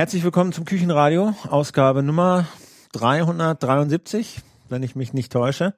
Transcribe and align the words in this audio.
Herzlich 0.00 0.24
willkommen 0.24 0.54
zum 0.54 0.64
Küchenradio, 0.64 1.34
Ausgabe 1.50 2.02
Nummer 2.02 2.46
373, 2.92 4.40
wenn 4.70 4.82
ich 4.82 4.96
mich 4.96 5.12
nicht 5.12 5.30
täusche. 5.30 5.74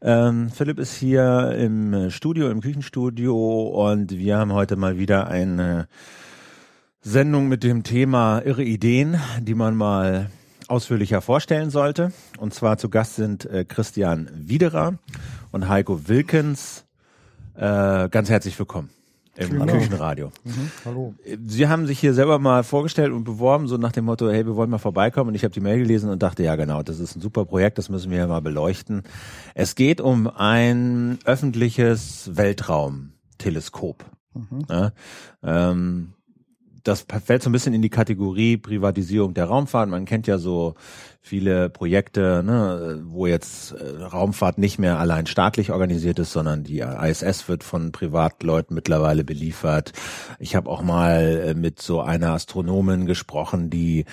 Ähm, 0.00 0.50
Philipp 0.50 0.78
ist 0.78 0.94
hier 0.94 1.50
im 1.58 2.10
Studio, 2.10 2.48
im 2.48 2.60
Küchenstudio 2.60 3.90
und 3.90 4.12
wir 4.12 4.38
haben 4.38 4.52
heute 4.52 4.76
mal 4.76 4.98
wieder 4.98 5.26
eine 5.26 5.88
Sendung 7.00 7.48
mit 7.48 7.64
dem 7.64 7.82
Thema 7.82 8.38
irre 8.38 8.62
Ideen, 8.62 9.20
die 9.40 9.56
man 9.56 9.74
mal 9.74 10.30
ausführlicher 10.68 11.20
vorstellen 11.20 11.70
sollte. 11.70 12.12
Und 12.38 12.54
zwar 12.54 12.78
zu 12.78 12.88
Gast 12.88 13.16
sind 13.16 13.46
äh, 13.46 13.64
Christian 13.64 14.30
Widerer 14.32 15.00
und 15.50 15.68
Heiko 15.68 16.06
Wilkens. 16.06 16.84
Äh, 17.56 18.08
ganz 18.10 18.30
herzlich 18.30 18.56
willkommen 18.60 18.95
im 19.36 19.58
Dank. 19.58 19.70
Küchenradio. 19.70 20.32
Mhm, 20.44 20.70
hallo. 20.84 21.14
Sie 21.46 21.68
haben 21.68 21.86
sich 21.86 21.98
hier 21.98 22.14
selber 22.14 22.38
mal 22.38 22.64
vorgestellt 22.64 23.12
und 23.12 23.24
beworben, 23.24 23.68
so 23.68 23.76
nach 23.76 23.92
dem 23.92 24.06
Motto, 24.06 24.30
hey, 24.30 24.46
wir 24.46 24.56
wollen 24.56 24.70
mal 24.70 24.78
vorbeikommen. 24.78 25.28
Und 25.28 25.34
ich 25.34 25.44
habe 25.44 25.52
die 25.52 25.60
Mail 25.60 25.78
gelesen 25.78 26.10
und 26.10 26.22
dachte, 26.22 26.42
ja 26.42 26.56
genau, 26.56 26.82
das 26.82 27.00
ist 27.00 27.16
ein 27.16 27.20
super 27.20 27.44
Projekt, 27.44 27.78
das 27.78 27.88
müssen 27.88 28.10
wir 28.10 28.18
ja 28.18 28.26
mal 28.26 28.40
beleuchten. 28.40 29.02
Es 29.54 29.74
geht 29.74 30.00
um 30.00 30.26
ein 30.26 31.18
öffentliches 31.24 32.30
Weltraumteleskop. 32.34 34.04
Ja, 34.68 34.92
ähm, 35.42 36.12
das 36.86 37.06
fällt 37.24 37.42
so 37.42 37.50
ein 37.50 37.52
bisschen 37.52 37.74
in 37.74 37.82
die 37.82 37.90
Kategorie 37.90 38.56
Privatisierung 38.56 39.34
der 39.34 39.46
Raumfahrt. 39.46 39.88
Man 39.88 40.04
kennt 40.04 40.26
ja 40.26 40.38
so 40.38 40.74
viele 41.20 41.68
Projekte, 41.68 42.44
ne, 42.44 43.02
wo 43.04 43.26
jetzt 43.26 43.72
äh, 43.72 44.04
Raumfahrt 44.04 44.58
nicht 44.58 44.78
mehr 44.78 45.00
allein 45.00 45.26
staatlich 45.26 45.72
organisiert 45.72 46.20
ist, 46.20 46.30
sondern 46.30 46.62
die 46.62 46.78
ISS 46.78 47.48
wird 47.48 47.64
von 47.64 47.90
Privatleuten 47.90 48.74
mittlerweile 48.74 49.24
beliefert. 49.24 49.92
Ich 50.38 50.54
habe 50.54 50.70
auch 50.70 50.82
mal 50.82 51.42
äh, 51.48 51.54
mit 51.54 51.82
so 51.82 52.00
einer 52.00 52.32
Astronomin 52.32 53.06
gesprochen, 53.06 53.70
die 53.70 54.04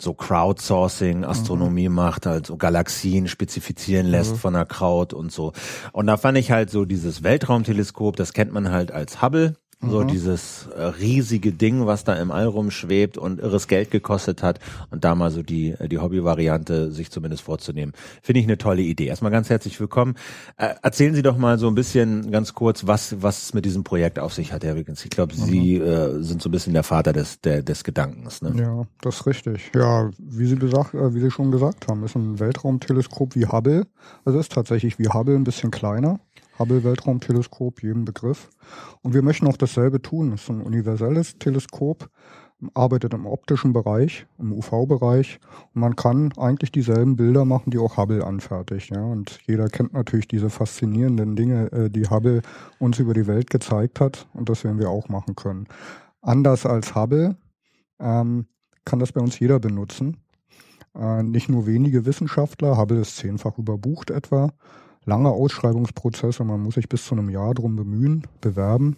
so 0.00 0.14
Crowdsourcing 0.14 1.24
Astronomie 1.24 1.90
macht, 1.90 2.26
also 2.26 2.56
Galaxien 2.56 3.28
spezifizieren 3.28 4.06
lässt 4.06 4.38
von 4.38 4.54
der 4.54 4.64
Crowd 4.64 5.14
und 5.14 5.30
so. 5.30 5.52
Und 5.92 6.06
da 6.06 6.16
fand 6.16 6.38
ich 6.38 6.50
halt 6.50 6.70
so 6.70 6.86
dieses 6.86 7.22
Weltraumteleskop, 7.22 8.16
das 8.16 8.32
kennt 8.32 8.52
man 8.52 8.70
halt 8.70 8.90
als 8.90 9.20
Hubble. 9.20 9.56
So 9.90 10.04
dieses 10.04 10.68
äh, 10.76 10.82
riesige 10.82 11.52
Ding, 11.52 11.86
was 11.86 12.04
da 12.04 12.14
im 12.14 12.30
All 12.30 12.46
rumschwebt 12.46 13.18
und 13.18 13.40
irres 13.40 13.66
Geld 13.66 13.90
gekostet 13.90 14.42
hat 14.42 14.60
und 14.90 15.04
da 15.04 15.14
mal 15.16 15.30
so 15.30 15.42
die, 15.42 15.74
die 15.90 15.98
Hobby-Variante 15.98 16.92
sich 16.92 17.10
zumindest 17.10 17.42
vorzunehmen. 17.42 17.92
Finde 18.22 18.40
ich 18.40 18.46
eine 18.46 18.58
tolle 18.58 18.82
Idee. 18.82 19.06
Erstmal 19.06 19.32
ganz 19.32 19.50
herzlich 19.50 19.80
willkommen. 19.80 20.14
Äh, 20.56 20.74
erzählen 20.82 21.14
Sie 21.14 21.22
doch 21.22 21.36
mal 21.36 21.58
so 21.58 21.66
ein 21.66 21.74
bisschen 21.74 22.30
ganz 22.30 22.54
kurz, 22.54 22.86
was, 22.86 23.20
was 23.22 23.42
es 23.42 23.54
mit 23.54 23.64
diesem 23.64 23.82
Projekt 23.82 24.20
auf 24.20 24.32
sich 24.32 24.52
hat, 24.52 24.62
Herr 24.62 24.76
Wiggins. 24.76 25.04
Ich 25.04 25.10
glaube, 25.10 25.34
Sie 25.34 25.76
äh, 25.76 26.22
sind 26.22 26.42
so 26.42 26.48
ein 26.48 26.52
bisschen 26.52 26.74
der 26.74 26.84
Vater 26.84 27.12
des, 27.12 27.40
der, 27.40 27.62
des 27.62 27.82
Gedankens. 27.82 28.40
Ne? 28.40 28.54
Ja, 28.56 28.84
das 29.00 29.16
ist 29.16 29.26
richtig. 29.26 29.72
Ja, 29.74 30.10
wie 30.18 30.46
Sie 30.46 30.56
gesagt, 30.56 30.94
äh, 30.94 31.12
wie 31.12 31.20
Sie 31.20 31.30
schon 31.30 31.50
gesagt 31.50 31.88
haben, 31.88 32.04
ist 32.04 32.14
ein 32.14 32.38
Weltraumteleskop 32.38 33.34
wie 33.34 33.46
Hubble. 33.46 33.86
Also 34.24 34.38
ist 34.38 34.52
tatsächlich 34.52 34.98
wie 35.00 35.08
Hubble 35.08 35.34
ein 35.34 35.44
bisschen 35.44 35.72
kleiner. 35.72 36.20
Hubble 36.58 36.84
Weltraumteleskop, 36.84 37.82
jedem 37.82 38.04
Begriff. 38.04 38.50
Und 39.02 39.14
wir 39.14 39.22
möchten 39.22 39.46
auch 39.46 39.56
dasselbe 39.56 40.02
tun. 40.02 40.32
Es 40.32 40.42
ist 40.42 40.50
ein 40.50 40.60
universelles 40.60 41.38
Teleskop, 41.38 42.08
arbeitet 42.74 43.14
im 43.14 43.26
optischen 43.26 43.72
Bereich, 43.72 44.26
im 44.38 44.52
UV-Bereich. 44.52 45.40
Und 45.74 45.80
man 45.80 45.96
kann 45.96 46.32
eigentlich 46.36 46.72
dieselben 46.72 47.16
Bilder 47.16 47.44
machen, 47.44 47.70
die 47.70 47.78
auch 47.78 47.96
Hubble 47.96 48.24
anfertigt. 48.24 48.90
Ja. 48.94 49.02
Und 49.02 49.40
jeder 49.46 49.68
kennt 49.68 49.92
natürlich 49.92 50.28
diese 50.28 50.50
faszinierenden 50.50 51.36
Dinge, 51.36 51.72
äh, 51.72 51.90
die 51.90 52.08
Hubble 52.08 52.42
uns 52.78 52.98
über 52.98 53.14
die 53.14 53.26
Welt 53.26 53.50
gezeigt 53.50 54.00
hat. 54.00 54.28
Und 54.34 54.48
das 54.48 54.64
werden 54.64 54.78
wir 54.78 54.90
auch 54.90 55.08
machen 55.08 55.34
können. 55.34 55.66
Anders 56.20 56.66
als 56.66 56.94
Hubble 56.94 57.36
ähm, 57.98 58.46
kann 58.84 58.98
das 58.98 59.12
bei 59.12 59.20
uns 59.20 59.38
jeder 59.38 59.58
benutzen. 59.58 60.18
Äh, 60.94 61.22
nicht 61.22 61.48
nur 61.48 61.66
wenige 61.66 62.04
Wissenschaftler. 62.04 62.76
Hubble 62.76 63.00
ist 63.00 63.16
zehnfach 63.16 63.58
überbucht 63.58 64.10
etwa 64.10 64.52
lange 65.04 65.30
Ausschreibungsprozesse. 65.30 66.44
Man 66.44 66.60
muss 66.60 66.74
sich 66.74 66.88
bis 66.88 67.04
zu 67.04 67.14
einem 67.14 67.28
Jahr 67.30 67.54
drum 67.54 67.76
bemühen, 67.76 68.26
bewerben. 68.40 68.96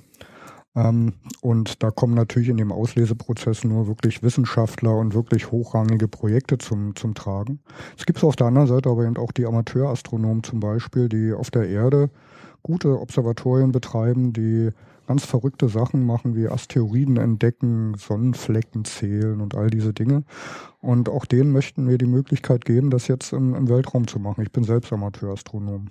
Ähm, 0.77 1.15
und 1.41 1.83
da 1.83 1.91
kommen 1.91 2.15
natürlich 2.15 2.49
in 2.49 2.57
dem 2.57 2.73
Ausleseprozess 2.73 3.65
nur 3.65 3.87
wirklich 3.87 4.23
Wissenschaftler 4.23 4.97
und 4.97 5.15
wirklich 5.15 5.51
hochrangige 5.51 6.09
Projekte 6.09 6.59
zum, 6.59 6.97
zum 6.97 7.15
Tragen. 7.15 7.61
Es 7.97 8.07
gibt 8.07 8.23
auf 8.25 8.37
der 8.37 8.49
anderen 8.49 8.69
Seite 8.69 8.91
aber 8.91 9.05
eben 9.05 9.17
auch 9.17 9.33
die 9.33 9.47
Amateurastronomen 9.47 10.43
zum 10.43 10.61
Beispiel, 10.61 11.09
die 11.09 11.33
auf 11.33 11.51
der 11.51 11.69
Erde 11.69 12.11
gute 12.63 12.99
Observatorien 12.99 13.73
betreiben, 13.73 14.33
die 14.33 14.71
ganz 15.07 15.25
verrückte 15.25 15.69
Sachen 15.69 16.05
machen, 16.05 16.35
wie 16.37 16.49
Asteroiden 16.49 17.17
entdecken, 17.17 17.95
Sonnenflecken 17.97 18.85
zählen 18.85 19.41
und 19.41 19.55
all 19.55 19.71
diese 19.71 19.93
Dinge. 19.93 20.25
Und 20.81 21.09
auch 21.09 21.25
denen 21.25 21.53
möchten 21.53 21.89
wir 21.89 21.99
die 21.99 22.07
Möglichkeit 22.07 22.65
geben, 22.65 22.91
das 22.91 23.09
jetzt 23.09 23.33
im, 23.33 23.55
im 23.55 23.69
Weltraum 23.69 24.07
zu 24.07 24.19
machen. 24.19 24.43
Ich 24.43 24.53
bin 24.53 24.65
selbst 24.65 24.93
Amateurastronom. 24.93 25.89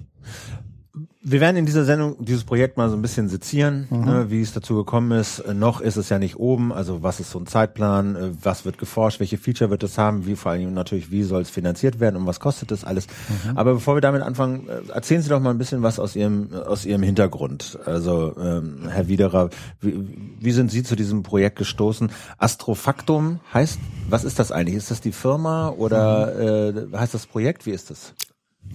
Wir 1.24 1.42
werden 1.42 1.58
in 1.58 1.66
dieser 1.66 1.86
Sendung 1.86 2.24
dieses 2.24 2.44
Projekt 2.44 2.78
mal 2.78 2.88
so 2.88 2.96
ein 2.96 3.02
bisschen 3.02 3.28
sezieren, 3.28 3.88
Mhm. 3.90 4.06
ne, 4.06 4.26
wie 4.30 4.42
es 4.42 4.54
dazu 4.54 4.76
gekommen 4.76 5.12
ist. 5.18 5.40
Äh, 5.40 5.56
noch 5.56 5.81
ist 5.81 5.96
es 5.96 6.09
ja 6.09 6.20
nicht 6.20 6.38
oben, 6.38 6.72
also 6.72 7.02
was 7.02 7.20
ist 7.20 7.31
so 7.31 7.40
ein 7.40 7.48
Zeitplan, 7.48 8.16
äh, 8.16 8.30
was 8.44 8.64
wird 8.64 8.78
geforscht, 8.78 9.20
welche 9.20 9.40
Feature 9.40 9.72
wird 9.72 9.81
es 9.81 9.98
haben, 9.98 10.28
wie 10.28 10.36
vor 10.36 10.52
allem 10.52 10.72
natürlich, 10.76 11.09
wie 11.09 11.24
soll 11.24 11.42
es 11.42 11.50
finanziert 11.50 12.00
werden 12.00 12.18
und 12.18 12.28
was 12.28 12.40
kostet 12.40 12.70
das 12.70 12.84
alles. 12.84 13.08
Mhm. 13.48 13.58
Aber 13.58 13.74
bevor 13.74 13.96
wir 13.96 14.02
damit 14.02 14.22
anfangen, 14.22 14.68
äh, 14.70 14.92
erzählen 14.94 15.24
Sie 15.24 15.30
doch 15.30 15.40
mal 15.40 15.50
ein 15.50 15.58
bisschen 15.58 15.81
was 15.81 15.98
aus 15.98 16.16
Ihrem, 16.16 16.54
aus 16.54 16.86
Ihrem 16.86 17.02
Hintergrund. 17.02 17.80
Also 17.86 18.36
ähm, 18.40 18.88
Herr 18.90 19.08
Widerer, 19.08 19.50
wie, 19.81 19.96
wie 20.40 20.52
sind 20.52 20.70
Sie 20.70 20.84
zu 20.84 20.96
diesem 20.96 21.24
Projekt 21.24 21.58
gestoßen? 21.58 22.12
Astrofaktum 22.38 23.40
heißt, 23.52 23.80
was 24.10 24.24
ist 24.24 24.38
das 24.38 24.52
eigentlich? 24.52 24.75
Ist 24.75 24.92
das 24.92 25.02
die 25.02 25.12
Firma 25.12 25.70
oder 25.70 26.72
Mhm. 26.72 26.94
äh, 26.94 26.98
heißt 27.00 27.16
das 27.16 27.25
Projekt? 27.25 27.66
Wie 27.66 27.72
ist 27.72 27.90
das? 27.90 28.14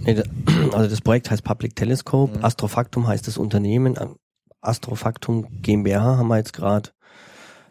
Nee, 0.04 0.22
also 0.72 0.88
das 0.88 1.00
Projekt 1.00 1.31
heißt 1.31 1.44
Public 1.44 1.76
Telescope, 1.76 2.42
Astrofaktum 2.42 3.06
heißt 3.06 3.26
das 3.26 3.38
Unternehmen, 3.38 3.97
Astrofaktum 4.60 5.47
GmbH 5.62 6.16
haben 6.16 6.28
wir 6.28 6.36
jetzt 6.38 6.53
gerade 6.53 6.91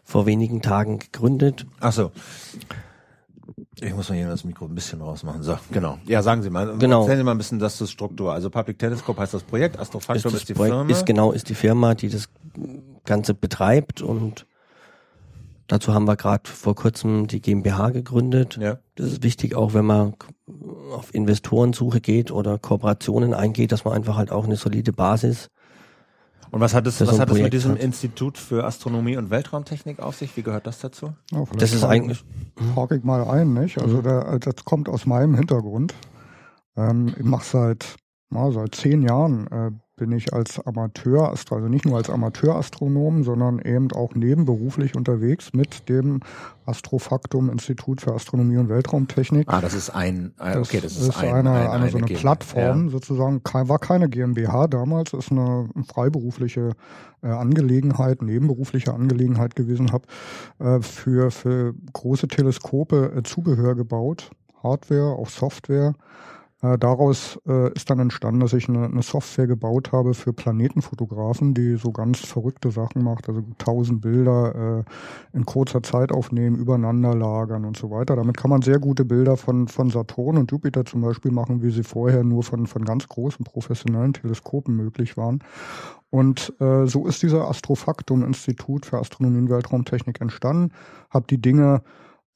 vor 0.04 0.26
wenigen 0.26 0.62
Tagen 0.62 0.98
gegründet. 0.98 1.66
Ach 1.80 1.92
so. 1.92 2.12
Ich 3.80 3.94
muss 3.94 4.08
mal 4.08 4.16
hier 4.16 4.28
das 4.28 4.44
Mikro 4.44 4.64
ein 4.64 4.74
bisschen 4.74 5.00
rausmachen. 5.00 5.42
So, 5.42 5.56
genau. 5.70 5.98
Ja, 6.06 6.22
sagen 6.22 6.42
Sie 6.42 6.50
mal. 6.50 6.76
Genau. 6.78 7.02
Erzählen 7.02 7.18
Sie 7.18 7.24
mal 7.24 7.32
ein 7.32 7.38
bisschen 7.38 7.58
das 7.58 7.80
ist 7.80 7.90
Struktur. 7.90 8.32
Also 8.32 8.50
Public 8.50 8.78
Telescope 8.78 9.20
heißt 9.20 9.34
das 9.34 9.42
Projekt, 9.42 9.78
Astrofaktum 9.78 10.32
ist, 10.32 10.40
das 10.40 10.44
die 10.46 10.54
Projekt, 10.54 10.74
Firma. 10.74 10.90
Ist 10.90 11.06
genau, 11.06 11.32
ist 11.32 11.48
die 11.48 11.54
Firma, 11.54 11.94
die 11.94 12.08
das 12.08 12.28
Ganze 13.04 13.34
betreibt 13.34 14.02
und 14.02 14.46
dazu 15.66 15.94
haben 15.94 16.06
wir 16.06 16.16
gerade 16.16 16.48
vor 16.50 16.74
kurzem 16.74 17.26
die 17.26 17.40
GmbH 17.40 17.90
gegründet. 17.90 18.58
ja. 18.60 18.78
Das 18.96 19.12
ist 19.12 19.22
wichtig, 19.22 19.54
auch 19.54 19.74
wenn 19.74 19.84
man 19.84 20.14
auf 20.92 21.14
Investorensuche 21.14 22.00
geht 22.00 22.30
oder 22.30 22.58
Kooperationen 22.58 23.34
eingeht, 23.34 23.72
dass 23.72 23.84
man 23.84 23.94
einfach 23.94 24.16
halt 24.16 24.30
auch 24.32 24.44
eine 24.44 24.56
solide 24.56 24.92
Basis 24.92 25.48
Und 26.50 26.60
was 26.60 26.74
hat 26.74 26.86
es, 26.86 26.98
Das 26.98 27.08
was 27.08 27.16
so 27.16 27.22
hat 27.22 27.30
es 27.30 27.38
mit 27.38 27.52
diesem 27.52 27.72
hat. 27.72 27.80
Institut 27.82 28.38
für 28.38 28.64
Astronomie 28.64 29.16
und 29.16 29.30
Weltraumtechnik 29.30 30.00
auf 30.00 30.16
sich? 30.16 30.36
Wie 30.36 30.42
gehört 30.42 30.66
das 30.66 30.78
dazu? 30.78 31.12
Ja, 31.30 31.44
Das 31.58 31.72
ist 31.72 31.80
frage- 31.80 31.92
eigentlich, 31.92 32.24
hake 32.76 32.96
ich 32.96 33.04
mal 33.04 33.22
ein, 33.28 33.52
nicht? 33.52 33.78
Also 33.80 34.00
der, 34.02 34.38
das 34.38 34.64
kommt 34.64 34.88
aus 34.88 35.04
meinem 35.06 35.34
Hintergrund. 35.34 35.94
Ähm, 36.76 37.14
ich 37.18 37.24
mache 37.24 37.44
seit, 37.44 37.96
na, 38.30 38.50
seit 38.50 38.74
zehn 38.74 39.02
Jahren 39.02 39.46
äh, 39.48 39.70
bin 39.98 40.12
ich 40.12 40.32
als 40.32 40.58
Amateur, 40.64 41.28
also 41.28 41.68
nicht 41.68 41.84
nur 41.84 41.98
als 41.98 42.08
Amateurastronom, 42.08 43.24
sondern 43.24 43.58
eben 43.58 43.92
auch 43.92 44.14
nebenberuflich 44.14 44.96
unterwegs 44.96 45.52
mit 45.52 45.88
dem 45.88 46.20
Astrofaktum 46.64 47.50
Institut 47.50 48.00
für 48.00 48.14
Astronomie 48.14 48.56
und 48.56 48.68
Weltraumtechnik. 48.68 49.46
Ah, 49.48 49.60
das 49.60 49.74
ist 49.74 49.90
ein, 49.90 50.32
ah, 50.38 50.58
okay, 50.58 50.80
das 50.80 50.96
ist, 50.96 51.16
ein, 51.18 51.34
eine, 51.34 51.52
ein, 51.52 51.68
eine, 51.68 51.90
so 51.90 51.98
eine 51.98 52.06
Plattform 52.06 52.84
Ja. 52.86 52.90
sozusagen, 52.90 53.42
war 53.44 53.78
keine 53.78 54.08
GmbH 54.08 54.68
damals, 54.68 55.12
ist 55.12 55.30
eine 55.30 55.68
freiberufliche 55.86 56.72
äh, 57.22 57.28
Angelegenheit, 57.28 58.22
nebenberufliche 58.22 58.94
Angelegenheit 58.94 59.56
gewesen, 59.56 59.92
habe 59.92 60.06
äh, 60.58 60.80
für, 60.80 61.30
für 61.30 61.74
große 61.92 62.28
Teleskope 62.28 63.12
äh, 63.16 63.22
Zubehör 63.22 63.74
gebaut, 63.74 64.30
Hardware, 64.62 65.16
auch 65.16 65.28
Software. 65.28 65.94
Äh, 66.60 66.76
daraus 66.76 67.38
äh, 67.46 67.72
ist 67.74 67.88
dann 67.88 68.00
entstanden, 68.00 68.40
dass 68.40 68.52
ich 68.52 68.68
eine, 68.68 68.86
eine 68.86 69.02
Software 69.02 69.46
gebaut 69.46 69.92
habe 69.92 70.12
für 70.12 70.32
Planetenfotografen, 70.32 71.54
die 71.54 71.76
so 71.76 71.92
ganz 71.92 72.18
verrückte 72.20 72.72
Sachen 72.72 73.04
macht, 73.04 73.28
also 73.28 73.42
tausend 73.58 74.00
Bilder 74.00 74.84
äh, 74.84 75.36
in 75.36 75.46
kurzer 75.46 75.84
Zeit 75.84 76.10
aufnehmen, 76.10 76.56
übereinander 76.56 77.14
lagern 77.14 77.64
und 77.64 77.76
so 77.76 77.90
weiter. 77.90 78.16
Damit 78.16 78.36
kann 78.36 78.50
man 78.50 78.62
sehr 78.62 78.80
gute 78.80 79.04
Bilder 79.04 79.36
von, 79.36 79.68
von 79.68 79.90
Saturn 79.90 80.36
und 80.36 80.50
Jupiter 80.50 80.84
zum 80.84 81.00
Beispiel 81.00 81.30
machen, 81.30 81.62
wie 81.62 81.70
sie 81.70 81.84
vorher 81.84 82.24
nur 82.24 82.42
von, 82.42 82.66
von 82.66 82.84
ganz 82.84 83.06
großen 83.06 83.44
professionellen 83.44 84.12
Teleskopen 84.12 84.74
möglich 84.74 85.16
waren. 85.16 85.44
Und 86.10 86.54
äh, 86.58 86.86
so 86.86 87.06
ist 87.06 87.22
dieser 87.22 87.48
Astrofaktum 87.48 88.24
Institut 88.24 88.86
für 88.86 88.98
Astronomie 88.98 89.38
und 89.38 89.50
Weltraumtechnik 89.50 90.20
entstanden. 90.20 90.72
Hab 91.10 91.28
die 91.28 91.40
Dinge 91.40 91.82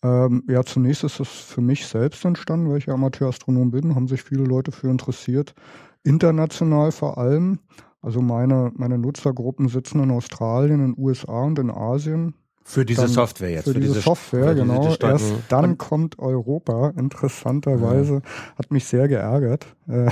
ähm, 0.03 0.43
ja, 0.49 0.65
zunächst 0.65 1.05
ist 1.05 1.21
es 1.21 1.29
für 1.29 1.61
mich 1.61 1.87
selbst 1.87 2.25
entstanden, 2.25 2.71
weil 2.71 2.79
ich 2.79 2.87
ja 2.87 2.95
Amateurastronom 2.95 3.71
bin, 3.71 3.95
haben 3.95 4.09
sich 4.09 4.23
viele 4.23 4.45
Leute 4.45 4.73
für 4.73 4.89
interessiert. 4.89 5.55
International 6.03 6.91
vor 6.91 7.19
allem. 7.19 7.61
Also 8.01 8.21
meine, 8.21 8.73
meine 8.75 8.99
Nutzergruppen 8.99 9.69
sitzen 9.69 10.03
in 10.03 10.11
Australien, 10.11 10.81
in 10.85 10.95
den 10.95 11.03
USA 11.05 11.43
und 11.45 11.59
in 11.61 11.71
Asien. 11.71 12.35
Für 12.65 12.85
diese 12.85 13.03
dann, 13.03 13.11
Software 13.11 13.51
jetzt. 13.51 13.65
Für, 13.65 13.79
diese, 13.79 14.01
Software, 14.01 14.49
für 14.49 14.55
diese 14.55 14.67
genau. 14.67 14.91
Steuer- 14.91 15.11
Erst 15.13 15.35
dann 15.49 15.79
kommt 15.79 16.19
Europa. 16.19 16.93
Interessanterweise 16.97 18.23
hat 18.57 18.73
mich 18.73 18.85
sehr 18.87 19.07
geärgert, 19.07 19.67
äh, 19.89 20.07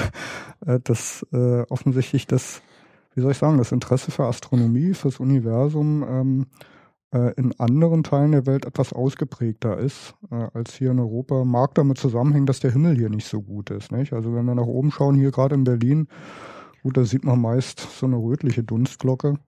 äh, 0.66 0.78
dass 0.82 1.26
äh, 1.32 1.62
offensichtlich 1.68 2.28
das, 2.28 2.62
wie 3.14 3.22
soll 3.22 3.32
ich 3.32 3.38
sagen, 3.38 3.58
das 3.58 3.72
Interesse 3.72 4.12
für 4.12 4.24
Astronomie, 4.26 4.94
fürs 4.94 5.18
Universum 5.18 6.04
ähm, 6.08 6.46
äh, 6.52 6.79
in 7.12 7.58
anderen 7.58 8.04
Teilen 8.04 8.32
der 8.32 8.46
Welt 8.46 8.64
etwas 8.64 8.92
ausgeprägter 8.92 9.78
ist 9.78 10.14
äh, 10.30 10.46
als 10.54 10.74
hier 10.74 10.92
in 10.92 11.00
Europa. 11.00 11.44
Mag 11.44 11.74
damit 11.74 11.98
zusammenhängen, 11.98 12.46
dass 12.46 12.60
der 12.60 12.72
Himmel 12.72 12.96
hier 12.96 13.10
nicht 13.10 13.26
so 13.26 13.42
gut 13.42 13.70
ist. 13.70 13.90
Nicht? 13.90 14.12
Also 14.12 14.32
wenn 14.34 14.44
wir 14.44 14.54
nach 14.54 14.66
oben 14.66 14.92
schauen, 14.92 15.16
hier 15.16 15.32
gerade 15.32 15.56
in 15.56 15.64
Berlin, 15.64 16.06
gut, 16.82 16.96
da 16.96 17.04
sieht 17.04 17.24
man 17.24 17.40
meist 17.40 17.80
so 17.80 18.06
eine 18.06 18.16
rötliche 18.16 18.62
Dunstglocke 18.62 19.38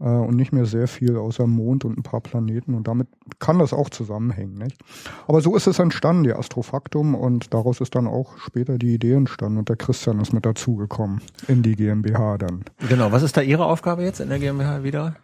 äh, 0.00 0.04
und 0.04 0.36
nicht 0.36 0.52
mehr 0.52 0.66
sehr 0.66 0.86
viel 0.86 1.16
außer 1.16 1.46
Mond 1.46 1.86
und 1.86 1.96
ein 1.96 2.02
paar 2.02 2.20
Planeten 2.20 2.74
und 2.74 2.88
damit 2.88 3.08
kann 3.38 3.58
das 3.58 3.72
auch 3.72 3.88
zusammenhängen. 3.88 4.54
Nicht? 4.54 4.76
Aber 5.26 5.40
so 5.40 5.56
ist 5.56 5.66
es 5.66 5.78
entstanden, 5.78 6.24
die 6.24 6.34
Astrofaktum 6.34 7.14
und 7.14 7.54
daraus 7.54 7.80
ist 7.80 7.94
dann 7.94 8.06
auch 8.06 8.36
später 8.38 8.76
die 8.76 8.94
Idee 8.94 9.14
entstanden 9.14 9.58
und 9.58 9.68
der 9.68 9.76
Christian 9.76 10.20
ist 10.20 10.32
mit 10.32 10.44
dazugekommen 10.44 11.22
in 11.48 11.62
die 11.62 11.76
GmbH 11.76 12.36
dann. 12.36 12.64
Genau, 12.88 13.12
was 13.12 13.22
ist 13.22 13.36
da 13.36 13.40
Ihre 13.40 13.64
Aufgabe 13.64 14.02
jetzt 14.02 14.20
in 14.20 14.28
der 14.28 14.38
GmbH 14.38 14.82
wieder? 14.82 15.16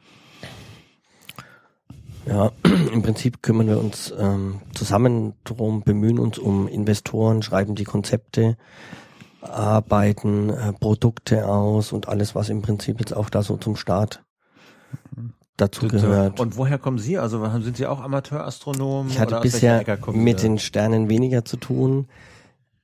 Ja, 2.29 2.53
im 2.93 3.03
Prinzip 3.03 3.43
kümmern 3.43 3.69
wir 3.69 3.79
uns 3.79 4.13
ähm, 4.19 4.61
zusammen 4.75 5.35
drum, 5.45 5.83
bemühen 5.83 6.19
uns 6.19 6.39
um 6.39 6.69
Investoren, 6.69 7.43
schreiben 7.43 7.75
die 7.75 7.85
Konzepte, 7.85 8.57
arbeiten 9.41 10.51
äh, 10.51 10.73
Produkte 10.75 11.49
aus 11.49 11.93
und 11.93 12.09
alles, 12.09 12.35
was 12.35 12.51
im 12.51 12.61
Prinzip 12.61 13.01
jetzt 13.01 13.17
auch 13.17 13.31
da 13.31 13.43
so 13.43 13.57
zum 13.57 13.77
Start 13.77 14.23
dazu 15.57 15.89
gehört. 15.89 16.39
Und 16.39 16.57
woher 16.57 16.79
kommen 16.79 16.99
Sie? 16.99 17.19
Also 17.19 17.45
sind 17.61 17.77
Sie 17.77 17.87
auch 17.87 18.01
Amateurastronomen? 18.01 19.11
Ich 19.11 19.19
hatte 19.19 19.41
bisher 19.41 19.85
mit 20.13 20.43
den 20.43 20.59
Sternen 20.59 21.09
weniger 21.09 21.45
zu 21.45 21.57
tun. 21.57 22.09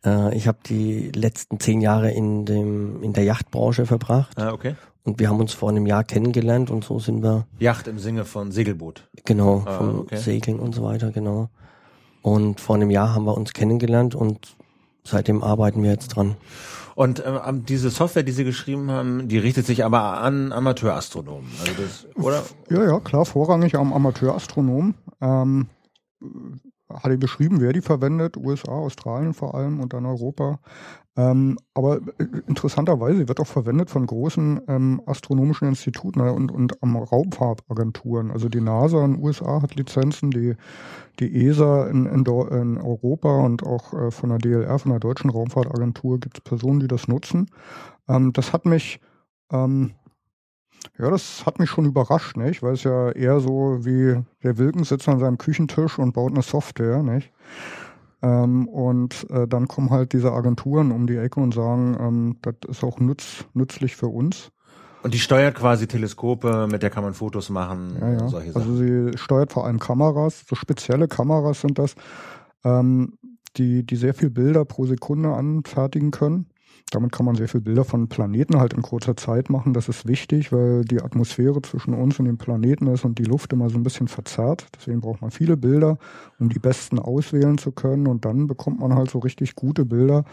Äh, 0.05 0.37
ich 0.37 0.49
habe 0.49 0.59
die 0.67 1.11
letzten 1.11 1.61
zehn 1.61 1.81
Jahre 1.81 2.11
in 2.11 2.45
dem 2.45 3.03
in 3.03 3.13
der 3.13 3.25
Yachtbranche 3.25 3.87
verbracht 3.87 4.37
Ah, 4.39 4.53
okay. 4.53 4.75
Und 5.05 5.19
wir 5.21 5.29
haben 5.29 5.39
uns 5.41 5.53
vor 5.53 5.69
einem 5.71 5.87
Jahr 5.87 6.03
kennengelernt 6.05 6.71
und 6.71 6.85
so 6.85 6.99
sind 6.99 7.23
wir 7.23 7.47
Yacht 7.59 7.87
im 7.89 7.99
Sinne 7.99 8.25
von 8.25 8.51
Segelboot. 8.53 9.09
genau 9.25 9.63
Ah, 9.67 9.79
vom 9.79 10.01
okay. 10.01 10.17
Segeln 10.17 10.59
und 10.59 10.75
so 10.75 10.83
weiter 10.83 11.13
genau. 11.13 11.51
Und 12.23 12.61
vor 12.61 12.77
einem 12.77 12.91
Jahr 12.91 13.15
haben 13.15 13.25
wir 13.27 13.37
uns 13.37 13.53
kennengelernt 13.53 14.15
und 14.15 14.57
seitdem 15.05 15.43
arbeiten 15.43 15.83
wir 15.83 15.91
jetzt 15.91 16.09
dran. 16.09 16.37
Und 16.95 17.23
ähm, 17.27 17.65
diese 17.67 17.91
Software, 17.91 18.23
die 18.23 18.33
Sie 18.33 18.45
geschrieben 18.45 18.91
haben, 18.91 19.29
die 19.29 19.37
richtet 19.39 19.67
sich 19.67 19.85
aber 19.85 20.21
an 20.21 20.53
Amateurastronomen. 20.53 21.51
Also 21.61 21.73
das, 21.83 22.07
oder? 22.17 22.43
Ja, 22.71 22.85
ja, 22.85 23.01
klar, 23.01 23.27
vorrangig 23.27 23.75
am 23.77 23.93
Amateurastronom. 23.93 24.95
Ähm, 25.21 25.67
hatte 26.89 27.19
beschrieben, 27.19 27.61
wer 27.61 27.73
die 27.73 27.81
verwendet, 27.81 28.37
USA, 28.37 28.71
Australien 28.73 29.35
vor 29.35 29.55
allem 29.55 29.81
und 29.81 29.93
dann 29.93 30.07
Europa. 30.07 30.61
Ähm, 31.17 31.59
aber 31.75 32.01
äh, 32.19 32.27
interessanterweise 32.49 33.29
wird 33.29 33.39
auch 33.39 33.47
verwendet 33.47 33.89
von 33.89 34.07
großen 34.07 34.63
ähm, 34.67 35.01
astronomischen 35.07 35.69
Instituten 35.69 36.21
äh, 36.21 36.31
und, 36.31 36.51
und 36.51 36.83
am 36.83 36.97
Raumfahrtagenturen. 36.97 38.33
Also 38.33 38.49
die 38.49 38.61
NASA 38.61 39.05
in 39.05 39.15
den 39.15 39.23
USA 39.23 39.63
hat 39.63 39.77
Lizenzen, 39.77 40.33
die, 40.33 40.57
die 41.21 41.47
ESA 41.47 41.87
in, 41.87 42.07
in, 42.07 42.25
in 42.25 42.79
Europa 42.79 43.45
und 43.45 43.63
auch 43.65 43.93
äh, 43.95 44.11
von 44.11 44.31
der 44.31 44.39
DLR, 44.39 44.79
von 44.79 44.91
der 44.91 45.01
Deutschen 45.01 45.31
Raumfahrtagentur, 45.31 46.19
gibt 46.19 46.39
es 46.39 46.45
Personen, 46.45 46.81
die 46.81 46.89
das 46.89 47.07
nutzen. 47.07 47.49
Ähm, 48.09 48.33
das 48.33 48.53
hat 48.53 48.67
mich 48.67 49.01
ähm, 49.53 49.93
ja, 50.99 51.11
das 51.11 51.45
hat 51.47 51.59
mich 51.59 51.71
schon 51.71 51.87
überrascht, 51.87 52.37
nicht? 52.37 52.63
Weil 52.63 52.75
es 52.75 52.85
ja 52.85 53.11
eher 53.11 53.41
so 53.41 53.85
wie 53.85 54.23
der 54.43 54.59
Wilkens 54.59 54.91
sitzt 54.91 55.09
an 55.09 55.19
seinem 55.19 55.39
Küchentisch 55.39 55.99
und 55.99 56.13
baut 56.13 56.33
eine 56.33 56.43
Software, 56.43 57.03
nicht? 57.03 57.33
Ähm, 58.23 58.69
und 58.69 59.27
äh, 59.31 59.47
dann 59.47 59.69
kommen 59.69 59.91
halt 59.91 60.13
diese 60.13 60.33
Agenturen 60.33 60.93
um 60.93 61.07
die 61.07 61.17
Ecke 61.17 61.41
und 61.41 61.55
sagen, 61.55 61.97
ähm, 62.01 62.37
das 62.43 62.55
ist 62.69 62.85
auch 62.85 62.99
nütz, 63.01 63.45
nützlich 63.55 63.97
für 63.97 64.09
uns. 64.09 64.51
Und 65.03 65.13
die 65.13 65.19
steuert 65.19 65.55
quasi 65.55 65.87
Teleskope, 65.87 66.67
mit 66.71 66.83
der 66.83 66.89
kann 66.89 67.05
man 67.05 67.13
Fotos 67.13 67.51
machen, 67.51 67.95
Ja, 68.01 68.13
ja. 68.13 68.29
solche 68.29 68.53
Sachen. 68.53 68.63
Also 68.63 68.77
sie 68.77 69.19
steuert 69.19 69.53
vor 69.53 69.67
allem 69.67 69.79
Kameras, 69.79 70.45
so 70.49 70.57
spezielle 70.57 71.09
Kameras 71.09 71.61
sind 71.61 71.79
das, 71.79 71.95
ähm, 72.65 73.19
die, 73.59 73.85
die 73.85 73.97
sehr 73.97 74.15
viel 74.15 74.31
Bilder 74.31 74.65
pro 74.65 74.87
Sekunde 74.87 75.35
anfertigen 75.35 76.11
können. 76.11 76.47
Damit 76.91 77.11
kann 77.11 77.27
man 77.27 77.35
sehr 77.35 77.49
viel 77.49 77.61
Bilder 77.61 77.85
von 77.85 78.09
Planeten 78.09 78.61
halt 78.61 78.73
in 78.73 78.83
kurzer 78.83 79.17
Zeit 79.17 79.51
machen. 79.51 79.75
Das 79.75 79.89
ist 79.89 80.07
wichtig, 80.07 80.53
weil 80.53 80.85
die 80.85 81.03
Atmosphäre 81.03 81.61
zwischen 81.61 81.93
uns 81.93 82.21
und 82.21 82.27
dem 82.27 82.39
Planeten 82.39 82.87
ist 82.87 83.05
und 83.05 83.19
die 83.19 83.25
Luft 83.25 83.53
immer 83.53 83.69
so 83.69 83.77
ein 83.77 83.83
bisschen 83.83 84.07
verzerrt. 84.07 84.67
Deswegen 84.77 85.01
braucht 85.01 85.21
man 85.21 85.33
viele 85.33 85.57
Bilder, 85.57 85.99
um 86.39 86.51
die 86.51 86.61
besten 86.61 87.01
auswählen 87.01 87.59
zu 87.59 87.73
können. 87.73 88.07
Und 88.07 88.25
dann 88.25 88.47
bekommt 88.47 88.79
man 88.79 88.95
halt 88.95 89.11
so 89.11 89.19
richtig 89.19 89.57
gute 89.57 89.85
Bilder 89.85 90.25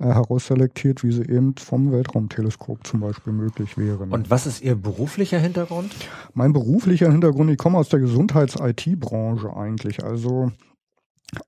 äh, 0.00 0.04
herausselektiert, 0.04 1.02
wie 1.02 1.12
sie 1.12 1.22
eben 1.22 1.54
vom 1.56 1.92
Weltraumteleskop 1.92 2.86
zum 2.86 3.00
Beispiel 3.00 3.32
möglich 3.32 3.78
wären. 3.78 4.10
Und 4.10 4.28
was 4.28 4.46
ist 4.46 4.60
Ihr 4.60 4.74
beruflicher 4.74 5.38
Hintergrund? 5.38 5.94
Mein 6.34 6.52
beruflicher 6.52 7.10
Hintergrund, 7.10 7.50
ich 7.50 7.58
komme 7.58 7.78
aus 7.78 7.88
der 7.88 8.00
Gesundheits-IT-Branche 8.00 9.56
eigentlich. 9.56 10.04
Also 10.04 10.52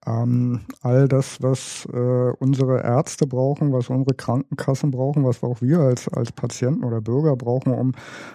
ähm, 0.06 0.60
all 0.82 1.08
das, 1.08 1.42
was 1.42 1.86
äh, 1.92 2.32
unsere 2.38 2.82
Ärzte 2.82 3.26
brauchen, 3.26 3.72
was 3.72 3.90
unsere 3.90 4.14
Krankenkassen 4.14 4.90
brauchen, 4.90 5.24
was 5.24 5.42
auch 5.42 5.60
wir 5.60 5.80
als, 5.80 6.08
als 6.08 6.32
Patienten 6.32 6.84
oder 6.84 7.00
Bürger 7.00 7.36
brauchen, 7.36 7.72
um 7.72 7.92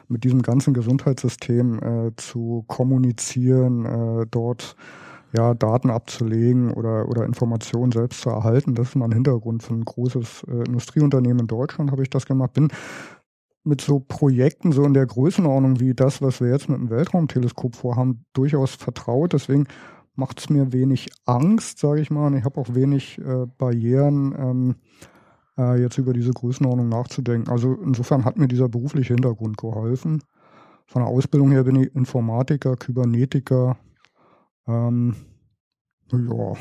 mit 0.07 0.23
diesem 0.23 0.41
ganzen 0.41 0.73
Gesundheitssystem 0.73 1.79
äh, 1.79 2.11
zu 2.17 2.63
kommunizieren, 2.67 3.85
äh, 3.85 4.25
dort 4.29 4.75
ja, 5.31 5.53
Daten 5.53 5.89
abzulegen 5.89 6.71
oder, 6.71 7.07
oder 7.07 7.25
Informationen 7.25 7.91
selbst 7.91 8.21
zu 8.21 8.29
erhalten. 8.29 8.75
Das 8.75 8.89
ist 8.89 8.95
mein 8.95 9.11
Hintergrund 9.11 9.63
für 9.63 9.73
ein 9.73 9.85
großes 9.85 10.45
äh, 10.47 10.63
Industrieunternehmen 10.67 11.39
in 11.39 11.47
Deutschland, 11.47 11.91
habe 11.91 12.03
ich 12.03 12.09
das 12.09 12.25
gemacht. 12.25 12.53
Bin 12.53 12.69
mit 13.63 13.81
so 13.81 13.99
Projekten 13.99 14.71
so 14.71 14.83
in 14.83 14.93
der 14.93 15.05
Größenordnung 15.05 15.79
wie 15.79 15.93
das, 15.93 16.21
was 16.21 16.41
wir 16.41 16.49
jetzt 16.49 16.69
mit 16.69 16.79
dem 16.79 16.89
Weltraumteleskop 16.89 17.75
vorhaben, 17.75 18.25
durchaus 18.33 18.75
vertraut. 18.75 19.33
Deswegen 19.33 19.67
macht 20.19 20.39
es 20.39 20.49
mir 20.49 20.73
wenig 20.73 21.09
Angst, 21.25 21.79
sage 21.79 22.01
ich 22.01 22.11
mal. 22.11 22.27
Und 22.27 22.37
ich 22.37 22.43
habe 22.43 22.59
auch 22.59 22.75
wenig 22.75 23.17
äh, 23.19 23.45
Barrieren, 23.57 24.35
ähm, 24.37 24.75
äh, 25.57 25.81
jetzt 25.81 25.97
über 25.97 26.13
diese 26.13 26.31
Größenordnung 26.31 26.89
nachzudenken. 26.89 27.49
Also 27.51 27.73
insofern 27.73 28.25
hat 28.25 28.37
mir 28.37 28.47
dieser 28.47 28.69
berufliche 28.69 29.13
Hintergrund 29.13 29.57
geholfen. 29.57 30.21
Von 30.85 31.03
der 31.03 31.09
Ausbildung 31.09 31.51
her 31.51 31.63
bin 31.63 31.75
ich 31.77 31.95
Informatiker, 31.95 32.75
Kybernetiker. 32.75 33.77
Ähm, 34.67 35.15
ja. 36.11 36.53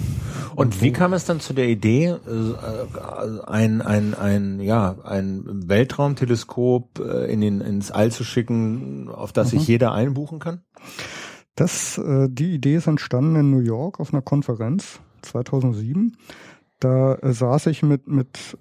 Und 0.55 0.83
wie 0.83 0.93
kam 0.93 1.15
es 1.15 1.25
dann 1.25 1.41
zu 1.41 1.55
der 1.55 1.69
Idee, 1.69 2.07
äh, 2.09 2.55
ein, 3.47 3.81
ein, 3.81 4.15
ein, 4.15 4.61
ja, 4.61 4.97
ein 5.05 5.69
Weltraumteleskop 5.69 6.99
äh, 7.01 7.33
in 7.33 7.41
den, 7.41 7.61
ins 7.63 7.91
All 7.91 8.13
zu 8.13 8.25
schicken, 8.25 9.09
auf 9.09 9.33
das 9.33 9.51
sich 9.51 9.61
Mhm. 9.61 9.67
jeder 9.67 9.93
einbuchen 9.93 10.39
kann? 10.39 10.63
Das, 11.59 11.99
äh, 11.99 12.29
die 12.31 12.55
Idee 12.55 12.77
ist 12.77 12.87
entstanden 12.87 13.35
in 13.35 13.51
New 13.51 13.59
York 13.59 13.99
auf 13.99 14.15
einer 14.15 14.23
Konferenz 14.23 15.01
2007. 15.23 16.17
Da 16.79 17.17
äh, 17.17 17.33
saß 17.33 17.67
ich 17.67 17.83
mit, 17.83 18.07
mit, 18.07 18.57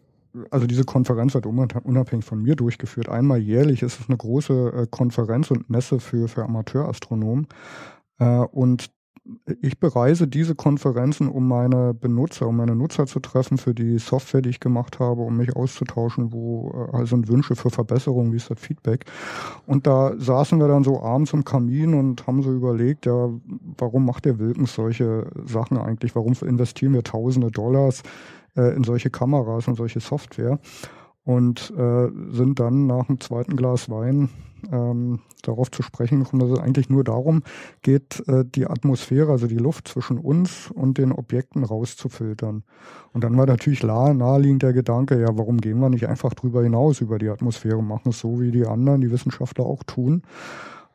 also 0.50 0.66
diese 0.66 0.84
Konferenz 0.84 1.36
wird 1.36 1.46
unab- 1.46 1.84
unabhängig 1.84 2.26
von 2.26 2.42
mir 2.42 2.56
durchgeführt. 2.56 3.08
Einmal 3.08 3.38
jährlich 3.38 3.84
ist 3.84 4.00
es 4.00 4.10
eine 4.10 4.18
große 4.18 4.74
äh, 4.76 4.88
Konferenz 4.90 5.52
und 5.52 5.70
Messe 5.70 6.00
für, 6.00 6.28
für 6.28 6.44
Amateurastronomen. 6.44 7.48
Äh, 8.18 8.40
und 8.40 8.88
ich 9.62 9.80
bereise 9.80 10.28
diese 10.28 10.56
Konferenzen, 10.56 11.28
um 11.28 11.48
meine 11.48 11.94
Benutzer, 11.94 12.48
um 12.48 12.58
meine 12.58 12.76
Nutzer 12.76 13.06
zu 13.06 13.20
treffen 13.20 13.58
für 13.58 13.74
die 13.74 13.98
Software, 13.98 14.42
die 14.42 14.50
ich 14.50 14.60
gemacht 14.60 15.00
habe, 15.00 15.22
um 15.22 15.38
mich 15.38 15.56
auszutauschen, 15.56 16.32
wo 16.32 16.72
äh, 16.74 16.98
also 16.98 17.16
sind 17.16 17.28
Wünsche 17.28 17.56
für 17.56 17.70
Verbesserungen, 17.70 18.32
wie 18.32 18.38
ist 18.38 18.50
das 18.50 18.60
Feedback. 18.60 19.06
Und 19.66 19.88
da 19.88 20.14
saßen 20.18 20.60
wir 20.60 20.68
dann 20.68 20.84
so 20.84 21.02
abends 21.02 21.34
im 21.34 21.44
Kamin 21.44 21.94
und 21.94 22.28
haben 22.28 22.42
so 22.42 22.52
überlegt, 22.52 23.06
ja, 23.06 23.30
warum 23.78 24.06
macht 24.06 24.26
der 24.26 24.40
Wilkens 24.40 24.74
solche 24.74 25.28
Sachen 25.46 25.78
eigentlich? 25.78 26.16
Warum 26.16 26.34
investieren 26.42 26.94
wir 26.94 27.04
tausende 27.04 27.52
Dollars 27.52 28.04
äh, 28.56 28.76
in 28.76 28.84
solche 28.84 29.10
Kameras 29.10 29.68
und 29.68 29.76
solche 29.76 30.00
Software? 30.00 30.60
Und 31.28 31.74
äh, 31.78 32.08
sind 32.32 32.58
dann 32.62 32.88
nach 32.88 33.08
dem 33.08 33.20
zweiten 33.20 33.58
Glas 33.58 33.90
Wein 33.90 34.30
ähm, 34.72 35.20
darauf 35.44 35.70
zu 35.70 35.84
sprechen 35.84 36.24
gekommen, 36.24 36.40
dass 36.40 36.58
es 36.58 36.60
eigentlich 36.64 36.90
nur 36.90 37.04
darum 37.04 37.44
geht, 37.82 38.24
äh, 38.30 38.46
die 38.46 38.66
Atmosphäre, 38.66 39.30
also 39.34 39.46
die 39.46 39.58
Luft 39.58 39.90
zwischen 39.90 40.20
uns 40.20 40.72
und 40.72 40.98
den 40.98 41.12
Objekten 41.12 41.66
rauszufiltern. 41.66 42.64
Und 43.12 43.26
dann 43.26 43.36
war 43.36 43.46
natürlich 43.46 43.84
nahe, 43.84 44.16
naheliegend 44.16 44.64
der 44.64 44.72
Gedanke, 44.72 45.20
ja, 45.20 45.28
warum 45.34 45.58
gehen 45.58 45.80
wir 45.80 45.90
nicht 45.90 46.08
einfach 46.08 46.34
drüber 46.34 46.64
hinaus 46.64 47.02
über 47.02 47.20
die 47.20 47.28
Atmosphäre, 47.28 47.84
machen 47.84 48.12
es 48.12 48.20
so, 48.20 48.40
wie 48.40 48.52
die 48.52 48.66
anderen, 48.66 49.02
die 49.02 49.12
Wissenschaftler 49.12 49.66
auch 49.66 49.84
tun. 49.84 50.22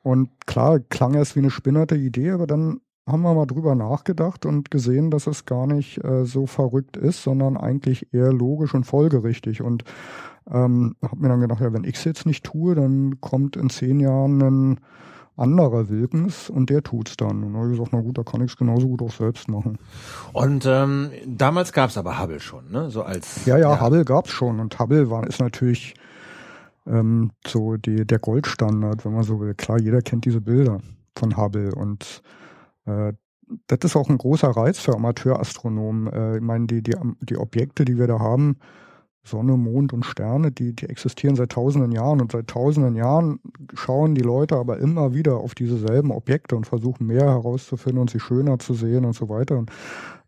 Und 0.02 0.30
klar, 0.46 0.80
klang 0.80 1.12
erst 1.12 1.36
wie 1.36 1.40
eine 1.40 1.50
spinnerte 1.50 1.96
Idee, 1.96 2.30
aber 2.30 2.46
dann 2.46 2.80
haben 3.06 3.22
wir 3.22 3.34
mal 3.34 3.46
drüber 3.46 3.74
nachgedacht 3.74 4.46
und 4.46 4.70
gesehen, 4.70 5.10
dass 5.10 5.26
es 5.26 5.44
gar 5.44 5.66
nicht 5.66 6.02
äh, 6.04 6.24
so 6.24 6.46
verrückt 6.46 6.96
ist, 6.96 7.22
sondern 7.22 7.56
eigentlich 7.56 8.12
eher 8.12 8.32
logisch 8.32 8.74
und 8.74 8.84
folgerichtig. 8.84 9.60
Und 9.60 9.84
ähm, 10.50 10.96
habe 11.02 11.20
mir 11.20 11.28
dann 11.28 11.40
gedacht, 11.40 11.60
ja, 11.60 11.72
wenn 11.72 11.84
ich 11.84 11.96
es 11.96 12.04
jetzt 12.04 12.26
nicht 12.26 12.44
tue, 12.44 12.74
dann 12.74 13.20
kommt 13.20 13.56
in 13.56 13.70
zehn 13.70 14.00
Jahren 14.00 14.42
ein 14.42 14.80
anderer 15.36 15.88
Wilkens 15.88 16.50
und 16.50 16.70
der 16.70 16.82
tut's 16.82 17.16
dann. 17.16 17.42
Und 17.42 17.56
habe 17.56 17.66
ich 17.66 17.78
gesagt, 17.78 17.92
na 17.92 18.00
gut, 18.00 18.18
da 18.18 18.22
kann 18.22 18.42
ich 18.42 18.52
es 18.52 18.56
genauso 18.56 18.86
gut 18.88 19.02
auch 19.02 19.12
selbst 19.12 19.48
machen. 19.48 19.78
Und 20.32 20.64
ähm, 20.66 21.10
damals 21.26 21.72
gab's 21.72 21.96
aber 21.96 22.20
Hubble 22.20 22.40
schon, 22.40 22.70
ne? 22.70 22.90
So 22.90 23.02
als 23.02 23.46
Ja, 23.46 23.58
ja, 23.58 23.80
Hubble 23.80 24.04
gab's 24.04 24.30
schon 24.30 24.60
und 24.60 24.78
Hubble 24.78 25.10
war 25.10 25.26
ist 25.26 25.40
natürlich 25.40 25.94
ähm, 26.86 27.32
so 27.46 27.76
die, 27.76 28.06
der 28.06 28.18
Goldstandard, 28.18 29.04
wenn 29.04 29.14
man 29.14 29.22
so 29.22 29.40
will. 29.40 29.54
Klar, 29.54 29.80
jeder 29.80 30.02
kennt 30.02 30.24
diese 30.24 30.40
Bilder 30.40 30.80
von 31.16 31.36
Hubble 31.36 31.74
und 31.74 32.22
das 33.66 33.78
ist 33.82 33.96
auch 33.96 34.08
ein 34.08 34.18
großer 34.18 34.48
Reiz 34.48 34.78
für 34.78 34.94
Amateurastronomen. 34.94 36.12
Äh, 36.12 36.36
ich 36.36 36.42
meine, 36.42 36.66
die, 36.66 36.82
die, 36.82 36.96
die 37.20 37.36
Objekte, 37.36 37.84
die 37.84 37.98
wir 37.98 38.06
da 38.06 38.18
haben, 38.18 38.56
Sonne, 39.24 39.56
Mond 39.56 39.92
und 39.92 40.04
Sterne, 40.04 40.50
die, 40.50 40.74
die 40.74 40.88
existieren 40.88 41.36
seit 41.36 41.52
tausenden 41.52 41.92
Jahren 41.92 42.20
und 42.20 42.32
seit 42.32 42.48
tausenden 42.48 42.96
Jahren 42.96 43.38
schauen 43.72 44.16
die 44.16 44.22
Leute 44.22 44.56
aber 44.56 44.78
immer 44.78 45.14
wieder 45.14 45.36
auf 45.36 45.54
diese 45.54 45.78
selben 45.78 46.10
Objekte 46.10 46.56
und 46.56 46.66
versuchen 46.66 47.06
mehr 47.06 47.26
herauszufinden 47.26 48.00
und 48.00 48.10
sie 48.10 48.18
schöner 48.18 48.58
zu 48.58 48.74
sehen 48.74 49.04
und 49.04 49.14
so 49.14 49.28
weiter. 49.28 49.58
Und 49.58 49.70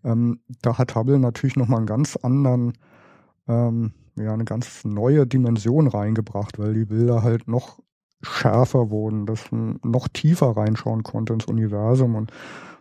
ähm, 0.05 0.41
da 0.63 0.79
hat 0.79 0.95
Hubble 0.95 1.19
natürlich 1.19 1.57
nochmal 1.57 1.79
einen 1.79 1.87
ganz 1.87 2.17
anderen, 2.17 2.75
ähm, 3.49 3.93
ja, 4.17 4.33
eine 4.33 4.45
ganz 4.45 4.85
neue 4.85 5.27
Dimension 5.27 5.89
reingebracht, 5.89 6.61
weil 6.61 6.75
die 6.75 6.85
Bilder 6.85 7.25
halt 7.25 7.49
noch 7.49 7.81
schärfer 8.25 8.91
wurden, 8.91 9.27
dass 9.27 9.51
man 9.53 9.79
noch 9.83 10.09
tiefer 10.09 10.57
reinschauen 10.57 11.03
konnte 11.03 11.33
ins 11.33 11.47
Universum 11.47 12.15
und 12.15 12.33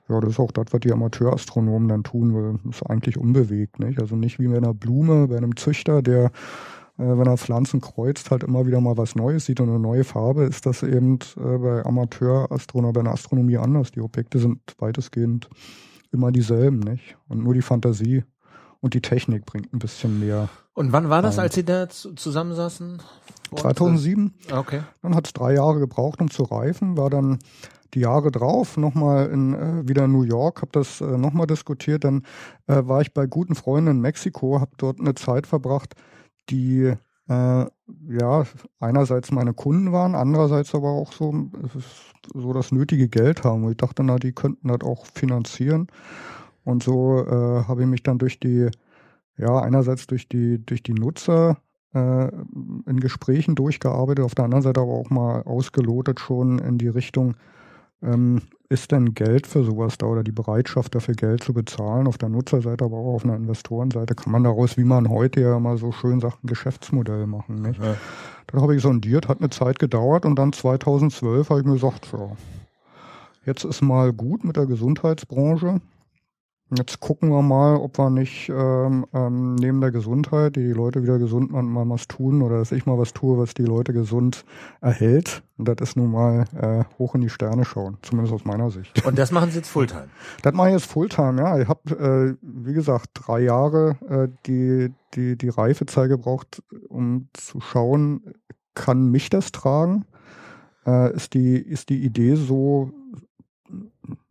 ja, 0.10 0.20
das 0.20 0.32
ist 0.32 0.40
auch 0.40 0.52
das, 0.52 0.66
was 0.72 0.82
die 0.82 0.92
Amateurastronomen 0.92 1.88
dann 1.88 2.04
tun, 2.04 2.34
weil 2.36 2.60
das 2.64 2.78
ist 2.78 2.90
eigentlich 2.90 3.18
unbewegt, 3.18 3.80
nicht? 3.80 4.00
Also 4.00 4.16
nicht 4.16 4.40
wie 4.40 4.48
bei 4.48 4.58
einer 4.58 4.74
Blume, 4.74 5.28
bei 5.28 5.38
einem 5.38 5.56
Züchter, 5.56 6.02
der, 6.02 6.26
äh, 6.98 7.18
wenn 7.18 7.28
er 7.28 7.38
Pflanzen 7.38 7.80
kreuzt, 7.80 8.30
halt 8.30 8.44
immer 8.44 8.66
wieder 8.66 8.82
mal 8.82 8.98
was 8.98 9.16
Neues 9.16 9.46
sieht 9.46 9.62
und 9.62 9.70
eine 9.70 9.80
neue 9.80 10.04
Farbe, 10.04 10.44
ist 10.44 10.66
das 10.66 10.84
eben 10.84 11.20
äh, 11.38 11.58
bei 11.58 11.86
Amateurastronomen, 11.86 12.94
bei 12.94 13.04
der 13.04 13.14
Astronomie 13.14 13.58
anders. 13.58 13.92
Die 13.92 14.02
Objekte 14.02 14.40
sind 14.40 14.60
weitestgehend 14.78 15.50
immer 16.12 16.32
dieselben, 16.32 16.80
nicht? 16.80 17.18
Und 17.30 17.44
nur 17.44 17.54
die 17.54 17.62
Fantasie 17.62 18.24
und 18.84 18.94
die 18.94 19.02
Technik 19.02 19.46
bringt 19.46 19.74
ein 19.74 19.80
bisschen 19.80 20.20
mehr. 20.20 20.50
Und 20.74 20.92
wann 20.92 21.10
war 21.10 21.22
das, 21.22 21.40
als 21.40 21.56
Sie 21.56 21.64
da 21.64 21.88
zusammensaßen? 21.88 23.02
2007. 23.56 24.34
Okay. 24.52 24.82
Dann 25.02 25.16
hat 25.16 25.28
es 25.28 25.34
drei 25.34 25.54
Jahre 25.54 25.80
gebraucht, 25.80 26.20
um 26.20 26.30
zu 26.30 26.44
reifen, 26.44 26.98
war 26.98 27.10
dann 27.10 27.40
die 27.94 28.02
Jahre 28.02 28.30
drauf 28.30 28.76
nochmal 28.76 29.30
in, 29.30 29.54
äh, 29.54 29.88
wieder 29.88 30.06
in 30.06 30.12
New 30.12 30.24
York, 30.24 30.62
habe 30.62 30.72
das 30.74 31.00
äh, 31.00 31.18
nochmal 31.18 31.48
diskutiert. 31.48 32.04
Dann 32.04 32.24
äh, 32.68 32.82
war 32.86 33.00
ich 33.00 33.14
bei 33.14 33.26
guten 33.26 33.56
Freunden 33.56 33.92
in 33.92 34.02
Mexiko, 34.02 34.60
habe 34.60 34.72
dort 34.78 35.00
eine 35.00 35.16
Zeit 35.16 35.48
verbracht, 35.48 35.94
die 36.50 36.94
äh, 37.30 37.66
ja 38.10 38.44
einerseits 38.82 39.32
meine 39.32 39.54
Kunden 39.54 39.94
waren, 39.94 40.14
andererseits 40.14 40.76
aber 40.76 40.90
auch 40.90 41.14
so, 41.14 41.50
so 42.34 42.52
das 42.52 42.74
nötige 42.74 43.08
Geld 43.08 43.46
haben. 43.46 43.64
Und 43.64 43.72
ich 43.72 43.78
dachte, 43.78 44.04
na, 44.04 44.18
die 44.18 44.34
könnten 44.34 44.68
das 44.68 44.82
auch 44.82 45.06
finanzieren. 45.06 45.88
Und 46.64 46.84
so 46.84 47.26
äh, 47.26 47.64
habe 47.68 47.82
ich 47.82 47.88
mich 47.88 48.04
dann 48.04 48.18
durch 48.18 48.40
die, 48.40 48.70
ja, 49.38 49.60
einerseits 49.60 50.08
durch 50.08 50.28
die, 50.28 50.66
durch 50.66 50.84
die 50.84 50.94
Nutzer 50.94 51.58
äh, 51.94 52.28
in 52.28 53.00
Gesprächen 53.00 53.56
durchgearbeitet, 53.56 54.26
auf 54.26 54.36
der 54.36 54.46
anderen 54.46 54.64
Seite 54.64 54.82
aber 54.82 54.94
auch 54.94 55.10
mal 55.10 55.44
ausgelotet 55.44 56.20
schon 56.20 56.60
in 56.60 56.78
die 56.78 56.88
Richtung, 56.88 57.36
ähm, 58.02 58.42
ist 58.70 58.92
denn 58.92 59.14
Geld 59.14 59.46
für 59.46 59.64
sowas 59.64 59.98
da 59.98 60.08
oder 60.08 60.24
die 60.24 60.32
Bereitschaft 60.32 60.96
dafür 60.96 61.14
Geld 61.14 61.44
zu 61.44 61.54
bezahlen 61.54 62.08
auf 62.08 62.18
der 62.18 62.30
Nutzerseite, 62.30 62.84
aber 62.84 62.98
auch 62.98 63.14
auf 63.14 63.24
einer 63.24 63.36
Investorenseite, 63.36 64.16
kann 64.16 64.32
man 64.32 64.44
daraus, 64.44 64.78
wie 64.78 64.84
man 64.84 65.10
heute 65.10 65.42
ja 65.42 65.60
mal 65.60 65.78
so 65.78 65.92
schön 65.92 66.20
sagt, 66.20 66.44
ein 66.44 66.48
Geschäftsmodell 66.48 67.28
machen. 67.28 67.62
Nicht? 67.62 67.82
Ja. 67.82 67.96
Dann 68.48 68.62
habe 68.62 68.76
ich 68.76 68.82
sondiert, 68.82 69.28
hat 69.28 69.40
eine 69.40 69.52
Zeit 69.52 69.80
gedauert 69.80 70.26
und 70.26 70.38
dann 70.38 70.54
2012 70.54 71.50
habe 71.50 71.60
ich 71.60 71.66
mir 71.66 71.74
gesagt, 71.74 72.06
so, 72.06 72.36
jetzt 73.46 73.64
ist 73.64 73.82
mal 73.82 74.12
gut 74.12 74.44
mit 74.44 74.58
der 74.58 74.66
Gesundheitsbranche. 74.66 75.80
Jetzt 76.76 77.00
gucken 77.00 77.30
wir 77.30 77.42
mal, 77.42 77.76
ob 77.76 77.98
wir 78.00 78.10
nicht 78.10 78.50
ähm, 78.50 79.06
ähm, 79.14 79.56
neben 79.56 79.80
der 79.82 79.92
Gesundheit, 79.92 80.56
die 80.56 80.64
die 80.64 80.72
Leute 80.72 81.04
wieder 81.04 81.20
gesund 81.20 81.52
machen, 81.52 81.70
mal 81.72 81.88
was 81.88 82.08
tun 82.08 82.42
oder 82.42 82.60
dass 82.60 82.72
ich 82.72 82.86
mal 82.86 82.98
was 82.98 83.14
tue, 83.14 83.38
was 83.38 83.54
die 83.54 83.66
Leute 83.66 83.94
gesund 83.94 84.44
erhält. 84.82 85.44
Und 85.58 85.68
das 85.68 85.90
ist 85.90 85.98
nun 85.98 86.12
mal 86.12 86.46
äh, 86.60 86.84
hoch 86.98 87.14
in 87.16 87.22
die 87.22 87.30
Sterne 87.30 87.64
schauen, 87.64 87.98
zumindest 88.02 88.34
aus 88.34 88.46
meiner 88.46 88.72
Sicht. 88.72 89.06
Und 89.06 89.20
das 89.20 89.32
machen 89.32 89.52
Sie 89.52 89.58
jetzt 89.58 89.70
Fulltime? 89.70 90.08
Das 90.42 90.54
mache 90.54 90.70
ich 90.70 90.74
jetzt 90.74 90.88
Fulltime, 90.88 91.42
ja. 91.42 91.60
Ich 91.60 91.68
habe, 91.68 91.92
äh, 91.92 92.36
wie 92.42 92.74
gesagt, 92.74 93.10
drei 93.14 93.42
Jahre 93.42 93.98
äh, 94.10 94.28
die, 94.48 94.92
die, 95.14 95.38
die 95.38 95.50
Reifezeit 95.50 96.10
gebraucht, 96.10 96.64
um 96.90 97.30
zu 97.34 97.62
schauen, 97.62 98.34
kann 98.74 99.12
mich 99.12 99.30
das 99.30 99.52
tragen? 99.52 100.06
Äh, 100.86 101.14
ist, 101.14 101.34
die, 101.34 101.58
ist 101.58 101.90
die 101.90 102.04
Idee 102.04 102.36
so 102.36 102.92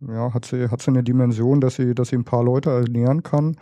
ja, 0.00 0.33
hat 0.33 0.45
sie, 0.45 0.69
hat 0.69 0.83
sie 0.83 0.91
eine 0.91 1.02
Dimension, 1.02 1.61
dass 1.61 1.76
sie, 1.76 1.95
dass 1.95 2.09
sie 2.09 2.17
ein 2.17 2.25
paar 2.25 2.45
Leute 2.45 2.71
ernähren 2.71 3.23
kann, 3.23 3.57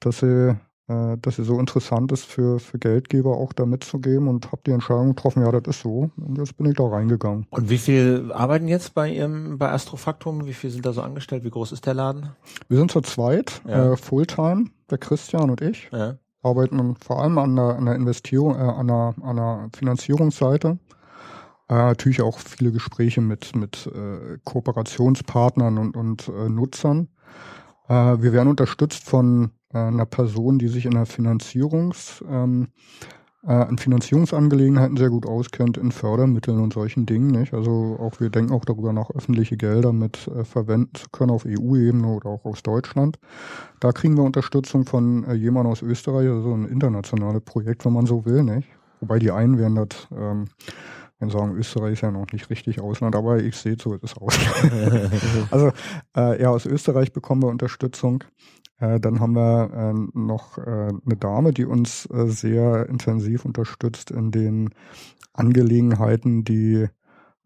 dass 0.00 0.18
sie, 0.20 0.56
äh, 0.88 1.16
dass 1.20 1.36
sie 1.36 1.44
so 1.44 1.58
interessant 1.58 2.12
ist 2.12 2.24
für, 2.24 2.58
für 2.58 2.78
Geldgeber 2.78 3.36
auch 3.36 3.52
da 3.52 3.66
mitzugeben 3.66 4.28
und 4.28 4.52
habe 4.52 4.62
die 4.66 4.72
Entscheidung 4.72 5.10
getroffen, 5.10 5.42
ja, 5.42 5.52
das 5.52 5.76
ist 5.76 5.82
so. 5.82 6.10
Und 6.16 6.38
jetzt 6.38 6.56
bin 6.56 6.66
ich 6.66 6.74
da 6.74 6.84
reingegangen. 6.84 7.46
Und 7.50 7.70
wie 7.70 7.78
viel 7.78 8.32
arbeiten 8.32 8.68
jetzt 8.68 8.94
bei 8.94 9.10
Ihrem, 9.10 9.58
bei 9.58 9.70
Astrofaktum? 9.70 10.46
Wie 10.46 10.54
viel 10.54 10.70
sind 10.70 10.84
da 10.84 10.92
so 10.92 11.02
angestellt? 11.02 11.44
Wie 11.44 11.50
groß 11.50 11.72
ist 11.72 11.86
der 11.86 11.94
Laden? 11.94 12.30
Wir 12.68 12.78
sind 12.78 12.90
zu 12.90 13.00
zweit, 13.00 13.62
ja. 13.66 13.92
äh, 13.92 13.96
Fulltime, 13.96 14.66
der 14.90 14.98
Christian 14.98 15.50
und 15.50 15.60
ich. 15.60 15.88
Ja. 15.92 16.16
Arbeiten 16.42 16.94
vor 16.96 17.22
allem 17.22 17.38
an 17.38 17.56
der, 17.56 17.76
an 17.76 17.86
der 17.86 17.94
Investierung, 17.94 18.54
äh, 18.54 18.58
an 18.58 18.86
der, 18.88 19.14
an 19.22 19.36
der 19.36 19.68
Finanzierungsseite. 19.74 20.78
Äh, 21.68 21.74
natürlich 21.74 22.20
auch 22.20 22.38
viele 22.38 22.72
Gespräche 22.72 23.20
mit, 23.20 23.56
mit 23.56 23.86
äh, 23.86 24.38
Kooperationspartnern 24.44 25.78
und, 25.78 25.96
und 25.96 26.28
äh, 26.28 26.48
Nutzern. 26.48 27.08
Äh, 27.88 27.94
wir 27.94 28.32
werden 28.32 28.48
unterstützt 28.48 29.04
von 29.04 29.50
äh, 29.72 29.78
einer 29.78 30.06
Person, 30.06 30.58
die 30.58 30.68
sich 30.68 30.84
in 30.84 30.92
der 30.92 31.06
Finanzierungs, 31.06 32.22
ähm, 32.28 32.68
äh, 33.46 33.68
in 33.68 33.78
Finanzierungsangelegenheiten 33.78 34.98
sehr 34.98 35.08
gut 35.08 35.26
auskennt, 35.26 35.78
in 35.78 35.90
Fördermitteln 35.90 36.60
und 36.60 36.74
solchen 36.74 37.06
Dingen. 37.06 37.28
Nicht? 37.28 37.54
Also 37.54 37.96
auch 37.98 38.20
wir 38.20 38.28
denken 38.28 38.52
auch 38.52 38.66
darüber 38.66 38.92
nach, 38.92 39.10
öffentliche 39.10 39.56
Gelder 39.56 39.94
mit 39.94 40.28
äh, 40.28 40.44
verwenden 40.44 40.94
zu 40.94 41.08
können 41.10 41.30
auf 41.30 41.46
EU-Ebene 41.46 42.06
oder 42.06 42.28
auch 42.28 42.44
aus 42.44 42.62
Deutschland. 42.62 43.18
Da 43.80 43.92
kriegen 43.92 44.16
wir 44.16 44.24
Unterstützung 44.24 44.84
von 44.84 45.24
äh, 45.24 45.34
jemandem 45.34 45.72
aus 45.72 45.80
Österreich, 45.82 46.28
also 46.28 46.54
ein 46.54 46.66
internationales 46.66 47.42
Projekt, 47.42 47.84
wenn 47.84 47.94
man 47.94 48.04
so 48.04 48.26
will. 48.26 48.42
Nicht? 48.42 48.68
Wobei 49.00 49.18
die 49.18 49.30
einen 49.30 49.58
werden 49.58 49.76
das 49.76 50.08
ähm, 50.14 50.46
kann 51.24 51.30
sagen, 51.30 51.56
Österreich 51.56 51.94
ist 51.94 52.00
ja 52.02 52.10
noch 52.10 52.30
nicht 52.32 52.50
richtig 52.50 52.80
Ausland, 52.80 53.16
aber 53.16 53.38
ich 53.38 53.56
sehe 53.56 53.76
so, 53.80 53.94
es 53.94 54.02
ist 54.02 54.18
Ausland. 54.20 55.12
also 55.50 55.72
äh, 56.16 56.42
ja, 56.42 56.50
aus 56.50 56.66
Österreich 56.66 57.12
bekommen 57.12 57.42
wir 57.42 57.48
Unterstützung. 57.48 58.24
Äh, 58.78 59.00
dann 59.00 59.20
haben 59.20 59.34
wir 59.34 59.70
äh, 59.72 60.18
noch 60.18 60.58
äh, 60.58 60.88
eine 60.88 61.16
Dame, 61.18 61.52
die 61.52 61.64
uns 61.64 62.06
äh, 62.12 62.26
sehr 62.26 62.88
intensiv 62.88 63.44
unterstützt 63.44 64.10
in 64.10 64.30
den 64.30 64.70
Angelegenheiten, 65.32 66.44
die 66.44 66.88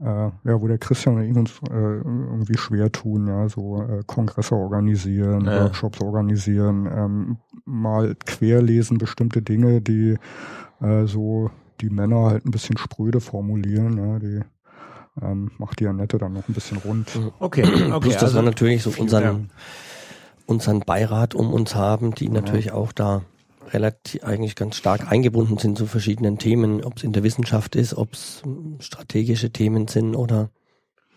äh, 0.01 0.05
ja, 0.05 0.61
wo 0.61 0.69
der 0.69 0.79
Christian 0.79 1.17
und 1.17 1.23
ich 1.23 1.37
uns 1.37 1.61
irgendwie 1.71 2.57
schwer 2.57 2.93
tun, 2.93 3.27
ja, 3.27 3.49
so 3.49 3.85
Kongresse 4.07 4.55
organisieren. 4.55 5.47
Workshops 5.47 6.01
organisieren, 6.01 6.89
ähm, 6.93 7.37
mal 7.65 8.15
querlesen 8.25 8.99
bestimmte 8.99 9.43
Dinge, 9.43 9.81
die 9.81 10.17
so 11.07 11.51
die 11.81 11.91
Männer 11.91 12.27
halt 12.27 12.45
ein 12.45 12.51
bisschen 12.51 12.77
spröde 12.77 13.21
formulieren, 13.21 13.97
ja, 13.97 14.19
die 14.19 14.41
ähm, 15.23 15.51
macht 15.59 15.81
die 15.81 15.87
Annette 15.87 16.19
dann 16.19 16.35
noch 16.35 16.49
ein 16.49 16.55
bisschen 16.55 16.79
rund. 16.79 17.09
Okay, 17.39 17.63
okay. 17.93 17.99
Plus, 18.01 18.15
dass 18.15 18.25
also 18.25 18.37
wir 18.37 18.43
natürlich 18.43 18.83
so 18.83 18.93
unseren, 18.97 19.51
unseren 20.47 20.81
Beirat 20.81 21.35
um 21.35 21.53
uns 21.53 21.75
haben, 21.75 22.15
die 22.15 22.29
natürlich 22.29 22.73
auch 22.73 22.93
da 22.93 23.23
relativ 23.73 24.25
eigentlich 24.25 24.57
ganz 24.57 24.77
stark 24.77 25.11
eingebunden 25.11 25.59
sind 25.59 25.77
zu 25.77 25.87
verschiedenen 25.87 26.39
Themen, 26.39 26.83
ob 26.85 26.97
es 26.97 27.05
in 27.05 27.13
der 27.13 27.23
Wissenschaft 27.23 27.77
ist, 27.77 27.95
ob 27.95 28.15
es 28.15 28.43
strategische 28.81 29.51
Themen 29.51 29.89
sind 29.89 30.15
oder 30.15 30.51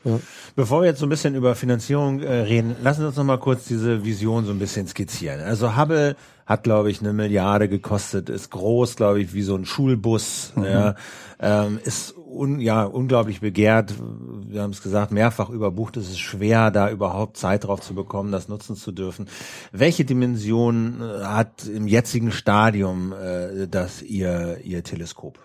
ja. 0.03 0.19
Bevor 0.55 0.81
wir 0.81 0.87
jetzt 0.87 0.99
so 0.99 1.05
ein 1.05 1.09
bisschen 1.09 1.35
über 1.35 1.53
Finanzierung 1.53 2.21
äh, 2.21 2.33
reden, 2.33 2.75
lassen 2.81 3.01
Sie 3.01 3.07
uns 3.07 3.17
noch 3.17 3.23
mal 3.23 3.37
kurz 3.37 3.65
diese 3.65 4.03
Vision 4.03 4.45
so 4.45 4.51
ein 4.51 4.57
bisschen 4.57 4.87
skizzieren. 4.87 5.41
Also 5.41 5.77
Hubble 5.77 6.15
hat, 6.51 6.63
glaube 6.63 6.91
ich, 6.91 7.01
eine 7.01 7.13
Milliarde 7.13 7.67
gekostet, 7.69 8.29
ist 8.29 8.51
groß, 8.51 8.95
glaube 8.95 9.21
ich, 9.21 9.33
wie 9.33 9.41
so 9.41 9.55
ein 9.55 9.65
Schulbus, 9.65 10.53
mhm. 10.55 10.63
ja, 10.63 10.95
ähm, 11.39 11.79
ist 11.83 12.15
un, 12.17 12.59
ja 12.59 12.83
unglaublich 12.83 13.41
begehrt. 13.41 13.93
Wir 14.47 14.61
haben 14.61 14.71
es 14.71 14.81
gesagt, 14.81 15.11
mehrfach 15.11 15.49
überbucht. 15.49 15.97
Es 15.97 16.09
ist 16.09 16.19
schwer, 16.19 16.71
da 16.71 16.89
überhaupt 16.89 17.37
Zeit 17.37 17.63
drauf 17.63 17.81
zu 17.81 17.95
bekommen, 17.95 18.31
das 18.31 18.47
nutzen 18.47 18.75
zu 18.75 18.91
dürfen. 18.91 19.27
Welche 19.71 20.05
Dimension 20.05 21.01
äh, 21.01 21.23
hat 21.23 21.65
im 21.65 21.87
jetzigen 21.87 22.31
Stadium 22.31 23.13
äh, 23.13 23.67
das 23.67 24.01
ihr 24.01 24.59
ihr 24.63 24.83
Teleskop? 24.83 25.39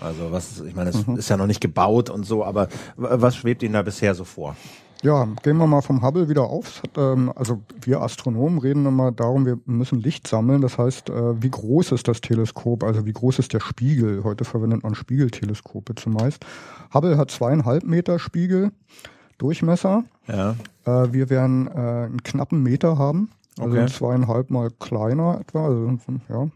Also 0.00 0.32
was, 0.32 0.60
ich 0.60 0.74
meine, 0.74 0.90
es 0.90 1.06
mhm. 1.06 1.16
ist 1.16 1.28
ja 1.28 1.36
noch 1.36 1.46
nicht 1.46 1.60
gebaut 1.60 2.10
und 2.10 2.24
so, 2.24 2.44
aber 2.44 2.68
was 2.96 3.36
schwebt 3.36 3.62
Ihnen 3.62 3.74
da 3.74 3.82
bisher 3.82 4.14
so 4.14 4.24
vor? 4.24 4.56
Ja, 5.04 5.28
gehen 5.42 5.58
wir 5.58 5.66
mal 5.66 5.82
vom 5.82 6.02
Hubble 6.02 6.30
wieder 6.30 6.44
auf. 6.44 6.82
Ähm, 6.96 7.30
also 7.36 7.60
wir 7.82 8.00
Astronomen 8.00 8.58
reden 8.58 8.86
immer 8.86 9.12
darum, 9.12 9.44
wir 9.44 9.58
müssen 9.66 10.00
Licht 10.00 10.26
sammeln. 10.26 10.62
Das 10.62 10.78
heißt, 10.78 11.10
äh, 11.10 11.42
wie 11.42 11.50
groß 11.50 11.92
ist 11.92 12.08
das 12.08 12.22
Teleskop? 12.22 12.82
Also 12.82 13.04
wie 13.04 13.12
groß 13.12 13.38
ist 13.38 13.52
der 13.52 13.60
Spiegel? 13.60 14.24
Heute 14.24 14.44
verwendet 14.44 14.82
man 14.82 14.94
Spiegelteleskope 14.94 15.94
zumeist. 15.94 16.46
Hubble 16.94 17.18
hat 17.18 17.30
zweieinhalb 17.30 17.84
Meter 17.84 18.18
Spiegel. 18.18 18.72
Durchmesser. 19.36 20.04
Ja. 20.26 20.56
Äh, 20.86 21.12
wir 21.12 21.28
werden 21.28 21.66
äh, 21.66 21.70
einen 22.06 22.22
knappen 22.22 22.62
Meter 22.62 22.96
haben, 22.96 23.28
also 23.58 23.76
Okay. 23.76 23.86
zweieinhalb 23.88 24.50
mal 24.50 24.70
kleiner 24.80 25.38
etwa. 25.38 25.66
Also, 25.66 25.98
ja. 26.30 26.48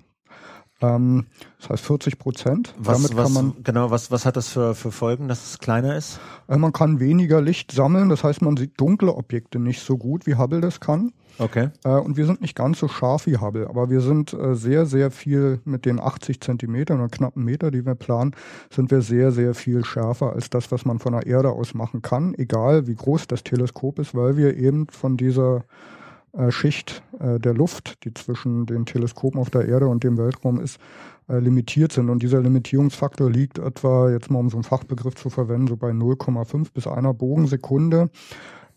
Ähm, 0.81 1.27
das 1.61 1.71
heißt 1.71 1.85
40 1.85 2.19
Prozent. 2.19 2.75
Was, 2.79 2.97
Damit 2.99 3.17
was, 3.17 3.25
kann 3.25 3.33
man 3.33 3.63
genau, 3.65 3.91
was, 3.91 4.11
was 4.11 4.25
hat 4.25 4.37
das 4.37 4.49
für, 4.49 4.75
für 4.75 4.93
Folgen, 4.93 5.29
dass 5.29 5.45
es 5.51 5.59
kleiner 5.59 5.97
ist? 5.97 6.21
Äh, 6.47 6.57
Man 6.57 6.73
kann 6.73 7.01
weniger 7.01 7.41
Licht 7.41 7.73
sammeln, 7.73 8.09
das 8.09 8.23
heißt, 8.23 8.43
man 8.43 8.57
sieht 8.57 8.81
dunkle 8.81 9.15
Objekte 9.15 9.59
nicht 9.59 9.81
so 9.83 9.97
gut, 9.97 10.27
wie 10.27 10.37
Hubble 10.37 10.61
das 10.61 10.79
kann. 10.81 11.13
Okay. 11.39 11.71
Äh, 11.85 11.91
Und 11.91 12.17
wir 12.17 12.27
sind 12.27 12.41
nicht 12.41 12.57
ganz 12.57 12.79
so 12.79 12.89
scharf 12.89 13.27
wie 13.27 13.39
Hubble, 13.39 13.69
aber 13.69 13.91
wir 13.91 14.01
sind 14.01 14.33
äh, 14.33 14.55
sehr, 14.55 14.87
sehr 14.87 15.11
viel 15.11 15.61
mit 15.65 15.85
den 15.85 16.01
80 16.01 16.41
Zentimetern 16.41 17.01
oder 17.01 17.09
knappen 17.09 17.45
Meter, 17.45 17.71
die 17.71 17.85
wir 17.85 17.95
planen, 17.95 18.35
sind 18.71 18.91
wir 18.91 19.03
sehr, 19.03 19.33
sehr 19.33 19.55
viel 19.55 19.85
schärfer 19.85 20.33
als 20.33 20.51
das, 20.51 20.71
was 20.71 20.85
man 20.85 20.99
von 20.99 21.13
der 21.13 21.27
Erde 21.27 21.51
aus 21.51 21.75
machen 21.75 22.03
kann, 22.03 22.35
egal 22.35 22.87
wie 22.87 22.95
groß 22.95 23.27
das 23.27 23.45
Teleskop 23.45 23.99
ist, 23.99 24.15
weil 24.15 24.37
wir 24.37 24.57
eben 24.57 24.87
von 24.89 25.17
dieser 25.17 25.65
Schicht 26.51 27.03
äh, 27.21 27.39
der 27.39 27.55
Luft, 27.55 28.05
die 28.05 28.15
zwischen 28.15 28.67
den 28.67 28.87
Teleskopen 28.87 29.41
auf 29.41 29.51
der 29.51 29.67
Erde 29.67 29.89
und 29.89 30.05
dem 30.05 30.19
Weltraum 30.19 30.61
ist, 30.61 30.79
äh, 31.29 31.39
limitiert 31.39 31.93
sind. 31.93 32.11
Und 32.11 32.23
dieser 32.23 32.41
Limitierungsfaktor 32.41 33.31
liegt 33.31 33.59
etwa, 33.59 34.11
jetzt 34.11 34.31
mal 34.31 34.39
um 34.39 34.51
so 34.51 34.57
einen 34.57 34.65
Fachbegriff 34.65 35.15
zu 35.15 35.31
verwenden, 35.31 35.69
so 35.69 35.77
bei 35.77 35.91
0,5 35.91 36.73
bis 36.73 36.87
einer 36.87 37.15
Bogensekunde. 37.15 38.11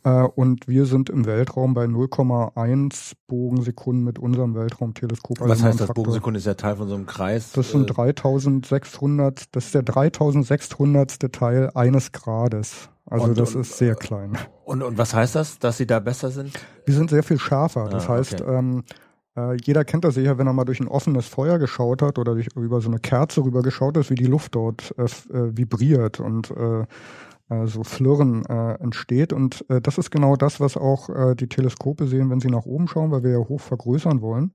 Äh, 0.04 0.24
und 0.24 0.68
wir 0.68 0.86
sind 0.86 1.10
im 1.10 1.26
Weltraum 1.26 1.74
bei 1.74 1.86
0,1 1.86 3.14
Bogensekunden 3.28 4.04
mit 4.04 4.18
unserem 4.20 4.56
Weltraumteleskop. 4.56 5.42
Also 5.42 5.52
was 5.54 5.64
heißt 5.64 5.80
das? 5.80 5.88
Faktor. 5.88 6.04
Bogensekunde 6.04 6.38
ist 6.40 6.46
ja 6.46 6.54
Teil 6.56 6.76
von 6.76 6.88
so 6.88 6.96
einem 6.96 7.06
Kreis. 7.06 7.52
Das 7.52 7.72
sind 7.72 7.90
Äh, 7.90 7.94
3600, 7.94 9.56
das 9.56 9.66
ist 9.66 9.76
der 9.76 9.84
3600. 9.84 11.32
Teil 11.32 11.70
eines 11.76 12.12
Grades. 12.12 12.90
Also 13.06 13.26
Und- 13.28 13.40
das 13.40 13.56
und- 13.56 13.62
ist 13.62 13.78
sehr 13.78 13.96
klein. 13.96 14.38
und, 14.66 14.82
und 14.84 14.98
was 14.98 15.14
heißt 15.14 15.36
das, 15.36 15.60
dass 15.60 15.78
sie 15.78 15.86
da 15.88 16.00
besser 16.00 16.30
sind? 16.32 16.52
Wir 16.86 16.94
sind 16.96 17.10
sehr 17.10 17.24
viel 17.24 17.40
schärfer. 17.40 17.90
Das 17.90 18.06
Ah, 18.08 18.14
heißt, 18.14 18.42
okay. 18.42 18.58
ähm, 18.58 18.84
äh, 19.36 19.56
jeder 19.64 19.84
kennt 19.86 20.04
das 20.06 20.16
sicher, 20.16 20.38
wenn 20.38 20.48
er 20.48 20.54
mal 20.54 20.66
durch 20.66 20.80
ein 20.80 20.88
offenes 20.88 21.28
Feuer 21.28 21.60
geschaut 21.60 22.02
hat 22.02 22.18
oder 22.20 22.34
durch, 22.34 22.48
über 22.56 22.80
so 22.82 22.90
eine 22.90 23.00
Kerze 23.00 23.44
rüber 23.44 23.62
geschaut 23.64 23.98
ist, 23.98 24.10
wie 24.10 24.16
die 24.16 24.26
Luft 24.28 24.56
dort 24.56 24.94
äh, 24.98 25.04
äh, 25.04 25.58
vibriert 25.58 26.20
und 26.20 26.52
äh, 26.52 26.82
äh, 26.82 26.86
so 27.66 27.84
Flirren 27.84 28.46
äh, 28.46 28.74
entsteht. 28.76 29.34
Und 29.34 29.66
äh, 29.70 29.82
das 29.82 29.98
ist 29.98 30.12
genau 30.12 30.36
das, 30.36 30.60
was 30.60 30.78
auch 30.78 31.10
äh, 31.10 31.36
die 31.36 31.48
Teleskope 31.48 32.08
sehen, 32.08 32.30
wenn 32.30 32.40
sie 32.40 32.50
nach 32.50 32.66
oben 32.66 32.88
schauen, 32.88 33.12
weil 33.12 33.24
wir 33.24 33.32
ja 33.32 33.38
hoch 33.38 33.62
vergrößern 33.62 34.22
wollen. 34.22 34.54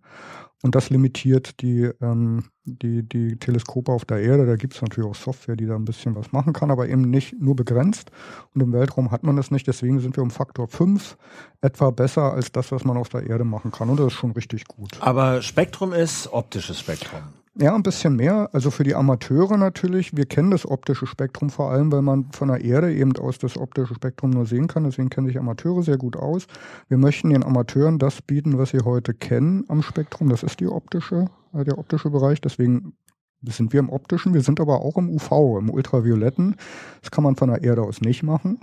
Und 0.63 0.75
das 0.75 0.89
limitiert 0.89 1.61
die, 1.61 1.91
ähm, 2.01 2.45
die, 2.65 3.03
die 3.03 3.39
Teleskope 3.39 3.93
auf 3.93 4.05
der 4.05 4.21
Erde. 4.21 4.47
Da 4.47 4.57
gibt 4.57 4.75
es 4.75 4.83
natürlich 4.83 5.09
auch 5.09 5.15
Software, 5.15 5.55
die 5.55 5.67
da 5.67 5.77
ein 5.77 5.85
bisschen 5.85 6.17
was 6.17 6.33
machen 6.33 6.55
kann, 6.55 6.71
aber 6.71 6.89
eben 6.89 7.03
nicht 7.03 7.39
nur 7.39 7.55
begrenzt. 7.55 8.11
Und 8.55 8.63
im 8.63 8.73
Weltraum 8.73 9.11
hat 9.11 9.23
man 9.23 9.37
das 9.37 9.51
nicht. 9.51 9.67
Deswegen 9.67 10.01
sind 10.01 10.17
wir 10.17 10.23
um 10.23 10.31
Faktor 10.31 10.67
5 10.67 11.19
etwa 11.61 11.91
besser 11.91 12.33
als 12.33 12.51
das, 12.53 12.73
was 12.73 12.85
man 12.85 12.97
auf 12.97 13.11
der 13.11 13.27
Erde 13.27 13.45
machen 13.45 13.71
kann. 13.71 13.91
Und 13.91 14.01
das 14.01 14.09
ist 14.09 14.15
schon 14.15 14.33
richtig 14.33 14.65
gut. 14.67 14.97
Aber 15.01 15.43
Spektrum 15.43 15.93
ist 15.93 16.33
optisches 16.33 16.81
Spektrum. 16.81 17.21
Ja, 17.59 17.75
ein 17.75 17.83
bisschen 17.83 18.17
mehr. 18.17 18.51
Also 18.53 18.71
für 18.71 18.85
die 18.85 18.95
Amateure 18.95 19.57
natürlich. 19.57 20.15
Wir 20.15 20.27
kennen 20.27 20.51
das 20.51 20.67
optische 20.67 21.07
Spektrum 21.07 21.49
vor 21.49 21.71
allem, 21.71 21.91
weil 21.91 22.03
man 22.03 22.31
von 22.33 22.49
der 22.49 22.63
Erde 22.63 22.93
eben 22.93 23.17
aus 23.17 23.39
das 23.39 23.57
optische 23.57 23.95
Spektrum 23.95 24.29
nur 24.29 24.45
sehen 24.45 24.67
kann. 24.67 24.85
Deswegen 24.85 25.09
kennen 25.09 25.27
sich 25.27 25.39
Amateure 25.39 25.83
sehr 25.83 25.97
gut 25.97 26.17
aus. 26.17 26.47
Wir 26.89 26.99
möchten 26.99 27.31
den 27.31 27.43
Amateuren 27.43 27.99
das 27.99 28.21
bieten, 28.21 28.59
was 28.59 28.71
sie 28.71 28.81
heute 28.81 29.15
kennen 29.15 29.65
am 29.69 29.81
Spektrum. 29.81 30.29
Das 30.29 30.43
ist 30.43 30.61
die 30.61 30.67
optische, 30.67 31.31
äh, 31.55 31.65
der 31.65 31.79
optische 31.79 32.11
Bereich. 32.11 32.43
Deswegen 32.43 32.93
sind 33.43 33.73
wir 33.73 33.81
im 33.81 33.89
optischen. 33.89 34.35
Wir 34.35 34.43
sind 34.43 34.61
aber 34.61 34.83
auch 34.83 34.99
im 34.99 35.09
UV, 35.09 35.59
im 35.59 35.71
ultravioletten. 35.71 36.57
Das 37.01 37.11
kann 37.11 37.25
man 37.25 37.37
von 37.37 37.49
der 37.49 37.63
Erde 37.63 37.85
aus 37.85 38.03
nicht 38.03 38.23
machen. 38.23 38.61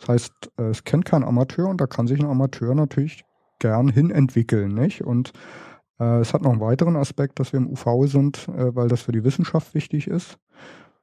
Das 0.00 0.08
heißt, 0.08 0.32
äh, 0.58 0.64
es 0.64 0.84
kennt 0.84 1.06
kein 1.06 1.24
Amateur 1.24 1.68
und 1.70 1.80
da 1.80 1.86
kann 1.86 2.06
sich 2.06 2.20
ein 2.20 2.26
Amateur 2.26 2.74
natürlich 2.74 3.24
gern 3.60 3.88
hin 3.88 4.10
entwickeln, 4.10 4.74
nicht? 4.74 5.02
Und 5.02 5.32
es 6.20 6.34
hat 6.34 6.42
noch 6.42 6.52
einen 6.52 6.60
weiteren 6.60 6.96
Aspekt, 6.96 7.40
dass 7.40 7.52
wir 7.52 7.58
im 7.58 7.70
UV 7.70 8.06
sind, 8.06 8.48
äh, 8.48 8.74
weil 8.74 8.88
das 8.88 9.02
für 9.02 9.12
die 9.12 9.24
Wissenschaft 9.24 9.74
wichtig 9.74 10.06
ist. 10.06 10.38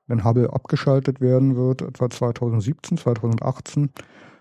Wenn 0.08 0.23
Hubble 0.23 0.51
abgeschaltet 0.51 1.21
werden 1.21 1.56
wird, 1.56 1.82
etwa 1.82 2.10
2017, 2.10 2.97
2018, 2.97 3.89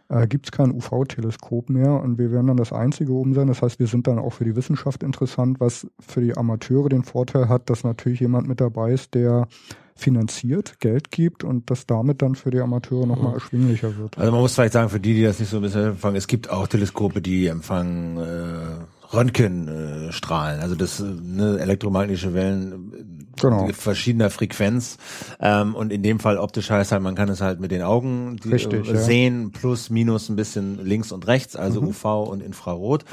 äh, 0.09 0.27
gibt 0.27 0.47
es 0.47 0.53
kein 0.53 0.73
UV-Teleskop 0.73 1.71
mehr 1.71 1.93
und 2.03 2.19
wir 2.19 2.31
werden 2.33 2.49
dann 2.49 2.57
das 2.57 2.73
einzige 2.73 3.12
oben 3.12 3.35
sein. 3.35 3.47
Das 3.47 3.62
heißt, 3.62 3.79
wir 3.79 3.87
sind 3.87 4.07
dann 4.07 4.19
auch 4.19 4.33
für 4.33 4.45
die 4.45 4.57
Wissenschaft 4.57 5.03
interessant, 5.03 5.61
was 5.61 5.87
für 6.01 6.21
die 6.21 6.37
Amateure 6.37 6.88
den 6.88 7.05
Vorteil 7.05 7.49
hat, 7.49 7.71
dass 7.71 7.85
natürlich 7.85 8.21
jemand 8.21 8.49
mit 8.49 8.61
dabei 8.61 8.93
ist, 8.93 9.15
der 9.15 9.49
finanziert, 9.95 10.81
Geld 10.81 11.11
gibt 11.11 11.45
und 11.45 11.71
das 11.71 11.87
damit 11.87 12.23
dann 12.23 12.35
für 12.35 12.51
die 12.51 12.61
Amateure 12.61 13.07
nochmal 13.07 13.35
erschwinglicher 13.35 13.97
wird. 13.99 14.19
Also 14.19 14.33
man 14.33 14.41
muss 14.41 14.55
vielleicht 14.55 14.73
sagen, 14.73 14.88
für 14.88 15.01
die, 15.01 15.15
die 15.15 15.23
das 15.23 15.38
nicht 15.38 15.51
so 15.51 15.57
ein 15.57 15.62
bisschen 15.62 15.91
empfangen, 15.91 16.17
es 16.17 16.27
gibt 16.27 16.51
auch 16.51 16.67
Teleskope, 16.67 17.21
die 17.23 17.47
empfangen 17.47 18.19
äh, 18.19 18.85
Röntgenstrahlen, 19.12 20.61
also 20.61 20.75
das 20.75 21.01
äh, 21.01 21.05
ne, 21.05 21.59
elektromagnetische 21.59 22.35
Wellen 22.35 22.92
äh, 22.94 23.22
Genau. 23.40 23.66
verschiedener 23.72 24.29
Frequenz 24.31 24.98
ähm, 25.40 25.75
und 25.75 25.90
in 25.90 26.03
dem 26.03 26.20
Fall 26.20 26.37
optisch 26.37 26.70
heißt 26.70 26.92
halt, 26.92 27.03
man 27.03 27.14
kann 27.14 27.31
es 27.31 27.40
halt 27.40 27.61
mit 27.61 27.70
den 27.70 27.83
Augen 27.83 28.37
die, 28.37 28.51
Richtig, 28.53 28.88
äh, 28.88 28.92
ja. 28.94 29.01
sehen, 29.01 29.53
plus, 29.53 29.88
minus 29.90 30.29
ein 30.29 30.37
bisschen 30.37 30.85
links 30.85 31.12
und 31.12 31.27
rechts, 31.27 31.57
also 31.57 31.81
Mhm. 31.81 31.88
UV 31.88 32.05
und 32.29 32.42
Infrarot. 32.42 33.05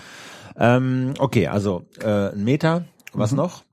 Ähm, 0.57 1.13
okay, 1.19 1.47
also 1.47 1.83
äh, 2.01 2.33
ein 2.33 2.43
Meter, 2.43 2.83
was 3.13 3.31
Mhm. 3.31 3.37
noch? 3.37 3.63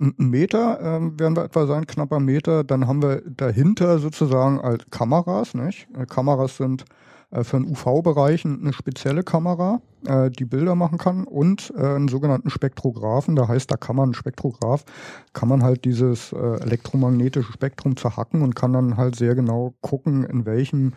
Ein 0.00 0.14
Meter 0.18 0.80
ähm, 0.80 1.20
werden 1.20 1.36
wir 1.36 1.44
etwa 1.44 1.66
sein, 1.66 1.86
knapper 1.86 2.20
Meter. 2.20 2.64
Dann 2.64 2.86
haben 2.88 3.02
wir 3.02 3.22
dahinter 3.26 3.98
sozusagen 3.98 4.60
als 4.60 4.84
Kameras, 4.90 5.54
nicht? 5.54 5.88
Äh, 5.96 6.06
Kameras 6.06 6.56
sind 6.56 6.82
äh, 6.82 6.84
für 7.32 7.58
den 7.58 7.68
UV-Bereich 7.70 8.44
eine 8.44 8.72
spezielle 8.72 9.22
Kamera, 9.22 9.80
äh, 10.06 10.30
die 10.30 10.44
Bilder 10.44 10.74
machen 10.74 10.98
kann 10.98 11.24
und 11.24 11.72
äh, 11.76 11.80
einen 11.80 12.08
sogenannten 12.08 12.50
Spektrographen. 12.50 13.36
Da 13.36 13.48
heißt, 13.48 13.70
da 13.70 13.76
kann 13.76 13.96
man 13.96 14.04
einen 14.04 14.14
Spektrograph, 14.14 14.84
kann 15.32 15.48
man 15.48 15.62
halt 15.62 15.84
dieses 15.84 16.32
äh, 16.32 16.36
elektromagnetische 16.36 17.52
Spektrum 17.52 17.96
zerhacken 17.96 18.42
und 18.42 18.54
kann 18.54 18.72
dann 18.72 18.96
halt 18.96 19.16
sehr 19.16 19.34
genau 19.34 19.74
gucken, 19.80 20.24
in 20.24 20.46
welchem 20.46 20.92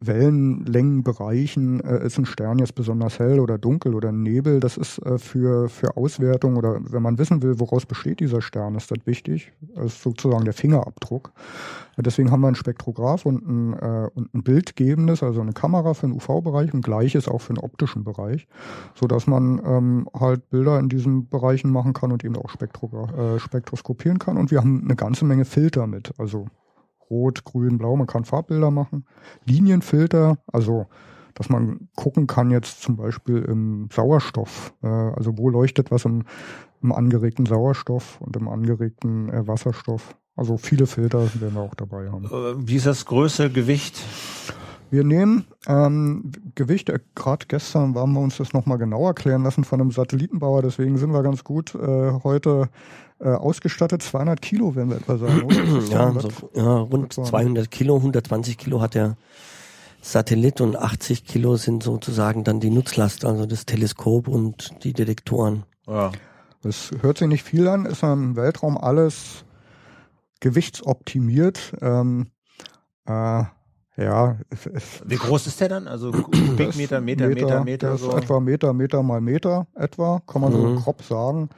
Wellenlängenbereichen 0.00 1.80
äh, 1.80 2.04
ist 2.04 2.18
ein 2.18 2.26
Stern 2.26 2.58
jetzt 2.58 2.74
besonders 2.74 3.18
hell 3.18 3.40
oder 3.40 3.56
dunkel 3.56 3.94
oder 3.94 4.12
Nebel. 4.12 4.60
Das 4.60 4.76
ist 4.76 4.98
äh, 4.98 5.18
für, 5.18 5.70
für 5.70 5.96
Auswertung 5.96 6.56
oder 6.56 6.78
wenn 6.80 7.02
man 7.02 7.18
wissen 7.18 7.42
will, 7.42 7.58
woraus 7.58 7.86
besteht 7.86 8.20
dieser 8.20 8.42
Stern, 8.42 8.74
ist 8.74 8.90
das 8.90 8.98
wichtig. 9.06 9.52
Das 9.74 9.86
ist 9.86 10.02
sozusagen 10.02 10.44
der 10.44 10.52
Fingerabdruck. 10.52 11.32
Deswegen 11.96 12.30
haben 12.30 12.42
wir 12.42 12.48
einen 12.48 12.56
Spektrograph 12.56 13.24
und 13.24 13.46
ein, 13.48 13.72
äh, 13.72 14.10
und 14.14 14.34
ein 14.34 14.42
bildgebendes, 14.42 15.22
also 15.22 15.40
eine 15.40 15.54
Kamera 15.54 15.94
für 15.94 16.08
den 16.08 16.16
UV-Bereich 16.16 16.74
und 16.74 16.82
gleiches 16.82 17.26
auch 17.26 17.40
für 17.40 17.54
den 17.54 17.64
optischen 17.64 18.04
Bereich, 18.04 18.46
so 18.94 19.06
dass 19.06 19.26
man 19.26 19.62
ähm, 19.64 20.08
halt 20.18 20.50
Bilder 20.50 20.78
in 20.78 20.90
diesen 20.90 21.28
Bereichen 21.28 21.70
machen 21.70 21.94
kann 21.94 22.12
und 22.12 22.22
eben 22.22 22.36
auch 22.36 22.50
Spektrogra 22.50 23.36
äh, 23.36 23.38
spektroskopieren 23.38 24.18
kann. 24.18 24.36
Und 24.36 24.50
wir 24.50 24.58
haben 24.58 24.82
eine 24.84 24.96
ganze 24.96 25.24
Menge 25.24 25.46
Filter 25.46 25.86
mit, 25.86 26.12
also 26.18 26.46
Rot, 27.10 27.44
Grün, 27.44 27.78
Blau. 27.78 27.96
Man 27.96 28.06
kann 28.06 28.24
Farbbilder 28.24 28.70
machen. 28.70 29.06
Linienfilter, 29.44 30.38
also 30.52 30.86
dass 31.36 31.50
man 31.50 31.88
gucken 31.94 32.26
kann 32.26 32.50
jetzt 32.50 32.80
zum 32.80 32.96
Beispiel 32.96 33.42
im 33.42 33.88
Sauerstoff, 33.92 34.72
äh, 34.82 34.86
also 34.86 35.36
wo 35.36 35.50
leuchtet 35.50 35.90
was 35.90 36.06
im, 36.06 36.24
im 36.82 36.92
angeregten 36.92 37.44
Sauerstoff 37.44 38.20
und 38.22 38.34
im 38.36 38.48
angeregten 38.48 39.28
äh, 39.28 39.46
Wasserstoff. 39.46 40.16
Also 40.34 40.56
viele 40.56 40.86
Filter 40.86 41.20
werden 41.40 41.54
wir 41.54 41.60
auch 41.60 41.74
dabei 41.74 42.10
haben. 42.10 42.24
Äh, 42.24 42.66
Wie 42.66 42.76
ist 42.76 42.86
das 42.86 43.04
Größe, 43.04 43.50
Gewicht? 43.50 44.02
Wir 44.90 45.02
nehmen 45.02 45.46
ähm, 45.66 46.30
Gewicht, 46.54 46.88
äh, 46.90 47.00
gerade 47.14 47.46
gestern 47.46 47.94
haben 47.96 48.12
wir 48.12 48.20
uns 48.20 48.36
das 48.36 48.52
nochmal 48.52 48.78
genau 48.78 49.06
erklären 49.06 49.42
lassen 49.42 49.64
von 49.64 49.80
einem 49.80 49.90
Satellitenbauer, 49.90 50.62
deswegen 50.62 50.96
sind 50.96 51.10
wir 51.12 51.22
ganz 51.22 51.42
gut 51.42 51.74
äh, 51.74 52.12
heute 52.22 52.68
äh, 53.18 53.28
ausgestattet. 53.28 54.02
200 54.02 54.40
Kilo 54.40 54.76
werden 54.76 54.90
wir 54.90 54.98
etwa 54.98 55.14
oder? 55.14 55.28
Ja, 55.90 56.12
200? 56.12 56.22
so, 56.22 56.50
ja, 56.54 56.76
rund 56.78 57.04
Etwa. 57.12 57.24
200 57.24 57.70
Kilo, 57.70 57.96
120 57.96 58.58
Kilo 58.58 58.80
hat 58.80 58.94
der 58.94 59.16
Satellit 60.02 60.60
und 60.60 60.76
80 60.76 61.24
Kilo 61.24 61.56
sind 61.56 61.82
sozusagen 61.82 62.44
dann 62.44 62.60
die 62.60 62.70
Nutzlast, 62.70 63.24
also 63.24 63.44
das 63.46 63.66
Teleskop 63.66 64.28
und 64.28 64.84
die 64.84 64.92
Detektoren. 64.92 65.64
Ja. 65.88 66.12
Das 66.62 66.90
hört 67.00 67.18
sich 67.18 67.28
nicht 67.28 67.42
viel 67.42 67.66
an, 67.66 67.86
ist 67.86 68.02
im 68.02 68.36
Weltraum 68.36 68.78
alles 68.78 69.44
gewichtsoptimiert. 70.40 71.72
Ähm, 71.80 72.28
äh, 73.06 73.44
ja, 73.96 74.36
es, 74.50 74.66
es, 74.66 75.02
Wie 75.06 75.16
groß 75.16 75.46
ist 75.46 75.60
der 75.60 75.68
dann? 75.68 75.88
Also 75.88 76.10
Kubikmeter, 76.12 77.00
Meter, 77.00 77.28
Meter, 77.28 77.64
Meter, 77.64 77.94
ist 77.94 78.02
so. 78.02 78.16
etwa 78.16 78.40
Meter, 78.40 78.72
Meter 78.72 79.02
mal 79.02 79.20
Meter 79.20 79.66
etwa, 79.74 80.20
kann 80.26 80.42
man 80.42 80.52
so 80.52 80.58
Mhm. 80.58 80.76
grob 80.76 81.02
sagen. 81.02 81.48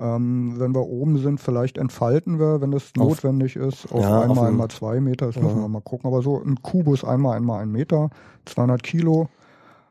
Ähm, 0.00 0.54
wenn 0.58 0.74
wir 0.74 0.86
oben 0.86 1.18
sind, 1.18 1.40
vielleicht 1.40 1.76
entfalten 1.76 2.38
wir, 2.38 2.60
wenn 2.60 2.72
Auf- 2.74 2.92
notwendig 2.96 3.56
ist, 3.56 3.90
auf 3.92 4.00
Ja, 4.02 4.18
auf 4.18 4.22
einmal, 4.22 4.36
dem- 4.46 4.54
einmal 4.54 4.68
zwei 4.68 5.00
Meter, 5.00 5.26
das 5.26 5.36
müssen 5.36 5.56
Ja. 5.56 5.62
wir 5.64 5.68
mal 5.68 5.80
gucken. 5.82 6.06
Aber 6.08 6.22
so 6.22 6.40
ein 6.40 6.56
Kubus 6.62 7.02
einmal, 7.04 7.36
einmal 7.36 7.62
ein 7.62 7.72
Meter, 7.72 8.10
200 8.44 8.82
Kilo. 8.82 9.28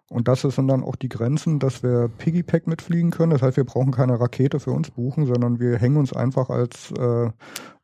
Und 0.10 0.30
das 0.30 0.42
sind 0.44 0.70
dann 0.70 0.84
auch 0.84 0.96
die 0.96 1.10
Grenzen, 1.10 1.60
dass 1.60 1.84
wir 1.84 2.10
Piggypack 2.18 2.66
mitfliegen 2.68 3.12
können. 3.12 3.32
Das 3.32 3.42
heißt, 3.42 3.58
wir 3.58 3.66
brauchen 3.66 3.92
keine 3.92 4.18
Rakete 4.18 4.62
für 4.62 4.72
uns 4.72 4.90
buchen, 4.92 5.26
sondern 5.26 5.60
wir 5.60 5.78
hängen 5.78 5.98
uns 5.98 6.14
einfach 6.14 6.50
als 6.50 6.92
äh, 6.98 7.30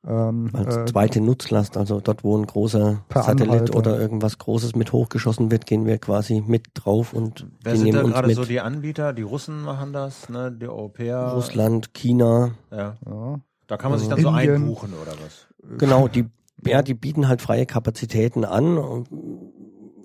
Ähm, 0.05 0.49
Als 0.53 0.75
äh, 0.75 0.85
zweite 0.85 1.21
Nutzlast, 1.21 1.77
also 1.77 2.01
dort, 2.01 2.23
wo 2.25 2.37
ein 2.37 2.45
großer 2.45 3.03
Satellit 3.13 3.49
Anhalter. 3.49 3.75
oder 3.77 3.99
irgendwas 3.99 4.37
Großes 4.37 4.75
mit 4.75 4.91
hochgeschossen 4.91 5.49
wird, 5.49 5.65
gehen 5.65 5.85
wir 5.85 5.97
quasi 5.97 6.43
mit 6.45 6.67
drauf 6.73 7.13
und 7.13 7.47
Wer 7.63 7.73
die 7.73 7.79
sind 7.79 7.95
da 7.95 8.01
uns 8.03 8.13
gerade 8.13 8.27
mit. 8.27 8.35
so 8.35 8.43
die 8.43 8.59
Anbieter? 8.59 9.13
Die 9.13 9.21
Russen 9.21 9.61
machen 9.61 9.93
das, 9.93 10.27
ne? 10.27 10.51
Die 10.51 10.67
Europäer. 10.67 11.31
Russland, 11.33 11.93
China, 11.93 12.51
Ja. 12.71 12.97
ja. 13.05 13.39
Da 13.67 13.77
kann 13.77 13.91
man 13.91 13.99
sich 13.99 14.09
dann 14.09 14.19
so 14.19 14.27
Indien. 14.29 14.55
einbuchen 14.55 14.89
oder 15.01 15.13
was? 15.23 15.47
genau, 15.79 16.09
die, 16.09 16.25
ja, 16.65 16.81
die 16.81 16.93
bieten 16.95 17.29
halt 17.29 17.41
freie 17.41 17.65
Kapazitäten 17.65 18.43
an, 18.43 18.77
und- 18.77 19.07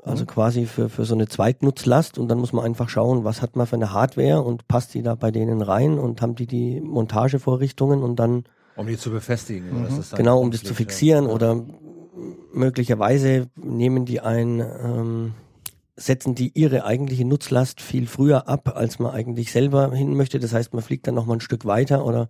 also 0.05 0.25
quasi 0.27 0.65
für, 0.67 0.89
für 0.89 1.05
so 1.05 1.15
eine 1.15 1.27
Zweitnutzlast 1.27 2.19
und 2.19 2.29
dann 2.29 2.39
muss 2.39 2.53
man 2.55 2.65
einfach 2.65 2.89
schauen, 2.89 3.25
was 3.25 3.43
hat 3.43 3.57
man 3.57 3.67
für 3.67 3.77
eine 3.77 3.93
Hardware 3.93 4.43
und 4.43 4.67
passt 4.69 4.95
die 4.95 5.03
da 5.03 5.17
bei 5.17 5.31
denen 5.33 5.61
rein 5.61 5.99
und 5.99 6.23
haben 6.23 6.35
die 6.37 6.47
die 6.47 6.81
Montagevorrichtungen 6.81 8.03
und 8.03 8.17
dann 8.17 8.45
Um 8.79 8.87
die 8.87 8.97
zu 8.97 9.11
befestigen. 9.11 9.71
oder? 9.73 9.89
Das 9.89 9.99
ist 9.99 10.13
dann 10.13 10.19
genau, 10.19 10.41
um 10.41 10.51
das 10.51 10.61
zu 10.61 10.69
nützlich, 10.69 10.87
fixieren 10.87 11.27
ja. 11.27 11.31
oder 11.31 11.67
möglicherweise 12.53 13.49
nehmen 13.57 14.05
die 14.05 14.21
ein, 14.21 14.61
ähm, 14.61 15.35
setzen 15.97 16.35
die 16.35 16.53
ihre 16.55 16.85
eigentliche 16.85 17.25
Nutzlast 17.25 17.81
viel 17.81 18.07
früher 18.07 18.49
ab, 18.49 18.77
als 18.77 18.99
man 18.99 19.13
eigentlich 19.13 19.53
selber 19.53 19.93
hin 19.93 20.17
möchte. 20.17 20.39
Das 20.39 20.53
heißt, 20.53 20.73
man 20.73 20.83
fliegt 20.83 21.07
dann 21.07 21.17
noch 21.17 21.27
mal 21.27 21.35
ein 21.35 21.41
Stück 21.41 21.65
weiter 21.65 22.07
oder 22.07 22.29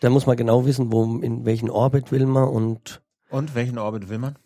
da 0.00 0.10
muss 0.10 0.26
man 0.26 0.36
genau 0.36 0.66
wissen, 0.66 0.92
wo, 0.92 1.18
in 1.18 1.44
welchen 1.44 1.70
Orbit 1.70 2.12
will 2.12 2.26
man 2.26 2.48
und 2.48 3.02
Und 3.30 3.54
welchen 3.54 3.78
Orbit 3.78 4.08
will 4.08 4.18
man? 4.18 4.36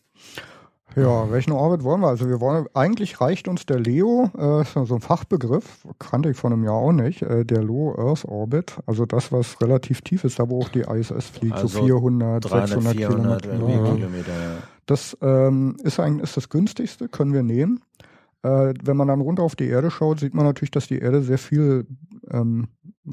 Ja, 0.96 1.30
welchen 1.30 1.52
Orbit 1.52 1.83
wollen 1.83 2.00
wir? 2.00 2.09
Also 2.09 2.28
wir 2.28 2.40
wollen, 2.40 2.66
eigentlich 2.74 3.20
reicht 3.20 3.48
uns 3.48 3.66
der 3.66 3.80
LEO, 3.80 4.30
äh, 4.37 4.64
so 4.64 4.94
ein 4.94 5.00
Fachbegriff, 5.00 5.87
kannte 5.98 6.30
ich 6.30 6.37
vor 6.37 6.50
einem 6.50 6.64
Jahr 6.64 6.74
auch 6.74 6.92
nicht, 6.92 7.22
äh, 7.22 7.44
der 7.44 7.62
Low 7.62 7.94
Earth 7.96 8.24
Orbit, 8.24 8.78
also 8.87 9.04
das, 9.04 9.33
was 9.33 9.61
relativ 9.61 10.02
tief 10.02 10.24
ist, 10.24 10.38
da 10.38 10.48
wo 10.48 10.61
auch 10.61 10.68
die 10.68 10.83
ISS 10.83 11.28
fliegt, 11.28 11.54
Also 11.54 11.66
so 11.66 11.85
400, 11.85 12.44
300, 12.44 12.68
600 12.68 12.96
400 12.96 13.42
Kilometer. 13.42 13.70
Ja. 13.70 13.94
Kilometer. 13.94 14.33
Ja. 14.33 14.57
Das 14.87 15.16
ähm, 15.20 15.76
ist 15.83 15.98
eigentlich 15.98 16.24
ist 16.24 16.37
das 16.37 16.48
günstigste, 16.48 17.09
können 17.09 17.33
wir 17.33 17.42
nehmen. 17.42 17.80
Äh, 18.42 18.74
wenn 18.83 18.96
man 18.96 19.09
dann 19.09 19.22
runter 19.22 19.42
auf 19.42 19.57
die 19.57 19.66
Erde 19.66 19.90
schaut, 19.90 20.20
sieht 20.20 20.35
man 20.35 20.44
natürlich, 20.44 20.70
dass 20.70 20.87
die 20.87 20.98
Erde 20.98 21.22
sehr 21.22 21.38
viel 21.38 21.87
ähm, 22.30 22.68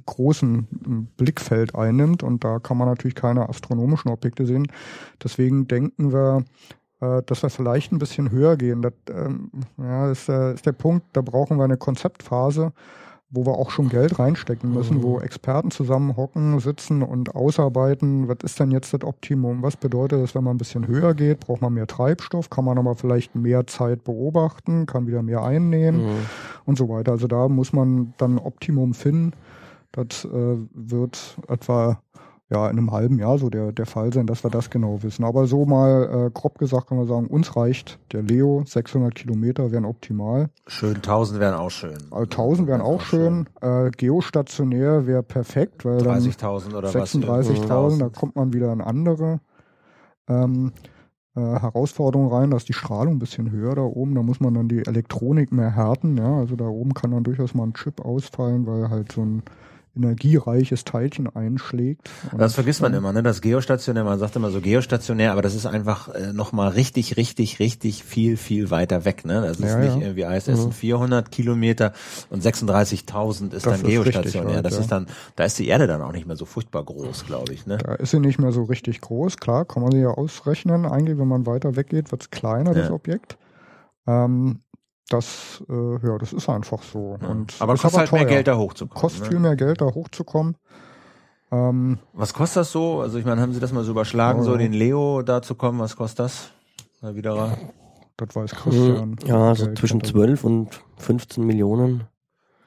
großen 0.05 0.67
ähm, 0.85 1.07
Blickfeld 1.17 1.75
einnimmt 1.75 2.23
und 2.23 2.43
da 2.43 2.59
kann 2.59 2.77
man 2.77 2.87
natürlich 2.87 3.15
keine 3.15 3.49
astronomischen 3.49 4.11
Objekte 4.11 4.45
sehen. 4.45 4.67
Deswegen 5.23 5.67
denken 5.67 6.11
wir, 6.13 6.43
äh, 7.01 7.21
dass 7.25 7.43
wir 7.43 7.49
vielleicht 7.49 7.91
ein 7.91 7.99
bisschen 7.99 8.31
höher 8.31 8.55
gehen. 8.57 8.81
Das 8.81 8.93
ähm, 9.09 9.49
ja, 9.77 10.11
ist, 10.11 10.29
äh, 10.29 10.53
ist 10.53 10.65
der 10.65 10.71
Punkt, 10.71 11.05
da 11.13 11.21
brauchen 11.21 11.57
wir 11.57 11.63
eine 11.63 11.77
Konzeptphase, 11.77 12.71
wo 13.31 13.45
wir 13.45 13.53
auch 13.53 13.71
schon 13.71 13.89
Geld 13.89 14.19
reinstecken 14.19 14.73
müssen, 14.73 15.01
wo 15.03 15.19
Experten 15.19 15.71
zusammenhocken, 15.71 16.59
sitzen 16.59 17.01
und 17.01 17.33
ausarbeiten, 17.33 18.27
was 18.27 18.37
ist 18.43 18.59
denn 18.59 18.71
jetzt 18.71 18.93
das 18.93 19.03
Optimum? 19.03 19.63
Was 19.63 19.77
bedeutet 19.77 20.21
das, 20.21 20.35
wenn 20.35 20.43
man 20.43 20.55
ein 20.55 20.57
bisschen 20.57 20.85
höher 20.87 21.13
geht? 21.13 21.39
Braucht 21.39 21.61
man 21.61 21.73
mehr 21.73 21.87
Treibstoff? 21.87 22.49
Kann 22.49 22.65
man 22.65 22.77
aber 22.77 22.95
vielleicht 22.95 23.33
mehr 23.33 23.65
Zeit 23.67 24.03
beobachten? 24.03 24.85
Kann 24.85 25.07
wieder 25.07 25.23
mehr 25.23 25.43
einnehmen? 25.43 26.03
Mhm. 26.03 26.25
Und 26.65 26.77
so 26.77 26.89
weiter. 26.89 27.13
Also 27.13 27.27
da 27.27 27.47
muss 27.47 27.71
man 27.71 28.13
dann 28.17 28.33
ein 28.33 28.39
Optimum 28.39 28.93
finden. 28.93 29.31
Das 29.93 30.25
äh, 30.25 30.57
wird 30.73 31.37
etwa 31.47 32.01
ja, 32.51 32.69
in 32.69 32.77
einem 32.77 32.91
halben 32.91 33.17
Jahr 33.17 33.37
so 33.37 33.49
der, 33.49 33.71
der 33.71 33.85
Fall 33.85 34.11
sein, 34.11 34.27
dass 34.27 34.43
wir 34.43 34.51
das 34.51 34.69
genau 34.69 35.01
wissen. 35.03 35.23
Aber 35.23 35.47
so 35.47 35.65
mal 35.65 36.27
äh, 36.27 36.31
grob 36.31 36.59
gesagt 36.59 36.87
kann 36.87 36.97
man 36.97 37.07
sagen, 37.07 37.27
uns 37.27 37.55
reicht 37.55 37.97
der 38.11 38.23
Leo, 38.23 38.63
600 38.65 39.15
Kilometer 39.15 39.71
wären 39.71 39.85
optimal. 39.85 40.49
Schön, 40.67 40.95
1000 40.95 41.39
wären 41.39 41.55
auch 41.55 41.69
schön. 41.69 41.97
Also 42.11 42.23
1000 42.23 42.67
wären 42.67 42.81
auch 42.81 42.99
schön. 42.99 43.47
Äh, 43.61 43.89
geostationär 43.91 45.07
wäre 45.07 45.23
perfekt, 45.23 45.85
weil 45.85 45.99
dann 45.99 46.19
30.000 46.19 46.75
oder 46.75 46.93
was? 46.93 47.15
36.000, 47.15 47.99
da 47.99 48.09
kommt 48.09 48.35
man 48.35 48.51
wieder 48.51 48.73
in 48.73 48.81
andere 48.81 49.39
ähm, 50.27 50.73
äh, 51.35 51.39
Herausforderungen 51.39 52.33
rein. 52.33 52.51
Da 52.51 52.57
ist 52.57 52.67
die 52.67 52.73
Strahlung 52.73 53.15
ein 53.15 53.19
bisschen 53.19 53.49
höher 53.51 53.75
da 53.75 53.83
oben. 53.83 54.13
Da 54.13 54.23
muss 54.23 54.41
man 54.41 54.53
dann 54.53 54.67
die 54.67 54.85
Elektronik 54.85 55.53
mehr 55.53 55.73
härten. 55.73 56.17
Ja, 56.17 56.39
also 56.39 56.57
da 56.57 56.65
oben 56.65 56.93
kann 56.93 57.11
dann 57.11 57.23
durchaus 57.23 57.53
mal 57.53 57.63
ein 57.63 57.73
Chip 57.75 58.01
ausfallen, 58.03 58.67
weil 58.67 58.89
halt 58.89 59.13
so 59.13 59.21
ein 59.21 59.43
energiereiches 59.95 60.85
Teilchen 60.85 61.27
einschlägt. 61.35 62.09
Das 62.37 62.53
vergisst 62.53 62.81
man 62.81 62.91
dann- 62.93 62.99
immer, 62.99 63.11
ne? 63.13 63.23
Das 63.23 63.41
geostationär, 63.41 64.03
man 64.05 64.19
sagt 64.19 64.35
immer 64.37 64.49
so 64.49 64.61
geostationär, 64.61 65.31
aber 65.33 65.41
das 65.41 65.53
ist 65.53 65.65
einfach 65.65 66.07
äh, 66.13 66.31
nochmal 66.33 66.69
richtig, 66.69 67.17
richtig, 67.17 67.59
richtig 67.59 68.03
viel, 68.03 68.37
viel 68.37 68.71
weiter 68.71 69.03
weg, 69.05 69.25
ne? 69.25 69.41
Das 69.41 69.59
ist 69.59 69.65
Ja, 69.65 69.77
nicht 69.79 69.95
ja. 69.97 70.01
irgendwie 70.07 70.21
ISS 70.23 70.45
sind 70.61 70.73
400 70.73 71.29
Kilometer 71.31 71.91
und 72.29 72.41
36.000 72.41 73.53
ist 73.53 73.53
Das 73.53 73.63
dann 73.63 73.73
ist 73.81 73.83
richtig 73.87 74.03
geostationär. 74.13 74.57
weit, 74.57 74.65
das 74.65 74.75
ja. 74.75 74.79
ist 74.79 74.91
dann, 74.91 75.07
da 75.35 75.43
ist 75.43 75.59
die 75.59 75.67
Erde 75.67 75.87
dann 75.87 76.01
auch 76.01 76.13
nicht 76.13 76.25
mehr 76.27 76.37
so 76.37 76.45
furchtbar 76.45 76.83
groß, 76.85 77.25
glaube 77.25 77.53
ich, 77.53 77.65
ne? 77.67 77.77
Da 77.77 77.95
ist 77.95 78.11
sie 78.11 78.19
nicht 78.19 78.39
mehr 78.39 78.51
so 78.53 78.63
richtig 78.63 79.01
groß. 79.01 79.37
Klar, 79.37 79.65
kann 79.65 79.83
man 79.83 79.91
sie 79.91 79.99
ja 79.99 80.09
ausrechnen. 80.09 80.85
Eigentlich, 80.85 81.17
wenn 81.17 81.27
man 81.27 81.45
weiter 81.45 81.75
weggeht, 81.75 82.11
wird 82.11 82.21
es 82.21 82.29
kleiner, 82.29 82.73
das. 82.73 82.89
Objekt. 82.91 83.37
Ähm, 84.07 84.61
das, 85.09 85.63
äh, 85.69 86.07
ja, 86.07 86.17
das 86.17 86.33
ist 86.33 86.47
einfach 86.49 86.81
so. 86.83 87.17
Ja. 87.21 87.27
Und 87.27 87.55
aber 87.59 87.75
kostet 87.75 87.99
halt 87.99 88.11
mehr. 88.11 88.25
Geld 88.25 88.47
da 88.47 88.57
hochzukommen. 88.57 89.01
Kostet 89.01 89.23
ne? 89.23 89.27
viel 89.29 89.39
mehr 89.39 89.55
Geld, 89.55 89.81
da 89.81 89.85
hochzukommen. 89.85 90.55
Ähm, 91.51 91.99
Was 92.13 92.33
kostet 92.33 92.61
das 92.61 92.71
so? 92.71 93.01
Also 93.01 93.17
ich 93.17 93.25
meine, 93.25 93.41
haben 93.41 93.53
Sie 93.53 93.59
das 93.59 93.73
mal 93.73 93.83
so 93.83 93.91
überschlagen, 93.91 94.39
Oh, 94.39 94.43
so 94.43 94.51
ja. 94.53 94.57
den 94.57 94.73
Leo 94.73 95.21
da 95.21 95.41
zu 95.41 95.55
kommen? 95.55 95.79
Was 95.79 95.95
kostet 95.95 96.19
das? 96.19 96.51
Mal 97.01 97.15
wieder. 97.15 97.57
das 98.17 98.35
weiß 98.35 98.51
Christian. 98.51 99.09
Mhm. 99.11 99.17
ja, 99.25 99.53
so 99.55 99.65
Geld 99.65 99.77
zwischen 99.77 99.99
hat 99.99 100.07
er. 100.07 100.11
12 100.11 100.43
und 100.43 100.69
15 100.97 101.45
Millionen. 101.45 102.05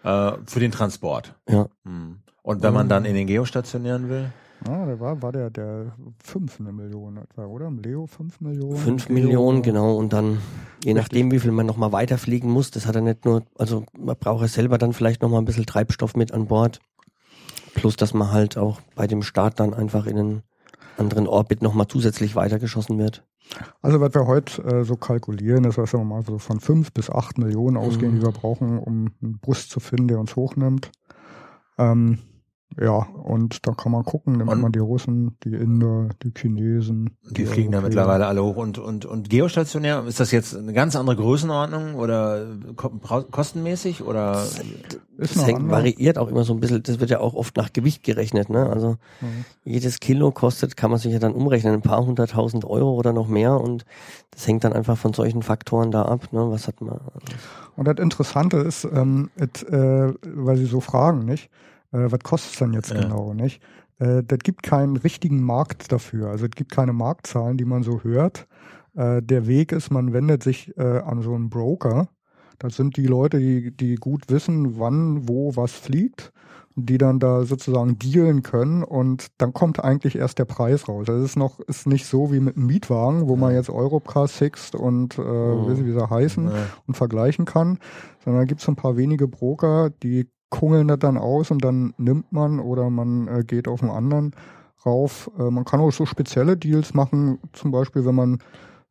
Äh, 0.03 0.33
für 0.47 0.61
den 0.61 0.71
Transport. 0.71 1.35
Ja. 1.49 1.67
Hm. 1.85 2.19
Und 2.43 2.63
wenn 2.63 2.75
man 2.75 2.91
dann 2.91 3.07
in 3.07 3.15
den 3.15 3.27
geostationären 3.27 4.11
will? 4.11 4.31
Ja, 4.67 4.87
der 4.87 4.99
war, 5.01 5.21
war 5.23 5.31
der, 5.33 5.51
der 5.51 5.93
5 6.23 6.61
eine 6.61 6.73
Million 6.73 7.19
etwa, 7.19 7.45
oder? 7.47 7.71
Leo 7.71 8.07
5 8.07 8.41
Millionen? 8.41 8.77
5 8.77 9.09
Leo, 9.09 9.15
Millionen, 9.15 9.63
genau. 9.63 9.97
Und 9.97 10.13
dann, 10.13 10.39
je 10.83 10.95
nachdem, 10.95 11.31
wie 11.31 11.39
viel 11.39 11.51
man 11.53 11.67
nochmal 11.67 11.93
weiterfliegen 11.93 12.51
muss, 12.51 12.71
das 12.71 12.87
hat 12.87 12.95
er 12.95 13.03
nicht 13.03 13.25
nur, 13.27 13.43
also 13.59 13.85
man 13.99 14.17
braucht 14.19 14.41
ja 14.43 14.49
selber 14.49 14.79
dann 14.79 14.93
vielleicht 14.95 15.21
nochmal 15.23 15.43
ein 15.43 15.45
bisschen 15.45 15.67
Treibstoff 15.67 16.17
mit 16.17 16.33
an 16.33 16.47
Bord. 16.47 16.81
Plus, 17.75 17.97
dass 17.97 18.15
man 18.15 18.31
halt 18.33 18.57
auch 18.57 18.81
bei 18.95 19.07
dem 19.07 19.23
Start 19.23 19.61
dann 19.61 19.75
einfach 19.75 20.07
in 20.07 20.19
einen 20.19 20.43
anderen 20.97 21.27
Orbit 21.27 21.61
nochmal 21.61 21.89
zusätzlich 21.89 22.37
weitergeschossen 22.37 22.99
wird. 22.99 23.25
Also, 23.83 24.01
was 24.01 24.15
wir 24.15 24.27
heute 24.27 24.63
äh, 24.63 24.85
so 24.85 24.97
kalkulieren, 24.97 25.65
ist, 25.65 25.77
dass 25.77 25.93
wir 25.93 26.03
mal 26.05 26.23
so 26.25 26.39
von 26.39 26.61
5 26.61 26.93
bis 26.93 27.11
8 27.11 27.37
Millionen 27.37 27.77
ausgehen, 27.77 28.13
Mhm. 28.13 28.21
die 28.21 28.23
wir 28.23 28.33
brauchen, 28.33 28.79
um 28.79 29.11
einen 29.21 29.39
Bus 29.41 29.69
zu 29.69 29.81
finden, 29.81 30.09
der 30.09 30.21
uns 30.21 30.37
hochnimmt. 30.37 30.91
Ähm, 31.77 32.21
ja, 32.81 33.07
und 33.25 33.67
da 33.67 33.73
kann 33.73 33.93
man 33.93 34.05
gucken, 34.05 34.37
nimmt 34.37 34.51
Und- 34.51 34.61
man 34.61 34.73
die 34.73 34.79
Russen, 34.81 35.37
die 35.45 35.55
Inder, 35.55 36.09
die 36.23 36.33
Chinesen. 36.37 37.11
Die 37.31 37.47
fliegen 37.47 37.73
da 37.73 37.81
mittlerweile 37.81 38.27
alle 38.27 38.43
hoch. 38.43 38.57
Und, 38.57 38.79
und, 38.79 39.05
und 39.07 39.31
geostationär, 39.31 40.05
ist 40.07 40.21
das 40.21 40.31
jetzt 40.31 40.57
eine 40.57 40.73
ganz 40.73 40.97
andere 40.97 41.17
Größenordnung 41.17 41.95
oder 41.95 42.47
kostenmäßig 43.31 44.03
oder? 44.03 44.43
Ist 45.17 45.37
Das 45.37 45.45
eine 45.45 45.59
hängt, 45.59 45.71
variiert 45.71 46.19
auch 46.19 46.29
immer 46.29 46.43
so 46.45 46.53
ein 46.55 46.61
bisschen, 46.61 46.83
das 46.83 46.99
wird 46.99 47.11
ja 47.11 47.21
auch 47.21 47.35
oft 47.35 47.57
nach 47.57 47.73
Gewicht 47.73 48.03
gerechnet, 48.03 48.51
ne? 48.51 48.69
Also 48.69 48.97
Mhm. 49.21 49.45
jedes 49.65 50.01
Kilo 50.01 50.33
kostet, 50.33 50.77
kann 50.77 50.91
man 50.91 50.99
sich 50.99 51.13
ja 51.13 51.19
dann 51.21 51.33
umrechnen, 51.35 51.73
ein 51.73 51.83
paar 51.83 52.05
hunderttausend 52.05 52.65
Euro 52.65 52.95
oder 52.95 53.13
noch 53.13 53.29
mehr 53.29 53.61
und 53.61 53.85
das 54.33 54.47
hängt 54.49 54.65
dann 54.65 54.73
einfach 54.73 54.97
von 54.99 55.13
solchen 55.13 55.43
Faktoren 55.43 55.91
da 55.93 56.03
ab, 56.03 56.33
ne? 56.33 56.45
Was 56.51 56.67
hat 56.67 56.81
man? 56.81 56.99
Und 57.77 57.87
das 57.87 57.97
Interessante 57.99 58.57
ist, 58.59 58.85
ähm, 58.93 59.31
et, 59.37 59.63
äh, 59.69 60.13
weil 60.25 60.57
Sie 60.57 60.67
so 60.67 60.81
fragen, 60.81 61.25
nicht? 61.25 61.49
Äh, 61.95 62.11
was 62.13 62.21
kostet 62.21 62.53
es 62.53 62.59
denn 62.59 62.73
jetzt 62.75 62.91
Ja. 62.93 63.01
genau, 63.03 63.33
nicht? 63.35 63.63
Äh, 63.99 64.23
das 64.25 64.39
gibt 64.41 64.63
keinen 64.63 64.97
richtigen 64.97 65.43
Markt 65.43 65.93
dafür. 65.93 66.29
Also 66.31 66.45
es 66.47 66.51
gibt 66.51 66.73
keine 66.73 66.93
Marktzahlen, 66.93 67.57
die 67.57 67.65
man 67.65 67.83
so 67.83 68.03
hört. 68.03 68.47
Äh, 68.97 69.23
der 69.23 69.47
Weg 69.47 69.73
ist, 69.73 69.91
man 69.91 70.13
wendet 70.13 70.43
sich 70.43 70.77
äh, 70.77 70.99
an 70.99 71.23
so 71.23 71.35
einen 71.35 71.49
Broker. 71.51 72.09
Das 72.59 72.77
sind 72.77 72.97
die 72.97 73.07
Leute, 73.07 73.39
die, 73.39 73.77
die 73.77 73.95
gut 73.97 74.25
wissen, 74.29 74.79
wann, 74.79 75.29
wo, 75.29 75.57
was 75.57 75.73
fliegt, 75.73 76.33
die 76.77 76.99
dann 76.99 77.19
da 77.21 77.45
sozusagen 77.45 77.99
dealen 77.99 78.43
können 78.43 78.83
und 78.85 79.27
dann 79.39 79.53
kommt 79.53 79.83
eigentlich 79.83 80.17
erst 80.17 80.39
der 80.41 80.45
Preis 80.45 80.89
raus. 80.89 81.07
Das 81.07 81.23
ist 81.23 81.37
noch, 81.37 81.61
ist 81.61 81.87
nicht 81.87 82.07
so 82.07 82.33
wie 82.33 82.41
mit 82.41 82.57
einem 82.57 82.67
Mietwagen, 82.67 83.29
wo 83.29 83.37
man 83.37 83.55
jetzt 83.55 83.71
Europcar, 83.71 84.27
Sixt 84.29 84.75
und 84.75 85.19
äh, 85.19 85.23
wie 85.23 85.77
sie 85.77 85.87
wie 85.87 85.93
sie 85.93 86.11
heißen 86.11 86.45
Ja. 86.47 86.53
und 86.87 86.97
vergleichen 86.97 87.45
kann, 87.45 87.79
sondern 88.25 88.43
da 88.43 88.47
gibt 88.47 88.61
es 88.61 88.69
ein 88.69 88.77
paar 88.77 88.97
wenige 88.97 89.29
Broker, 89.29 89.91
die 89.91 90.29
kungeln 90.51 90.89
das 90.89 90.99
dann 90.99 91.19
aus 91.19 91.51
und 91.51 91.65
dann 91.65 91.95
nimmt 91.99 92.33
man 92.33 92.61
oder 92.61 92.91
man 92.91 93.29
äh, 93.29 93.45
geht 93.45 93.69
auf 93.69 93.83
einen 93.83 93.91
anderen 93.91 94.33
rauf. 94.87 95.31
Äh, 95.39 95.51
man 95.51 95.65
kann 95.65 95.81
auch 95.81 95.91
so 95.91 96.07
spezielle 96.07 96.57
Deals 96.57 96.95
machen, 96.95 97.39
zum 97.53 97.71
Beispiel 97.71 98.05
wenn 98.05 98.15
man 98.15 98.39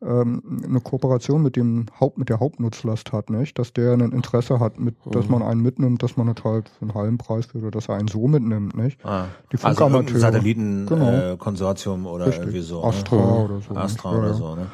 ähm, 0.05 0.61
eine 0.67 0.79
Kooperation 0.79 1.41
mit 1.41 1.55
dem 1.55 1.85
Haupt, 1.99 2.17
mit 2.17 2.29
der 2.29 2.39
Hauptnutzlast 2.39 3.11
hat, 3.11 3.29
nicht? 3.29 3.57
Dass 3.59 3.73
der 3.73 3.93
ein 3.93 4.11
Interesse 4.11 4.59
hat, 4.59 4.79
mit, 4.79 5.05
mhm. 5.05 5.11
dass 5.11 5.29
man 5.29 5.41
einen 5.41 5.61
mitnimmt, 5.61 6.03
dass 6.03 6.17
man 6.17 6.27
das 6.27 6.43
halt 6.43 6.69
für 6.69 6.81
einen 6.81 6.93
halben 6.93 7.17
Preis 7.17 7.45
für, 7.47 7.59
oder 7.59 7.71
dass 7.71 7.89
er 7.89 7.95
einen 7.95 8.07
so 8.07 8.27
mitnimmt, 8.27 8.75
nicht? 8.75 9.03
Ah. 9.05 9.25
Die 9.51 9.57
also 9.63 9.85
ein 9.85 10.07
Satellitenkonsortium 10.07 12.03
genau. 12.03 12.09
äh, 12.09 12.15
oder 12.15 12.25
Richtig. 12.27 12.43
irgendwie 12.43 12.61
so. 12.61 12.83
Astra 12.83 13.15
ne? 13.15 13.45
oder 13.45 13.61
so. 13.61 13.75
Astra 13.75 14.11
ja, 14.11 14.17
oder 14.19 14.33
so, 14.33 14.55
ne? 14.55 14.67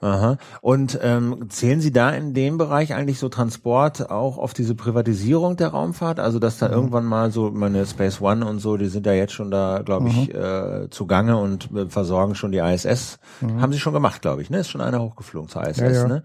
Aha. 0.00 0.36
Und 0.60 0.98
ähm, 1.00 1.48
zählen 1.48 1.80
Sie 1.80 1.92
da 1.92 2.10
in 2.10 2.34
dem 2.34 2.58
Bereich 2.58 2.92
eigentlich 2.92 3.20
so 3.20 3.28
Transport 3.28 4.10
auch 4.10 4.36
auf 4.36 4.52
diese 4.52 4.74
Privatisierung 4.74 5.56
der 5.56 5.68
Raumfahrt? 5.68 6.18
Also 6.18 6.40
dass 6.40 6.58
da 6.58 6.68
mhm. 6.68 6.74
irgendwann 6.74 7.04
mal 7.04 7.30
so 7.30 7.52
meine 7.52 7.86
Space 7.86 8.20
One 8.20 8.44
und 8.44 8.58
so, 8.58 8.76
die 8.76 8.88
sind 8.88 9.06
ja 9.06 9.12
jetzt 9.12 9.32
schon 9.32 9.52
da, 9.52 9.82
glaube 9.84 10.08
ich, 10.08 10.28
mhm. 10.28 10.34
äh, 10.34 10.90
zugange 10.90 11.36
und 11.36 11.70
äh, 11.72 11.86
versorgen 11.88 12.34
schon 12.34 12.50
die 12.50 12.58
ISS. 12.58 13.18
Mhm. 13.40 13.62
Haben 13.62 13.72
Sie 13.72 13.78
schon 13.78 13.92
gemacht, 13.92 14.22
glaube 14.22 14.42
ich, 14.42 14.50
ne? 14.50 14.58
Ist 14.58 14.70
schon 14.72 14.80
einer 14.80 15.00
hochgeflogen 15.00 15.48
zur 15.48 15.66
ISS, 15.66 15.78
ja, 15.78 15.90
ja. 15.90 16.08
ne? 16.08 16.22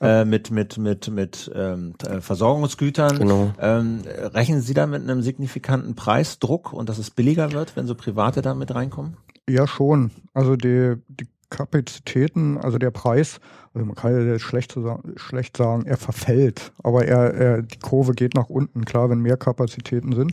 Äh, 0.00 0.24
mit 0.24 0.50
mit 0.50 0.78
mit 0.78 1.08
mit 1.08 1.50
ähm, 1.54 1.94
äh, 2.04 2.20
Versorgungsgütern. 2.20 3.18
Genau. 3.18 3.52
Ähm, 3.60 4.02
rechnen 4.06 4.60
Sie 4.62 4.74
da 4.74 4.86
mit 4.86 5.02
einem 5.02 5.22
signifikanten 5.22 5.94
Preisdruck 5.94 6.72
und 6.72 6.88
dass 6.88 6.98
es 6.98 7.10
billiger 7.10 7.52
wird, 7.52 7.76
wenn 7.76 7.86
so 7.86 7.94
Private 7.94 8.42
da 8.42 8.54
mit 8.54 8.74
reinkommen? 8.74 9.16
Ja, 9.48 9.66
schon. 9.66 10.10
Also 10.34 10.56
die, 10.56 10.96
die 11.08 11.26
Kapazitäten, 11.50 12.58
also 12.58 12.78
der 12.78 12.90
Preis, 12.90 13.40
also 13.74 13.86
man 13.86 13.94
kann 13.94 14.26
ja 14.26 14.38
schlecht, 14.38 14.76
schlecht 15.16 15.56
sagen, 15.56 15.84
er 15.86 15.96
verfällt, 15.96 16.72
aber 16.82 17.04
er, 17.04 17.34
er, 17.34 17.62
die 17.62 17.78
Kurve 17.78 18.12
geht 18.14 18.34
nach 18.34 18.48
unten. 18.48 18.84
Klar, 18.84 19.10
wenn 19.10 19.20
mehr 19.20 19.36
Kapazitäten 19.36 20.12
sind, 20.12 20.32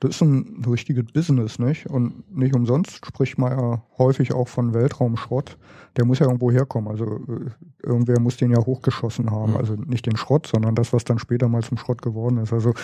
das 0.00 0.16
ist 0.16 0.20
ein 0.22 0.64
richtiges 0.68 1.04
Business, 1.12 1.58
nicht? 1.58 1.86
Und 1.86 2.30
nicht 2.36 2.54
umsonst 2.54 3.04
spricht 3.06 3.38
man 3.38 3.58
ja 3.58 3.82
häufig 3.96 4.34
auch 4.34 4.48
von 4.48 4.74
Weltraumschrott. 4.74 5.56
Der 5.96 6.04
muss 6.04 6.18
ja 6.18 6.26
irgendwo 6.26 6.50
herkommen. 6.50 6.90
Also 6.90 7.04
äh, 7.06 7.50
irgendwer 7.82 8.20
muss 8.20 8.36
den 8.36 8.50
ja 8.50 8.58
hochgeschossen 8.58 9.30
haben. 9.30 9.52
Mhm. 9.52 9.56
Also 9.56 9.74
nicht 9.74 10.04
den 10.04 10.16
Schrott, 10.16 10.46
sondern 10.46 10.74
das, 10.74 10.92
was 10.92 11.04
dann 11.04 11.18
später 11.18 11.48
mal 11.48 11.62
zum 11.62 11.78
Schrott 11.78 12.02
geworden 12.02 12.38
ist. 12.38 12.52
Also 12.52 12.74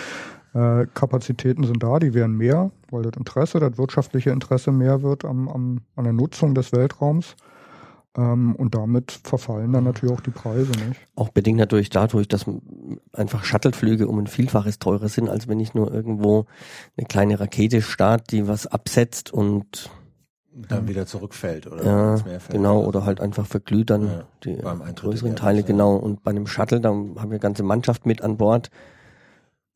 äh, 0.53 0.87
Kapazitäten 0.93 1.63
sind 1.63 1.83
da, 1.83 1.99
die 1.99 2.13
werden 2.13 2.37
mehr, 2.37 2.71
weil 2.89 3.03
das 3.03 3.17
Interesse, 3.17 3.59
das 3.59 3.77
wirtschaftliche 3.77 4.31
Interesse 4.31 4.71
mehr 4.71 5.03
wird 5.03 5.23
am, 5.23 5.47
am, 5.47 5.81
an 5.95 6.05
der 6.05 6.13
Nutzung 6.13 6.55
des 6.55 6.71
Weltraums. 6.71 7.35
Ähm, 8.17 8.55
und 8.55 8.75
damit 8.75 9.19
verfallen 9.23 9.71
dann 9.71 9.85
natürlich 9.85 10.13
auch 10.13 10.21
die 10.21 10.31
Preise, 10.31 10.71
nicht? 10.71 10.99
Auch 11.15 11.29
bedingt 11.29 11.59
natürlich 11.59 11.89
dadurch, 11.89 12.27
dass 12.27 12.45
einfach 13.13 13.45
Shuttleflüge 13.45 14.07
um 14.07 14.19
ein 14.19 14.27
Vielfaches 14.27 14.79
teurer 14.79 15.07
sind, 15.07 15.29
als 15.29 15.47
wenn 15.47 15.61
ich 15.61 15.73
nur 15.73 15.93
irgendwo 15.93 16.45
eine 16.97 17.07
kleine 17.07 17.39
Rakete 17.39 17.81
start, 17.81 18.31
die 18.31 18.47
was 18.47 18.67
absetzt 18.67 19.31
und 19.33 19.89
dann 20.53 20.89
wieder 20.89 21.05
zurückfällt 21.05 21.67
oder 21.67 21.85
ja, 21.85 22.17
fällt, 22.17 22.49
genau 22.49 22.83
oder 22.83 23.05
halt 23.05 23.21
einfach 23.21 23.45
verglüht 23.45 23.89
dann 23.89 24.07
ja, 24.07 24.23
die 24.43 24.57
größeren 24.95 25.37
Teile 25.37 25.63
genau. 25.63 25.95
Und 25.95 26.23
bei 26.23 26.31
einem 26.31 26.45
Shuttle 26.45 26.81
da 26.81 26.89
haben 26.89 27.31
wir 27.31 27.39
ganze 27.39 27.63
Mannschaft 27.63 28.05
mit 28.05 28.21
an 28.21 28.35
Bord. 28.35 28.69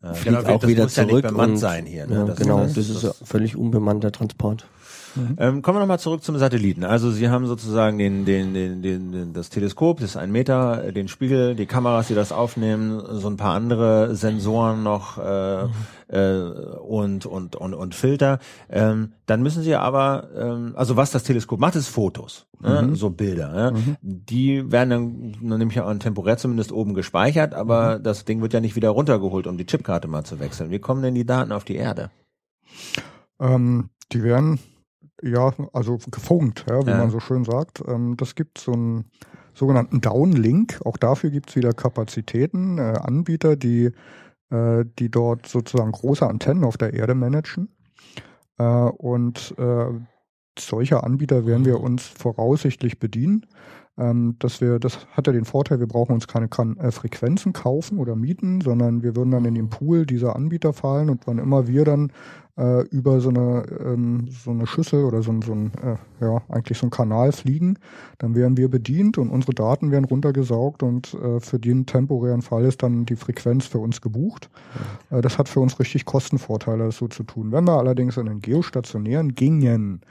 Ja, 0.04 0.14
fliegt 0.14 0.40
genau, 0.40 0.56
auch 0.56 0.68
wieder 0.68 0.90
zurück 0.90 1.24
ja 1.24 1.32
und 1.32 1.58
sein 1.58 1.86
hier 1.86 2.06
ne? 2.06 2.16
ja, 2.16 2.26
das 2.26 2.38
genau 2.38 2.60
das, 2.64 2.74
das 2.74 2.90
ist 2.90 3.04
ja 3.04 3.14
völlig 3.24 3.56
unbemannter 3.56 4.12
Transport 4.12 4.68
Mhm. 5.16 5.36
Ähm, 5.40 5.62
kommen 5.62 5.78
wir 5.78 5.82
nochmal 5.82 6.00
zurück 6.00 6.24
zum 6.24 6.38
Satelliten. 6.38 6.84
Also 6.84 7.12
Sie 7.12 7.30
haben 7.30 7.46
sozusagen 7.48 7.98
den, 7.98 8.26
den, 8.26 8.54
den, 8.54 8.82
den, 8.82 9.12
den, 9.12 9.34
das 9.34 9.50
Teleskop, 9.50 10.00
das 10.00 10.12
ist 10.12 10.18
ein 10.18 10.32
Meter, 10.32 10.92
den 10.92 11.08
Spiegel, 11.08 11.56
die 11.56 11.66
Kameras, 11.66 12.08
die 12.08 12.16
das 12.16 12.32
aufnehmen, 12.32 13.02
so 13.12 13.28
ein 13.28 13.38
paar 13.38 13.56
andere 13.56 14.16
Sensoren 14.16 14.84
noch 14.84 15.18
äh, 15.18 15.66
mhm. 15.66 15.72
äh, 16.08 16.40
und, 16.80 17.26
und, 17.26 17.56
und, 17.56 17.74
und 17.74 17.96
Filter. 17.96 18.40
Ähm, 18.70 19.14
dann 19.26 19.42
müssen 19.42 19.64
Sie 19.64 19.76
aber, 19.76 20.30
ähm, 20.36 20.74
also 20.76 20.98
was 20.98 21.12
das 21.12 21.24
Teleskop 21.24 21.60
macht, 21.60 21.76
ist 21.76 21.88
Fotos, 21.88 22.48
ne? 22.60 22.82
mhm. 22.82 22.96
so 22.96 23.10
Bilder. 23.10 23.72
Ne? 23.72 23.98
Die 24.02 24.72
werden 24.72 24.90
dann, 24.90 25.36
dann 25.42 25.60
nämlich 25.60 25.80
auch 25.80 25.94
temporär 25.96 26.38
zumindest 26.38 26.72
oben 26.72 26.94
gespeichert, 26.94 27.54
aber 27.54 28.00
mhm. 28.00 28.04
das 28.04 28.26
Ding 28.26 28.42
wird 28.42 28.54
ja 28.54 28.60
nicht 28.60 28.76
wieder 28.76 28.90
runtergeholt, 28.90 29.48
um 29.48 29.58
die 29.58 29.66
Chipkarte 29.66 30.08
mal 30.08 30.24
zu 30.24 30.40
wechseln. 30.40 30.72
Wie 30.72 30.80
kommen 30.80 31.02
denn 31.02 31.16
die 31.16 31.26
Daten 31.26 31.52
auf 31.52 31.64
die 31.64 31.76
Erde? 31.76 32.12
Ähm, 33.40 33.90
die 34.12 34.24
werden 34.24 34.60
ja, 35.26 35.54
also 35.74 35.98
gefunkt, 36.12 36.66
ja, 36.70 36.86
wie 36.86 36.92
ja. 36.92 36.98
man 36.98 37.10
so 37.10 37.20
schön 37.20 37.44
sagt. 37.44 37.84
Ähm, 37.88 38.16
das 38.18 38.36
gibt 38.36 38.60
so 38.60 38.74
einen 38.74 39.06
sogenannten 39.54 40.02
Downlink. 40.02 40.80
Auch 40.86 40.98
dafür 40.98 41.32
gibt 41.32 41.50
es 41.50 41.56
wieder 41.56 41.74
Kapazitäten, 41.74 42.78
äh, 42.78 43.00
Anbieter, 43.02 43.56
die, 43.56 43.92
äh, 44.52 44.86
die 45.00 45.10
dort 45.10 45.48
sozusagen 45.48 45.92
große 45.92 46.28
Antennen 46.28 46.64
auf 46.64 46.78
der 46.78 46.94
Erde 46.94 47.16
managen. 47.16 47.70
Äh, 48.58 48.64
und 48.64 49.56
solcher 50.58 51.04
Anbieter 51.04 51.46
werden 51.46 51.66
wir 51.66 51.82
uns 51.82 52.08
voraussichtlich 52.08 52.98
bedienen. 52.98 53.46
Ähm, 53.98 54.36
dass 54.40 54.60
wir, 54.60 54.78
das 54.78 55.08
hat 55.12 55.28
ja 55.28 55.34
den 55.34 55.46
Vorteil, 55.46 55.80
wir 55.80 55.88
brauchen 55.88 56.14
uns 56.14 56.28
keine 56.28 56.50
kann, 56.50 56.76
äh, 56.78 56.92
Frequenzen 56.92 57.54
kaufen 57.54 57.98
oder 57.98 58.18
mieten, 58.18 58.60
sondern 58.60 59.04
wir 59.04 59.16
würden 59.16 59.32
dann 59.32 59.46
in 59.46 59.56
den 59.56 59.70
Pool 59.70 60.06
dieser 60.06 60.36
Anbieter 60.36 60.74
fallen 60.74 61.10
und 61.10 61.26
wann 61.28 61.38
immer 61.38 61.68
wir 61.68 61.86
dann 61.86 62.12
äh, 62.58 62.82
über 62.88 63.20
so 63.20 63.30
eine, 63.30 63.64
ähm, 63.86 64.28
so 64.30 64.52
eine 64.52 64.68
Schüssel 64.68 65.04
oder 65.04 65.22
so, 65.22 65.34
so 65.42 65.54
ein, 65.54 65.72
äh, 65.82 66.26
ja, 66.26 66.42
eigentlich 66.50 66.78
so 66.78 66.88
ein 66.88 66.90
Kanal 66.90 67.32
fliegen, 67.32 67.78
dann 68.18 68.36
werden 68.36 68.58
wir 68.58 68.70
bedient 68.70 69.18
und 69.18 69.30
unsere 69.30 69.54
Daten 69.54 69.92
werden 69.92 70.06
runtergesaugt 70.06 70.84
und 70.84 71.14
äh, 71.14 71.40
für 71.40 71.60
den 71.60 71.86
temporären 71.86 72.42
Fall 72.42 72.66
ist 72.66 72.84
dann 72.84 73.06
die 73.06 73.16
Frequenz 73.16 73.66
für 73.66 73.80
uns 73.80 74.02
gebucht. 74.02 74.50
Ja. 75.10 75.18
Äh, 75.18 75.22
das 75.22 75.38
hat 75.38 75.50
für 75.50 75.60
uns 75.60 75.80
richtig 75.80 76.06
Kostenvorteile, 76.06 76.86
das 76.86 76.98
so 76.98 77.08
zu 77.08 77.24
tun. 77.24 77.52
Wenn 77.52 77.66
wir 77.66 77.78
allerdings 77.78 78.18
in 78.18 78.26
den 78.26 78.42
geostationären 78.42 79.36
gingen, 79.36 80.02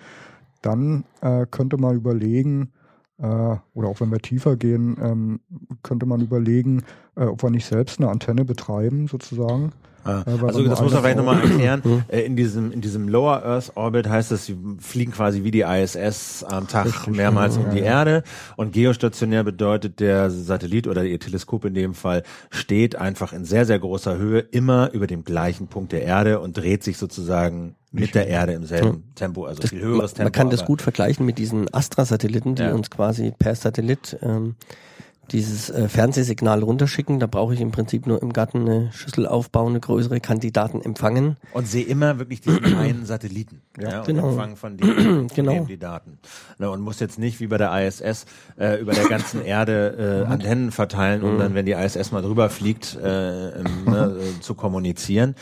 dann 0.62 1.04
äh, 1.20 1.46
könnte 1.50 1.76
man 1.76 1.96
überlegen, 1.96 2.70
oder 3.74 3.88
auch 3.88 4.00
wenn 4.00 4.10
wir 4.10 4.20
tiefer 4.20 4.56
gehen, 4.56 4.96
ähm, 5.00 5.40
könnte 5.82 6.06
man 6.06 6.20
überlegen, 6.20 6.82
äh, 7.16 7.24
ob 7.24 7.42
wir 7.42 7.50
nicht 7.50 7.66
selbst 7.66 8.00
eine 8.00 8.10
Antenne 8.10 8.44
betreiben, 8.44 9.08
sozusagen. 9.08 9.72
Ah, 10.04 10.22
also 10.26 10.68
das 10.68 10.82
muss 10.82 10.92
man 10.92 11.02
vielleicht 11.02 11.16
nochmal 11.16 11.40
erklären. 11.42 12.04
Äh, 12.08 12.20
in 12.20 12.36
diesem 12.36 12.72
in 12.72 12.82
diesem 12.82 13.08
Lower 13.08 13.42
Earth 13.42 13.72
Orbit 13.74 14.06
heißt 14.06 14.32
es, 14.32 14.44
sie 14.46 14.56
fliegen 14.78 15.12
quasi 15.12 15.44
wie 15.44 15.50
die 15.50 15.62
ISS 15.62 16.44
am 16.44 16.68
Tag 16.68 16.86
Richtig, 16.86 17.16
mehrmals 17.16 17.56
um 17.56 17.70
die 17.70 17.78
ja. 17.78 17.84
Erde. 17.84 18.22
Und 18.56 18.72
geostationär 18.72 19.44
bedeutet 19.44 20.00
der 20.00 20.30
Satellit 20.30 20.86
oder 20.86 21.04
ihr 21.04 21.18
Teleskop 21.18 21.64
in 21.64 21.72
dem 21.74 21.94
Fall 21.94 22.22
steht 22.50 22.96
einfach 22.96 23.32
in 23.32 23.46
sehr 23.46 23.64
sehr 23.64 23.78
großer 23.78 24.18
Höhe 24.18 24.40
immer 24.40 24.92
über 24.92 25.06
dem 25.06 25.24
gleichen 25.24 25.68
Punkt 25.68 25.92
der 25.92 26.02
Erde 26.02 26.40
und 26.40 26.56
dreht 26.56 26.84
sich 26.84 26.98
sozusagen 26.98 27.74
mit 27.94 28.14
der 28.14 28.26
Erde 28.26 28.52
im 28.52 28.64
selben 28.64 28.88
hm. 28.88 29.02
Tempo, 29.14 29.44
also 29.44 29.60
das, 29.60 29.70
viel 29.70 29.80
höheres 29.80 30.14
Tempo. 30.14 30.24
Man 30.24 30.32
kann 30.32 30.50
das 30.50 30.64
gut 30.64 30.82
vergleichen 30.82 31.24
mit 31.24 31.38
diesen 31.38 31.72
Astra-Satelliten, 31.72 32.54
die 32.54 32.62
ja. 32.62 32.72
uns 32.72 32.90
quasi 32.90 33.32
per 33.38 33.54
Satellit 33.54 34.18
ähm, 34.22 34.56
dieses 35.32 35.70
äh, 35.70 35.88
Fernsehsignal 35.88 36.62
runterschicken. 36.62 37.20
Da 37.20 37.26
brauche 37.26 37.54
ich 37.54 37.60
im 37.60 37.70
Prinzip 37.70 38.06
nur 38.06 38.22
im 38.22 38.32
Garten 38.32 38.60
eine 38.60 38.92
Schüssel 38.92 39.26
aufbauen, 39.26 39.70
eine 39.70 39.80
größere 39.80 40.20
Kandidaten 40.20 40.80
empfangen. 40.80 41.36
Und 41.52 41.66
sehe 41.66 41.84
immer 41.84 42.18
wirklich 42.18 42.40
diesen 42.40 42.64
einen 42.78 43.06
Satelliten. 43.06 43.62
Ja, 43.78 43.90
ja 43.90 44.02
genau. 44.02 44.24
Und 44.24 44.30
empfangen 44.30 44.56
von 44.56 44.76
dem, 44.76 45.28
genau. 45.34 45.64
die 45.64 45.78
Daten. 45.78 46.18
Na, 46.58 46.68
und 46.68 46.80
muss 46.80 47.00
jetzt 47.00 47.18
nicht 47.18 47.40
wie 47.40 47.46
bei 47.46 47.58
der 47.58 47.72
ISS 47.86 48.26
äh, 48.58 48.80
über 48.80 48.92
der 48.92 49.08
ganzen 49.08 49.44
Erde 49.44 50.24
äh, 50.26 50.30
Antennen 50.30 50.70
verteilen, 50.70 51.22
um 51.22 51.34
mhm. 51.34 51.38
dann, 51.38 51.54
wenn 51.54 51.66
die 51.66 51.72
ISS 51.72 52.12
mal 52.12 52.22
drüber 52.22 52.50
fliegt, 52.50 52.96
äh, 52.96 53.50
ähm, 53.50 53.64
ne, 53.86 54.16
äh, 54.18 54.40
zu 54.40 54.54
kommunizieren. 54.54 55.34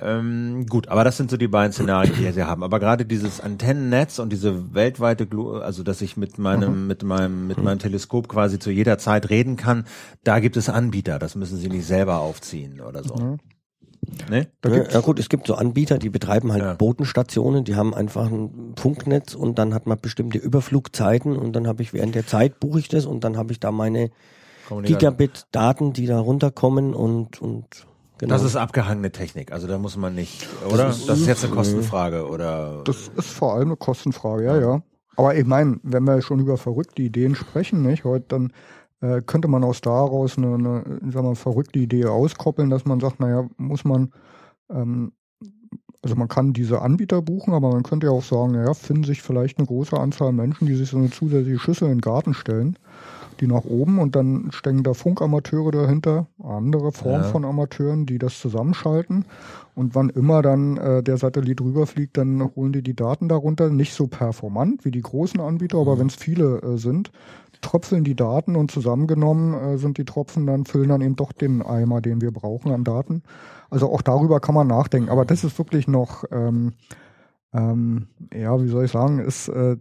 Ähm, 0.00 0.66
gut, 0.68 0.88
aber 0.88 1.04
das 1.04 1.16
sind 1.16 1.30
so 1.30 1.36
die 1.36 1.48
beiden 1.48 1.72
Szenarien, 1.72 2.14
die 2.14 2.36
wir 2.36 2.46
haben. 2.46 2.62
Aber 2.62 2.80
gerade 2.80 3.04
dieses 3.04 3.40
Antennennetz 3.40 4.18
und 4.18 4.30
diese 4.30 4.74
weltweite, 4.74 5.26
Glo 5.26 5.58
also 5.58 5.82
dass 5.82 6.00
ich 6.00 6.16
mit 6.16 6.38
meinem, 6.38 6.82
mhm. 6.82 6.86
mit 6.86 7.02
meinem, 7.02 7.46
mit 7.46 7.62
meinem 7.62 7.78
Teleskop 7.78 8.28
quasi 8.28 8.58
zu 8.58 8.70
jeder 8.70 8.98
Zeit 8.98 9.11
Zeit 9.12 9.30
reden 9.30 9.56
kann, 9.56 9.84
da 10.24 10.40
gibt 10.40 10.56
es 10.56 10.68
Anbieter, 10.68 11.18
das 11.18 11.34
müssen 11.34 11.58
sie 11.58 11.68
nicht 11.68 11.86
selber 11.86 12.20
aufziehen 12.20 12.80
oder 12.80 13.02
so. 13.02 13.14
Mhm. 13.14 13.38
Ne? 14.28 14.48
Ja, 14.64 14.90
ja, 14.90 15.00
gut, 15.00 15.20
es 15.20 15.28
gibt 15.28 15.46
so 15.46 15.54
Anbieter, 15.54 15.96
die 15.98 16.10
betreiben 16.10 16.50
halt 16.50 16.62
ja. 16.62 16.74
Bodenstationen, 16.74 17.64
die 17.64 17.76
haben 17.76 17.94
einfach 17.94 18.26
ein 18.26 18.74
Funknetz 18.76 19.34
und 19.34 19.58
dann 19.58 19.74
hat 19.74 19.86
man 19.86 20.00
bestimmte 20.00 20.38
Überflugzeiten 20.38 21.36
und 21.36 21.52
dann 21.52 21.68
habe 21.68 21.82
ich 21.82 21.92
während 21.92 22.14
der 22.16 22.26
Zeit 22.26 22.58
buche 22.58 22.80
ich 22.80 22.88
das 22.88 23.06
und 23.06 23.22
dann 23.22 23.36
habe 23.36 23.52
ich 23.52 23.60
da 23.60 23.70
meine 23.70 24.10
Gigabit-Daten, 24.68 25.92
die 25.92 26.06
da 26.06 26.18
runterkommen 26.18 26.94
und 26.94 27.40
und 27.40 27.86
genau. 28.18 28.34
Das 28.34 28.42
ist 28.42 28.56
abgehangene 28.56 29.12
Technik, 29.12 29.52
also 29.52 29.68
da 29.68 29.78
muss 29.78 29.96
man 29.96 30.16
nicht, 30.16 30.48
oder? 30.66 30.86
Das 30.86 30.98
ist, 30.98 31.08
das 31.08 31.20
ist 31.20 31.26
jetzt 31.28 31.44
eine 31.44 31.54
Kostenfrage 31.54 32.26
oder? 32.26 32.82
Das 32.84 33.08
ist 33.16 33.30
vor 33.30 33.54
allem 33.54 33.68
eine 33.68 33.76
Kostenfrage, 33.76 34.44
ja, 34.44 34.60
ja. 34.60 34.82
Aber 35.16 35.36
ich 35.36 35.46
meine, 35.46 35.78
wenn 35.82 36.04
wir 36.04 36.22
schon 36.22 36.40
über 36.40 36.56
verrückte 36.56 37.02
Ideen 37.02 37.34
sprechen, 37.34 37.82
nicht, 37.82 38.04
heute 38.04 38.24
dann 38.28 38.52
äh, 39.02 39.20
könnte 39.20 39.48
man 39.48 39.64
aus 39.64 39.80
daraus 39.80 40.38
eine, 40.38 40.54
eine 40.54 40.84
sagen 41.12 41.28
wir, 41.28 41.34
verrückte 41.34 41.80
Idee 41.80 42.06
auskoppeln, 42.06 42.70
dass 42.70 42.84
man 42.84 43.00
sagt, 43.00 43.20
naja, 43.20 43.48
muss 43.56 43.84
man, 43.84 44.12
ähm, 44.70 45.12
also 46.02 46.16
man 46.16 46.28
kann 46.28 46.52
diese 46.52 46.82
Anbieter 46.82 47.20
buchen, 47.20 47.52
aber 47.52 47.70
man 47.72 47.82
könnte 47.82 48.06
ja 48.06 48.12
auch 48.12 48.22
sagen, 48.22 48.52
naja, 48.52 48.74
finden 48.74 49.04
sich 49.04 49.20
vielleicht 49.20 49.58
eine 49.58 49.66
große 49.66 49.98
Anzahl 49.98 50.32
Menschen, 50.32 50.66
die 50.66 50.74
sich 50.74 50.90
so 50.90 50.98
eine 50.98 51.10
zusätzliche 51.10 51.58
Schüssel 51.58 51.88
in 51.88 51.96
den 51.96 52.00
Garten 52.00 52.32
stellen, 52.32 52.78
die 53.40 53.46
nach 53.48 53.64
oben 53.64 53.98
und 53.98 54.14
dann 54.14 54.50
stecken 54.52 54.84
da 54.84 54.94
Funkamateure 54.94 55.72
dahinter, 55.72 56.28
andere 56.42 56.92
Form 56.92 57.22
ja. 57.22 57.28
von 57.28 57.44
Amateuren, 57.44 58.06
die 58.06 58.18
das 58.18 58.38
zusammenschalten 58.38 59.24
und 59.74 59.94
wann 59.94 60.10
immer 60.10 60.42
dann 60.42 60.76
äh, 60.76 61.02
der 61.02 61.16
Satellit 61.16 61.60
rüberfliegt, 61.60 62.16
dann 62.16 62.54
holen 62.54 62.72
die 62.72 62.82
die 62.82 62.94
Daten 62.94 63.28
darunter, 63.28 63.70
nicht 63.70 63.94
so 63.94 64.06
performant 64.06 64.84
wie 64.84 64.90
die 64.90 65.02
großen 65.02 65.40
Anbieter, 65.40 65.78
aber 65.78 65.96
mhm. 65.96 66.00
wenn 66.00 66.06
es 66.08 66.14
viele 66.14 66.62
äh, 66.62 66.76
sind, 66.78 67.10
tröpfeln 67.62 68.04
die 68.04 68.14
Daten 68.14 68.56
und 68.56 68.70
zusammengenommen 68.70 69.54
äh, 69.54 69.78
sind 69.78 69.96
die 69.96 70.04
Tropfen 70.04 70.46
dann, 70.46 70.66
füllen 70.66 70.90
dann 70.90 71.00
eben 71.00 71.16
doch 71.16 71.32
den 71.32 71.62
Eimer, 71.62 72.02
den 72.02 72.20
wir 72.20 72.30
brauchen 72.30 72.72
an 72.72 72.84
Daten. 72.84 73.22
Also 73.70 73.90
auch 73.90 74.02
darüber 74.02 74.40
kann 74.40 74.54
man 74.54 74.66
nachdenken. 74.66 75.08
Aber 75.08 75.24
das 75.24 75.44
ist 75.44 75.58
wirklich 75.58 75.88
noch, 75.88 76.24
ähm, 76.30 76.74
ähm, 77.54 78.08
ja, 78.34 78.62
wie 78.62 78.68
soll 78.68 78.84
ich 78.84 78.92
sagen, 78.92 79.18
ist 79.18 79.48
äh, 79.48 79.76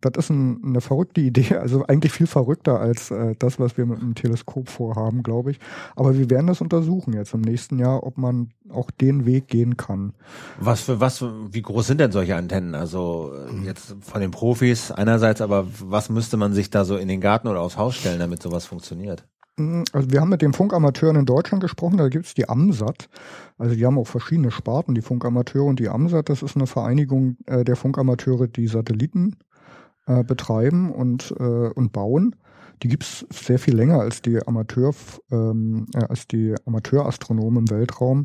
das 0.00 0.12
ist 0.16 0.30
ein, 0.30 0.62
eine 0.64 0.80
verrückte 0.80 1.20
Idee, 1.20 1.56
also 1.56 1.84
eigentlich 1.86 2.12
viel 2.12 2.26
verrückter 2.26 2.80
als 2.80 3.10
äh, 3.10 3.34
das, 3.38 3.58
was 3.58 3.76
wir 3.76 3.86
mit 3.86 4.00
dem 4.00 4.14
Teleskop 4.14 4.68
vorhaben, 4.68 5.22
glaube 5.22 5.52
ich. 5.52 5.60
Aber 5.96 6.16
wir 6.16 6.30
werden 6.30 6.46
das 6.46 6.60
untersuchen 6.60 7.14
jetzt 7.14 7.34
im 7.34 7.40
nächsten 7.40 7.78
Jahr, 7.78 8.04
ob 8.04 8.18
man 8.18 8.50
auch 8.70 8.90
den 8.90 9.26
Weg 9.26 9.48
gehen 9.48 9.76
kann. 9.76 10.14
Was 10.58 10.82
für 10.82 11.00
was, 11.00 11.24
wie 11.50 11.62
groß 11.62 11.86
sind 11.86 12.00
denn 12.00 12.12
solche 12.12 12.36
Antennen? 12.36 12.74
Also 12.74 13.32
äh, 13.34 13.66
jetzt 13.66 13.96
von 14.00 14.20
den 14.20 14.30
Profis 14.30 14.90
einerseits, 14.90 15.40
aber 15.40 15.66
was 15.80 16.08
müsste 16.08 16.36
man 16.36 16.52
sich 16.52 16.70
da 16.70 16.84
so 16.84 16.96
in 16.96 17.08
den 17.08 17.20
Garten 17.20 17.48
oder 17.48 17.60
aufs 17.60 17.76
Haus 17.76 17.96
stellen, 17.96 18.18
damit 18.18 18.42
sowas 18.42 18.66
funktioniert? 18.66 19.24
Mm, 19.56 19.82
also 19.92 20.10
wir 20.10 20.20
haben 20.20 20.30
mit 20.30 20.42
den 20.42 20.52
Funkamateuren 20.52 21.16
in 21.16 21.26
Deutschland 21.26 21.62
gesprochen, 21.62 21.96
da 21.98 22.08
gibt's 22.08 22.34
die 22.34 22.48
AMSAT. 22.48 23.08
Also 23.58 23.74
die 23.74 23.84
haben 23.84 23.98
auch 23.98 24.06
verschiedene 24.06 24.50
Sparten, 24.50 24.94
die 24.94 25.02
Funkamateure 25.02 25.66
und 25.66 25.78
die 25.80 25.88
AMSAT, 25.88 26.28
das 26.28 26.42
ist 26.42 26.56
eine 26.56 26.66
Vereinigung 26.66 27.36
äh, 27.46 27.64
der 27.64 27.76
Funkamateure, 27.76 28.48
die 28.48 28.66
Satelliten 28.66 29.36
äh, 30.06 30.24
betreiben 30.24 30.90
und, 30.90 31.34
äh, 31.38 31.42
und 31.42 31.92
bauen. 31.92 32.36
Die 32.82 32.88
gibt's 32.88 33.24
sehr 33.30 33.58
viel 33.58 33.76
länger 33.76 34.00
als 34.00 34.22
die 34.22 34.44
Amateur, 34.46 34.92
ähm, 35.30 35.86
äh, 35.94 36.04
als 36.04 36.26
die 36.26 36.54
Amateurastronomen 36.66 37.64
im 37.64 37.70
Weltraum. 37.70 38.24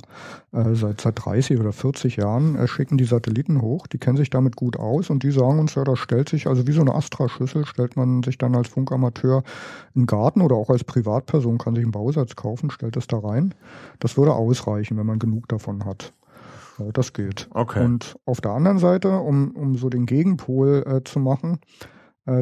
Äh, 0.51 0.73
seit, 0.73 1.01
seit 1.01 1.25
30 1.25 1.59
oder 1.59 1.71
40 1.71 2.17
Jahren 2.17 2.55
äh, 2.55 2.67
schicken 2.67 2.97
die 2.97 3.05
Satelliten 3.05 3.61
hoch. 3.61 3.87
Die 3.87 3.97
kennen 3.97 4.17
sich 4.17 4.29
damit 4.29 4.55
gut 4.55 4.77
aus 4.77 5.09
und 5.09 5.23
die 5.23 5.31
sagen 5.31 5.59
uns, 5.59 5.75
ja, 5.75 5.83
da 5.83 5.95
stellt 5.95 6.29
sich, 6.29 6.47
also 6.47 6.67
wie 6.67 6.71
so 6.71 6.81
eine 6.81 6.95
Astra-Schüssel, 6.95 7.65
stellt 7.65 7.95
man 7.95 8.23
sich 8.23 8.37
dann 8.37 8.55
als 8.55 8.67
Funkamateur 8.67 9.43
einen 9.95 10.05
Garten 10.05 10.41
oder 10.41 10.55
auch 10.55 10.69
als 10.69 10.83
Privatperson 10.83 11.57
kann 11.57 11.75
sich 11.75 11.83
einen 11.83 11.91
Bausatz 11.91 12.35
kaufen, 12.35 12.71
stellt 12.71 12.95
das 12.95 13.07
da 13.07 13.19
rein. 13.19 13.53
Das 13.99 14.17
würde 14.17 14.33
ausreichen, 14.33 14.97
wenn 14.97 15.05
man 15.05 15.19
genug 15.19 15.47
davon 15.47 15.85
hat. 15.85 16.13
Das 16.93 17.13
geht. 17.13 17.47
Okay. 17.51 17.83
Und 17.83 18.17
auf 18.25 18.39
der 18.39 18.51
anderen 18.51 18.77
Seite, 18.77 19.17
um, 19.19 19.51
um 19.51 19.75
so 19.75 19.89
den 19.89 20.05
Gegenpol 20.05 20.83
äh, 20.85 21.03
zu 21.03 21.19
machen, 21.19 21.59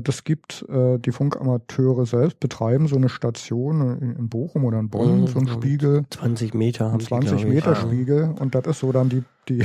das 0.02 0.24
gibt 0.24 0.65
äh, 0.67 0.98
die 0.98 1.12
Funkamateure 1.12 2.06
selbst, 2.06 2.39
betreiben 2.39 2.88
so 2.88 2.95
eine 2.95 3.08
Station 3.10 3.98
in, 4.02 4.15
in 4.15 4.30
Bochum 4.30 4.65
oder 4.65 4.80
in 4.80 4.89
Bonn, 4.89 5.21
Mhm, 5.21 5.28
so 5.28 5.39
ein 5.39 5.45
so 5.48 5.54
Spiegel, 5.54 6.04
20 6.10 6.54
Meter 6.56 6.86
haben 6.86 6.93
ein 6.93 7.00
die, 7.00 7.06
20 7.06 7.30
glaub 7.32 7.41
ich. 7.41 7.48
Meter 7.54 7.69
Ja. 7.69 7.76
Spiegel 7.76 8.36
und 8.39 8.56
das 8.56 8.65
ist 8.65 8.80
so 8.80 8.91
dann 8.91 9.10
die, 9.10 9.24
die, 9.48 9.63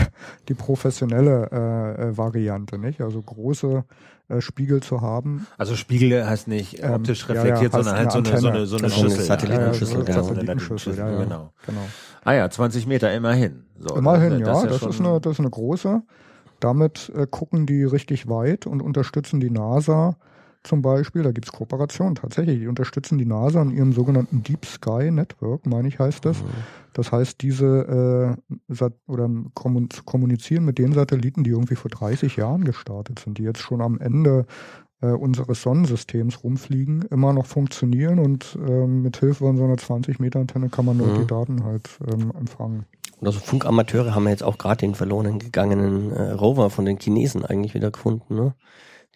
die 0.48 0.54
professionelle 0.54 1.48
äh, 1.50 2.02
äh, 2.11 2.16
Variante, 2.18 2.78
nicht? 2.78 3.00
Also 3.00 3.22
große 3.22 3.85
äh, 4.28 4.40
Spiegel 4.40 4.80
zu 4.83 5.00
haben. 5.00 5.46
Also 5.56 5.74
Spiegel 5.74 6.26
heißt 6.28 6.48
nicht 6.48 6.83
Ähm, 6.83 6.92
optisch 6.94 7.26
ja, 7.26 7.35
ja, 7.35 7.40
reflektiert, 7.42 7.72
heißt 7.72 7.85
sondern 7.85 7.96
halt 7.96 8.12
so 8.12 8.18
eine 8.18 8.28
eine, 8.28 8.38
so 8.38 8.48
eine, 8.48 8.66
so 8.66 8.76
eine 8.76 8.87
Genau, 8.88 9.00
eine 9.00 9.11
Schüssel. 9.11 9.24
Satellitenschüssel, 9.24 9.98
ja, 10.00 10.04
ja. 10.04 10.12
so 10.12 10.18
eine 10.18 10.28
Satellitenschüssel, 10.28 10.96
ja, 10.98 11.11
ja. 11.11 11.24
Genau. 11.24 11.52
Genau. 11.66 11.80
Ah 12.24 12.33
ja, 12.35 12.50
20 12.50 12.87
Meter, 12.87 13.12
immerhin. 13.14 13.64
So, 13.78 13.96
Immerhin, 13.96 14.40
das, 14.44 14.62
ja, 14.64 14.68
das, 14.68 14.78
schon- 14.80 14.90
ist 14.90 15.00
eine, 15.00 15.20
das 15.20 15.33
ist 15.33 15.40
eine 15.40 15.50
große. 15.50 16.02
Damit 16.60 17.10
äh, 17.14 17.26
gucken 17.28 17.66
die 17.66 17.84
richtig 17.84 18.28
weit 18.28 18.66
und 18.66 18.80
unterstützen 18.82 19.40
die 19.40 19.50
NASA 19.50 20.16
zum 20.62 20.82
Beispiel. 20.82 21.22
Da 21.22 21.32
gibt's 21.32 21.52
Kooperationen 21.52 22.14
tatsächlich. 22.14 22.60
Die 22.60 22.66
unterstützen 22.66 23.18
die 23.18 23.24
NASA 23.26 23.62
in 23.62 23.70
ihrem 23.70 23.92
sogenannten 23.92 24.42
Deep 24.42 24.66
Sky 24.66 25.10
Network, 25.10 25.66
meine 25.66 25.88
ich, 25.88 25.98
heißt 25.98 26.24
das. 26.24 26.44
Das 26.92 27.12
heißt, 27.12 27.40
diese 27.40 28.36
äh, 28.68 28.90
oder 29.06 29.30
kommun 29.54 29.90
zu 29.90 30.02
kommunizieren 30.04 30.64
mit 30.64 30.78
den 30.78 30.92
Satelliten, 30.92 31.44
die 31.44 31.50
irgendwie 31.50 31.76
vor 31.76 31.90
30 31.90 32.36
Jahren 32.36 32.64
gestartet 32.64 33.20
sind, 33.20 33.38
die 33.38 33.42
jetzt 33.44 33.60
schon 33.60 33.80
am 33.80 33.98
Ende 33.98 34.44
äh, 35.02 35.12
unseres 35.12 35.62
Sonnensystems 35.62 36.44
rumfliegen, 36.44 37.02
immer 37.10 37.32
noch 37.32 37.46
funktionieren 37.46 38.18
und 38.18 38.58
ähm, 38.68 39.02
mit 39.02 39.16
Hilfe 39.16 39.44
von 39.46 39.56
so 39.56 39.64
einer 39.64 39.78
20 39.78 40.18
Meter 40.18 40.40
Antenne 40.40 40.68
kann 40.68 40.84
man 40.84 40.98
dort 40.98 41.16
Mhm. 41.16 41.22
die 41.22 41.26
Daten 41.26 41.64
halt 41.64 41.88
ähm, 42.12 42.32
empfangen. 42.38 42.84
Und 43.20 43.26
also 43.26 43.38
Funkamateure 43.38 44.14
haben 44.14 44.24
ja 44.24 44.30
jetzt 44.30 44.42
auch 44.42 44.56
gerade 44.56 44.78
den 44.78 44.94
verloren 44.94 45.38
gegangenen 45.38 46.11
äh, 46.12 46.30
Rover 46.30 46.70
von 46.70 46.87
den 46.87 46.98
Chinesen 46.98 47.44
eigentlich 47.44 47.74
wieder 47.74 47.90
gefunden. 47.90 48.35
Ne? 48.35 48.54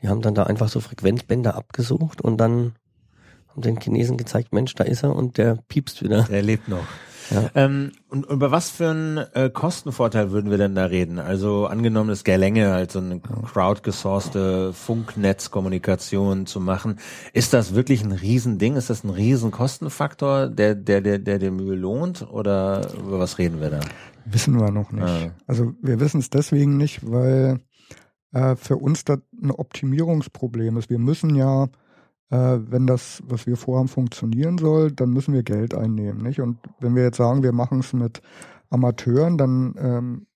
Die 0.03 0.09
haben 0.09 0.21
dann 0.21 0.35
da 0.35 0.43
einfach 0.43 0.69
so 0.69 0.81
Frequenzbänder 0.81 1.55
abgesucht 1.55 2.21
und 2.21 2.37
dann 2.37 2.75
haben 3.49 3.63
den 3.63 3.81
Chinesen 3.81 4.19
gezeigt, 4.19 4.53
Mensch, 4.53 4.75
da 4.75 4.85
ist 4.85 5.05
er 5.05 5.17
und 5.17 5.39
der 5.39 5.59
piepst 5.69 6.03
wieder. 6.03 6.25
Der 6.25 6.43
lebt 6.43 6.69
noch. 6.69 6.85
Ja. 7.31 7.51
Ähm, 7.55 7.93
und 8.09 8.27
über 8.27 8.51
was 8.51 8.71
für 8.71 8.91
einen 8.91 9.19
äh, 9.19 9.51
Kostenvorteil 9.51 10.31
würden 10.31 10.51
wir 10.51 10.59
denn 10.59 10.75
da 10.75 10.87
reden? 10.87 11.19
Also 11.19 11.67
angenommen, 11.67 12.11
es 12.11 12.25
Gelänge, 12.25 12.73
halt 12.73 12.93
so 12.93 12.99
eine 12.99 13.21
crowdgesourcete 13.21 14.73
Funknetzkommunikation 14.73 16.47
zu 16.47 16.61
machen. 16.61 16.99
Ist 17.33 17.53
das 17.53 17.75
wirklich 17.75 18.05
ein 18.05 18.13
Riesending? 18.13 18.77
Ist 18.77 18.91
das 18.91 19.05
ein 19.05 19.11
Riesenkostenfaktor, 19.11 20.49
der, 20.49 20.75
der, 20.75 21.01
der, 21.01 21.19
der 21.19 21.39
der 21.39 21.51
Mühe 21.51 21.75
lohnt? 21.75 22.29
Oder 22.31 22.89
über 22.95 23.19
was 23.19 23.39
reden 23.39 23.61
wir 23.61 23.71
da? 23.71 23.81
Wissen 24.25 24.59
wir 24.59 24.71
noch 24.71 24.91
nicht. 24.93 25.05
Ah. 25.05 25.31
Also 25.47 25.75
wir 25.83 26.01
wissen 26.01 26.21
es 26.21 26.31
deswegen 26.31 26.77
nicht, 26.77 27.01
weil 27.11 27.61
äh, 28.33 28.57
für 28.57 28.77
uns 28.77 29.05
das 29.05 29.19
ein 29.43 29.51
Optimierungsproblem 29.51 30.77
ist. 30.77 30.91
Wir 30.91 30.99
müssen 30.99 31.35
ja, 31.35 31.65
äh, 31.65 31.69
wenn 32.37 32.87
das, 32.87 33.23
was 33.27 33.47
wir 33.47 33.57
vorhaben, 33.57 33.89
funktionieren 33.89 34.59
soll, 34.59 34.93
dann 34.93 35.11
müssen 35.11 35.35
wir 35.35 35.43
Geld 35.43 35.75
einnehmen. 35.75 36.23
Nicht? 36.23 36.41
Und 36.41 36.59
wenn 36.81 36.95
wir 36.95 37.03
jetzt 37.03 37.19
sagen, 37.19 37.43
wir 37.43 37.53
machen 37.53 37.81
es 37.81 37.93
mit 37.93 38.23
Amateuren, 38.71 39.39
dann 39.39 39.75
ähm, 39.79 40.27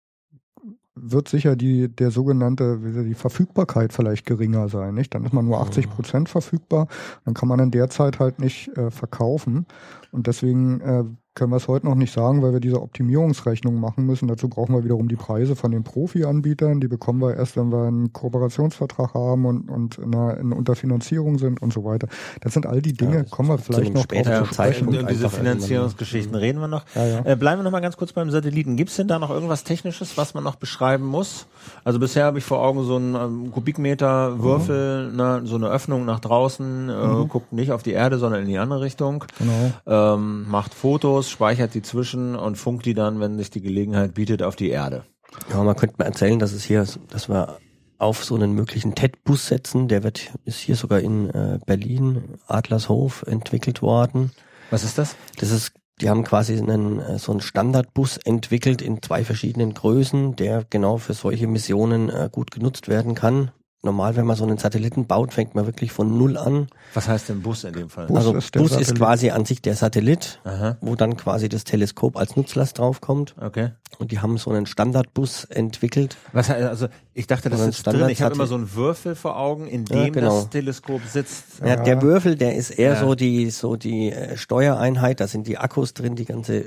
wird 0.95 1.29
sicher 1.29 1.57
die, 1.57 1.89
der 1.89 2.11
sogenannte, 2.11 2.79
die 3.05 3.15
Verfügbarkeit 3.15 3.93
vielleicht 3.93 4.27
geringer 4.27 4.69
sein, 4.69 4.95
nicht? 4.95 5.15
Dann 5.15 5.25
ist 5.25 5.33
man 5.33 5.47
nur 5.47 5.61
80 5.61 5.91
Prozent 5.91 6.29
verfügbar, 6.29 6.89
dann 7.25 7.35
kann 7.35 7.49
man 7.49 7.61
in 7.61 7.71
der 7.71 7.89
Zeit 7.89 8.19
halt 8.19 8.39
nicht 8.39 8.77
äh, 8.77 8.91
verkaufen. 8.91 9.67
Und 10.11 10.27
deswegen 10.27 10.81
äh, 10.81 11.05
können 11.39 11.53
wir 11.53 11.57
es 11.57 11.69
heute 11.69 11.87
noch 11.87 11.95
nicht 11.95 12.13
sagen, 12.13 12.43
weil 12.43 12.53
wir 12.53 12.61
diese 12.61 12.83
Optimierungsrechnung 12.83 13.79
machen 13.79 14.05
müssen. 14.05 14.27
Dazu 14.27 14.49
brauchen 14.49 14.75
wir 14.75 14.85
wiederum 14.85 15.09
die 15.09 15.17
Preise 15.17 15.55
von 15.55 15.71
den 15.71 15.85
Profi-Anbietern. 15.85 16.81
Die 16.81 16.89
bekommen 16.89 17.21
wir 17.21 17.37
erst, 17.37 17.57
wenn 17.57 17.71
wir 17.71 17.87
einen 17.87 18.13
Kooperationsvertrag 18.13 19.15
haben 19.15 19.47
und, 19.47 19.71
und 19.71 19.99
in, 19.99 20.15
einer, 20.15 20.37
in 20.37 20.53
Unterfinanzierung 20.53 21.39
sind 21.39 21.63
und 21.63 21.73
so 21.73 21.85
weiter. 21.85 22.09
Das 22.41 22.55
sind 22.55 22.67
all 22.67 22.83
die 22.83 22.93
Dinge, 22.93 23.19
Ja, 23.19 23.23
kommen 23.23 23.51
wir 23.51 23.59
vielleicht 23.59 23.95
noch 23.95 24.03
späteren 24.03 24.39
drauf 24.39 24.49
zu 24.49 24.55
sprechen. 24.55 24.89
Und, 24.89 25.09
diese 25.09 25.31
Finanzierungsgeschichten 25.31 26.35
reden 26.35 26.61
wir 26.61 26.69
noch. 26.69 26.85
Ja, 26.97 27.07
ja. 27.07 27.25
Äh, 27.25 27.37
bleiben 27.37 27.61
wir 27.61 27.65
noch 27.65 27.71
mal 27.71 27.81
ganz 27.81 27.97
kurz 27.97 28.13
beim 28.13 28.31
Satelliten. 28.31 28.77
Gibt 28.77 28.91
es 28.91 28.97
denn 28.97 29.07
da 29.07 29.21
noch 29.21 29.31
irgendwas 29.31 29.63
Technisches, 29.63 30.19
was 30.19 30.35
man 30.35 30.43
noch 30.43 30.57
beschreiben 30.57 31.07
muss? 31.07 31.47
Also 31.85 32.01
bisher 32.01 32.25
habe 32.25 32.39
ich 32.39 32.45
vor 32.45 32.61
Augen 32.61 32.83
so 32.85 32.97
einen 32.97 33.15
ähm, 33.15 33.53
Kubikmeter 33.53 34.43
Würfel, 34.43 35.13
ne, 35.13 35.43
so 35.45 35.55
eine 35.55 35.69
Öffnung 35.69 36.05
nach 36.05 36.21
draußen, 36.21 36.89
äh, 36.89 37.27
guckt 37.29 37.53
nicht 37.53 37.71
auf 37.71 37.83
die 37.83 37.93
Erde, 37.93 38.19
sondern 38.19 38.43
in 38.43 38.49
die 38.49 38.59
andere 38.59 38.81
Richtung. 38.81 39.25
Genau. 39.39 40.15
Ähm, 40.15 40.47
macht 40.49 40.75
Fotos, 40.75 41.28
speichert 41.31 41.75
die 41.75 41.83
zwischen 41.83 42.37
und 42.37 42.57
funkt 42.57 42.87
die 42.87 42.95
dann, 42.95 43.21
wenn 43.21 43.39
sich 43.39 43.51
die 43.51 43.61
Gelegenheit 43.61 44.15
bietet, 44.15 44.43
auf 44.43 44.57
die 44.57 44.71
Erde. 44.71 45.05
Ja, 45.51 45.63
man 45.63 45.77
könnte 45.77 45.97
mal 45.99 46.07
erzählen, 46.07 46.39
dass 46.39 46.53
es 46.53 46.65
hier, 46.65 46.87
dass 47.11 47.29
wir 47.29 47.59
auf 47.99 48.25
so 48.25 48.37
einen 48.37 48.53
möglichen 48.53 48.95
TED-Bus 48.95 49.49
setzen. 49.49 49.89
Der 49.89 50.03
wird, 50.05 50.33
ist 50.45 50.59
hier 50.59 50.77
sogar 50.77 51.01
in 51.01 51.31
äh, 51.31 51.59
Berlin, 51.67 52.37
Adlershof, 52.47 53.25
entwickelt 53.27 53.83
worden. 53.83 54.33
Was 54.71 54.85
ist 54.85 54.99
das? 54.99 55.17
Das 55.39 55.51
ist, 55.51 55.73
die 56.01 56.09
haben 56.09 56.25
quasi 56.25 56.59
einen, 56.59 57.01
äh, 57.01 57.19
so 57.19 57.33
einen 57.33 57.41
Standardbus 57.41 58.19
entwickelt 58.19 58.81
in 58.83 59.03
zwei 59.03 59.25
verschiedenen 59.25 59.75
Größen, 59.75 60.37
der 60.37 60.65
genau 60.71 60.99
für 60.99 61.15
solche 61.15 61.49
Missionen 61.49 62.09
äh, 62.09 62.29
gut 62.31 62.53
genutzt 62.53 62.89
werden 62.89 63.15
kann. 63.15 63.51
Normal, 63.83 64.17
wenn 64.17 64.27
man 64.27 64.35
so 64.35 64.43
einen 64.45 64.59
Satelliten 64.59 65.07
baut, 65.07 65.33
fängt 65.33 65.55
man 65.55 65.65
wirklich 65.67 65.93
von 65.93 66.19
Null 66.19 66.37
an. 66.37 66.67
Was 66.95 67.07
heißt 67.07 67.29
denn 67.29 67.43
Bus 67.43 67.63
in 67.63 67.75
dem 67.75 67.89
Fall? 67.89 68.09
Bus 68.09 68.17
also 68.17 68.35
ist 68.35 68.53
der 68.53 68.61
Bus 68.61 68.73
ist 68.73 68.97
quasi 68.97 69.31
an 69.31 69.45
sich 69.45 69.63
der 69.63 69.77
Satellit, 69.77 70.41
Aha, 70.43 70.77
wo 70.81 70.97
dann 70.97 71.17
quasi 71.17 71.49
das 71.49 71.63
Teleskop 71.63 72.17
als 72.17 72.35
Nutzlast 72.35 72.79
draufkommt. 72.79 73.37
okay. 73.41 73.71
Und 74.01 74.11
die 74.11 74.19
haben 74.19 74.37
so 74.37 74.51
einen 74.51 74.67
Standardbus 74.67 75.45
entwickelt. 75.45 76.17
Was 76.33 76.49
heißt, 76.49 76.67
also 76.67 76.89
ich 77.15 77.27
dachte, 77.29 77.51
das 77.51 77.61
ist 77.61 77.87
drin. 77.87 78.09
Ich 78.09 78.21
habe 78.21 78.35
immer 78.35 78.47
so 78.49 78.57
einen 78.57 78.75
Würfel 78.75 79.15
vor 79.15 79.39
Augen, 79.39 79.67
in 79.69 79.85
Ja, 79.87 80.05
dem 80.05 80.13
genau. 80.13 80.41
das 80.41 80.51
Teleskop 80.51 81.01
sitzt. 81.07 81.61
Ja, 81.65 81.77
der 81.77 82.03
Würfel, 82.03 82.35
der 82.37 82.57
ist 82.57 82.71
eher 82.71 82.95
Ja. 82.95 83.01
so 83.01 83.15
die 83.15 83.51
so 83.51 83.77
die 83.77 84.11
äh, 84.11 84.37
Steuereinheit, 84.37 85.21
da 85.21 85.29
sind 85.29 85.47
die 85.47 85.57
Akkus 85.59 85.95
drin, 85.95 86.17
die 86.17 86.25
ganze 86.25 86.65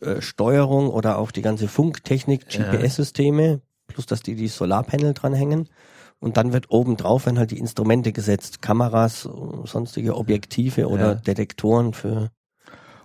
äh, 0.00 0.20
Steuerung 0.20 0.88
oder 0.88 1.18
auch 1.18 1.30
die 1.32 1.42
ganze 1.42 1.68
Funktechnik, 1.68 2.46
Ja. 2.54 2.70
GPS-Systeme, 2.72 3.60
plus 3.88 4.06
dass 4.06 4.22
die 4.22 4.34
die 4.34 4.48
Solarpanel 4.48 5.12
dranhängen. 5.14 5.68
Und 6.18 6.36
dann 6.36 6.52
wird 6.52 6.70
oben 6.70 6.96
drauf 6.96 7.26
werden 7.26 7.38
halt 7.38 7.50
die 7.50 7.58
Instrumente 7.58 8.12
gesetzt, 8.12 8.62
Kameras, 8.62 9.28
sonstige 9.64 10.16
Objektive 10.16 10.88
oder 10.88 11.08
Ja. 11.08 11.14
Detektoren 11.14 11.92
für 11.92 12.30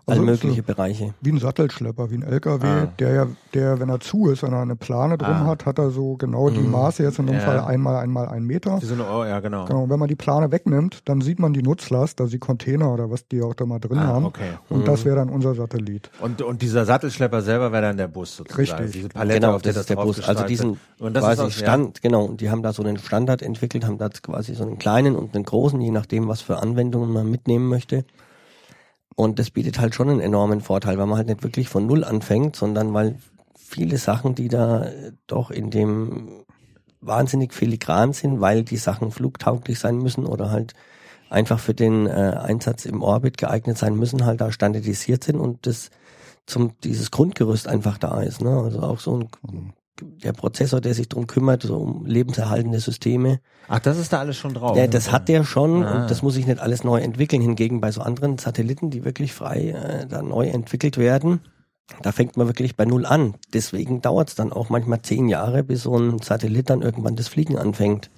Alle 0.07 0.19
Also 0.19 0.23
mögliche 0.31 0.61
so 0.61 0.63
Bereiche. 0.63 1.13
Wie 1.21 1.31
ein 1.31 1.37
Sattelschlepper, 1.39 2.09
wie 2.09 2.15
ein 2.15 2.23
LKW, 2.23 2.65
Ah. 2.67 2.87
der 2.99 3.13
ja, 3.13 3.27
der, 3.53 3.79
wenn 3.79 3.89
er 3.89 3.99
zu 3.99 4.29
ist, 4.29 4.41
wenn 4.43 4.51
er 4.51 4.61
eine 4.61 4.75
Plane 4.75 5.17
drum 5.17 5.29
Ah. 5.29 5.45
hat, 5.45 5.65
hat 5.65 5.77
er 5.77 5.91
so 5.91 6.15
genau 6.17 6.49
die 6.49 6.59
Mhm. 6.59 6.71
Maße, 6.71 7.03
jetzt 7.03 7.19
in 7.19 7.27
dem 7.27 7.35
Ja. 7.35 7.41
Fall 7.41 7.59
einmal 7.59 7.97
einmal 7.97 8.27
ein 8.27 8.43
Meter. 8.43 8.81
Wie 8.81 8.85
so 8.85 8.95
eine, 8.95 9.03
oh, 9.05 9.23
ja, 9.23 9.39
genau. 9.39 9.65
Genau, 9.65 9.83
und 9.83 9.89
wenn 9.91 9.99
man 9.99 10.07
die 10.07 10.15
Plane 10.15 10.51
wegnimmt, 10.51 11.01
dann 11.05 11.21
sieht 11.21 11.39
man 11.39 11.53
die 11.53 11.61
Nutzlast, 11.61 12.19
also 12.19 12.31
die 12.31 12.39
Container 12.39 12.91
oder 12.93 13.11
was 13.11 13.27
die 13.27 13.41
auch 13.43 13.53
da 13.53 13.65
mal 13.65 13.79
drin 13.79 13.99
Ah, 13.99 14.07
haben. 14.07 14.25
okay. 14.25 14.53
Und 14.69 14.87
das 14.87 15.05
wäre 15.05 15.17
dann 15.17 15.29
unser 15.29 15.53
Satellit. 15.53 16.09
Und, 16.19 16.41
und 16.41 16.61
dieser 16.63 16.83
Sattelschlepper 16.85 17.41
selber 17.43 17.71
wäre 17.71 17.83
dann 17.83 17.97
der 17.97 18.07
Bus 18.07 18.37
sozusagen. 18.37 18.59
Richtig. 18.81 18.91
Diese 18.93 19.09
Palette, 19.09 19.39
Genau, 19.39 19.55
auf 19.55 19.61
der 19.61 19.73
das 19.73 19.81
ist 19.81 19.89
der 19.91 19.95
Bus. 19.97 20.27
Also 20.27 20.45
diesen 20.45 20.79
und 20.99 21.13
das 21.13 21.23
quasi 21.23 21.41
ist 21.43 21.47
auch, 21.47 21.51
Stand, 21.61 22.01
genau, 22.01 22.25
und 22.25 22.41
die 22.41 22.49
haben 22.49 22.63
da 22.63 22.73
so 22.73 22.81
einen 22.83 22.97
Standard 22.97 23.41
entwickelt, 23.43 23.85
haben 23.85 23.97
da 23.99 24.09
quasi 24.09 24.55
so 24.55 24.63
einen 24.63 24.79
kleinen 24.79 25.15
und 25.15 25.35
einen 25.35 25.43
großen, 25.45 25.79
je 25.79 25.91
nachdem, 25.91 26.27
was 26.27 26.41
für 26.41 26.57
Anwendungen 26.61 27.11
man 27.13 27.29
mitnehmen 27.29 27.67
möchte. 27.67 28.03
Und 29.21 29.37
das 29.37 29.51
bietet 29.51 29.79
halt 29.79 29.93
schon 29.93 30.09
einen 30.09 30.19
enormen 30.19 30.61
Vorteil, 30.61 30.97
weil 30.97 31.05
man 31.05 31.17
halt 31.17 31.27
nicht 31.27 31.43
wirklich 31.43 31.69
von 31.69 31.85
Null 31.85 32.03
anfängt, 32.03 32.55
sondern 32.55 32.91
weil 32.95 33.17
viele 33.55 33.99
Sachen, 33.99 34.33
die 34.33 34.47
da 34.47 34.85
äh, 34.85 35.11
doch 35.27 35.51
in 35.51 35.69
dem 35.69 36.43
wahnsinnig 37.01 37.53
filigran 37.53 38.13
sind, 38.13 38.41
weil 38.41 38.63
die 38.63 38.77
Sachen 38.77 39.11
flugtauglich 39.11 39.77
sein 39.77 39.99
müssen 39.99 40.25
oder 40.25 40.49
halt 40.49 40.73
einfach 41.29 41.59
für 41.59 41.75
den 41.75 42.07
äh, 42.07 42.35
Einsatz 42.35 42.85
im 42.85 43.03
Orbit 43.03 43.37
geeignet 43.37 43.77
sein 43.77 43.95
müssen, 43.95 44.25
halt 44.25 44.41
da 44.41 44.51
standardisiert 44.51 45.23
sind 45.23 45.39
und 45.39 45.67
das 45.67 45.91
zum 46.47 46.71
dieses 46.83 47.11
Grundgerüst 47.11 47.67
einfach 47.67 47.99
da 47.99 48.23
ist. 48.23 48.41
Ne? 48.41 48.49
Also 48.49 48.79
auch 48.81 48.99
so 48.99 49.19
ein 49.19 49.73
der 50.01 50.33
Prozessor, 50.33 50.81
der 50.81 50.93
sich 50.93 51.09
drum 51.09 51.27
kümmert, 51.27 51.63
so 51.63 51.77
um 51.77 52.05
lebenserhaltende 52.05 52.79
Systeme. 52.79 53.39
Ach, 53.67 53.79
das 53.79 53.97
ist 53.97 54.11
da 54.13 54.19
alles 54.19 54.37
schon 54.37 54.53
drauf. 54.53 54.73
Der, 54.75 54.87
das 54.87 55.11
hat 55.11 55.27
der 55.29 55.43
schon 55.43 55.83
Ah. 55.83 56.01
und 56.03 56.11
das 56.11 56.21
muss 56.21 56.35
ich 56.37 56.47
nicht 56.47 56.59
alles 56.59 56.83
neu 56.83 56.99
entwickeln. 56.99 57.41
Hingegen 57.41 57.81
bei 57.81 57.91
so 57.91 58.01
anderen 58.01 58.37
Satelliten, 58.37 58.89
die 58.89 59.03
wirklich 59.05 59.33
frei 59.33 59.69
äh, 59.69 60.07
da 60.07 60.21
neu 60.21 60.47
entwickelt 60.47 60.97
werden, 60.97 61.41
da 62.01 62.11
fängt 62.11 62.37
man 62.37 62.47
wirklich 62.47 62.75
bei 62.75 62.85
Null 62.85 63.05
an. 63.05 63.35
Deswegen 63.53 64.01
dauert 64.01 64.29
es 64.29 64.35
dann 64.35 64.53
auch 64.53 64.69
manchmal 64.69 65.01
zehn 65.01 65.27
Jahre, 65.27 65.63
bis 65.63 65.83
so 65.83 65.97
ein 65.97 66.19
Satellit 66.19 66.69
dann 66.69 66.81
irgendwann 66.81 67.15
das 67.15 67.27
Fliegen 67.27 67.57
anfängt. 67.57 68.09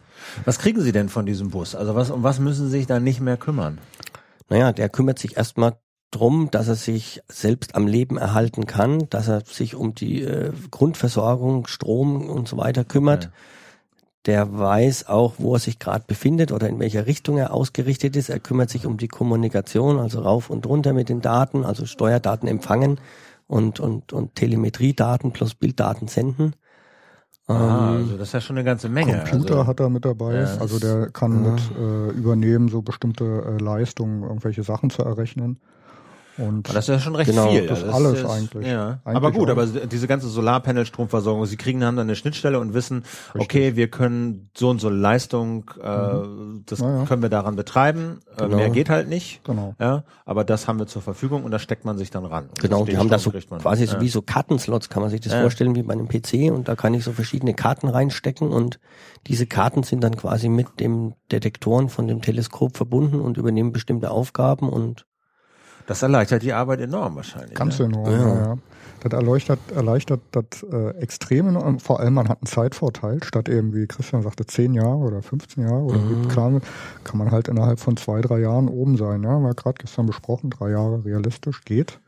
Was 0.45 0.59
kriegen 0.59 0.81
Sie 0.81 0.91
denn 0.91 1.09
von 1.09 1.25
diesem 1.25 1.49
Bus? 1.49 1.75
Also 1.75 1.95
was, 1.95 2.09
um 2.11 2.23
was 2.23 2.39
müssen 2.39 2.65
Sie 2.65 2.77
sich 2.77 2.87
da 2.87 2.99
nicht 2.99 3.19
mehr 3.19 3.35
kümmern? 3.37 3.79
Naja, 4.49 4.71
der 4.71 4.89
kümmert 4.89 5.19
sich 5.19 5.37
erstmal 5.37 5.73
drum, 6.15 6.49
dass 6.51 6.67
er 6.67 6.75
sich 6.75 7.21
selbst 7.27 7.75
am 7.75 7.87
Leben 7.87 8.17
erhalten 8.17 8.65
kann, 8.67 9.09
dass 9.09 9.27
er 9.27 9.41
sich 9.41 9.75
um 9.75 9.95
die 9.95 10.21
äh, 10.21 10.51
Grundversorgung, 10.71 11.67
Strom 11.67 12.29
und 12.29 12.47
so 12.47 12.57
weiter 12.57 12.83
kümmert. 12.83 13.25
Ja. 13.25 13.31
Der 14.25 14.57
weiß 14.57 15.09
auch, 15.09 15.33
wo 15.37 15.55
er 15.55 15.59
sich 15.59 15.79
gerade 15.79 16.05
befindet 16.07 16.53
oder 16.53 16.69
in 16.69 16.79
welcher 16.79 17.07
Richtung 17.07 17.37
er 17.37 17.53
ausgerichtet 17.53 18.15
ist. 18.15 18.29
Er 18.29 18.39
kümmert 18.39 18.69
sich 18.69 18.85
um 18.85 18.97
die 18.97 19.09
Kommunikation, 19.09 19.99
also 19.99 20.21
rauf 20.21 20.49
und 20.49 20.65
runter 20.65 20.93
mit 20.93 21.09
den 21.09 21.19
Daten, 21.19 21.65
also 21.65 21.85
Steuerdaten 21.85 22.47
empfangen 22.47 22.99
und, 23.47 23.81
und, 23.81 24.13
und 24.13 24.35
Telemetriedaten 24.35 25.31
plus 25.33 25.55
Bilddaten 25.55 26.07
senden. 26.07 26.55
Ah, 27.47 27.95
Ähm, 27.95 27.97
also 27.97 28.17
das 28.17 28.29
ist 28.29 28.33
ja 28.33 28.41
schon 28.41 28.57
eine 28.57 28.63
ganze 28.63 28.87
Menge. 28.87 29.23
Computer 29.29 29.55
also, 29.57 29.67
hat 29.67 29.79
er 29.79 29.89
mit 29.89 30.05
dabei, 30.05 30.35
Ja, 30.35 30.57
also 30.57 30.79
der 30.79 31.09
kann 31.11 31.43
ja. 31.43 31.51
mit 31.51 31.61
äh, 31.77 32.09
übernehmen, 32.11 32.69
so 32.69 32.81
bestimmte 32.81 33.25
äh, 33.25 33.61
Leistungen, 33.61 34.23
irgendwelche 34.23 34.63
Sachen 34.63 34.89
zu 34.89 35.01
errechnen. 35.01 35.59
Und 36.37 36.67
das 36.69 36.85
ist 36.85 36.87
ja 36.87 36.99
schon 36.99 37.15
recht 37.15 37.29
Genau, 37.29 37.49
viel. 37.51 37.67
das 37.67 37.83
Also 37.83 37.95
alles 37.95 38.19
ist- 38.19 38.25
eigentlich. 38.25 38.67
Ja. 38.67 38.99
Eigentlich 39.03 39.15
aber 39.17 39.31
gut, 39.31 39.49
auch. 39.49 39.51
aber 39.53 39.65
diese 39.67 40.07
ganze 40.07 40.27
Solarpanel-Stromversorgung, 40.29 41.45
Sie 41.45 41.57
kriegen 41.57 41.83
haben 41.83 41.95
dann 41.95 42.07
eine 42.07 42.15
Schnittstelle 42.15 42.59
und 42.59 42.73
wissen, 42.73 43.03
okay, 43.37 43.75
wir 43.75 43.89
können 43.89 44.49
so 44.57 44.69
und 44.69 44.79
so 44.81 44.89
Leistung, 44.89 45.69
äh, 45.81 46.63
das 46.65 46.79
Ja, 46.79 47.05
können 47.05 47.21
wir 47.21 47.29
daran 47.29 47.55
betreiben. 47.55 48.19
Äh, 48.37 48.43
Genau. 48.43 48.57
Mehr 48.57 48.69
geht 48.69 48.89
halt 48.89 49.09
nicht. 49.09 49.43
genau. 49.43 49.75
Ja, 49.79 50.03
aber 50.25 50.43
das 50.43 50.67
haben 50.67 50.79
wir 50.79 50.87
zur 50.87 51.01
Verfügung 51.01 51.43
und 51.43 51.51
da 51.51 51.59
steckt 51.59 51.85
man 51.85 51.97
sich 51.97 52.09
dann 52.09 52.25
ran. 52.25 52.45
Und 52.49 52.59
Genau, 52.59 52.79
das 52.79 52.89
die 52.89 52.97
haben 52.97 53.09
da 53.09 53.19
so 53.19 53.31
quasi 53.31 53.85
so 53.85 53.95
ja. 53.95 54.01
wie 54.01 54.09
so 54.09 54.21
Kartenslots, 54.21 54.89
kann 54.89 55.01
man 55.01 55.11
sich 55.11 55.21
das 55.21 55.33
Ja. 55.33 55.41
vorstellen, 55.41 55.75
wie 55.75 55.83
bei 55.83 55.93
einem 55.93 56.07
PC 56.07 56.51
und 56.51 56.67
da 56.67 56.75
kann 56.75 56.93
ich 56.93 57.03
so 57.03 57.11
verschiedene 57.11 57.53
Karten 57.53 57.87
reinstecken 57.87 58.49
und 58.49 58.79
diese 59.27 59.45
Karten 59.45 59.83
sind 59.83 60.03
dann 60.03 60.15
quasi 60.17 60.49
mit 60.49 60.79
dem 60.79 61.13
Detektoren 61.31 61.89
von 61.89 62.07
dem 62.07 62.21
Teleskop 62.21 62.75
verbunden 62.75 63.19
und 63.21 63.37
übernehmen 63.37 63.71
bestimmte 63.71 64.11
Aufgaben 64.11 64.69
und 64.69 65.05
Das 65.87 66.01
erleichtert 66.01 66.43
die 66.43 66.53
Arbeit 66.53 66.79
enorm 66.81 67.15
wahrscheinlich. 67.15 67.53
Ganz 67.55 67.79
ne? 67.79 67.85
enorm, 67.85 68.11
Ja. 68.11 68.35
ja. 68.45 68.57
Das 69.01 69.11
erleichtert, 69.11 69.59
erleichtert 69.75 70.21
das 70.31 70.63
äh, 70.71 70.91
extrem 71.01 71.49
enorm. 71.49 71.79
Vor 71.81 71.99
allem, 71.99 72.13
man 72.13 72.29
hat 72.29 72.37
einen 72.41 72.47
Zeitvorteil. 72.47 73.21
Statt 73.21 73.49
eben, 73.49 73.73
wie 73.73 73.85
Christian 73.85 74.21
sagte, 74.21 74.45
10 74.45 74.73
Jahre 74.75 74.95
oder 74.95 75.21
15 75.21 75.61
Jahre 75.63 75.81
oder 75.81 75.97
Mhm. 75.97 76.23
wie 76.23 76.27
klar, 76.29 76.51
kann 77.03 77.17
man 77.17 77.31
halt 77.31 77.49
innerhalb 77.49 77.81
von 77.81 77.97
zwei, 77.97 78.21
drei 78.21 78.39
Jahren 78.39 78.69
oben 78.69 78.95
sein. 78.95 79.23
Ja, 79.23 79.31
haben 79.31 79.43
wir 79.43 79.55
gerade 79.55 79.75
gestern 79.81 80.05
besprochen, 80.05 80.51
drei 80.51 80.69
Jahre 80.69 81.03
realistisch 81.03 81.65
geht. 81.65 81.99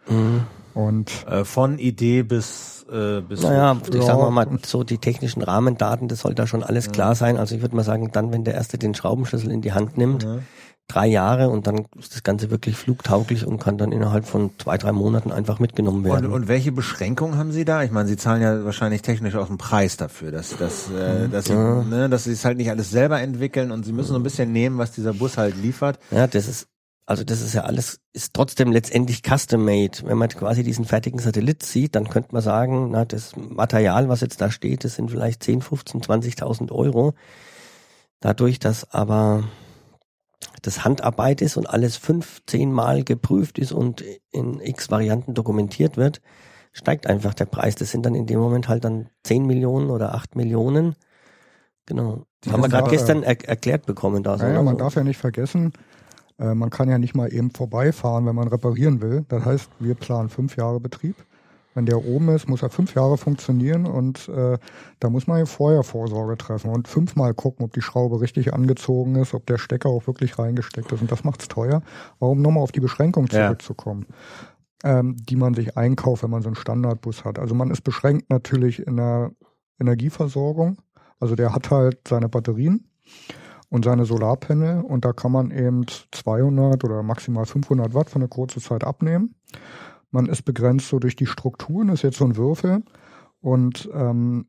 Und 0.73 1.11
Äh, 1.27 1.43
von 1.45 1.79
Idee 1.79 2.23
bis 2.23 2.85
äh, 2.91 3.19
bis 3.21 3.41
naja, 3.41 3.75
ich 3.89 3.93
Ja. 3.95 4.01
sag 4.03 4.17
mal, 4.17 4.29
mal 4.29 4.47
so 4.63 4.83
die 4.83 4.99
technischen 4.99 5.41
Rahmendaten, 5.41 6.07
das 6.07 6.19
soll 6.19 6.35
da 6.35 6.45
schon 6.47 6.63
alles 6.63 6.91
klar 6.91 7.15
sein. 7.15 7.35
Also 7.37 7.55
ich 7.55 7.61
würde 7.61 7.75
mal 7.75 7.83
sagen, 7.83 8.11
dann, 8.13 8.31
wenn 8.31 8.43
der 8.43 8.53
Erste 8.53 8.77
den 8.77 8.93
Schraubenschlüssel 8.93 9.51
in 9.51 9.61
die 9.61 9.73
Hand 9.73 9.97
nimmt, 9.97 10.23
Ja. 10.23 10.37
Drei 10.87 11.07
Jahre 11.07 11.49
und 11.49 11.67
dann 11.67 11.85
ist 11.97 12.13
das 12.13 12.23
Ganze 12.23 12.51
wirklich 12.51 12.77
flugtauglich 12.77 13.45
und 13.45 13.59
kann 13.59 13.77
dann 13.77 13.91
innerhalb 13.91 14.25
von 14.25 14.51
zwei, 14.59 14.77
drei 14.77 14.91
Monaten 14.91 15.31
einfach 15.31 15.59
mitgenommen 15.59 16.05
Und, 16.05 16.11
werden. 16.11 16.31
und 16.31 16.47
welche 16.47 16.71
Beschränkungen 16.71 17.37
haben 17.37 17.51
Sie 17.51 17.65
da? 17.65 17.83
Ich 17.83 17.91
meine, 17.91 18.07
Sie 18.07 18.17
zahlen 18.17 18.41
ja 18.41 18.63
wahrscheinlich 18.63 19.01
technisch 19.01 19.35
auch 19.35 19.49
einen 19.49 19.57
Preis 19.57 19.97
dafür, 19.97 20.31
dass, 20.31 20.55
dass, 20.57 20.91
äh, 20.91 21.27
dass, 21.27 21.45
Sie, 21.45 21.53
ne, 21.55 22.07
dass 22.09 22.25
Sie 22.25 22.31
es 22.31 22.45
halt 22.45 22.57
nicht 22.57 22.69
alles 22.69 22.91
selber 22.91 23.19
entwickeln 23.19 23.71
und 23.71 23.83
Sie 23.83 23.93
müssen 23.93 24.09
so 24.09 24.15
ein 24.15 24.23
bisschen 24.23 24.51
nehmen, 24.51 24.77
was 24.77 24.91
dieser 24.91 25.13
Bus 25.13 25.37
halt 25.37 25.55
liefert. 25.57 25.97
Ja, 26.11 26.27
das 26.27 26.47
ist, 26.47 26.67
also 27.07 27.23
das 27.23 27.41
ist 27.41 27.53
ja 27.53 27.61
alles, 27.63 27.99
ist 28.13 28.33
trotzdem 28.33 28.71
letztendlich 28.71 29.21
custom-made. 29.23 30.03
Wenn 30.05 30.17
man 30.17 30.29
quasi 30.29 30.63
diesen 30.63 30.85
fertigen 30.85 31.19
Satellit 31.19 31.63
sieht, 31.63 31.95
dann 31.95 32.09
könnte 32.09 32.29
man 32.31 32.41
sagen, 32.43 32.89
na, 32.91 33.05
das 33.05 33.35
Material, 33.35 34.07
was 34.07 34.21
jetzt 34.21 34.39
da 34.39 34.51
steht, 34.51 34.83
das 34.83 34.95
sind 34.95 35.09
vielleicht 35.09 35.43
10, 35.43 35.61
15, 35.61 36.01
20.000 36.01 36.71
Euro. 36.71 37.13
Dadurch, 38.21 38.59
dass 38.59 38.91
aber 38.91 39.43
das 40.61 40.83
Handarbeit 40.83 41.41
ist 41.41 41.57
und 41.57 41.69
alles 41.69 41.97
fünf, 41.97 42.41
zehn 42.45 42.71
Mal 42.71 43.03
geprüft 43.03 43.59
ist 43.59 43.71
und 43.71 44.03
in 44.31 44.59
x 44.59 44.89
Varianten 44.89 45.33
dokumentiert 45.33 45.97
wird, 45.97 46.21
steigt 46.75 47.07
einfach 47.07 47.33
der 47.33 47.45
Preis. 47.45 47.75
Das 47.75 47.91
sind 47.91 48.05
dann 48.05 48.15
in 48.15 48.25
dem 48.25 48.39
Moment 48.39 48.67
halt 48.67 48.83
dann 48.83 49.09
10 49.23 49.45
Millionen 49.45 49.89
oder 49.89 50.13
8 50.13 50.35
Millionen. 50.35 50.95
Genau. 51.85 52.25
Die 52.43 52.51
Haben 52.51 52.61
wir 52.63 52.69
gerade 52.69 52.89
gestern 52.89 53.23
er 53.23 53.47
erklärt 53.47 53.85
bekommen 53.85 54.23
da. 54.23 54.37
so, 54.37 54.43
naja, 54.43 54.57
ne? 54.57 54.63
man 54.63 54.75
So. 54.75 54.79
darf 54.79 54.95
ja 54.95 55.03
nicht 55.03 55.17
vergessen, 55.17 55.73
äh, 56.37 56.53
man 56.53 56.69
kann 56.69 56.89
ja 56.89 56.97
nicht 56.97 57.15
mal 57.15 57.31
eben 57.33 57.51
vorbeifahren, 57.51 58.25
wenn 58.25 58.35
man 58.35 58.47
reparieren 58.47 59.01
will. 59.01 59.25
Das 59.29 59.45
heißt, 59.45 59.69
wir 59.79 59.95
planen 59.95 60.29
fünf 60.29 60.57
Jahre 60.57 60.79
Betrieb. 60.79 61.15
Wenn 61.75 61.85
der 61.85 62.03
oben 62.03 62.29
ist, 62.29 62.47
muss 62.49 62.63
er 62.63 62.69
fünf 62.69 62.95
Jahre 62.95 63.17
funktionieren 63.17 63.85
und 63.85 64.29
äh, 64.29 64.57
da 65.01 65.09
muss 65.09 65.27
man 65.27 65.39
ja 65.39 65.45
vorher 65.45 65.83
Vorsorge 65.83 66.37
treffen 66.37 66.71
und 66.71 66.87
fünfmal 66.87 67.33
gucken, 67.33 67.65
ob 67.65 67.73
die 67.73 67.81
Schraube 67.81 68.21
richtig 68.21 68.53
angezogen 68.53 69.15
ist, 69.17 69.33
ob 69.33 69.45
der 69.45 69.57
Stecker 69.57 69.89
auch 69.89 70.07
wirklich 70.07 70.39
reingesteckt 70.39 70.91
ist 70.91 71.01
und 71.01 71.11
das 71.11 71.25
macht's 71.25 71.49
teuer. 71.49 71.81
Aber 72.19 72.31
um 72.31 72.41
nochmal 72.41 72.63
auf 72.63 72.71
die 72.71 72.79
Beschränkung 72.79 73.27
Ja. 73.27 73.45
zurückzukommen, 73.47 74.07
ähm, 74.85 75.17
die 75.19 75.35
man 75.35 75.53
sich 75.53 75.77
einkauft, 75.77 76.23
wenn 76.23 76.29
man 76.31 76.41
so 76.41 76.47
einen 76.47 76.55
Standardbus 76.55 77.25
hat. 77.25 77.39
Also 77.39 77.53
man 77.55 77.69
ist 77.69 77.81
beschränkt 77.81 78.29
natürlich 78.29 78.79
in 78.87 78.95
der 78.95 79.31
Energieversorgung. 79.79 80.77
Also 81.19 81.35
der 81.35 81.53
hat 81.53 81.71
halt 81.71 82.07
seine 82.07 82.29
Batterien 82.29 82.89
und 83.69 83.83
seine 83.85 84.05
Solarpanel 84.05 84.81
und 84.81 85.03
da 85.05 85.11
kann 85.13 85.31
man 85.31 85.51
eben 85.51 85.85
200 86.11 86.83
oder 86.83 87.03
maximal 87.03 87.45
500 87.45 87.93
Watt 87.93 88.09
für 88.09 88.15
eine 88.17 88.27
kurze 88.27 88.61
Zeit 88.61 88.83
abnehmen. 88.83 89.35
Man 90.15 90.27
ist 90.27 90.43
begrenzt 90.43 90.87
so 90.87 90.97
durch 90.97 91.17
die 91.17 91.25
Strukturen, 91.25 91.89
ist 91.89 92.01
jetzt 92.01 92.19
so 92.19 92.23
ein 92.23 92.37
Würfel 92.37 92.83
und 93.41 93.89
ähm, 93.93 94.47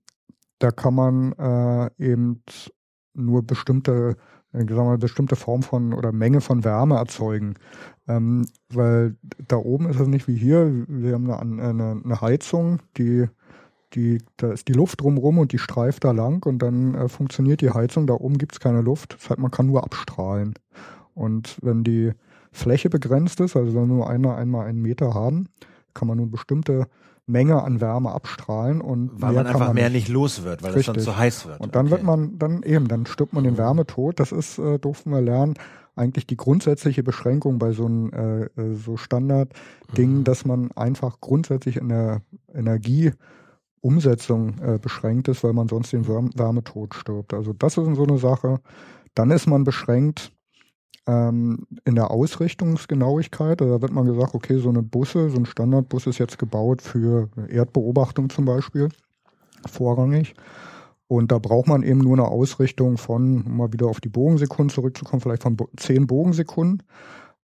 da 0.60 0.70
kann 0.70 0.94
man 0.94 1.32
äh, 1.32 1.90
eben 1.98 2.44
nur 3.14 3.42
bestimmte, 3.42 4.16
äh, 4.52 4.58
sagen 4.58 4.68
wir 4.68 4.84
mal, 4.84 4.98
bestimmte 4.98 5.34
Form 5.34 5.64
von 5.64 5.92
oder 5.92 6.12
Menge 6.12 6.40
von 6.40 6.62
Wärme 6.62 6.94
erzeugen. 6.94 7.54
Ähm, 8.06 8.46
weil 8.68 9.16
da 9.48 9.56
oben 9.56 9.88
ist 9.88 9.98
es 9.98 10.06
nicht 10.06 10.28
wie 10.28 10.36
hier, 10.36 10.84
wir 10.86 11.14
haben 11.14 11.28
eine, 11.32 11.60
eine, 11.60 12.00
eine 12.04 12.20
Heizung, 12.20 12.78
die 12.96 13.26
die, 13.94 14.18
da 14.36 14.52
ist 14.52 14.68
die 14.68 14.72
Luft 14.72 15.00
drumrum 15.00 15.38
und 15.38 15.50
die 15.50 15.58
streift 15.58 16.04
da 16.04 16.12
lang 16.12 16.46
und 16.46 16.60
dann 16.60 16.94
äh, 16.94 17.08
funktioniert 17.08 17.60
die 17.60 17.70
Heizung. 17.70 18.06
Da 18.06 18.14
oben 18.14 18.38
gibt's 18.38 18.60
keine 18.60 18.82
Luft. 18.82 19.14
Das 19.14 19.30
heißt, 19.30 19.40
man 19.40 19.50
kann 19.50 19.66
nur 19.66 19.82
abstrahlen. 19.82 20.54
Und 21.14 21.58
wenn 21.62 21.82
die 21.82 22.12
Fläche 22.56 22.90
begrenzt 22.90 23.40
ist, 23.40 23.56
also 23.56 23.74
wenn 23.74 23.86
nur 23.88 24.08
einmal, 24.08 24.36
einmal 24.38 24.66
einen 24.66 24.82
Meter 24.82 25.14
haben, 25.14 25.48
kann 25.94 26.08
man 26.08 26.16
nur 26.16 26.24
eine 26.26 26.32
bestimmte 26.32 26.86
Menge 27.28 27.62
an 27.62 27.80
Wärme 27.80 28.12
abstrahlen 28.12 28.80
und 28.80 29.10
Weil 29.20 29.32
mehr 29.32 29.42
man 29.42 29.52
einfach 29.52 29.72
mehr 29.72 29.90
nicht. 29.90 30.04
nicht 30.04 30.08
los 30.08 30.44
wird, 30.44 30.62
weil 30.62 30.74
es 30.76 30.86
dann 30.86 30.98
zu 30.98 31.16
heiß 31.16 31.46
wird. 31.46 31.60
Und 31.60 31.74
dann 31.74 31.86
Okay. 31.86 31.92
wird 31.96 32.02
man, 32.04 32.38
dann 32.38 32.62
eben, 32.62 32.86
dann 32.86 33.04
stirbt 33.06 33.32
man 33.32 33.42
den 33.44 33.58
Wärmetod. 33.58 34.20
Das 34.20 34.30
ist, 34.30 34.58
äh, 34.58 34.78
durften 34.78 35.10
wir 35.10 35.20
lernen, 35.20 35.54
eigentlich 35.96 36.26
die 36.26 36.36
grundsätzliche 36.36 37.02
Beschränkung 37.02 37.58
bei 37.58 37.72
so 37.72 37.86
einem 37.86 38.10
äh, 38.12 38.42
äh, 38.60 38.74
so 38.74 38.96
Standardding, 38.96 40.22
dass 40.24 40.44
man 40.44 40.70
einfach 40.72 41.20
grundsätzlich 41.20 41.78
in 41.78 41.88
der 41.88 42.20
Energieumsetzung 43.82 44.58
äh, 44.60 44.78
beschränkt 44.80 45.28
ist, 45.28 45.42
weil 45.42 45.52
man 45.52 45.68
sonst 45.68 45.92
den 45.92 46.06
Wärm 46.06 46.30
Wärmetod 46.36 46.94
stirbt. 46.94 47.34
Also 47.34 47.52
das 47.52 47.76
ist 47.76 47.96
so 47.96 48.04
eine 48.04 48.18
Sache. 48.18 48.60
Dann 49.14 49.30
ist 49.30 49.46
man 49.46 49.64
beschränkt 49.64 50.32
ähm, 51.06 51.66
in 51.84 51.94
der 51.94 52.10
Ausrichtungsgenauigkeit. 52.10 53.60
Da 53.60 53.80
wird 53.80 53.92
man 53.92 54.06
gesagt, 54.06 54.34
okay, 54.34 54.58
so 54.58 54.68
eine 54.68 54.82
Busse, 54.82 55.30
so 55.30 55.36
ein 55.36 55.46
Standardbus 55.46 56.06
ist 56.06 56.18
jetzt 56.18 56.38
gebaut 56.38 56.82
für 56.82 57.28
Erdbeobachtung 57.48 58.30
zum 58.30 58.44
Beispiel, 58.44 58.88
vorrangig. 59.66 60.34
Und 61.08 61.30
da 61.30 61.38
braucht 61.38 61.68
man 61.68 61.82
eben 61.84 62.00
nur 62.00 62.14
eine 62.14 62.26
Ausrichtung 62.26 62.98
von, 62.98 63.42
um 63.42 63.56
mal 63.56 63.72
wieder 63.72 63.86
auf 63.86 64.00
die 64.00 64.08
Bogensekunden 64.08 64.70
zurückzukommen, 64.70 65.20
vielleicht 65.20 65.44
von 65.44 65.56
10 65.76 66.08
Bogensekunden. 66.08 66.82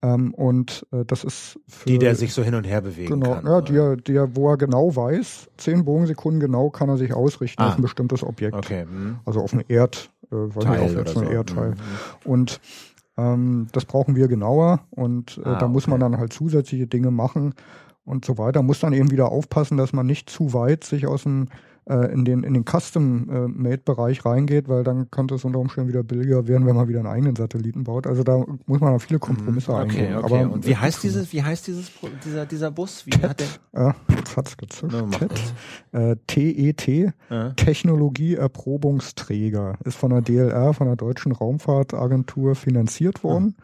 Ähm, 0.03 0.31
und 0.35 0.85
äh, 0.91 1.03
das 1.05 1.23
ist 1.23 1.59
für, 1.67 1.89
die, 1.89 1.97
der 1.97 2.13
sich 2.13 2.31
so 2.31 2.43
hin 2.43 2.53
und 2.53 2.65
her 2.65 2.81
bewegen 2.81 3.19
genau, 3.19 3.33
kann. 3.33 3.45
Ja, 3.47 3.61
der, 3.61 3.95
der, 3.95 4.35
wo 4.35 4.51
er 4.51 4.57
genau 4.57 4.95
weiß, 4.95 5.49
10 5.57 5.85
Bogensekunden 5.85 6.39
genau 6.39 6.69
kann 6.69 6.87
er 6.89 6.97
sich 6.97 7.13
ausrichten 7.13 7.63
ah. 7.63 7.69
auf 7.69 7.77
ein 7.77 7.81
bestimmtes 7.81 8.23
Objekt. 8.23 8.53
Okay. 8.53 8.83
Hm. 8.83 9.17
Also 9.25 9.41
auf 9.41 9.53
ein 9.53 9.63
Erd, 9.67 10.11
äh, 10.31 10.59
Teil 10.59 10.81
auf 10.81 10.93
jetzt 10.93 11.13
so. 11.13 11.21
ein 11.21 11.31
Erdteil. 11.31 11.71
Mhm. 11.71 12.31
Und 12.31 12.61
ähm, 13.17 13.67
das 13.71 13.85
brauchen 13.85 14.15
wir 14.15 14.27
genauer 14.27 14.81
und 14.91 15.39
äh, 15.43 15.49
ah, 15.49 15.59
da 15.59 15.67
muss 15.67 15.83
okay. 15.83 15.91
man 15.91 15.99
dann 15.99 16.17
halt 16.17 16.33
zusätzliche 16.33 16.87
Dinge 16.87 17.11
machen 17.11 17.53
und 18.05 18.25
so 18.25 18.37
weiter. 18.37 18.61
Muss 18.63 18.79
dann 18.79 18.93
eben 18.93 19.11
wieder 19.11 19.31
aufpassen, 19.31 19.77
dass 19.77 19.93
man 19.93 20.05
nicht 20.05 20.29
zu 20.29 20.53
weit 20.53 20.83
sich 20.83 21.07
aus 21.07 21.23
dem 21.23 21.47
äh, 21.89 22.11
in 22.11 22.25
den, 22.25 22.43
in 22.43 22.53
den 22.53 22.65
Custom-Made-Bereich 22.65 24.25
reingeht, 24.25 24.67
weil 24.67 24.83
dann 24.83 25.09
könnte 25.09 25.35
es 25.35 25.45
unter 25.45 25.59
Umständen 25.59 25.87
wieder 25.89 26.03
billiger 26.03 26.45
werden, 26.47 26.67
wenn 26.67 26.75
man 26.75 26.89
wieder 26.89 26.99
einen 26.99 27.07
eigenen 27.07 27.35
Satelliten 27.35 27.85
baut. 27.85 28.05
Also 28.07 28.23
da 28.23 28.43
muss 28.65 28.81
man 28.81 28.91
dann 28.91 28.99
viele 28.99 29.19
Kompromisse 29.19 29.71
okay, 29.71 29.81
eingehen. 29.81 30.17
Okay. 30.17 30.25
Aber, 30.25 30.41
Und 30.53 30.67
wie 30.67 30.75
heißt 30.75 31.01
dieses, 31.03 31.31
wie 31.33 31.43
heißt 31.43 31.67
dieses, 31.67 31.91
dieser, 32.25 32.45
dieser 32.45 32.71
Bus? 32.71 33.05
Wie 33.05 33.11
TET, 33.11 33.29
hat 33.29 33.39
der? 33.39 33.47
Ja, 33.73 33.95
jetzt 34.15 34.35
hat's 34.35 34.57
gezischt. 34.57 34.91
No, 34.91 35.07
TET, 35.07 35.31
äh, 35.93 36.17
TET, 36.27 37.13
ja. 37.29 37.51
Technologieerprobungsträger, 37.51 39.77
ist 39.85 39.95
von 39.97 40.09
der 40.09 40.21
DLR, 40.21 40.73
von 40.73 40.87
der 40.87 40.97
Deutschen 40.97 41.31
Raumfahrtagentur 41.31 42.55
finanziert 42.55 43.23
worden. 43.23 43.55
Ja 43.57 43.63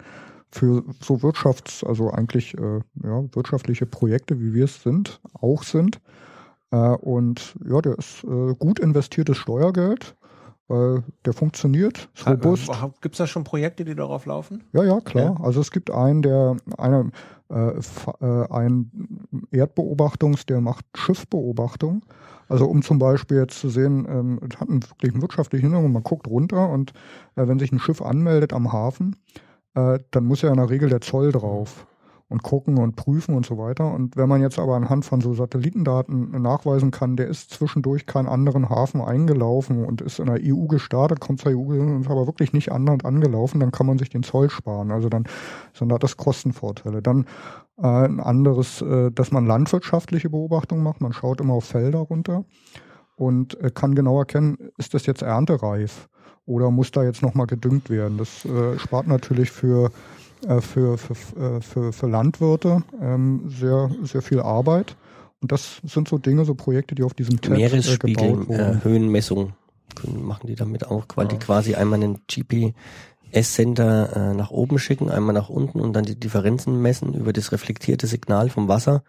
für 0.54 0.84
so 1.02 1.24
Wirtschafts-, 1.24 1.84
also 1.84 2.12
eigentlich 2.12 2.56
äh, 2.56 2.80
ja, 3.04 3.24
wirtschaftliche 3.34 3.88
Projekte, 3.88 4.40
wie 4.40 4.54
wir 4.54 4.66
es 4.66 4.84
sind, 4.84 5.20
auch 5.34 5.64
sind. 5.64 6.00
Äh, 6.74 6.96
und 6.96 7.56
ja, 7.70 7.82
der 7.82 7.98
ist 8.00 8.24
äh, 8.24 8.56
gut 8.58 8.80
investiertes 8.80 9.38
Steuergeld, 9.38 10.16
weil 10.68 11.04
der 11.24 11.34
funktioniert, 11.34 12.10
ist 12.16 12.28
robust. 12.28 12.72
Gibt 13.02 13.14
es 13.14 13.20
da 13.20 13.28
schon 13.28 13.44
Projekte, 13.44 13.86
die 13.86 13.96
darauf 13.96 14.26
laufen? 14.26 14.64
Ja, 14.74 14.84
ja, 14.84 15.00
klar. 15.00 15.36
Ja. 15.38 15.46
Also 15.46 15.62
es 15.62 15.70
gibt 15.70 15.92
einen, 15.92 16.24
der 16.24 16.58
eine, 16.80 17.12
äh, 17.50 17.74
ein 18.50 18.92
Erdbeobachtungs, 19.52 20.48
der 20.48 20.62
macht 20.62 20.86
Schiffbeobachtung. 20.96 22.04
Also 22.50 22.66
um 22.66 22.82
zum 22.82 22.98
Beispiel 22.98 23.38
jetzt 23.38 23.60
zu 23.60 23.70
sehen, 23.70 24.08
ähm, 24.10 24.40
hat 24.60 24.70
einen 24.70 24.84
wirklich 24.84 25.14
einen 25.14 25.22
wirtschaftlichen 25.22 25.66
Hintergrund, 25.66 25.94
man 25.94 26.04
guckt 26.04 26.28
runter 26.28 26.70
und 26.70 26.92
äh, 27.36 27.48
wenn 27.48 27.60
sich 27.60 27.72
ein 27.72 27.80
Schiff 27.80 28.02
anmeldet 28.02 28.52
am 28.52 28.74
Hafen, 28.74 29.16
äh, 29.76 30.00
dann 30.12 30.26
muss 30.26 30.42
ja 30.42 30.50
in 30.50 30.58
der 30.58 30.70
Regel 30.70 30.90
der 30.90 31.02
Zoll 31.02 31.32
drauf 31.32 31.86
und 32.34 32.42
gucken 32.42 32.80
und 32.80 32.96
prüfen 32.96 33.36
und 33.36 33.46
so 33.46 33.60
weiter. 33.60 33.94
Und 33.94 34.18
wenn 34.18 34.28
man 34.28 34.42
jetzt 34.42 34.58
aber 34.58 34.76
anhand 34.76 35.06
von 35.06 35.22
so 35.22 35.36
Satellitendaten 35.36 36.32
nachweisen 36.42 36.90
kann, 36.90 37.16
der 37.16 37.28
ist 37.28 37.52
zwischendurch 37.52 38.08
keinen 38.08 38.28
anderen 38.28 38.70
Hafen 38.70 39.02
eingelaufen 39.02 39.86
und 39.86 40.02
ist 40.02 40.18
in 40.18 40.26
der 40.26 40.40
EU 40.42 40.66
gestartet, 40.66 41.20
kommt 41.20 41.42
zur 41.42 41.52
EU 41.52 41.80
und 41.80 42.02
ist 42.02 42.10
aber 42.10 42.26
wirklich 42.26 42.52
nicht 42.52 42.72
anderen 42.72 43.02
angelaufen, 43.02 43.60
dann 43.60 43.72
kann 43.72 43.86
man 43.86 44.00
sich 44.00 44.10
den 44.10 44.24
Zoll 44.24 44.50
sparen. 44.50 44.90
Also 44.90 45.10
dann 45.10 45.26
sind 45.74 45.94
das 46.02 46.18
Kostenvorteile. 46.18 47.04
Dann 47.04 47.28
äh, 47.78 47.86
ein 47.86 48.20
anderes, 48.20 48.82
äh, 48.82 49.12
dass 49.12 49.32
man 49.32 49.46
landwirtschaftliche 49.46 50.32
Beobachtungen 50.32 50.82
macht. 50.82 51.02
Man 51.02 51.14
schaut 51.14 51.40
immer 51.40 51.54
auf 51.54 51.66
Felder 51.66 52.00
runter 52.00 52.46
und 53.16 53.62
äh, 53.62 53.70
kann 53.70 53.94
genau 53.94 54.18
erkennen, 54.18 54.58
ist 54.80 54.96
das 54.96 55.06
jetzt 55.06 55.22
erntereif 55.22 56.10
oder 56.48 56.72
muss 56.72 56.90
da 56.90 57.04
jetzt 57.04 57.22
nochmal 57.22 57.46
gedüngt 57.46 57.92
werden. 57.92 58.18
Das 58.18 58.44
äh, 58.44 58.80
spart 58.80 59.06
natürlich 59.06 59.52
für 59.52 59.92
für, 60.62 60.98
für, 60.98 61.14
äh, 61.40 61.62
für, 61.62 61.94
für 61.94 62.08
Landwirte 62.08 62.84
ähm, 63.02 63.44
sehr, 63.48 63.90
sehr 64.04 64.22
viel 64.22 64.40
Arbeit. 64.40 64.96
Und 65.42 65.52
das 65.52 65.82
sind 65.84 66.08
so 66.08 66.18
Dinge, 66.18 66.46
so 66.46 66.56
Projekte, 66.56 66.96
die 66.96 67.04
auf 67.04 67.14
diesem 67.14 67.38
Meeresspiegel, 67.50 68.26
äh, 68.26 68.32
gebaut 68.32 68.48
wurden. 68.48 68.80
Äh, 68.80 68.84
Höhenmessung 68.84 69.54
machen 70.08 70.48
die 70.48 70.56
damit 70.56 70.88
auch, 70.88 71.06
weil 71.16 71.28
die 71.28 71.38
quasi 71.38 71.76
einmal 71.76 72.02
einen 72.02 72.22
GPS-Sender 72.28 74.16
äh, 74.16 74.34
nach 74.34 74.52
oben 74.52 74.80
schicken, 74.80 75.12
einmal 75.12 75.34
nach 75.34 75.50
unten 75.50 75.80
und 75.80 75.94
dann 75.94 76.06
die 76.06 76.20
Differenzen 76.20 76.82
messen 76.82 77.14
über 77.14 77.34
das 77.34 77.52
reflektierte 77.52 78.08
Signal 78.08 78.50
vom 78.50 78.68
Wasser. 78.68 79.04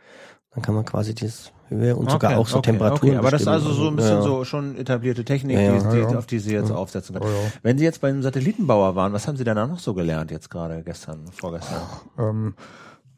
Dann 0.51 0.63
kann 0.63 0.75
man 0.75 0.85
quasi 0.85 1.15
das 1.15 1.53
und 1.71 1.83
okay, 1.83 2.11
sogar 2.11 2.39
auch 2.39 2.47
so 2.47 2.59
okay, 2.59 2.71
Temperaturen. 2.71 3.11
Okay. 3.11 3.19
Aber 3.19 3.31
das 3.31 3.43
ist 3.43 3.49
also 3.49 3.73
so 3.73 3.89
ein 3.89 3.97
bisschen 3.97 4.17
ja. 4.17 4.23
so 4.23 4.45
schon 4.45 4.77
etablierte 4.77 5.25
Technik, 5.25 5.59
ja, 5.59 5.79
die, 5.79 5.97
die, 5.97 6.17
auf 6.17 6.27
die 6.27 6.39
Sie 6.39 6.53
jetzt 6.53 6.71
aufsetzen 6.71 7.19
können. 7.19 7.33
Wenn 7.63 7.79
Sie 7.79 7.85
jetzt 7.85 8.01
bei 8.01 8.09
einem 8.09 8.23
Satellitenbauer 8.23 8.95
waren, 8.95 9.13
was 9.13 9.27
haben 9.27 9.37
Sie 9.37 9.45
danach 9.45 9.69
noch 9.69 9.79
so 9.79 9.95
gelernt 9.95 10.31
jetzt 10.31 10.51
gerade 10.51 10.83
gestern, 10.83 11.27
vorgestern? 11.33 11.83
Ähm, 12.19 12.55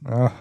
ja, 0.09 0.32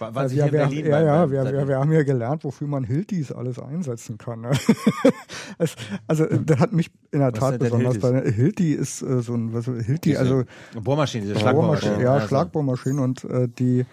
war, 0.00 0.14
war 0.14 0.26
ja, 0.26 0.46
wir, 0.46 0.50
Berlin 0.50 0.86
ja, 0.86 1.00
ja, 1.02 1.30
wir, 1.30 1.44
wir, 1.44 1.68
wir, 1.68 1.78
haben 1.78 1.92
ja 1.92 2.02
gelernt, 2.02 2.42
wofür 2.42 2.66
man 2.66 2.82
Hiltis 2.82 3.30
alles 3.30 3.60
einsetzen 3.60 4.18
kann. 4.18 4.40
Ne? 4.40 4.50
es, 5.58 5.76
also 6.08 6.26
das 6.26 6.58
hat 6.58 6.72
mich 6.72 6.90
in 7.12 7.20
der 7.20 7.32
was 7.32 7.38
Tat 7.38 7.58
besonders 7.60 7.98
bei 7.98 8.28
Hilti 8.32 8.72
ist 8.72 9.02
äh, 9.02 9.22
so 9.22 9.34
ein 9.34 9.54
was 9.54 9.66
Hilti, 9.66 10.16
also 10.16 10.42
Bohrmaschine, 10.82 11.26
diese 11.26 11.38
Schlagbohrmaschine. 11.38 12.02
Ja, 12.02 12.14
also. 12.14 12.26
Schlagbohrmaschine 12.26 13.00
und 13.00 13.24
äh, 13.24 13.48
die 13.48 13.86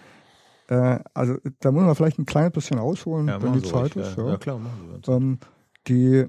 äh, 0.68 0.98
also 1.12 1.36
da 1.60 1.72
muss 1.72 1.82
man 1.82 1.94
vielleicht 1.94 2.18
ein 2.18 2.26
kleines 2.26 2.52
bisschen 2.52 2.78
ausholen, 2.78 3.28
ja, 3.28 3.42
wenn 3.42 3.52
die 3.52 3.60
so 3.60 3.70
Zeit 3.70 3.96
ist. 3.96 4.16
Ja. 4.16 4.30
ja. 4.30 4.36
klar, 4.36 4.58
machen 4.58 5.00
Sie 5.04 5.12
ähm, 5.12 5.38
die, 5.86 6.26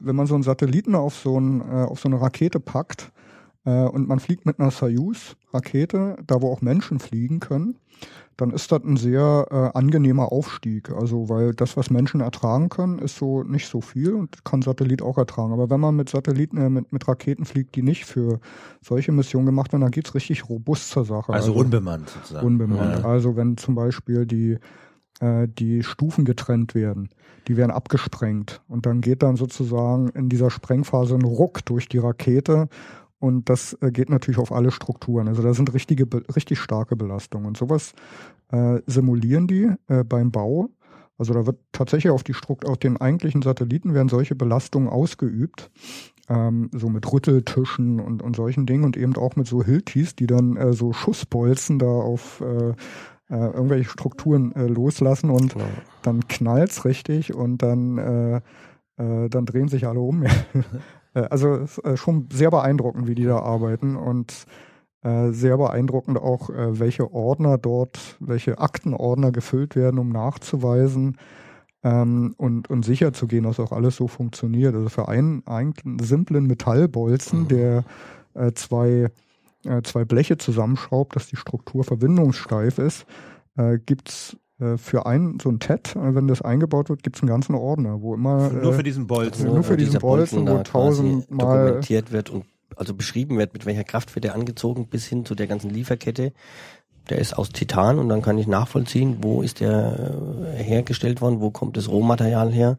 wenn 0.00 0.16
man 0.16 0.26
so 0.26 0.34
einen 0.34 0.44
Satelliten 0.44 0.94
auf 0.94 1.16
so, 1.16 1.38
ein, 1.38 1.60
äh, 1.60 1.84
auf 1.84 2.00
so 2.00 2.08
eine 2.08 2.20
Rakete 2.20 2.60
packt 2.60 3.10
äh, 3.64 3.84
und 3.84 4.06
man 4.08 4.20
fliegt 4.20 4.46
mit 4.46 4.60
einer 4.60 4.70
Soyuz-Rakete, 4.70 6.16
da 6.26 6.40
wo 6.40 6.52
auch 6.52 6.60
Menschen 6.60 7.00
fliegen 7.00 7.40
können, 7.40 7.78
dann 8.36 8.50
ist 8.50 8.72
das 8.72 8.82
ein 8.82 8.96
sehr 8.96 9.46
äh, 9.50 9.78
angenehmer 9.78 10.32
Aufstieg. 10.32 10.90
Also, 10.90 11.28
weil 11.28 11.52
das, 11.54 11.76
was 11.76 11.90
Menschen 11.90 12.20
ertragen 12.20 12.68
können, 12.68 12.98
ist 12.98 13.16
so 13.16 13.42
nicht 13.42 13.68
so 13.68 13.80
viel 13.80 14.14
und 14.14 14.44
kann 14.44 14.62
Satellit 14.62 15.02
auch 15.02 15.18
ertragen. 15.18 15.52
Aber 15.52 15.70
wenn 15.70 15.80
man 15.80 15.96
mit 15.96 16.08
Satelliten, 16.08 16.56
äh, 16.56 16.70
mit, 16.70 16.92
mit 16.92 17.06
Raketen 17.06 17.44
fliegt, 17.44 17.74
die 17.74 17.82
nicht 17.82 18.04
für 18.04 18.40
solche 18.80 19.12
Missionen 19.12 19.46
gemacht 19.46 19.72
werden, 19.72 19.82
dann 19.82 19.90
geht's 19.90 20.14
richtig 20.14 20.48
robust 20.48 20.90
zur 20.90 21.04
Sache. 21.04 21.32
Also, 21.32 21.52
also 21.52 21.60
unbemannt 21.60 22.08
sozusagen. 22.08 22.46
Unbemannt. 22.46 23.00
Ja. 23.00 23.04
Also 23.04 23.36
wenn 23.36 23.56
zum 23.56 23.74
Beispiel 23.74 24.26
die 24.26 24.58
äh, 25.22 25.46
die 25.48 25.82
Stufen 25.82 26.24
getrennt 26.24 26.74
werden, 26.74 27.08
die 27.46 27.56
werden 27.56 27.70
abgesprengt 27.70 28.60
und 28.68 28.86
dann 28.86 29.00
geht 29.00 29.22
dann 29.22 29.36
sozusagen 29.36 30.08
in 30.10 30.28
dieser 30.28 30.50
Sprengphase 30.50 31.14
ein 31.14 31.22
Ruck 31.22 31.64
durch 31.64 31.88
die 31.88 31.98
Rakete 31.98 32.68
und 33.22 33.48
das 33.48 33.78
äh, 33.80 33.92
geht 33.92 34.10
natürlich 34.10 34.38
auf 34.38 34.50
alle 34.50 34.72
Strukturen. 34.72 35.28
Also 35.28 35.42
da 35.42 35.54
sind 35.54 35.72
richtige, 35.72 36.08
richtig 36.34 36.58
starke 36.58 36.96
Belastungen. 36.96 37.46
Und 37.46 37.56
sowas 37.56 37.92
äh, 38.50 38.80
simulieren 38.86 39.46
die 39.46 39.70
äh, 39.86 40.02
beim 40.02 40.32
Bau. 40.32 40.70
Also 41.18 41.32
da 41.32 41.46
wird 41.46 41.60
tatsächlich 41.70 42.10
auf 42.10 42.24
die 42.24 42.34
Strukt 42.34 42.66
auf 42.66 42.78
den 42.78 42.96
eigentlichen 42.96 43.40
Satelliten 43.40 43.94
werden 43.94 44.08
solche 44.08 44.34
Belastungen 44.34 44.88
ausgeübt. 44.88 45.70
Ähm, 46.28 46.68
so 46.72 46.88
mit 46.88 47.12
Rütteltischen 47.12 48.00
und, 48.00 48.22
und 48.24 48.34
solchen 48.34 48.66
Dingen 48.66 48.82
und 48.82 48.96
eben 48.96 49.14
auch 49.14 49.36
mit 49.36 49.46
so 49.46 49.62
Hiltis, 49.62 50.16
die 50.16 50.26
dann 50.26 50.56
äh, 50.56 50.72
so 50.72 50.92
Schussbolzen 50.92 51.78
da 51.78 51.86
auf 51.86 52.40
äh, 52.40 52.70
äh, 52.70 52.74
irgendwelche 53.36 53.88
Strukturen 53.88 54.50
äh, 54.56 54.66
loslassen 54.66 55.30
und 55.30 55.52
genau. 55.52 55.64
dann 56.02 56.26
knallt's 56.26 56.84
richtig 56.84 57.32
und 57.32 57.58
dann 57.58 57.98
äh, 57.98 58.36
äh, 58.96 59.28
dann 59.28 59.46
drehen 59.46 59.68
sich 59.68 59.86
alle 59.86 60.00
um. 60.00 60.24
Äh, 61.14 61.22
also 61.30 61.66
äh, 61.84 61.96
schon 61.96 62.28
sehr 62.32 62.50
beeindruckend, 62.50 63.06
wie 63.06 63.14
die 63.14 63.24
da 63.24 63.38
arbeiten 63.38 63.96
und 63.96 64.46
äh, 65.02 65.30
sehr 65.30 65.56
beeindruckend 65.56 66.18
auch, 66.18 66.48
welche 66.48 67.12
Ordner 67.12 67.58
dort, 67.58 68.16
welche 68.20 68.58
Aktenordner 68.58 69.32
gefüllt 69.32 69.74
werden, 69.74 69.98
um 69.98 70.10
nachzuweisen 70.10 71.16
ähm, 71.82 72.34
und, 72.36 72.70
und 72.70 72.84
sicher 72.84 73.12
zu 73.12 73.26
gehen, 73.26 73.44
dass 73.44 73.60
auch 73.60 73.72
alles 73.72 73.96
so 73.96 74.08
funktioniert. 74.08 74.74
Also 74.74 74.88
für 74.88 75.08
einen, 75.08 75.46
einen 75.46 75.74
simplen 76.00 76.46
Metallbolzen, 76.46 77.40
mhm. 77.40 77.48
der 77.48 77.84
äh, 78.34 78.52
zwei, 78.52 79.10
äh, 79.64 79.82
zwei 79.82 80.04
Bleche 80.04 80.38
zusammenschraubt, 80.38 81.16
dass 81.16 81.26
die 81.26 81.36
Struktur 81.36 81.84
verbindungssteif 81.84 82.78
ist, 82.78 83.06
äh, 83.56 83.78
gibt's 83.78 84.34
äh, 84.34 84.41
für 84.76 85.06
ein 85.06 85.38
so 85.42 85.50
ein 85.50 85.58
TED, 85.58 85.96
äh, 85.96 86.14
wenn 86.14 86.28
das 86.28 86.42
eingebaut 86.42 86.88
wird, 86.88 87.02
gibt 87.02 87.16
es 87.16 87.22
einen 87.22 87.28
ganzen 87.28 87.54
Ordner, 87.54 88.00
wo 88.00 88.14
immer 88.14 88.50
nur 88.50 88.72
für 88.74 88.82
diesen 88.82 89.06
Bolzen, 89.06 89.46
nur 89.46 89.62
für 89.62 89.76
diesen 89.76 90.00
Bolzen, 90.00 90.46
wo 90.46 90.58
tausendmal 90.58 91.66
dokumentiert 91.66 92.12
wird 92.12 92.30
und 92.30 92.44
also 92.76 92.94
beschrieben 92.94 93.38
wird, 93.38 93.52
mit 93.52 93.66
welcher 93.66 93.84
Kraft 93.84 94.14
wird 94.14 94.24
er 94.24 94.34
angezogen, 94.34 94.86
bis 94.86 95.06
hin 95.06 95.24
zu 95.24 95.34
der 95.34 95.46
ganzen 95.46 95.70
Lieferkette. 95.70 96.32
Der 97.10 97.18
ist 97.18 97.36
aus 97.36 97.50
Titan 97.50 97.98
und 97.98 98.08
dann 98.08 98.22
kann 98.22 98.38
ich 98.38 98.46
nachvollziehen, 98.46 99.18
wo 99.22 99.42
ist 99.42 99.60
der 99.60 100.14
äh, 100.56 100.62
hergestellt 100.62 101.20
worden, 101.20 101.40
wo 101.40 101.50
kommt 101.50 101.76
das 101.76 101.88
Rohmaterial 101.88 102.52
her, 102.52 102.78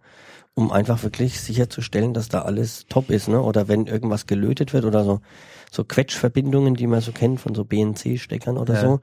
um 0.56 0.72
einfach 0.72 1.04
wirklich 1.04 1.42
sicherzustellen, 1.42 2.14
dass 2.14 2.30
da 2.30 2.44
alles 2.44 2.86
top 2.88 3.10
ist, 3.10 3.28
ne? 3.28 3.42
Oder 3.42 3.68
wenn 3.68 3.86
irgendwas 3.86 4.26
gelötet 4.26 4.74
wird 4.74 4.86
oder 4.86 5.04
so, 5.04 5.20
so 5.72 5.84
Quetschverbindungen, 5.84 6.76
die 6.76 6.88
man 6.88 7.02
so 7.02 7.12
kennt 7.12 7.42
von 7.42 7.54
so 7.54 7.66
BNC-Steckern 7.66 8.58
oder 8.58 8.76
ja. 8.76 8.82
so, 8.82 9.00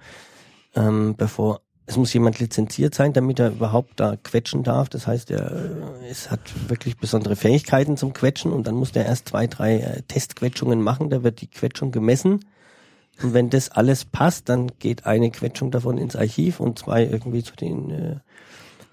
ähm, 0.75 1.15
bevor 1.17 1.61
es 1.87 1.97
muss 1.97 2.13
jemand 2.13 2.39
lizenziert 2.39 2.95
sein, 2.95 3.13
damit 3.13 3.41
er 3.41 3.51
überhaupt 3.51 3.99
da 3.99 4.17
quetschen 4.17 4.63
darf. 4.63 4.89
Das 4.89 5.07
heißt, 5.07 5.31
er 5.31 5.71
es 6.09 6.31
hat 6.31 6.41
wirklich 6.69 6.97
besondere 6.99 7.35
Fähigkeiten 7.35 7.97
zum 7.97 8.13
Quetschen 8.13 8.53
und 8.53 8.67
dann 8.67 8.77
muss 8.77 8.93
der 8.93 9.07
erst 9.07 9.29
zwei, 9.29 9.47
drei 9.47 9.79
äh, 9.79 10.03
Testquetschungen 10.03 10.81
machen. 10.81 11.11
Da 11.11 11.23
wird 11.25 11.41
die 11.41 11.49
Quetschung 11.49 11.91
gemessen. 11.91 12.45
Und 13.23 13.35
wenn 13.35 13.51
das 13.51 13.71
alles 13.71 14.05
passt, 14.05 14.49
dann 14.49 14.71
geht 14.79 15.05
eine 15.05 15.31
Quetschung 15.31 15.71
davon 15.71 15.99
ins 15.99 16.17
Archiv 16.17 16.61
und 16.61 16.79
zwei 16.79 17.05
irgendwie 17.05 17.43
zu 17.43 17.57
den 17.57 17.91
äh, 17.91 18.17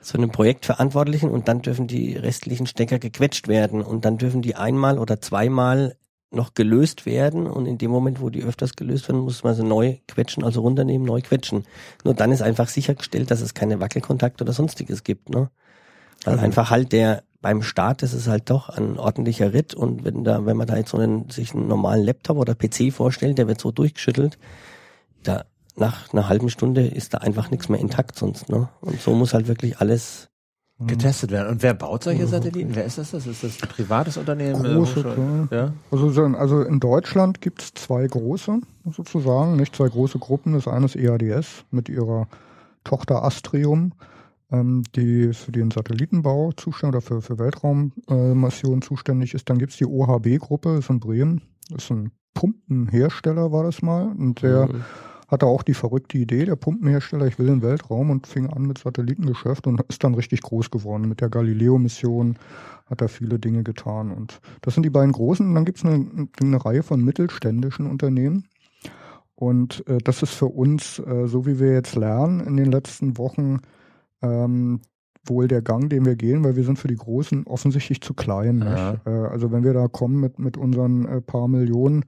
zu 0.02 0.18
einem 0.18 0.32
Projektverantwortlichen 0.32 1.30
und 1.30 1.48
dann 1.48 1.62
dürfen 1.62 1.88
die 1.88 2.16
restlichen 2.16 2.66
Stecker 2.66 2.98
gequetscht 2.98 3.48
werden 3.48 3.82
und 3.82 4.06
dann 4.06 4.18
dürfen 4.18 4.42
die 4.42 4.56
einmal 4.56 5.00
oder 5.00 5.20
zweimal 5.20 5.98
noch 6.30 6.54
gelöst 6.54 7.06
werden 7.06 7.48
und 7.48 7.66
in 7.66 7.78
dem 7.78 7.90
Moment, 7.90 8.20
wo 8.20 8.30
die 8.30 8.44
öfters 8.44 8.76
gelöst 8.76 9.08
werden, 9.08 9.22
muss 9.22 9.44
man 9.44 9.56
sie 9.56 9.64
neu 9.64 9.98
quetschen, 10.08 10.44
also 10.44 10.62
runternehmen, 10.62 11.08
neu 11.08 11.22
quetschen. 11.22 11.64
Nur 12.04 12.14
dann 12.14 12.32
ist 12.32 12.42
einfach 12.42 12.68
sichergestellt, 12.68 13.32
dass 13.32 13.42
es 13.42 13.54
keine 13.54 13.80
Wackelkontakt 13.80 14.42
oder 14.42 14.54
sonstiges 14.54 15.04
gibt, 15.04 15.30
ne? 15.30 15.50
Weil 16.26 16.34
also 16.34 16.46
einfach 16.46 16.70
halt 16.70 16.92
der 16.92 17.24
beim 17.40 17.62
Start 17.62 18.04
ist 18.04 18.14
es 18.14 18.28
halt 18.28 18.50
doch 18.50 18.70
ein 18.70 18.98
ordentlicher 18.98 19.54
Ritt 19.54 19.74
und 19.74 20.04
wenn 20.04 20.24
da, 20.24 20.46
wenn 20.46 20.58
man 20.58 20.68
da 20.68 20.76
jetzt 20.76 20.90
so 20.90 20.98
einen, 20.98 21.30
sich 21.30 21.54
einen 21.54 21.68
normalen 21.68 22.04
Laptop 22.04 22.38
oder 22.38 22.56
PC 22.56 22.92
vorstellt, 22.92 23.38
der 23.38 23.48
wird 23.48 23.62
so 23.62 23.72
durchgeschüttelt, 23.72 24.38
da 25.24 25.46
nach 25.76 26.12
einer 26.12 26.28
halben 26.28 26.50
Stunde 26.50 26.88
ist 26.88 27.14
da 27.14 27.20
einfach 27.20 27.52
nichts 27.52 27.70
mehr 27.70 27.80
intakt 27.80 28.18
sonst, 28.18 28.50
ne? 28.50 28.70
Und 28.82 29.00
so 29.00 29.14
muss 29.14 29.34
halt 29.34 29.48
wirklich 29.48 29.78
alles 29.78 30.30
getestet 30.80 31.32
werden. 31.32 31.50
Und 31.50 31.64
wer 31.64 31.74
baut 31.74 32.04
solche 32.04 32.28
Satelliten? 32.28 32.76
Wer 32.76 32.86
ist 32.86 33.00
das? 33.00 33.12
Das 33.12 33.26
ist 33.26 33.44
das 33.44 33.62
ein 33.64 33.70
privates 33.70 34.18
Unternehmen? 34.18 34.62
Große, 34.62 35.48
ja. 35.50 35.74
Also, 35.90 36.24
also 36.24 36.62
in 36.62 36.80
Deutschland 36.80 37.42
gibt 37.42 37.62
es 37.64 37.74
zwei 37.74 38.06
große 38.06 38.60
sozusagen, 38.92 39.56
nicht 39.56 39.76
zwei 39.76 39.90
große 39.90 40.20
Gruppen. 40.20 40.54
Das 40.54 40.68
eine 40.68 40.86
ist 40.86 40.96
EADS 40.96 41.66
mit 41.72 41.90
ihrer 41.90 42.28
Tochter 42.84 43.24
Astrium, 43.24 43.94
ähm, 44.52 44.84
die 44.96 45.34
für 45.34 45.52
den 45.52 45.72
Satellitenbau 45.72 46.52
zuständig 46.52 46.96
oder 46.96 47.02
für, 47.02 47.22
für 47.24 47.40
Weltraummissionen 47.40 48.80
äh, 48.82 48.86
zuständig 48.86 49.34
ist. 49.34 49.50
Dann 49.50 49.58
gibt 49.58 49.72
es 49.72 49.78
die 49.80 49.86
OHB-Gruppe, 49.88 50.78
ist 50.78 50.92
in 50.92 51.00
Bremen, 51.00 51.42
das 51.72 51.86
ist 51.86 51.92
ein 51.92 52.12
Pumpenhersteller, 52.36 53.52
war 53.52 53.64
das 53.64 53.82
mal. 53.82 54.10
Und 54.16 54.44
der 54.44 54.68
mhm 54.68 54.84
hatte 55.28 55.46
auch 55.46 55.64
die 55.64 55.74
verrückte 55.74 56.18
Idee, 56.18 56.46
der 56.46 56.56
Pumpenhersteller, 56.56 57.28
ich 57.28 57.38
will 57.38 57.48
den 57.48 57.62
Weltraum 57.62 58.10
und 58.10 58.28
fing 58.28 58.48
an 58.48 58.64
mit 58.64 58.78
Satellitengeschäft 58.78 59.68
und 59.68 59.82
ist 59.90 60.04
dann 60.04 60.16
richtig 60.16 60.42
groß 60.42 60.72
geworden. 60.72 61.10
Mit 61.10 61.20
der 61.20 61.30
Galileo-Mission 61.30 62.38
hat 62.86 63.02
er 63.02 63.10
viele 63.10 63.38
Dinge 63.38 63.64
getan. 63.64 64.12
Und 64.12 64.40
das 64.62 64.74
sind 64.74 64.84
die 64.84 64.90
beiden 64.90 65.12
großen. 65.12 65.46
Und 65.46 65.56
dann 65.56 65.66
gibt 65.66 65.80
es 65.80 65.86
eine, 65.86 66.28
eine 66.40 66.64
Reihe 66.64 66.82
von 66.82 67.04
mittelständischen 67.04 67.88
Unternehmen. 67.88 68.46
Und 69.36 69.86
äh, 69.88 69.98
das 70.00 70.24
ist 70.24 70.34
für 70.34 70.48
uns, 70.48 71.00
äh, 71.00 71.28
so 71.28 71.46
wie 71.46 71.60
wir 71.60 71.74
jetzt 71.74 71.96
lernen 71.96 72.40
in 72.40 72.58
den 72.58 72.72
letzten 72.72 73.18
Wochen, 73.18 73.60
ähm, 74.22 74.80
wohl 75.26 75.50
der 75.50 75.62
Gang, 75.62 75.90
den 75.90 76.06
wir 76.06 76.16
gehen, 76.16 76.44
weil 76.44 76.56
wir 76.56 76.64
sind 76.64 76.80
für 76.80 76.88
die 76.88 76.96
Großen 76.96 77.46
offensichtlich 77.46 78.02
zu 78.02 78.14
klein. 78.14 78.62
Ja. 78.62 78.96
Äh, 79.06 79.28
also 79.28 79.52
wenn 79.52 79.64
wir 79.64 79.74
da 79.74 79.88
kommen 79.90 80.22
mit, 80.22 80.40
mit 80.40 80.58
unseren 80.58 81.06
äh, 81.06 81.22
paar 81.22 81.48
Millionen, 81.48 82.06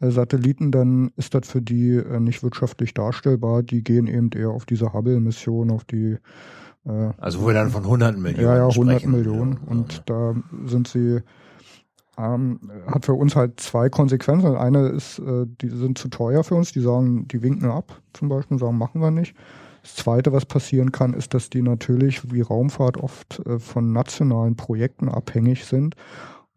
Satelliten, 0.00 0.70
dann 0.70 1.10
ist 1.16 1.34
das 1.34 1.48
für 1.48 1.62
die 1.62 1.96
äh, 1.96 2.20
nicht 2.20 2.42
wirtschaftlich 2.42 2.94
darstellbar. 2.94 3.62
Die 3.62 3.82
gehen 3.82 4.06
eben 4.06 4.30
eher 4.30 4.50
auf 4.50 4.64
diese 4.64 4.92
Hubble-Mission, 4.92 5.70
auf 5.70 5.84
die 5.84 6.18
äh, 6.86 7.10
Also 7.18 7.42
wo 7.42 7.46
wir 7.48 7.54
dann 7.54 7.70
von 7.70 7.86
hunderten 7.86 8.22
Millionen 8.22 8.46
Ja, 8.46 8.56
ja, 8.56 8.74
hunderten 8.74 9.10
Millionen. 9.10 9.52
Ja. 9.52 9.70
Und 9.70 10.02
da 10.06 10.34
sind 10.64 10.88
sie 10.88 11.20
ähm, 12.16 12.58
hat 12.86 13.06
für 13.06 13.14
uns 13.14 13.36
halt 13.36 13.60
zwei 13.60 13.88
Konsequenzen. 13.88 14.56
Eine 14.56 14.88
ist, 14.88 15.20
äh, 15.20 15.46
die 15.60 15.70
sind 15.70 15.98
zu 15.98 16.08
teuer 16.08 16.42
für 16.42 16.56
uns, 16.56 16.72
die 16.72 16.80
sagen, 16.80 17.28
die 17.28 17.42
winken 17.42 17.70
ab, 17.70 18.00
zum 18.12 18.28
Beispiel, 18.28 18.58
sagen, 18.58 18.76
machen 18.76 19.00
wir 19.00 19.12
nicht. 19.12 19.34
Das 19.82 19.94
Zweite, 19.94 20.32
was 20.32 20.44
passieren 20.44 20.90
kann, 20.90 21.14
ist, 21.14 21.32
dass 21.32 21.48
die 21.48 21.62
natürlich 21.62 22.32
wie 22.32 22.40
Raumfahrt 22.40 22.96
oft 22.96 23.40
äh, 23.46 23.58
von 23.60 23.92
nationalen 23.92 24.56
Projekten 24.56 25.08
abhängig 25.08 25.64
sind 25.64 25.94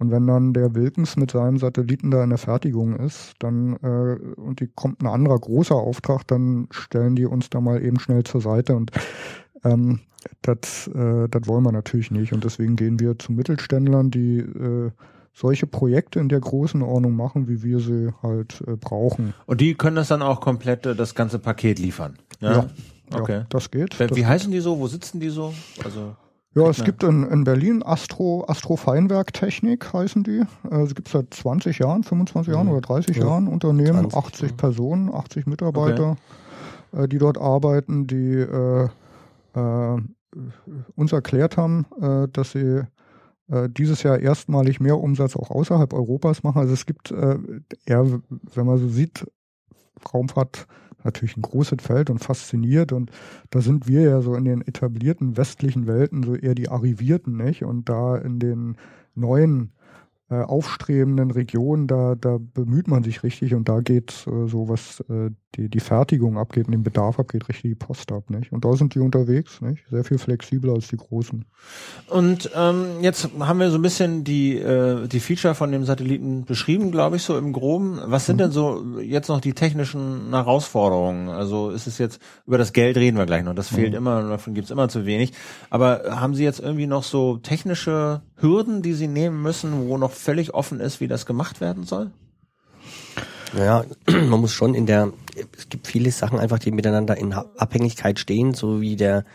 und 0.02 0.10
wenn 0.10 0.26
dann 0.26 0.54
der 0.54 0.74
Wilkens 0.74 1.16
mit 1.16 1.30
seinem 1.30 1.60
Satelliten 1.60 2.10
da 2.10 2.24
in 2.24 2.30
der 2.32 2.40
Fertigung 2.40 2.96
ist, 2.96 3.34
dann 3.38 3.76
äh, 3.84 4.18
und 4.34 4.60
die 4.60 4.66
kommt 4.66 5.04
ein 5.04 5.08
anderer 5.08 5.38
großer 5.38 5.76
Auftrag, 5.76 6.26
dann 6.26 6.68
stellen 6.72 7.16
die 7.16 7.28
uns 7.28 7.52
da 7.52 7.62
mal 7.62 7.84
eben 7.84 8.00
schnell 8.00 8.24
zur 8.24 8.42
Seite 8.42 8.76
und 8.76 8.90
ähm, 9.64 10.00
das 10.42 10.88
äh, 10.88 11.30
das 11.30 11.48
wollen 11.48 11.64
wir 11.64 11.72
natürlich 11.72 12.10
nicht 12.10 12.34
und 12.34 12.44
deswegen 12.44 12.78
gehen 12.78 13.00
wir 13.00 13.20
zu 13.20 13.32
Mittelständlern, 13.32 14.10
die 14.10 14.40
äh, 14.40 14.90
solche 15.34 15.68
Projekte 15.68 16.20
in 16.20 16.30
der 16.30 16.40
großen 16.40 16.82
Ordnung 16.82 17.16
machen, 17.16 17.48
wie 17.48 17.62
wir 17.62 17.80
sie 17.80 18.12
halt 18.24 18.64
äh, 18.66 18.78
brauchen. 18.78 19.36
Und 19.46 19.62
die 19.62 19.76
können 19.76 19.98
das 19.98 20.08
dann 20.08 20.24
auch 20.24 20.42
komplett 20.42 20.88
äh, 20.88 20.96
das 20.96 21.14
ganze 21.14 21.38
Paket 21.38 21.78
liefern. 21.78 22.18
Ja, 22.40 22.54
ja 22.54 22.70
okay. 23.14 23.34
Ja, 23.34 23.46
das 23.50 23.70
geht. 23.70 24.00
Wie 24.00 24.08
das 24.08 24.26
heißen 24.26 24.52
die 24.52 24.62
so? 24.62 24.80
Wo 24.80 24.88
sitzen 24.88 25.20
die 25.20 25.30
so? 25.30 25.54
Also 25.84 26.16
ja, 26.54 26.70
es 26.70 26.84
gibt 26.84 27.04
in, 27.04 27.24
in 27.24 27.44
Berlin 27.44 27.82
Astro, 27.82 28.44
Astro 28.48 28.76
Feinwerktechnik 28.76 29.94
heißen 29.94 30.24
die. 30.24 30.44
Äh, 30.70 30.82
es 30.82 30.96
gibt 30.96 31.08
seit 31.08 31.34
20 31.34 31.80
Jahren, 31.80 32.04
25 32.04 32.54
Jahren 32.54 32.68
mhm. 32.68 32.74
oder 32.74 32.82
30 32.82 33.16
ja. 33.16 33.24
Jahren 33.26 33.48
Unternehmen, 33.48 34.10
20, 34.10 34.18
80 34.18 34.50
ja. 34.50 34.56
Personen, 34.58 35.14
80 35.14 35.46
Mitarbeiter, 35.48 36.18
okay. 36.92 37.04
äh, 37.04 37.08
die 37.08 37.18
dort 37.18 37.38
arbeiten, 37.38 38.06
die 38.08 38.34
äh, 38.34 38.90
äh, 39.56 40.02
uns 40.96 41.12
erklärt 41.12 41.58
haben, 41.58 41.86
äh, 42.02 42.28
dass 42.32 42.52
sie 42.52 42.82
äh, 43.50 43.70
dieses 43.70 44.04
Jahr 44.04 44.20
erstmalig 44.20 44.80
mehr 44.80 44.98
Umsatz 44.98 45.36
auch 45.36 45.52
außerhalb 45.52 45.94
Europas 45.94 46.44
machen. 46.44 46.60
Also 46.60 46.74
es 46.74 46.86
gibt, 46.86 47.12
äh, 47.12 47.38
eher, 47.86 48.06
wenn 48.54 48.66
man 48.66 48.78
so 48.78 48.88
sieht, 48.88 49.26
Raumfahrt 50.14 50.68
natürlich 51.04 51.38
ein 51.38 51.42
großes 51.42 51.82
Feld 51.82 52.10
und 52.10 52.20
fasziniert 52.20 52.92
und 52.92 53.12
da 53.50 53.62
sind 53.62 53.88
wir 53.88 54.02
ja 54.02 54.22
so 54.22 54.36
in 54.36 54.46
den 54.46 54.62
etablierten 54.62 55.38
westlichen 55.38 55.88
Welten 55.88 56.24
so 56.24 56.36
eher 56.36 56.56
die 56.56 56.70
Arrivierten, 56.70 57.38
nicht? 57.38 57.64
Und 57.64 57.90
da 57.90 58.18
in 58.18 58.40
den 58.40 58.78
neuen 59.16 59.72
äh, 60.30 60.36
aufstrebenden 60.36 61.32
Regionen, 61.32 61.88
da, 61.88 62.16
da 62.16 62.38
bemüht 62.40 62.88
man 62.88 63.04
sich 63.04 63.24
richtig 63.24 63.54
und 63.54 63.68
da 63.68 63.82
geht 63.82 64.26
äh, 64.28 64.48
so, 64.48 64.70
was 64.70 65.02
äh, 65.10 65.32
die, 65.56 65.68
die 65.68 65.80
Fertigung 65.80 66.38
abgeht 66.38 66.68
und 66.68 66.72
den 66.72 66.84
Bedarf 66.84 67.20
abgeht, 67.20 67.50
richtig 67.50 67.72
die 67.72 67.76
Post 67.76 68.12
ab. 68.12 68.30
Nicht? 68.30 68.52
Und 68.54 68.64
da 68.64 68.74
sind 68.74 68.96
die 68.96 69.00
unterwegs, 69.00 69.62
nicht? 69.62 69.84
sehr 69.90 70.04
viel 70.04 70.18
flexibler 70.18 70.74
als 70.74 70.88
die 70.88 70.98
Großen. 70.98 71.46
Und 72.08 72.50
ähm, 72.56 72.86
jetzt 73.02 73.30
haben 73.40 73.60
wir 73.60 73.70
so 73.70 73.78
ein 73.78 73.82
bisschen 73.82 74.24
die, 74.24 74.58
äh, 74.58 75.08
die 75.08 75.20
Feature 75.20 75.54
von 75.54 75.72
dem 75.72 75.84
Satelliten 75.84 76.46
beschrieben, 76.46 76.92
glaube 76.92 77.18
ich, 77.18 77.24
so 77.24 77.38
im 77.38 77.52
Groben. 77.52 78.00
Was 78.06 78.26
sind 78.26 78.38
mhm. 78.38 78.40
denn 78.40 78.52
so 78.52 79.00
jetzt 79.02 79.28
noch 79.28 79.42
die 79.42 79.54
technischen 79.54 80.30
Herausforderungen? 80.30 81.28
Also 81.28 81.72
ist 81.72 81.88
es 81.88 81.98
jetzt, 81.98 82.22
über 82.48 82.58
das 82.58 82.72
Geld 82.72 82.96
reden 82.96 83.18
wir 83.18 83.26
gleich 83.26 83.44
noch, 83.44 83.56
das 83.56 83.68
fehlt 83.68 83.92
mhm. 83.92 83.98
immer, 83.98 84.30
davon 84.30 84.54
gibt's 84.54 84.72
immer 84.72 84.88
zu 84.88 85.06
wenig. 85.06 85.34
Aber 85.70 86.04
haben 86.20 86.34
Sie 86.34 86.44
jetzt 86.44 86.60
irgendwie 86.60 86.88
noch 86.88 87.04
so 87.04 87.38
technische 87.38 88.22
Hürden, 88.36 88.82
die 88.82 88.94
Sie 88.94 89.08
nehmen 89.08 89.42
müssen, 89.42 89.90
wo 89.90 89.98
noch 89.98 90.12
völlig 90.12 90.54
offen 90.54 90.80
ist, 90.80 91.02
wie 91.02 91.08
das 91.08 91.26
gemacht 91.26 91.60
werden 91.60 91.84
soll? 91.84 92.12
Naja, 93.54 93.84
man 94.08 94.40
muss 94.40 94.54
schon 94.54 94.74
in 94.74 94.86
der, 94.86 95.12
es 95.58 95.70
gibt 95.70 95.88
viele 95.88 96.12
Sachen 96.12 96.40
einfach, 96.40 96.60
die 96.60 96.72
miteinander 96.72 97.18
in 97.18 97.34
Abhängigkeit 97.34 98.20
stehen, 98.20 98.54
so 98.54 98.82
wie 98.82 98.96
der 98.96 99.26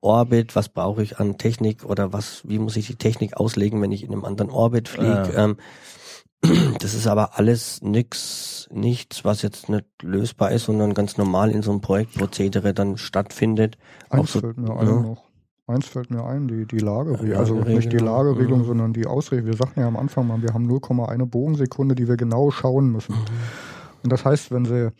Orbit, 0.00 0.56
was 0.56 0.68
brauche 0.68 1.02
ich 1.02 1.18
an 1.18 1.38
Technik 1.38 1.84
oder 1.84 2.12
was, 2.12 2.42
wie 2.44 2.58
muss 2.58 2.76
ich 2.76 2.86
die 2.86 2.96
Technik 2.96 3.36
auslegen, 3.36 3.80
wenn 3.82 3.92
ich 3.92 4.02
in 4.02 4.12
einem 4.12 4.24
anderen 4.24 4.50
Orbit 4.50 4.88
fliege. 4.88 5.32
Ja. 5.34 5.44
Ähm, 5.44 5.56
das 6.80 6.94
ist 6.94 7.06
aber 7.06 7.38
alles 7.38 7.82
nix, 7.82 8.68
nichts, 8.72 9.24
was 9.24 9.42
jetzt 9.42 9.68
nicht 9.68 9.84
lösbar 10.02 10.52
ist, 10.52 10.64
sondern 10.64 10.94
ganz 10.94 11.18
normal 11.18 11.50
in 11.50 11.62
so 11.62 11.70
einem 11.70 11.82
Projektprozedere 11.82 12.72
dann 12.72 12.96
stattfindet. 12.96 13.76
Eins 14.08 14.32
so, 14.32 14.40
fällt 14.40 14.56
mir 14.56 14.68
ja. 14.68 14.84
noch. 14.84 15.24
Eins 15.66 15.86
fällt 15.86 16.10
mir 16.10 16.24
ein, 16.24 16.48
die, 16.48 16.66
die 16.66 16.78
Lageregelung, 16.78 17.38
also 17.38 17.54
nicht 17.54 17.92
die 17.92 17.98
Lageregelung, 17.98 18.62
mhm. 18.62 18.64
sondern 18.64 18.92
die 18.92 19.06
Ausrichtung. 19.06 19.46
Wir 19.46 19.56
sagten 19.56 19.80
ja 19.80 19.86
am 19.86 19.96
Anfang 19.96 20.26
mal, 20.26 20.42
wir 20.42 20.52
haben 20.52 20.68
0,1 20.68 21.26
Bogensekunde, 21.26 21.94
die 21.94 22.08
wir 22.08 22.16
genau 22.16 22.50
schauen 22.50 22.90
müssen. 22.90 23.14
Mhm. 23.14 23.24
Und 24.02 24.12
das 24.12 24.24
heißt, 24.24 24.50
wenn 24.50 24.64
sie 24.64 24.92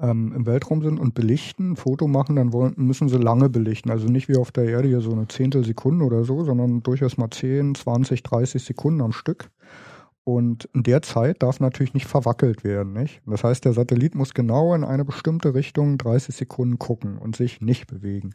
ähm, 0.00 0.32
im 0.34 0.46
Weltraum 0.46 0.82
sind 0.82 0.98
und 0.98 1.14
belichten, 1.14 1.72
ein 1.72 1.76
Foto 1.76 2.06
machen, 2.06 2.36
dann 2.36 2.52
wollen, 2.52 2.74
müssen 2.76 3.08
sie 3.08 3.18
lange 3.18 3.48
belichten. 3.48 3.90
Also 3.90 4.06
nicht 4.06 4.28
wie 4.28 4.36
auf 4.36 4.52
der 4.52 4.64
Erde 4.64 4.88
hier 4.88 5.00
so 5.00 5.12
eine 5.12 5.28
Zehntelsekunde 5.28 6.04
oder 6.04 6.24
so, 6.24 6.44
sondern 6.44 6.82
durchaus 6.82 7.16
mal 7.16 7.30
10, 7.30 7.74
20, 7.74 8.22
30 8.22 8.62
Sekunden 8.62 9.00
am 9.00 9.12
Stück. 9.12 9.50
Und 10.24 10.68
in 10.74 10.82
der 10.82 11.02
Zeit 11.02 11.42
darf 11.42 11.60
natürlich 11.60 11.94
nicht 11.94 12.06
verwackelt 12.06 12.64
werden, 12.64 12.92
nicht? 12.92 13.22
Das 13.26 13.44
heißt, 13.44 13.64
der 13.64 13.74
Satellit 13.74 14.16
muss 14.16 14.34
genau 14.34 14.74
in 14.74 14.82
eine 14.82 15.04
bestimmte 15.04 15.54
Richtung 15.54 15.98
30 15.98 16.34
Sekunden 16.34 16.80
gucken 16.80 17.16
und 17.16 17.36
sich 17.36 17.60
nicht 17.60 17.86
bewegen. 17.86 18.32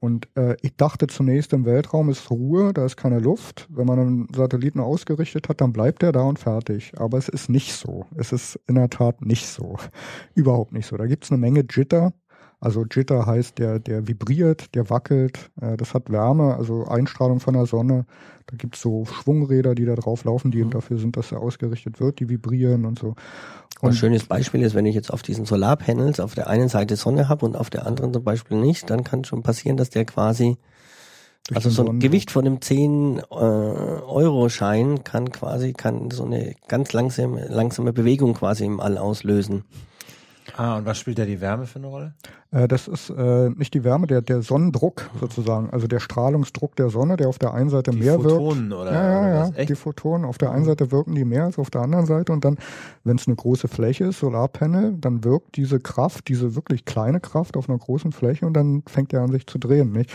Und 0.00 0.28
äh, 0.34 0.56
ich 0.62 0.76
dachte 0.76 1.08
zunächst, 1.08 1.52
im 1.52 1.66
Weltraum 1.66 2.08
ist 2.08 2.30
Ruhe, 2.30 2.72
da 2.72 2.86
ist 2.86 2.96
keine 2.96 3.18
Luft. 3.18 3.68
Wenn 3.70 3.86
man 3.86 3.98
einen 3.98 4.28
Satelliten 4.34 4.80
ausgerichtet 4.80 5.50
hat, 5.50 5.60
dann 5.60 5.74
bleibt 5.74 6.02
er 6.02 6.10
da 6.10 6.22
und 6.22 6.38
fertig. 6.38 6.92
Aber 6.96 7.18
es 7.18 7.28
ist 7.28 7.50
nicht 7.50 7.74
so. 7.74 8.06
Es 8.16 8.32
ist 8.32 8.58
in 8.66 8.76
der 8.76 8.88
Tat 8.88 9.20
nicht 9.20 9.46
so. 9.46 9.76
Überhaupt 10.34 10.72
nicht 10.72 10.86
so. 10.86 10.96
Da 10.96 11.06
gibt 11.06 11.24
es 11.24 11.30
eine 11.30 11.38
Menge 11.38 11.64
Jitter. 11.68 12.14
Also 12.60 12.84
Jitter 12.84 13.24
heißt, 13.24 13.58
der, 13.58 13.78
der 13.78 14.06
vibriert, 14.06 14.74
der 14.74 14.90
wackelt, 14.90 15.50
äh, 15.60 15.78
das 15.78 15.94
hat 15.94 16.10
Wärme, 16.10 16.56
also 16.56 16.86
Einstrahlung 16.86 17.40
von 17.40 17.54
der 17.54 17.64
Sonne. 17.64 18.04
Da 18.46 18.56
gibt's 18.56 18.82
so 18.82 19.06
Schwungräder, 19.06 19.74
die 19.74 19.86
da 19.86 19.94
drauf 19.94 20.24
laufen, 20.24 20.50
die 20.50 20.58
mhm. 20.58 20.64
eben 20.64 20.70
dafür 20.70 20.98
sind, 20.98 21.16
dass 21.16 21.32
er 21.32 21.40
ausgerichtet 21.40 22.00
wird, 22.00 22.20
die 22.20 22.28
vibrieren 22.28 22.84
und 22.84 22.98
so. 22.98 23.14
Und 23.80 23.90
ein 23.90 23.94
schönes 23.94 24.24
Beispiel 24.24 24.60
ist, 24.60 24.74
wenn 24.74 24.84
ich 24.84 24.94
jetzt 24.94 25.10
auf 25.10 25.22
diesen 25.22 25.46
Solarpanels 25.46 26.20
auf 26.20 26.34
der 26.34 26.48
einen 26.48 26.68
Seite 26.68 26.96
Sonne 26.96 27.30
habe 27.30 27.46
und 27.46 27.56
auf 27.56 27.70
der 27.70 27.86
anderen 27.86 28.12
zum 28.12 28.24
Beispiel 28.24 28.58
nicht, 28.58 28.90
dann 28.90 29.04
kann 29.04 29.24
schon 29.24 29.42
passieren, 29.42 29.78
dass 29.78 29.88
der 29.88 30.04
quasi 30.04 30.58
also 31.54 31.70
so 31.70 31.86
ein 31.86 31.98
Gewicht 31.98 32.30
von 32.30 32.46
einem 32.46 32.60
10 32.60 33.18
äh, 33.18 33.22
Euro 33.32 34.48
Schein 34.50 35.02
kann 35.02 35.32
quasi 35.32 35.72
kann 35.72 36.10
so 36.10 36.24
eine 36.24 36.54
ganz 36.68 36.92
langsame 36.92 37.48
langsame 37.48 37.92
Bewegung 37.92 38.34
quasi 38.34 38.66
im 38.66 38.80
All 38.80 38.98
auslösen. 38.98 39.64
Ah, 40.56 40.78
und 40.78 40.84
was 40.84 40.98
spielt 40.98 41.18
da 41.18 41.24
die 41.24 41.40
Wärme 41.40 41.66
für 41.66 41.78
eine 41.78 41.88
Rolle? 41.88 42.14
Äh, 42.52 42.66
das 42.66 42.88
ist 42.88 43.10
äh, 43.10 43.48
nicht 43.50 43.74
die 43.74 43.84
Wärme, 43.84 44.06
der, 44.06 44.22
der 44.22 44.42
Sonnendruck 44.42 45.08
sozusagen, 45.20 45.70
also 45.70 45.86
der 45.86 46.00
Strahlungsdruck 46.00 46.74
der 46.74 46.90
Sonne, 46.90 47.16
der 47.16 47.28
auf 47.28 47.38
der 47.38 47.54
einen 47.54 47.70
Seite 47.70 47.92
Die 47.92 47.98
mehr 47.98 48.14
Photonen 48.18 48.70
wirkt. 48.70 48.82
oder, 48.82 48.92
ja, 48.92 49.02
ja, 49.02 49.46
oder 49.48 49.58
ja. 49.58 49.64
Die 49.64 49.74
Photonen 49.76 50.24
auf 50.24 50.36
der 50.38 50.50
einen 50.50 50.64
Seite 50.64 50.90
wirken 50.90 51.14
die 51.14 51.24
mehr 51.24 51.44
als 51.44 51.58
auf 51.58 51.70
der 51.70 51.82
anderen 51.82 52.06
Seite 52.06 52.32
und 52.32 52.44
dann, 52.44 52.58
wenn 53.04 53.16
es 53.16 53.26
eine 53.28 53.36
große 53.36 53.68
Fläche 53.68 54.06
ist, 54.06 54.18
Solarpanel, 54.18 54.94
dann 54.98 55.22
wirkt 55.22 55.56
diese 55.56 55.78
Kraft, 55.78 56.26
diese 56.28 56.56
wirklich 56.56 56.84
kleine 56.84 57.20
Kraft 57.20 57.56
auf 57.56 57.68
einer 57.68 57.78
großen 57.78 58.10
Fläche 58.10 58.46
und 58.46 58.54
dann 58.54 58.82
fängt 58.86 59.12
er 59.12 59.22
an 59.22 59.30
sich 59.30 59.46
zu 59.46 59.58
drehen, 59.58 59.92
nicht? 59.92 60.10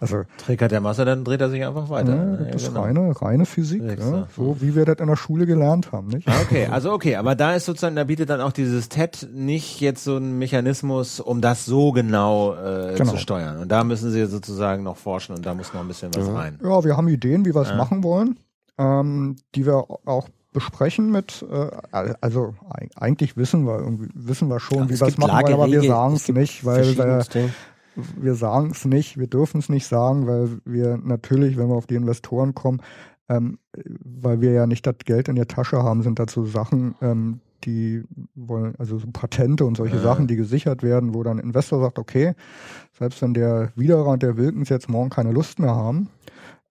Also 0.00 0.22
Triggert 0.38 0.72
der 0.72 0.80
Masse, 0.80 1.04
dann 1.04 1.22
dreht 1.24 1.42
er 1.42 1.50
sich 1.50 1.64
einfach 1.66 1.90
weiter. 1.90 2.14
ja, 2.16 2.30
Ja, 2.30 2.36
das 2.52 2.62
ist 2.62 2.68
genau. 2.68 2.82
reine, 2.82 3.20
reine 3.20 3.44
Physik, 3.44 3.82
ja, 3.82 4.26
so. 4.34 4.56
wie 4.60 4.74
wir 4.74 4.86
das 4.86 5.00
in 5.00 5.06
der 5.08 5.16
Schule 5.16 5.44
gelernt 5.44 5.92
haben, 5.92 6.08
nicht? 6.08 6.26
Ah, 6.28 6.32
Okay, 6.44 6.66
also 6.70 6.92
okay, 6.92 7.16
aber 7.16 7.34
da 7.34 7.54
ist 7.54 7.64
sozusagen, 7.66 7.96
da 7.96 8.04
bietet 8.04 8.30
dann 8.30 8.40
auch 8.40 8.52
dieses 8.52 8.88
TED 8.88 9.28
nicht 9.34 9.80
jetzt 9.80 10.04
so 10.04 10.16
einen 10.16 10.38
Mechanismus, 10.38 11.20
um 11.20 11.40
das 11.40 11.64
so 11.66 11.73
genau, 11.92 12.54
äh, 12.54 12.94
Genau. 12.96 13.12
zu 13.12 13.16
steuern. 13.18 13.58
Und 13.58 13.68
da 13.70 13.84
müssen 13.84 14.10
sie 14.10 14.24
sozusagen 14.26 14.82
noch 14.82 14.96
forschen 14.96 15.34
und 15.36 15.44
da 15.46 15.54
muss 15.54 15.72
noch 15.72 15.80
ein 15.80 15.88
bisschen 15.88 16.14
was 16.14 16.28
rein. 16.28 16.58
Ja, 16.62 16.84
wir 16.84 16.96
haben 16.96 17.08
Ideen, 17.08 17.44
wie 17.44 17.54
wir 17.54 17.62
es 17.62 17.68
Ja. 17.70 17.76
machen 17.76 18.02
wollen, 18.02 18.36
ähm, 18.78 19.36
die 19.54 19.66
wir 19.66 19.84
auch 20.04 20.28
besprechen 20.52 21.10
mit, 21.10 21.44
äh, 21.50 21.70
also 22.20 22.54
eig- 22.70 22.96
eigentlich 22.96 23.36
wissen 23.36 23.66
wir 23.66 23.78
irgendwie, 23.80 24.08
wissen 24.14 24.48
wir 24.48 24.60
schon, 24.60 24.78
Ja, 24.78 24.84
wie 24.90 25.00
wir 25.00 25.06
es 25.08 25.18
machen 25.18 25.42
wollen, 25.42 25.54
aber 25.54 25.66
wir 25.70 25.82
sagen 25.82 26.14
es 26.14 26.28
nicht, 26.28 26.64
weil 26.64 26.96
wir, 26.96 27.24
wir 28.20 28.34
sagen 28.34 28.70
es 28.72 28.84
nicht, 28.84 29.18
wir 29.18 29.26
dürfen 29.26 29.58
es 29.58 29.68
nicht 29.68 29.86
sagen, 29.86 30.26
weil 30.26 30.48
wir 30.64 30.96
natürlich, 31.02 31.56
wenn 31.56 31.68
wir 31.68 31.74
auf 31.74 31.86
die 31.86 31.94
Investoren 31.96 32.54
kommen, 32.54 32.80
ähm, 33.28 33.58
weil 34.04 34.40
wir 34.40 34.52
ja 34.52 34.66
nicht 34.66 34.86
das 34.86 34.96
Geld 35.04 35.28
in 35.28 35.36
der 35.36 35.48
Tasche 35.48 35.82
haben, 35.82 36.02
sind 36.02 36.18
dazu 36.18 36.44
Sachen, 36.46 36.94
ähm, 37.00 37.40
die 37.64 38.02
wollen, 38.34 38.74
also 38.78 38.98
so 38.98 39.06
Patente 39.12 39.64
und 39.64 39.76
solche 39.76 39.96
Ja. 39.96 40.02
Sachen, 40.02 40.26
die 40.26 40.36
gesichert 40.36 40.82
werden, 40.82 41.14
wo 41.14 41.22
dann 41.22 41.38
ein 41.38 41.44
Investor 41.44 41.80
sagt, 41.80 41.98
okay, 41.98 42.34
selbst 42.98 43.20
wenn 43.22 43.34
der 43.34 43.72
Widerer 43.76 44.08
und 44.08 44.22
der 44.22 44.36
Wilkens 44.36 44.68
jetzt 44.68 44.88
morgen 44.88 45.10
keine 45.10 45.32
Lust 45.32 45.58
mehr 45.58 45.74
haben, 45.74 46.08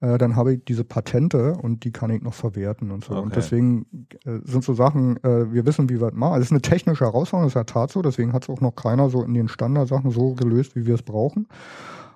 äh, 0.02 0.18
dann 0.18 0.36
habe 0.36 0.54
ich 0.54 0.66
diese 0.66 0.84
Patente 0.84 1.54
und 1.54 1.84
die 1.86 1.92
kann 1.92 2.10
ich 2.10 2.22
noch 2.22 2.34
verwerten 2.34 2.92
und 2.92 3.06
so. 3.06 3.14
Okay. 3.14 3.24
Und 3.24 3.36
deswegen 3.36 3.86
äh, 4.26 4.40
sind 4.44 4.64
so 4.64 4.74
Sachen, 4.74 5.18
äh, 5.24 5.52
wir 5.54 5.66
wissen, 5.66 5.90
wie 5.90 6.00
wir 6.00 6.08
es 6.08 6.14
machen. 6.14 6.34
Also 6.34 6.42
es 6.42 6.48
ist 6.48 6.52
eine 6.52 6.62
technische 6.62 7.06
Herausforderung, 7.06 7.46
das 7.46 7.52
ist 7.52 7.56
ja 7.56 7.64
tat 7.64 7.92
so, 7.92 8.02
deswegen 8.02 8.34
hat 8.34 8.44
es 8.44 8.50
auch 8.50 8.62
noch 8.62 8.76
keiner 8.76 9.10
so 9.10 9.24
in 9.24 9.34
den 9.34 9.48
Standardsachen 9.48 10.12
so 10.12 10.34
gelöst, 10.34 10.76
wie 10.76 10.86
wir 10.86 10.96
es 10.96 11.04
brauchen. 11.04 11.48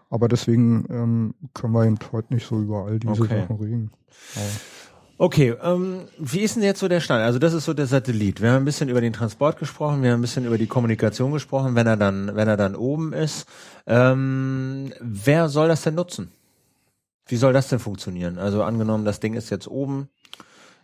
Aber 0.09 0.27
deswegen 0.27 0.85
ähm, 0.89 1.33
können 1.53 1.73
wir 1.73 1.85
eben 1.85 1.97
heute 2.11 2.33
nicht 2.33 2.45
so 2.45 2.59
über 2.61 2.85
all 2.85 2.99
diese 2.99 3.23
Okay. 3.23 3.41
Sachen 3.41 3.55
reden. 3.57 3.91
Aber 4.35 4.45
Okay, 5.19 5.55
ähm, 5.63 6.07
wie 6.19 6.41
ist 6.41 6.55
denn 6.55 6.63
jetzt 6.63 6.79
so 6.79 6.87
der 6.87 6.99
Stand? 6.99 7.23
Also 7.23 7.39
das 7.39 7.53
ist 7.53 7.65
so 7.65 7.73
der 7.73 7.87
Satellit. 7.87 8.39
Wir 8.39 8.51
haben 8.51 8.61
ein 8.61 8.65
bisschen 8.65 8.87
über 8.87 9.01
den 9.01 9.13
Transport 9.13 9.57
gesprochen, 9.57 10.03
wir 10.03 10.11
haben 10.11 10.19
ein 10.19 10.21
bisschen 10.21 10.45
über 10.45 10.59
die 10.59 10.67
Kommunikation 10.67 11.31
gesprochen, 11.31 11.73
wenn 11.73 11.87
er 11.87 11.97
dann, 11.97 12.35
wenn 12.35 12.47
er 12.47 12.57
dann 12.57 12.75
oben 12.75 13.13
ist. 13.13 13.47
Ähm, 13.87 14.93
wer 14.99 15.49
soll 15.49 15.69
das 15.69 15.81
denn 15.81 15.95
nutzen? 15.95 16.31
Wie 17.25 17.35
soll 17.35 17.51
das 17.51 17.67
denn 17.67 17.79
funktionieren? 17.79 18.37
Also 18.37 18.61
angenommen, 18.61 19.05
das 19.05 19.19
Ding 19.19 19.33
ist 19.33 19.49
jetzt 19.49 19.67
oben. 19.67 20.09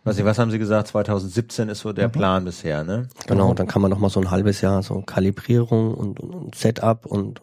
Weiß 0.02 0.18
ich, 0.18 0.24
was 0.24 0.38
haben 0.38 0.50
Sie 0.50 0.58
gesagt? 0.58 0.88
2017 0.88 1.68
ist 1.70 1.80
so 1.80 1.92
der 1.92 2.08
Plan 2.08 2.44
bisher, 2.44 2.84
ne? 2.84 3.08
Genau, 3.26 3.54
dann 3.54 3.66
kann 3.68 3.80
man 3.80 3.90
noch 3.90 3.98
mal 3.98 4.10
so 4.10 4.20
ein 4.20 4.30
halbes 4.30 4.60
Jahr 4.60 4.82
so 4.82 5.00
Kalibrierung 5.00 5.94
und, 5.94 6.20
und, 6.20 6.34
und 6.34 6.54
Setup 6.54 7.06
und, 7.06 7.40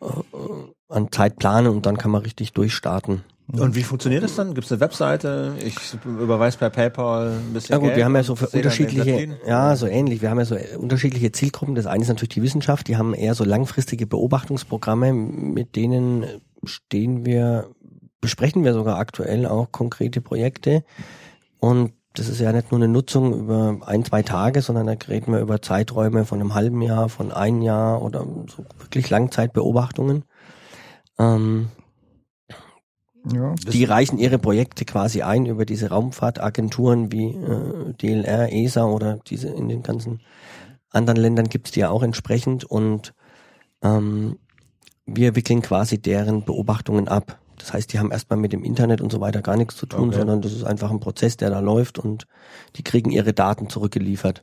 und 0.00 0.10
äh, 0.10 0.94
an 0.94 1.10
Zeit 1.12 1.36
planen 1.36 1.68
und 1.68 1.86
dann 1.86 1.96
kann 1.96 2.10
man 2.10 2.22
richtig 2.22 2.52
durchstarten. 2.52 3.22
Und 3.52 3.76
wie 3.76 3.84
funktioniert 3.84 4.24
das 4.24 4.34
dann? 4.34 4.54
Gibt 4.54 4.66
es 4.66 4.72
eine 4.72 4.80
Webseite? 4.80 5.54
Ich 5.64 5.76
überweise 6.04 6.58
per 6.58 6.70
PayPal 6.70 7.30
ein 7.30 7.52
bisschen 7.52 7.74
Ja 7.74 7.78
gut, 7.78 7.88
Geld 7.88 7.98
wir 7.98 8.04
haben 8.04 8.16
ja 8.16 8.24
so 8.24 8.34
für 8.34 8.48
unterschiedliche, 8.48 9.38
ja, 9.46 9.76
so 9.76 9.86
ähnlich. 9.86 10.20
Wir 10.20 10.30
haben 10.30 10.38
ja 10.38 10.44
so 10.44 10.56
unterschiedliche 10.78 11.30
Zielgruppen. 11.30 11.76
Das 11.76 11.86
eine 11.86 12.02
ist 12.02 12.08
natürlich 12.08 12.30
die 12.30 12.42
Wissenschaft. 12.42 12.88
Die 12.88 12.96
haben 12.96 13.14
eher 13.14 13.34
so 13.34 13.44
langfristige 13.44 14.06
Beobachtungsprogramme, 14.06 15.12
mit 15.12 15.76
denen 15.76 16.26
stehen 16.64 17.24
wir, 17.24 17.70
besprechen 18.20 18.64
wir 18.64 18.74
sogar 18.74 18.98
aktuell 18.98 19.46
auch 19.46 19.70
konkrete 19.70 20.20
Projekte. 20.20 20.82
Und 21.60 21.92
das 22.14 22.28
ist 22.28 22.40
ja 22.40 22.50
nicht 22.50 22.72
nur 22.72 22.80
eine 22.80 22.88
Nutzung 22.88 23.32
über 23.32 23.78
ein, 23.86 24.04
zwei 24.04 24.22
Tage, 24.22 24.62
sondern 24.62 24.86
da 24.86 24.94
reden 25.08 25.32
wir 25.32 25.40
über 25.40 25.62
Zeiträume 25.62 26.24
von 26.24 26.40
einem 26.40 26.54
halben 26.54 26.82
Jahr, 26.82 27.08
von 27.08 27.30
ein 27.30 27.62
Jahr 27.62 28.02
oder 28.02 28.26
so 28.48 28.64
wirklich 28.80 29.08
Langzeitbeobachtungen. 29.10 30.24
Ähm, 31.18 31.68
ja, 33.32 33.54
die 33.54 33.84
reichen 33.84 34.18
ihre 34.18 34.38
Projekte 34.38 34.84
quasi 34.84 35.22
ein 35.22 35.46
über 35.46 35.64
diese 35.66 35.88
Raumfahrtagenturen 35.88 37.10
wie 37.12 37.28
äh, 37.34 37.92
DLR, 37.94 38.52
ESA 38.52 38.84
oder 38.84 39.18
diese 39.26 39.48
in 39.48 39.68
den 39.68 39.82
ganzen 39.82 40.20
anderen 40.90 41.20
Ländern 41.20 41.48
gibt's 41.48 41.72
die 41.72 41.80
ja 41.80 41.90
auch 41.90 42.02
entsprechend 42.02 42.64
und 42.64 43.14
ähm, 43.82 44.38
wir 45.06 45.36
wickeln 45.36 45.62
quasi 45.62 45.98
deren 45.98 46.44
Beobachtungen 46.44 47.08
ab. 47.08 47.38
Das 47.58 47.72
heißt, 47.72 47.92
die 47.92 47.98
haben 47.98 48.10
erstmal 48.10 48.38
mit 48.38 48.52
dem 48.52 48.64
Internet 48.64 49.00
und 49.00 49.10
so 49.10 49.20
weiter 49.20 49.40
gar 49.42 49.56
nichts 49.56 49.76
zu 49.76 49.86
tun, 49.86 50.08
Okay. 50.08 50.18
sondern 50.18 50.42
das 50.42 50.52
ist 50.52 50.64
einfach 50.64 50.90
ein 50.90 51.00
Prozess, 51.00 51.36
der 51.36 51.50
da 51.50 51.60
läuft 51.60 51.98
und 51.98 52.26
die 52.76 52.82
kriegen 52.82 53.10
ihre 53.10 53.32
Daten 53.32 53.68
zurückgeliefert. 53.70 54.42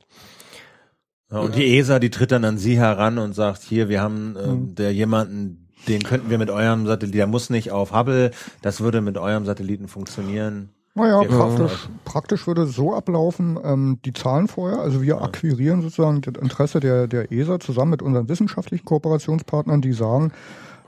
Ja, 1.30 1.38
und 1.40 1.54
die 1.54 1.78
ESA, 1.78 1.98
die 1.98 2.10
tritt 2.10 2.32
dann 2.32 2.44
an 2.44 2.58
Sie 2.58 2.78
heran 2.78 3.18
und 3.18 3.32
sagt, 3.34 3.62
hier, 3.62 3.88
wir 3.88 4.00
haben 4.02 4.36
ähm, 4.38 4.50
Mhm. 4.50 4.74
der 4.74 4.92
jemanden, 4.92 5.63
den 5.88 6.02
könnten 6.02 6.30
wir 6.30 6.38
mit 6.38 6.50
eurem 6.50 6.86
Satelliten, 6.86 7.16
der 7.16 7.26
muss 7.26 7.50
nicht 7.50 7.70
auf 7.70 7.92
Hubble, 7.92 8.30
das 8.62 8.80
würde 8.80 9.00
mit 9.00 9.18
eurem 9.18 9.44
Satelliten 9.44 9.88
funktionieren. 9.88 10.70
Naja, 10.96 11.22
Wir 11.22 11.28
praktisch, 11.28 11.88
praktisch 12.04 12.46
würde 12.46 12.62
es 12.62 12.74
so 12.74 12.94
ablaufen, 12.94 13.58
ähm, 13.64 13.98
die 14.04 14.12
Zahlen 14.12 14.46
vorher, 14.46 14.78
also 14.78 15.02
wir 15.02 15.22
akquirieren 15.22 15.82
sozusagen 15.82 16.20
das 16.20 16.34
Interesse 16.40 16.78
der, 16.78 17.08
der 17.08 17.32
ESA 17.32 17.58
zusammen 17.58 17.90
mit 17.90 18.02
unseren 18.02 18.28
wissenschaftlichen 18.28 18.84
Kooperationspartnern, 18.84 19.80
die 19.80 19.92
sagen, 19.92 20.32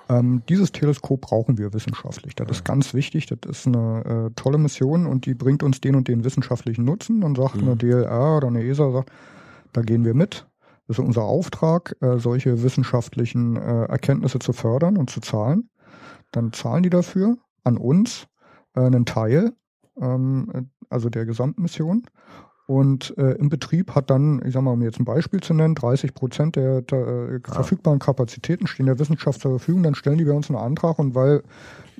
ähm, 0.08 0.42
dieses 0.48 0.70
Teleskop 0.70 1.22
brauchen 1.22 1.58
wir 1.58 1.74
wissenschaftlich. 1.74 2.36
Das 2.36 2.48
ist 2.50 2.64
ganz 2.64 2.94
wichtig, 2.94 3.26
das 3.26 3.38
ist 3.44 3.66
eine 3.66 4.28
äh, 4.28 4.30
tolle 4.36 4.58
Mission 4.58 5.06
und 5.06 5.26
die 5.26 5.34
bringt 5.34 5.64
uns 5.64 5.80
den 5.80 5.96
und 5.96 6.06
den 6.06 6.22
wissenschaftlichen 6.22 6.84
Nutzen. 6.84 7.22
Dann 7.22 7.34
sagt 7.34 7.60
eine 7.60 7.76
DLR 7.76 8.36
oder 8.36 8.46
eine 8.46 8.62
ESA, 8.62 8.92
sagt, 8.92 9.10
da 9.72 9.82
gehen 9.82 10.04
wir 10.04 10.14
mit. 10.14 10.46
Das 10.86 10.98
ist 10.98 11.04
unser 11.04 11.24
Auftrag, 11.24 11.96
äh, 12.00 12.18
solche 12.18 12.62
wissenschaftlichen 12.62 13.56
äh, 13.56 13.84
Erkenntnisse 13.84 14.38
zu 14.38 14.52
fördern 14.52 14.96
und 14.96 15.10
zu 15.10 15.20
zahlen. 15.20 15.68
Dann 16.30 16.52
zahlen 16.52 16.82
die 16.82 16.90
dafür 16.90 17.36
an 17.64 17.76
uns 17.76 18.28
äh, 18.74 18.80
einen 18.80 19.04
Teil, 19.04 19.52
ähm, 20.00 20.70
also 20.88 21.08
der 21.08 21.26
Gesamtmission. 21.26 22.06
Und 22.66 23.16
äh, 23.16 23.32
im 23.34 23.48
Betrieb 23.48 23.94
hat 23.94 24.10
dann, 24.10 24.42
ich 24.44 24.52
sag 24.52 24.62
mal, 24.62 24.72
um 24.72 24.82
jetzt 24.82 24.98
ein 24.98 25.04
Beispiel 25.04 25.40
zu 25.40 25.54
nennen, 25.54 25.76
30 25.76 26.14
Prozent 26.14 26.56
der, 26.56 26.82
der 26.82 26.98
äh, 26.98 27.40
verfügbaren 27.44 28.00
Kapazitäten 28.00 28.66
stehen 28.66 28.86
der 28.86 28.98
Wissenschaft 28.98 29.40
zur 29.40 29.52
Verfügung. 29.52 29.84
Dann 29.84 29.94
stellen 29.94 30.18
die 30.18 30.24
bei 30.24 30.32
uns 30.32 30.50
einen 30.50 30.58
Antrag 30.58 30.98
und 30.98 31.14
weil 31.14 31.42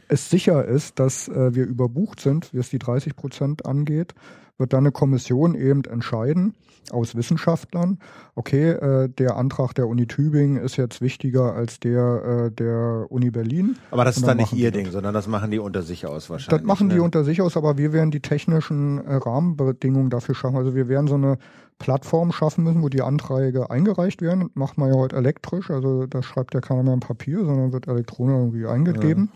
es 0.09 0.29
sicher 0.29 0.65
ist, 0.65 0.99
dass 0.99 1.29
äh, 1.29 1.55
wir 1.55 1.67
überbucht 1.67 2.21
sind, 2.21 2.53
wie 2.53 2.59
es 2.59 2.71
die 2.71 2.81
30 2.81 3.15
Prozent 3.15 3.67
angeht, 3.67 4.15
wird 4.59 4.73
dann 4.73 4.81
eine 4.81 4.93
Kommission 4.93 5.55
eben 5.55 5.85
entscheiden 5.85 6.55
aus 6.91 7.17
Wissenschaftlern, 7.17 7.99
okay, 8.35 8.71
äh, 8.71 9.09
der 9.09 9.37
Antrag 9.37 9.75
der 9.75 9.89
Uni 9.89 10.07
Tübingen 10.07 10.57
ist 10.57 10.77
jetzt 10.77 11.01
wichtiger 11.01 11.55
als 11.55 11.81
der 11.81 12.47
äh, 12.47 12.51
der 12.51 13.07
Uni 13.09 13.31
Berlin. 13.31 13.77
Aber 13.91 14.05
das 14.05 14.17
ist 14.17 14.27
dann 14.27 14.37
nicht 14.37 14.53
ihr 14.53 14.71
die 14.71 14.79
Ding, 14.79 14.93
sondern 14.93 15.15
das 15.15 15.27
machen 15.27 15.51
die 15.51 15.59
unter 15.59 15.83
sich 15.83 16.07
aus 16.07 16.31
wahrscheinlich. 16.31 16.61
Das 16.61 16.67
machen 16.67 16.89
die 16.89 16.97
ne? 16.97 17.03
unter 17.03 17.25
sich 17.25 17.41
aus, 17.43 17.57
aber 17.57 17.79
wir 17.79 17.93
werden 17.93 18.11
die 18.11 18.21
technischen 18.21 19.05
äh, 19.05 19.15
Rahmenbedingungen 19.15 20.11
dafür 20.11 20.35
schaffen. 20.35 20.57
Also 20.57 20.75
wir 20.75 20.89
werden 20.89 21.09
so 21.09 21.15
eine 21.15 21.39
Plattform 21.79 22.33
schaffen 22.33 22.65
müssen, 22.65 22.83
wo 22.83 22.89
die 22.89 23.03
Anträge 23.03 23.71
eingereicht 23.71 24.23
werden. 24.23 24.41
Das 24.41 24.51
macht 24.55 24.79
man 24.79 24.91
ja 24.91 24.97
heute 24.97 25.17
elektrisch, 25.17 25.71
also 25.71 26.07
das 26.07 26.25
schreibt 26.25 26.55
ja 26.55 26.61
keiner 26.61 26.83
mehr 26.83 26.95
im 26.95 27.01
Papier, 27.01 27.45
sondern 27.45 27.73
wird 27.73 27.87
elektronisch 27.87 28.35
irgendwie 28.35 28.67
eingegeben. 28.67 29.31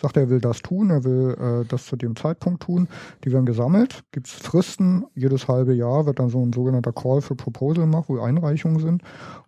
Sagt, 0.00 0.16
er 0.16 0.28
will 0.28 0.40
das 0.40 0.60
tun, 0.60 0.90
er 0.90 1.04
will 1.04 1.36
äh, 1.38 1.64
das 1.66 1.86
zu 1.86 1.96
dem 1.96 2.16
Zeitpunkt 2.16 2.64
tun. 2.64 2.88
Die 3.24 3.32
werden 3.32 3.46
gesammelt, 3.46 4.04
gibt's 4.10 4.32
Fristen, 4.32 5.04
jedes 5.14 5.46
halbe 5.48 5.74
Jahr 5.74 6.06
wird 6.06 6.18
dann 6.18 6.30
so 6.30 6.44
ein 6.44 6.52
sogenannter 6.52 6.92
Call 6.92 7.20
for 7.20 7.36
Proposal 7.36 7.84
gemacht, 7.84 8.04
wo 8.08 8.18
Einreichungen 8.20 8.80
sind. 8.80 9.02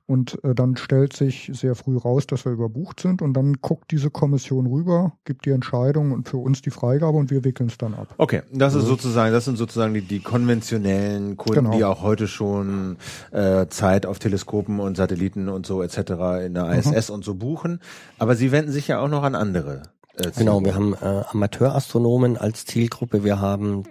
Und 0.08 0.38
äh, 0.44 0.54
dann 0.54 0.76
stellt 0.76 1.14
sich 1.16 1.50
sehr 1.52 1.74
früh 1.74 1.96
raus, 1.96 2.28
dass 2.28 2.44
wir 2.44 2.52
überbucht 2.52 3.00
sind 3.00 3.22
und 3.22 3.34
dann 3.34 3.54
guckt 3.60 3.90
diese 3.90 4.08
Kommission 4.08 4.66
rüber, 4.66 5.14
gibt 5.24 5.46
die 5.46 5.50
Entscheidung 5.50 6.12
und 6.12 6.28
für 6.28 6.36
uns 6.36 6.62
die 6.62 6.70
Freigabe 6.70 7.18
und 7.18 7.30
wir 7.32 7.42
wickeln 7.42 7.68
es 7.68 7.76
dann 7.76 7.94
ab. 7.94 8.14
Okay, 8.16 8.42
das 8.52 8.76
ist 8.76 8.86
sozusagen, 8.86 9.32
das 9.32 9.46
sind 9.46 9.58
sozusagen 9.58 9.94
die, 9.94 10.02
die 10.02 10.20
konventionellen 10.20 11.36
Kunden, 11.36 11.64
Genau. 11.64 11.76
die 11.76 11.84
auch 11.84 12.02
heute 12.02 12.28
schon 12.28 12.98
äh, 13.32 13.66
Zeit 13.66 14.06
auf 14.06 14.20
Teleskopen 14.20 14.78
und 14.78 14.96
Satelliten 14.96 15.48
und 15.48 15.66
so 15.66 15.82
etc. 15.82 15.98
in 16.46 16.54
der 16.54 16.70
ISS 16.72 17.10
und 17.10 17.24
so 17.24 17.34
buchen. 17.34 17.80
Aber 18.18 18.36
sie 18.36 18.52
wenden 18.52 18.70
sich 18.70 18.86
ja 18.86 19.00
auch 19.00 19.08
noch 19.08 19.24
an 19.24 19.34
andere. 19.34 19.82
Äh, 20.16 20.30
Genau, 20.38 20.64
wir 20.64 20.74
haben 20.76 20.94
äh, 20.94 21.24
Amateurastronomen 21.32 22.36
als 22.36 22.64
Zielgruppe, 22.64 23.24
wir 23.24 23.40
haben 23.40 23.82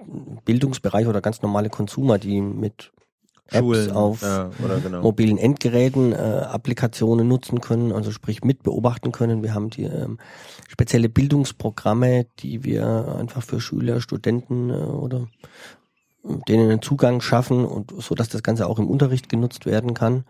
Bildungsbereich 0.45 1.07
oder 1.07 1.20
ganz 1.20 1.41
normale 1.41 1.70
Consumer, 1.70 2.18
die 2.20 2.39
mit 2.41 2.93
Apps 3.51 3.59
Schulen 3.59 3.91
auf 3.91 4.21
ja, 4.21 4.49
genau. 4.83 5.01
mobilen 5.01 5.37
Endgeräten 5.37 6.13
äh, 6.13 6.15
Applikationen 6.15 7.27
nutzen 7.27 7.61
können, 7.61 7.91
also 7.91 8.11
sprich 8.11 8.43
mit 8.43 8.63
beobachten 8.63 9.11
können. 9.11 9.43
Wir 9.43 9.53
haben 9.53 9.69
die 9.69 9.83
ähm, 9.83 10.19
spezielle 10.67 11.09
Bildungsprogramme, 11.09 12.25
die 12.39 12.63
wir 12.63 13.15
einfach 13.19 13.43
für 13.43 13.61
Schüler, 13.61 14.01
Studenten 14.01 14.69
äh, 14.71 14.73
oder 14.73 15.27
denen 16.47 16.71
einen 16.71 16.81
Zugang 16.81 17.21
schaffen 17.21 17.65
und 17.65 17.93
so, 18.01 18.15
dass 18.15 18.29
das 18.29 18.41
Ganze 18.41 18.67
auch 18.67 18.79
im 18.79 18.87
Unterricht 18.87 19.29
genutzt 19.29 19.67
werden 19.67 19.93
kann. 19.93 20.25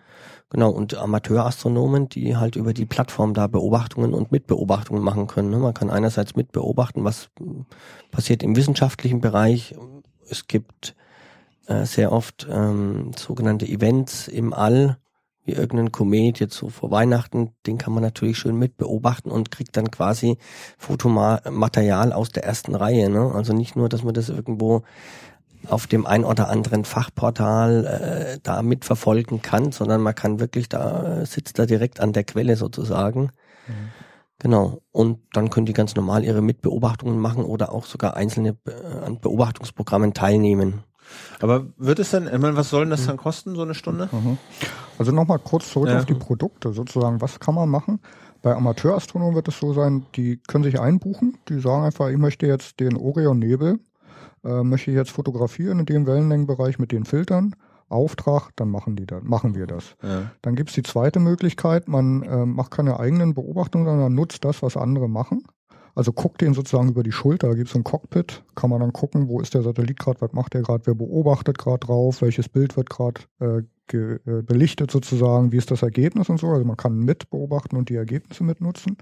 Genau, 0.49 0.69
und 0.69 0.95
Amateurastronomen, 0.95 2.09
die 2.09 2.35
halt 2.35 2.55
über 2.55 2.73
die 2.73 2.85
Plattform 2.85 3.33
da 3.33 3.47
Beobachtungen 3.47 4.13
und 4.13 4.31
Mitbeobachtungen 4.31 5.01
machen 5.01 5.27
können. 5.27 5.49
Ne? 5.49 5.57
Man 5.57 5.73
kann 5.73 5.89
einerseits 5.89 6.35
mitbeobachten, 6.35 7.03
was 7.03 7.29
passiert 8.11 8.43
im 8.43 8.55
wissenschaftlichen 8.55 9.21
Bereich. 9.21 9.73
Es 10.29 10.47
gibt 10.47 10.95
äh, 11.67 11.85
sehr 11.85 12.11
oft 12.11 12.47
ähm, 12.49 13.11
sogenannte 13.17 13.67
Events 13.67 14.27
im 14.27 14.53
All, 14.53 14.97
wie 15.43 15.53
irgendein 15.53 15.91
Komet 15.91 16.39
jetzt 16.39 16.55
so 16.55 16.69
vor 16.69 16.91
Weihnachten, 16.91 17.51
den 17.67 17.77
kann 17.77 17.93
man 17.93 18.01
natürlich 18.01 18.37
schön 18.37 18.57
mitbeobachten 18.57 19.31
und 19.31 19.51
kriegt 19.51 19.77
dann 19.77 19.91
quasi 19.91 20.37
Fotomaterial 20.77 22.13
aus 22.13 22.29
der 22.29 22.43
ersten 22.43 22.75
Reihe. 22.75 23.09
Ne? 23.09 23.31
Also 23.33 23.53
nicht 23.53 23.75
nur, 23.75 23.87
dass 23.87 24.03
man 24.03 24.15
das 24.15 24.29
irgendwo 24.29 24.83
auf 25.67 25.87
dem 25.87 26.05
ein 26.05 26.23
oder 26.23 26.49
anderen 26.49 26.85
Fachportal 26.85 27.85
äh, 27.85 28.39
da 28.43 28.61
mitverfolgen 28.61 29.41
kann, 29.41 29.71
sondern 29.71 30.01
man 30.01 30.15
kann 30.15 30.39
wirklich 30.39 30.69
da, 30.69 31.21
äh, 31.21 31.25
sitzt 31.25 31.59
da 31.59 31.65
direkt 31.65 31.99
an 31.99 32.13
der 32.13 32.23
Quelle 32.23 32.55
sozusagen. 32.55 33.31
Mhm. 33.67 33.91
Genau. 34.39 34.81
Und 34.91 35.19
dann 35.33 35.49
können 35.49 35.65
die 35.65 35.73
ganz 35.73 35.95
normal 35.95 36.23
ihre 36.23 36.41
Mitbeobachtungen 36.41 37.17
machen 37.17 37.45
oder 37.45 37.71
auch 37.71 37.85
sogar 37.85 38.15
einzelne 38.15 38.57
äh, 38.67 39.05
an 39.05 39.19
Beobachtungsprogrammen 39.19 40.13
teilnehmen. 40.13 40.83
Aber 41.41 41.65
wird 41.77 41.99
es 41.99 42.11
denn, 42.11 42.27
ich 42.27 42.39
meine, 42.39 42.55
was 42.55 42.69
soll 42.69 42.81
denn 42.81 42.89
das 42.89 43.03
mhm. 43.03 43.07
dann 43.07 43.17
kosten, 43.17 43.55
so 43.55 43.61
eine 43.61 43.75
Stunde? 43.75 44.09
Mhm. 44.11 44.37
Also 44.97 45.11
nochmal 45.11 45.39
kurz 45.39 45.69
zurück 45.69 45.89
ja. 45.89 45.99
auf 45.99 46.05
die 46.05 46.13
Produkte 46.13 46.73
sozusagen. 46.73 47.21
Was 47.21 47.39
kann 47.39 47.55
man 47.55 47.69
machen? 47.69 47.99
Bei 48.41 48.55
Amateurastronomen 48.55 49.35
wird 49.35 49.47
es 49.47 49.59
so 49.59 49.73
sein, 49.73 50.05
die 50.15 50.37
können 50.37 50.63
sich 50.63 50.79
einbuchen. 50.79 51.37
Die 51.49 51.59
sagen 51.59 51.83
einfach, 51.83 52.09
ich 52.09 52.17
möchte 52.17 52.45
jetzt 52.45 52.79
den 52.79 52.95
Orion-Nebel, 52.95 53.79
äh, 54.43 54.63
möchte 54.63 54.91
ich 54.91 54.97
jetzt 54.97 55.11
fotografieren 55.11 55.79
in 55.79 55.85
dem 55.85 56.05
Wellenlängenbereich 56.05 56.79
mit 56.79 56.91
den 56.91 57.05
Filtern. 57.05 57.55
Auftrag, 57.87 58.49
dann 58.55 58.69
machen 58.69 58.95
die 58.95 59.05
das, 59.05 59.23
machen 59.23 59.55
wir 59.55 59.67
das. 59.67 59.95
Ja. 60.01 60.31
Dann 60.41 60.55
gibt's 60.55 60.73
die 60.73 60.83
zweite 60.83 61.19
Möglichkeit, 61.19 61.87
man 61.87 62.23
äh, 62.23 62.45
macht 62.45 62.71
keine 62.71 62.99
eigenen 62.99 63.35
Beobachtungen, 63.35 63.85
sondern 63.85 64.13
nutzt 64.13 64.43
das, 64.43 64.63
was 64.63 64.75
andere 64.75 65.07
machen. 65.07 65.43
Also 65.95 66.11
guckt 66.11 66.41
den 66.41 66.53
sozusagen 66.53 66.89
über 66.89 67.03
die 67.03 67.13
Schulter, 67.13 67.47
da 67.47 67.53
gibt 67.55 67.67
es 67.67 67.73
so 67.73 67.79
ein 67.79 67.85
Cockpit, 67.85 68.43
kann 68.53 68.69
man 68.69 68.81
dann 68.81 68.91
gucken, 68.91 69.29
wo 69.29 69.39
ist 69.39 69.53
der 69.53 69.63
Satellit 69.63 69.97
gerade, 69.97 70.19
was 70.19 70.33
macht 70.33 70.53
der 70.53 70.61
gerade, 70.61 70.85
wer 70.85 70.93
beobachtet 70.93 71.57
gerade 71.57 71.79
drauf, 71.79 72.21
welches 72.21 72.49
Bild 72.49 72.75
wird 72.75 72.89
gerade 72.89 73.21
äh, 73.39 73.61
äh, 73.95 74.41
belichtet 74.41 74.91
sozusagen, 74.91 75.53
wie 75.53 75.57
ist 75.57 75.71
das 75.71 75.83
Ergebnis 75.83 76.27
und 76.27 76.39
so. 76.39 76.47
Also 76.49 76.65
man 76.65 76.75
kann 76.75 76.99
mit 76.99 77.29
beobachten 77.29 77.77
und 77.77 77.87
die 77.89 77.95
Ergebnisse 77.95 78.43
mitnutzen. 78.43 78.97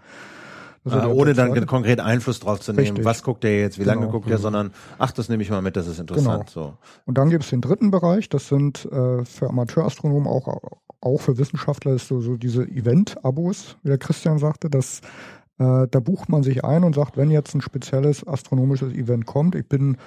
Ah, 0.86 1.08
ohne 1.08 1.34
dann 1.34 1.66
konkret 1.66 2.02
Einfluss 2.02 2.42
drauf 2.42 2.60
zu 2.60 2.74
nehmen, 2.74 2.88
Richtig. 2.88 3.06
was 3.06 3.24
guckt 3.24 3.46
der 3.46 3.58
jetzt, 3.58 3.80
wie 3.80 3.84
genau. 3.84 4.02
lange 4.02 4.12
guckt 4.12 4.30
der, 4.30 4.38
sondern 4.38 4.72
ach, 5.00 5.14
das 5.14 5.30
nehme 5.30 5.42
ich 5.42 5.50
mal 5.50 5.62
mit, 5.62 5.78
das 5.78 5.88
ist 5.88 5.98
interessant. 5.98 6.54
Genau. 6.54 6.66
So. 6.68 6.78
Und 7.06 7.18
dann 7.18 7.30
gibt 7.30 7.46
es 7.46 7.50
den 7.52 7.62
dritten 7.62 7.90
Bereich, 7.90 8.28
das 8.28 8.50
sind 8.50 8.86
äh, 8.92 9.24
für 9.24 9.50
Amateurastronomen 9.50 10.28
auch 10.28 10.60
auch 11.04 11.20
für 11.20 11.38
Wissenschaftler 11.38 11.94
ist 11.94 12.08
so, 12.08 12.22
so 12.22 12.38
diese 12.38 12.64
Event-Abos, 12.64 13.78
wie 13.84 13.90
der 13.90 13.98
Christian 13.98 14.40
sagte, 14.40 14.70
dass 14.70 15.02
äh, 15.64 15.88
da 15.90 16.00
bucht 16.00 16.30
man 16.30 16.44
sich 16.44 16.64
ein 16.64 16.84
und 16.84 16.96
sagt, 16.96 17.18
wenn 17.18 17.32
jetzt 17.32 17.56
ein 17.56 17.62
spezielles 17.62 18.28
astronomisches 18.28 18.94
Event 18.94 19.26
kommt, 19.26 19.56
ich 19.56 19.68
bin 19.68 19.98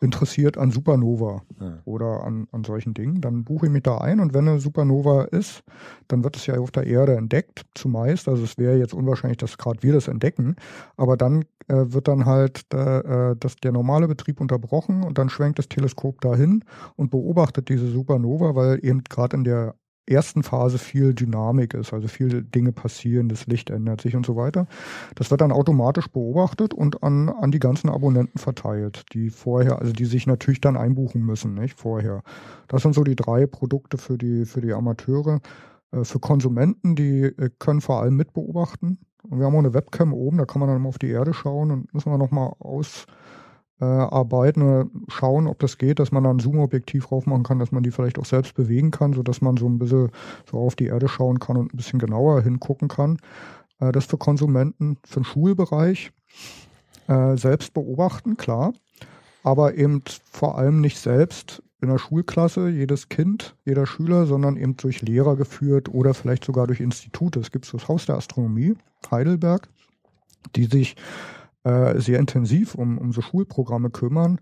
interessiert 0.00 0.58
an 0.58 0.70
Supernova 0.70 1.42
ja. 1.60 1.78
oder 1.84 2.22
an, 2.24 2.46
an 2.52 2.62
solchen 2.62 2.94
Dingen, 2.94 3.20
dann 3.20 3.44
buche 3.44 3.66
ich 3.66 3.72
mich 3.72 3.82
da 3.82 3.98
ein 3.98 4.20
und 4.20 4.32
wenn 4.32 4.46
eine 4.46 4.60
Supernova 4.60 5.24
ist, 5.24 5.64
dann 6.06 6.22
wird 6.22 6.36
es 6.36 6.46
ja 6.46 6.56
auf 6.58 6.70
der 6.70 6.86
Erde 6.86 7.16
entdeckt, 7.16 7.66
zumeist. 7.74 8.28
Also 8.28 8.44
es 8.44 8.58
wäre 8.58 8.78
jetzt 8.78 8.94
unwahrscheinlich, 8.94 9.38
dass 9.38 9.58
gerade 9.58 9.82
wir 9.82 9.92
das 9.92 10.06
entdecken, 10.06 10.54
aber 10.96 11.16
dann 11.16 11.42
äh, 11.66 11.84
wird 11.88 12.06
dann 12.06 12.26
halt 12.26 12.72
äh, 12.72 13.34
das, 13.38 13.56
der 13.56 13.72
normale 13.72 14.06
Betrieb 14.06 14.40
unterbrochen 14.40 15.02
und 15.02 15.18
dann 15.18 15.30
schwenkt 15.30 15.58
das 15.58 15.68
Teleskop 15.68 16.20
dahin 16.20 16.64
und 16.94 17.10
beobachtet 17.10 17.68
diese 17.68 17.88
Supernova, 17.88 18.54
weil 18.54 18.84
eben 18.84 19.02
gerade 19.02 19.36
in 19.36 19.44
der 19.44 19.74
ersten 20.10 20.42
Phase 20.42 20.78
viel 20.78 21.14
Dynamik 21.14 21.74
ist, 21.74 21.92
also 21.92 22.08
viele 22.08 22.42
Dinge 22.42 22.72
passieren, 22.72 23.28
das 23.28 23.46
Licht 23.46 23.70
ändert 23.70 24.00
sich 24.00 24.16
und 24.16 24.26
so 24.26 24.36
weiter. 24.36 24.66
Das 25.14 25.30
wird 25.30 25.40
dann 25.40 25.52
automatisch 25.52 26.08
beobachtet 26.08 26.74
und 26.74 27.02
an, 27.02 27.28
an 27.28 27.50
die 27.50 27.58
ganzen 27.58 27.88
Abonnenten 27.90 28.38
verteilt, 28.38 29.04
die 29.12 29.30
vorher, 29.30 29.78
also 29.78 29.92
die 29.92 30.06
sich 30.06 30.26
natürlich 30.26 30.60
dann 30.60 30.76
einbuchen 30.76 31.22
müssen, 31.22 31.54
nicht 31.54 31.78
vorher. 31.78 32.22
Das 32.68 32.82
sind 32.82 32.94
so 32.94 33.04
die 33.04 33.16
drei 33.16 33.46
Produkte 33.46 33.98
für 33.98 34.18
die, 34.18 34.44
für 34.44 34.60
die 34.60 34.72
Amateure. 34.72 35.40
Äh, 35.92 36.04
für 36.04 36.18
Konsumenten, 36.18 36.94
die 36.96 37.24
äh, 37.24 37.50
können 37.58 37.80
vor 37.80 38.00
allem 38.02 38.16
mitbeobachten. 38.16 38.98
Und 39.28 39.38
wir 39.38 39.46
haben 39.46 39.54
auch 39.54 39.60
eine 39.60 39.74
Webcam 39.74 40.12
oben, 40.14 40.38
da 40.38 40.44
kann 40.44 40.60
man 40.60 40.68
dann 40.68 40.80
mal 40.80 40.88
auf 40.88 40.98
die 40.98 41.10
Erde 41.10 41.34
schauen 41.34 41.70
und 41.70 41.92
müssen 41.92 42.10
wir 42.10 42.18
nochmal 42.18 42.52
aus, 42.60 43.06
äh, 43.80 43.84
arbeiten 43.84 44.62
oder 44.62 44.90
schauen, 45.08 45.46
ob 45.46 45.58
das 45.60 45.78
geht, 45.78 45.98
dass 45.98 46.12
man 46.12 46.24
da 46.24 46.30
ein 46.30 46.38
Zoom-Objektiv 46.38 47.06
drauf 47.06 47.26
machen 47.26 47.44
kann, 47.44 47.58
dass 47.58 47.72
man 47.72 47.82
die 47.82 47.90
vielleicht 47.90 48.18
auch 48.18 48.24
selbst 48.24 48.54
bewegen 48.54 48.90
kann, 48.90 49.12
so 49.12 49.22
dass 49.22 49.40
man 49.40 49.56
so 49.56 49.66
ein 49.66 49.78
bisschen 49.78 50.10
so 50.50 50.58
auf 50.58 50.74
die 50.74 50.86
Erde 50.86 51.08
schauen 51.08 51.38
kann 51.38 51.56
und 51.56 51.72
ein 51.72 51.76
bisschen 51.76 51.98
genauer 51.98 52.42
hingucken 52.42 52.88
kann. 52.88 53.18
Äh, 53.80 53.92
das 53.92 54.06
für 54.06 54.18
Konsumenten, 54.18 54.98
für 55.04 55.20
den 55.20 55.24
Schulbereich 55.24 56.12
äh, 57.06 57.36
selbst 57.36 57.74
beobachten, 57.74 58.36
klar, 58.36 58.72
aber 59.42 59.74
eben 59.74 60.02
vor 60.30 60.58
allem 60.58 60.80
nicht 60.80 60.98
selbst 60.98 61.62
in 61.80 61.88
der 61.88 61.98
Schulklasse, 61.98 62.68
jedes 62.68 63.08
Kind, 63.08 63.54
jeder 63.64 63.86
Schüler, 63.86 64.26
sondern 64.26 64.56
eben 64.56 64.76
durch 64.76 65.02
Lehrer 65.02 65.36
geführt 65.36 65.88
oder 65.88 66.12
vielleicht 66.12 66.44
sogar 66.44 66.66
durch 66.66 66.80
Institute. 66.80 67.38
Es 67.38 67.52
gibt 67.52 67.72
das 67.72 67.86
Haus 67.86 68.06
der 68.06 68.16
Astronomie, 68.16 68.74
Heidelberg, 69.10 69.68
die 70.56 70.64
sich 70.64 70.96
äh, 71.68 72.00
sehr 72.00 72.18
intensiv 72.18 72.74
um, 72.74 72.98
um 72.98 73.12
so 73.12 73.20
Schulprogramme 73.20 73.90
kümmern 73.90 74.40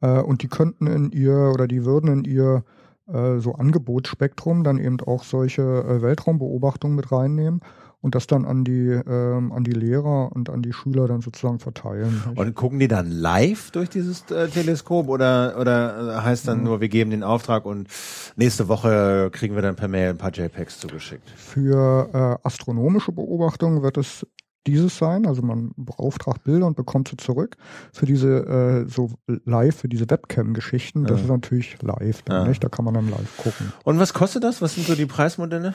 äh, 0.00 0.20
und 0.20 0.42
die 0.42 0.48
könnten 0.48 0.86
in 0.86 1.10
ihr 1.10 1.50
oder 1.52 1.66
die 1.66 1.84
würden 1.84 2.10
in 2.10 2.24
ihr 2.24 2.64
äh, 3.12 3.38
so 3.38 3.54
Angebotsspektrum 3.54 4.64
dann 4.64 4.78
eben 4.78 5.00
auch 5.00 5.24
solche 5.24 5.62
äh, 5.62 6.02
Weltraumbeobachtungen 6.02 6.96
mit 6.96 7.10
reinnehmen 7.10 7.60
und 8.00 8.14
das 8.14 8.26
dann 8.26 8.44
an 8.44 8.64
die 8.64 8.90
ähm, 8.90 9.50
an 9.50 9.64
die 9.64 9.72
Lehrer 9.72 10.30
und 10.32 10.50
an 10.50 10.62
die 10.62 10.72
Schüler 10.72 11.08
dann 11.08 11.20
sozusagen 11.20 11.58
verteilen. 11.58 12.22
Und 12.36 12.54
gucken 12.54 12.78
die 12.78 12.86
dann 12.86 13.10
live 13.10 13.70
durch 13.72 13.88
dieses 13.88 14.30
äh, 14.30 14.48
Teleskop 14.48 15.08
oder 15.08 15.56
oder 15.58 16.18
äh, 16.18 16.22
heißt 16.22 16.46
dann 16.46 16.58
mhm. 16.58 16.64
nur, 16.64 16.80
wir 16.80 16.88
geben 16.88 17.10
den 17.10 17.24
Auftrag 17.24 17.66
und 17.66 17.88
nächste 18.36 18.68
Woche 18.68 19.30
kriegen 19.32 19.54
wir 19.54 19.62
dann 19.62 19.74
per 19.74 19.88
Mail 19.88 20.10
ein 20.10 20.18
paar 20.18 20.32
JPEGs 20.32 20.78
zugeschickt? 20.78 21.28
Für 21.30 22.38
äh, 22.42 22.46
astronomische 22.46 23.10
Beobachtungen 23.10 23.82
wird 23.82 23.96
es 23.96 24.24
dieses 24.68 24.98
sein, 24.98 25.26
also 25.26 25.42
man 25.42 25.72
beauftragt 25.76 26.44
Bilder 26.44 26.66
und 26.66 26.76
bekommt 26.76 27.08
sie 27.08 27.16
zurück. 27.16 27.56
Für 27.92 28.06
diese 28.06 28.28
äh, 28.28 28.88
so 28.88 29.10
live, 29.26 29.76
für 29.76 29.88
diese 29.88 30.08
Webcam-Geschichten, 30.08 31.04
das 31.04 31.22
ist 31.22 31.28
natürlich 31.28 31.80
live, 31.82 32.22
dann, 32.22 32.42
ja. 32.42 32.48
nicht? 32.48 32.62
da 32.62 32.68
kann 32.68 32.84
man 32.84 32.94
dann 32.94 33.10
live 33.10 33.36
gucken. 33.38 33.72
Und 33.84 33.98
was 33.98 34.12
kostet 34.12 34.44
das? 34.44 34.60
Was 34.62 34.74
sind 34.74 34.86
so 34.86 34.94
die 34.94 35.06
Preismodelle? 35.06 35.74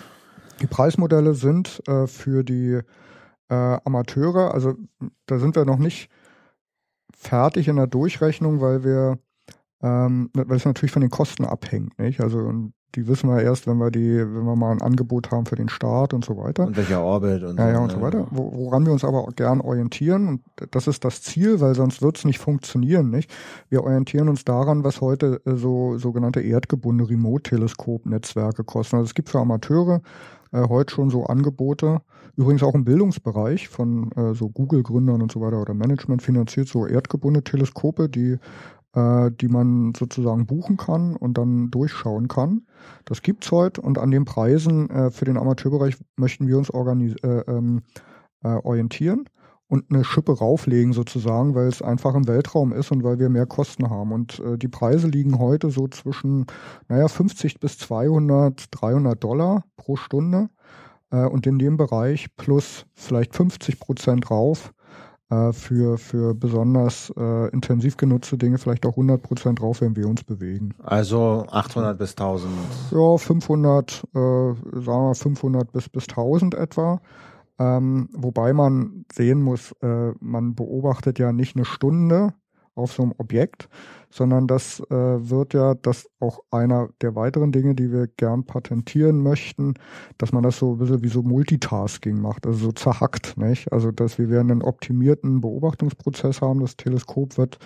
Die 0.62 0.68
Preismodelle 0.68 1.34
sind 1.34 1.82
äh, 1.88 2.08
für 2.08 2.44
die 2.44 2.80
äh, 3.50 3.78
Amateure, 3.84 4.54
also 4.54 4.76
da 5.26 5.40
sind 5.40 5.56
wir 5.56 5.66
noch 5.66 5.80
nicht 5.80 6.10
fertig 7.16 7.68
in 7.68 7.78
der 7.78 7.88
Durchrechnung, 7.88 8.62
weil 8.62 8.84
wir 8.84 9.18
ähm, 9.84 10.30
weil 10.34 10.58
es 10.58 10.66
natürlich 10.66 10.92
von 10.92 11.02
den 11.02 11.12
Kosten 11.12 11.46
abhängt, 11.46 12.00
nicht? 12.00 12.22
Also 12.22 12.72
die 12.96 13.08
wissen 13.08 13.28
wir 13.28 13.42
erst, 13.42 13.66
wenn 13.66 13.78
wir 13.78 13.90
die, 13.90 14.20
wenn 14.20 14.46
wir 14.46 14.56
mal 14.56 14.72
ein 14.72 14.82
Angebot 14.82 15.32
haben 15.32 15.46
für 15.46 15.56
den 15.56 15.68
Start 15.68 16.14
und 16.14 16.24
so 16.24 16.38
weiter. 16.38 16.68
Und 16.68 16.78
welcher 16.78 17.02
Orbit 17.02 17.44
und 17.44 17.58
ja, 17.58 17.66
so. 17.66 17.72
Ja, 17.72 17.80
und 17.80 17.92
so 17.92 18.02
weiter. 18.02 18.28
Woran 18.30 18.86
wir 18.86 18.94
uns 18.94 19.04
aber 19.04 19.20
auch 19.20 19.36
gern 19.36 19.62
orientieren, 19.62 20.28
und 20.28 20.42
das 20.72 20.88
ist 20.88 21.04
das 21.04 21.22
Ziel, 21.22 21.60
weil 21.60 21.74
sonst 21.76 22.02
wird 22.02 22.18
es 22.18 22.26
nicht 22.26 22.40
funktionieren, 22.40 23.10
nicht? 23.10 23.34
Wir 23.70 23.84
orientieren 23.84 24.30
uns 24.30 24.46
daran, 24.46 24.84
was 24.84 25.02
heute 25.02 25.42
äh, 25.46 25.56
so 25.56 25.98
sogenannte 25.98 26.42
erdgebundene 26.42 27.10
Remote-Teleskop-Netzwerke 27.10 28.64
kosten. 28.64 28.98
Also 28.98 29.08
es 29.08 29.16
gibt 29.16 29.30
für 29.30 29.40
Amateure 29.40 30.02
äh, 30.52 30.62
heute 30.70 30.94
schon 30.94 31.10
so 31.10 31.26
Angebote, 31.26 32.02
übrigens 32.36 32.62
auch 32.62 32.76
im 32.76 32.86
Bildungsbereich 32.86 33.70
von 33.70 34.12
äh, 34.12 34.36
so 34.36 34.50
Google-Gründern 34.50 35.22
und 35.22 35.32
so 35.32 35.42
weiter 35.42 35.60
oder 35.60 35.74
Management 35.74 36.22
finanziert 36.22 36.68
so 36.68 36.86
erdgebundene 36.86 37.44
Teleskope, 37.44 38.08
die 38.08 38.38
äh, 38.94 39.32
die 39.32 39.48
man 39.48 39.94
sozusagen 39.96 40.46
buchen 40.46 40.78
kann 40.78 41.16
und 41.16 41.38
dann 41.38 41.72
durchschauen 41.72 42.28
kann. 42.28 42.68
Das 43.06 43.22
gibt's 43.22 43.52
heute 43.52 43.82
und 43.82 43.98
an 43.98 44.12
den 44.12 44.26
Preisen 44.26 44.90
äh, 44.90 45.12
für 45.12 45.26
den 45.26 45.38
Amateurbereich 45.38 45.96
möchten 46.16 46.48
wir 46.48 46.58
uns 46.58 46.70
äh, 46.70 47.28
ähm, 47.48 47.82
äh, 48.44 48.48
orientieren 48.50 49.26
und 49.68 49.86
eine 49.90 50.04
Schippe 50.04 50.38
rauflegen 50.38 50.94
sozusagen, 50.94 51.56
weil 51.56 51.68
es 51.68 51.82
einfach 51.82 52.14
im 52.14 52.28
Weltraum 52.28 52.74
ist 52.74 52.92
und 52.92 53.04
weil 53.04 53.18
wir 53.18 53.30
mehr 53.30 53.48
Kosten 53.48 53.90
haben. 53.90 54.12
Und 54.12 54.40
äh, 54.40 54.58
die 54.58 54.68
Preise 54.68 55.08
liegen 55.08 55.40
heute 55.40 55.72
so 55.72 55.88
zwischen, 55.88 56.46
naja, 56.90 57.08
50 57.08 57.60
bis 57.60 57.80
200, 57.80 58.66
300 58.70 59.24
Dollar 59.24 59.64
pro 59.76 59.96
Stunde. 59.96 60.50
Äh, 61.10 61.26
und 61.26 61.48
in 61.48 61.58
dem 61.58 61.78
Bereich 61.78 62.36
plus 62.36 62.86
vielleicht 62.94 63.36
50 63.36 63.80
Prozent 63.80 64.30
rauf 64.30 64.74
äh, 65.30 65.54
für, 65.54 65.98
für 65.98 66.34
besonders 66.36 67.12
äh, 67.18 67.50
intensiv 67.50 67.98
genutzte 67.98 68.38
Dinge 68.38 68.58
vielleicht 68.58 68.86
auch 68.86 68.92
100 68.92 69.22
Prozent 69.22 69.60
drauf, 69.60 69.82
wenn 69.82 69.96
wir 69.96 70.08
uns 70.08 70.24
bewegen. 70.24 70.74
Also 70.84 71.46
800 71.50 71.98
bis 71.98 72.12
1000? 72.12 72.52
Ja, 72.92 73.18
500, 73.18 74.04
äh, 74.14 74.18
sagen 74.18 74.56
wir 74.84 75.16
500 75.16 75.72
bis, 75.72 75.90
bis 75.90 76.08
1000 76.10 76.56
etwa. 76.56 77.02
Ähm, 77.60 78.10
wobei 78.14 78.52
man 78.54 79.06
sehen 79.14 79.42
muss, 79.42 79.74
äh, 79.82 80.12
man 80.20 80.56
beobachtet 80.56 81.20
ja 81.20 81.32
nicht 81.32 81.56
eine 81.56 81.66
Stunde 81.66 82.34
auf 82.76 82.94
so 82.94 83.04
einem 83.04 83.14
Objekt, 83.18 83.70
sondern 84.10 84.48
das 84.48 84.80
äh, 84.92 84.96
wird 84.96 85.54
ja 85.54 85.74
das 85.74 86.08
auch 86.20 86.40
einer 86.52 86.90
der 87.02 87.16
weiteren 87.16 87.52
Dinge, 87.52 87.74
die 87.76 87.92
wir 87.92 88.08
gern 88.08 88.46
patentieren 88.46 89.22
möchten, 89.22 89.74
dass 90.18 90.32
man 90.32 90.44
das 90.44 90.58
so 90.58 90.74
ein 90.74 90.78
bisschen 90.78 91.04
wie 91.04 91.08
so 91.08 91.24
Multitasking 91.24 92.20
macht, 92.20 92.46
also 92.46 92.66
so 92.66 92.72
zerhackt, 92.72 93.38
nicht? 93.38 93.72
Also 93.72 93.92
dass 93.92 94.20
wir 94.20 94.30
werden 94.30 94.52
einen 94.52 94.62
optimierten 94.62 95.42
Beobachtungsprozess 95.42 96.42
haben. 96.42 96.60
Das 96.60 96.78
Teleskop 96.78 97.38
wird, 97.38 97.58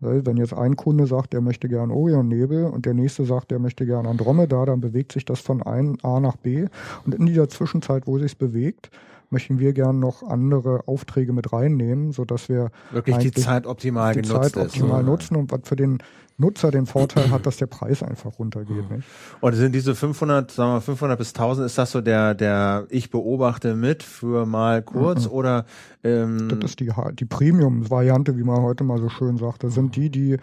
wenn 0.00 0.36
jetzt 0.36 0.54
ein 0.54 0.76
Kunde 0.76 1.06
sagt, 1.06 1.34
er 1.34 1.40
möchte 1.40 1.68
gern 1.68 1.90
Orionnebel 1.90 2.64
und 2.64 2.84
der 2.84 2.94
nächste 2.94 3.24
sagt, 3.24 3.52
er 3.52 3.60
möchte 3.60 3.86
gern 3.86 4.06
Andromeda, 4.06 4.64
dann 4.64 4.80
bewegt 4.80 5.12
sich 5.12 5.24
das 5.24 5.40
von 5.40 5.62
ein 5.62 5.98
A 6.02 6.18
nach 6.18 6.36
B 6.36 6.66
und 7.04 7.14
in 7.14 7.26
dieser 7.26 7.48
Zwischenzeit, 7.48 8.06
wo 8.06 8.18
sich 8.18 8.36
bewegt, 8.36 8.90
möchten 9.32 9.58
wir 9.58 9.72
gern 9.72 9.98
noch 9.98 10.22
andere 10.22 10.86
Aufträge 10.86 11.32
mit 11.32 11.52
reinnehmen, 11.52 12.12
so 12.12 12.24
dass 12.24 12.48
wir 12.48 12.70
wirklich 12.90 13.18
die 13.18 13.32
Zeit 13.32 13.66
optimal 13.66 14.14
die 14.14 14.22
genutzt 14.22 14.54
Zeit 14.54 14.66
optimal 14.66 15.00
ist. 15.00 15.06
nutzen 15.06 15.36
und 15.36 15.50
was 15.50 15.60
für 15.64 15.76
den 15.76 15.98
Nutzer 16.38 16.70
den 16.70 16.86
Vorteil 16.86 17.30
hat, 17.30 17.46
dass 17.46 17.56
der 17.56 17.66
Preis 17.66 18.02
einfach 18.02 18.38
runtergeht. 18.38 18.90
Nicht? 18.90 19.06
Und 19.40 19.54
sind 19.54 19.74
diese 19.74 19.94
500, 19.94 20.50
sagen 20.50 20.72
wir 20.72 20.80
500 20.80 21.18
bis 21.18 21.30
1000, 21.30 21.66
ist 21.66 21.78
das 21.78 21.90
so 21.90 22.00
der, 22.00 22.34
der 22.34 22.86
ich 22.90 23.10
beobachte 23.10 23.74
mit 23.74 24.02
für 24.02 24.46
mal 24.46 24.82
kurz 24.82 25.26
mhm. 25.26 25.32
oder? 25.32 25.66
Ähm 26.02 26.48
das 26.48 26.70
ist 26.70 26.80
die, 26.80 26.90
die 27.14 27.24
Premium-Variante, 27.24 28.36
wie 28.36 28.44
man 28.44 28.62
heute 28.62 28.84
mal 28.84 28.98
so 28.98 29.08
schön 29.08 29.36
sagt. 29.36 29.64
Das 29.64 29.74
sind 29.74 29.94
die, 29.96 30.10
die, 30.10 30.36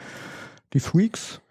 die 0.74 0.80
Freaks, 0.80 1.42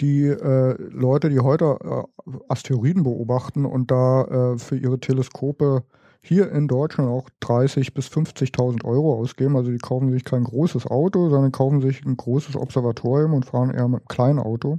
die 0.00 0.26
äh, 0.26 0.76
Leute, 0.90 1.28
die 1.28 1.40
heute 1.40 1.76
äh, 1.82 2.30
Asteroiden 2.48 3.02
beobachten 3.02 3.64
und 3.64 3.90
da 3.90 4.24
äh, 4.54 4.58
für 4.58 4.76
ihre 4.76 5.00
Teleskope 5.00 5.82
hier 6.20 6.50
in 6.52 6.68
Deutschland 6.68 7.08
auch 7.10 7.28
30 7.40 7.94
bis 7.94 8.08
50.000 8.08 8.84
Euro 8.84 9.14
ausgeben. 9.14 9.56
Also 9.56 9.70
die 9.70 9.78
kaufen 9.78 10.10
sich 10.10 10.24
kein 10.24 10.44
großes 10.44 10.86
Auto, 10.86 11.30
sondern 11.30 11.52
kaufen 11.52 11.80
sich 11.80 12.04
ein 12.04 12.16
großes 12.16 12.56
Observatorium 12.56 13.34
und 13.34 13.46
fahren 13.46 13.70
eher 13.70 13.88
mit 13.88 14.00
einem 14.00 14.08
kleinen 14.08 14.38
Auto. 14.38 14.78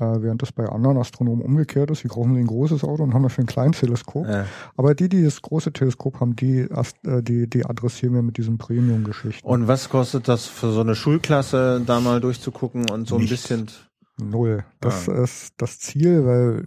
Äh, 0.00 0.22
während 0.22 0.40
das 0.40 0.50
bei 0.50 0.66
anderen 0.66 0.96
Astronomen 0.96 1.42
umgekehrt 1.42 1.90
ist. 1.90 2.02
Die 2.02 2.08
kaufen 2.08 2.34
sich 2.34 2.42
ein 2.42 2.46
großes 2.46 2.84
Auto 2.84 3.02
und 3.02 3.12
haben 3.12 3.22
dafür 3.22 3.44
ein 3.44 3.46
kleines 3.46 3.80
Teleskop. 3.80 4.26
Ja. 4.26 4.46
Aber 4.74 4.94
die, 4.94 5.10
die 5.10 5.22
das 5.22 5.42
große 5.42 5.74
Teleskop 5.74 6.20
haben, 6.20 6.36
die, 6.36 6.60
äh, 6.60 7.22
die, 7.22 7.50
die 7.50 7.66
adressieren 7.66 8.14
wir 8.14 8.22
mit 8.22 8.38
diesen 8.38 8.56
Premium-Geschichten. 8.56 9.46
Und 9.46 9.68
was 9.68 9.90
kostet 9.90 10.26
das 10.26 10.46
für 10.46 10.72
so 10.72 10.80
eine 10.80 10.94
Schulklasse, 10.94 11.82
da 11.84 12.00
mal 12.00 12.18
durchzugucken 12.18 12.88
und 12.88 13.08
so 13.08 13.16
ein 13.16 13.20
Nichts. 13.20 13.42
bisschen? 13.48 13.66
Null. 14.18 14.64
Das 14.80 15.06
ah. 15.06 15.22
ist 15.22 15.52
das 15.58 15.78
Ziel, 15.80 16.24
weil, 16.24 16.64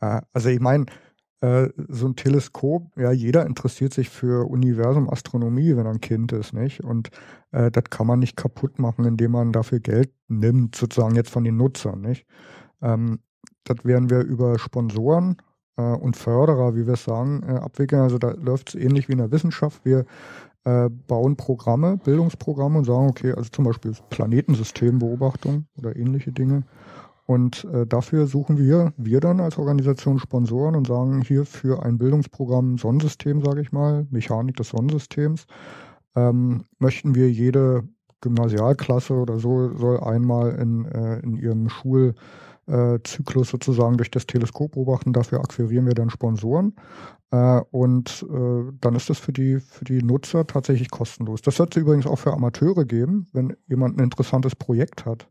äh, 0.00 0.20
also 0.32 0.48
ich 0.48 0.60
meine, 0.60 0.86
äh, 1.40 1.68
so 1.88 2.06
ein 2.06 2.16
Teleskop, 2.16 2.90
ja, 2.96 3.12
jeder 3.12 3.46
interessiert 3.46 3.94
sich 3.94 4.08
für 4.08 4.48
Universum 4.48 5.08
Astronomie, 5.08 5.76
wenn 5.76 5.86
er 5.86 5.92
ein 5.92 6.00
Kind 6.00 6.32
ist, 6.32 6.52
nicht? 6.52 6.82
Und 6.82 7.10
äh, 7.52 7.70
das 7.70 7.84
kann 7.90 8.06
man 8.06 8.18
nicht 8.18 8.36
kaputt 8.36 8.78
machen, 8.78 9.04
indem 9.04 9.32
man 9.32 9.52
dafür 9.52 9.80
Geld 9.80 10.10
nimmt, 10.28 10.74
sozusagen 10.74 11.14
jetzt 11.14 11.30
von 11.30 11.44
den 11.44 11.56
Nutzern, 11.56 12.00
nicht? 12.00 12.26
Ähm, 12.82 13.20
das 13.64 13.84
werden 13.84 14.10
wir 14.10 14.20
über 14.20 14.58
Sponsoren 14.58 15.36
äh, 15.76 15.82
und 15.82 16.16
Förderer, 16.16 16.74
wie 16.74 16.86
wir 16.86 16.94
es 16.94 17.04
sagen, 17.04 17.42
äh, 17.46 17.52
abwickeln. 17.52 18.02
Also 18.02 18.18
da 18.18 18.32
läuft 18.32 18.70
es 18.70 18.74
ähnlich 18.74 19.08
wie 19.08 19.12
in 19.12 19.18
der 19.18 19.30
Wissenschaft. 19.30 19.84
Wir 19.84 20.06
äh, 20.64 20.88
bauen 20.88 21.36
Programme, 21.36 21.98
Bildungsprogramme 21.98 22.78
und 22.78 22.84
sagen, 22.84 23.08
okay, 23.08 23.32
also 23.32 23.48
zum 23.50 23.64
Beispiel 23.64 23.92
Planetensystembeobachtung 24.10 25.66
oder 25.78 25.94
ähnliche 25.96 26.32
Dinge 26.32 26.64
und 27.28 27.64
äh, 27.74 27.86
dafür 27.86 28.26
suchen 28.26 28.56
wir, 28.56 28.94
wir 28.96 29.20
dann 29.20 29.38
als 29.40 29.58
Organisation 29.58 30.18
Sponsoren 30.18 30.74
und 30.74 30.86
sagen 30.86 31.20
hier 31.20 31.44
für 31.44 31.82
ein 31.82 31.98
Bildungsprogramm 31.98 32.78
Sonnensystem, 32.78 33.44
sage 33.44 33.60
ich 33.60 33.70
mal, 33.70 34.06
Mechanik 34.10 34.56
des 34.56 34.70
Sonnensystems, 34.70 35.44
ähm, 36.16 36.64
möchten 36.78 37.14
wir 37.14 37.30
jede 37.30 37.86
Gymnasialklasse 38.22 39.12
oder 39.12 39.38
so 39.38 39.76
soll 39.76 40.00
einmal 40.00 40.52
in, 40.54 40.86
äh, 40.86 41.18
in 41.18 41.36
ihrem 41.36 41.68
Schulzyklus 41.68 43.50
sozusagen 43.50 43.98
durch 43.98 44.10
das 44.10 44.26
Teleskop 44.26 44.72
beobachten. 44.72 45.12
Dafür 45.12 45.40
akquirieren 45.40 45.84
wir 45.84 45.94
dann 45.94 46.08
Sponsoren. 46.08 46.76
Äh, 47.30 47.60
und 47.70 48.26
äh, 48.30 48.72
dann 48.80 48.94
ist 48.94 49.10
das 49.10 49.18
für 49.18 49.34
die, 49.34 49.60
für 49.60 49.84
die 49.84 50.02
Nutzer 50.02 50.46
tatsächlich 50.46 50.90
kostenlos. 50.90 51.42
Das 51.42 51.58
wird 51.58 51.76
es 51.76 51.82
übrigens 51.82 52.06
auch 52.06 52.20
für 52.20 52.32
Amateure 52.32 52.86
geben, 52.86 53.26
wenn 53.34 53.54
jemand 53.66 53.98
ein 53.98 54.04
interessantes 54.04 54.56
Projekt 54.56 55.04
hat 55.04 55.28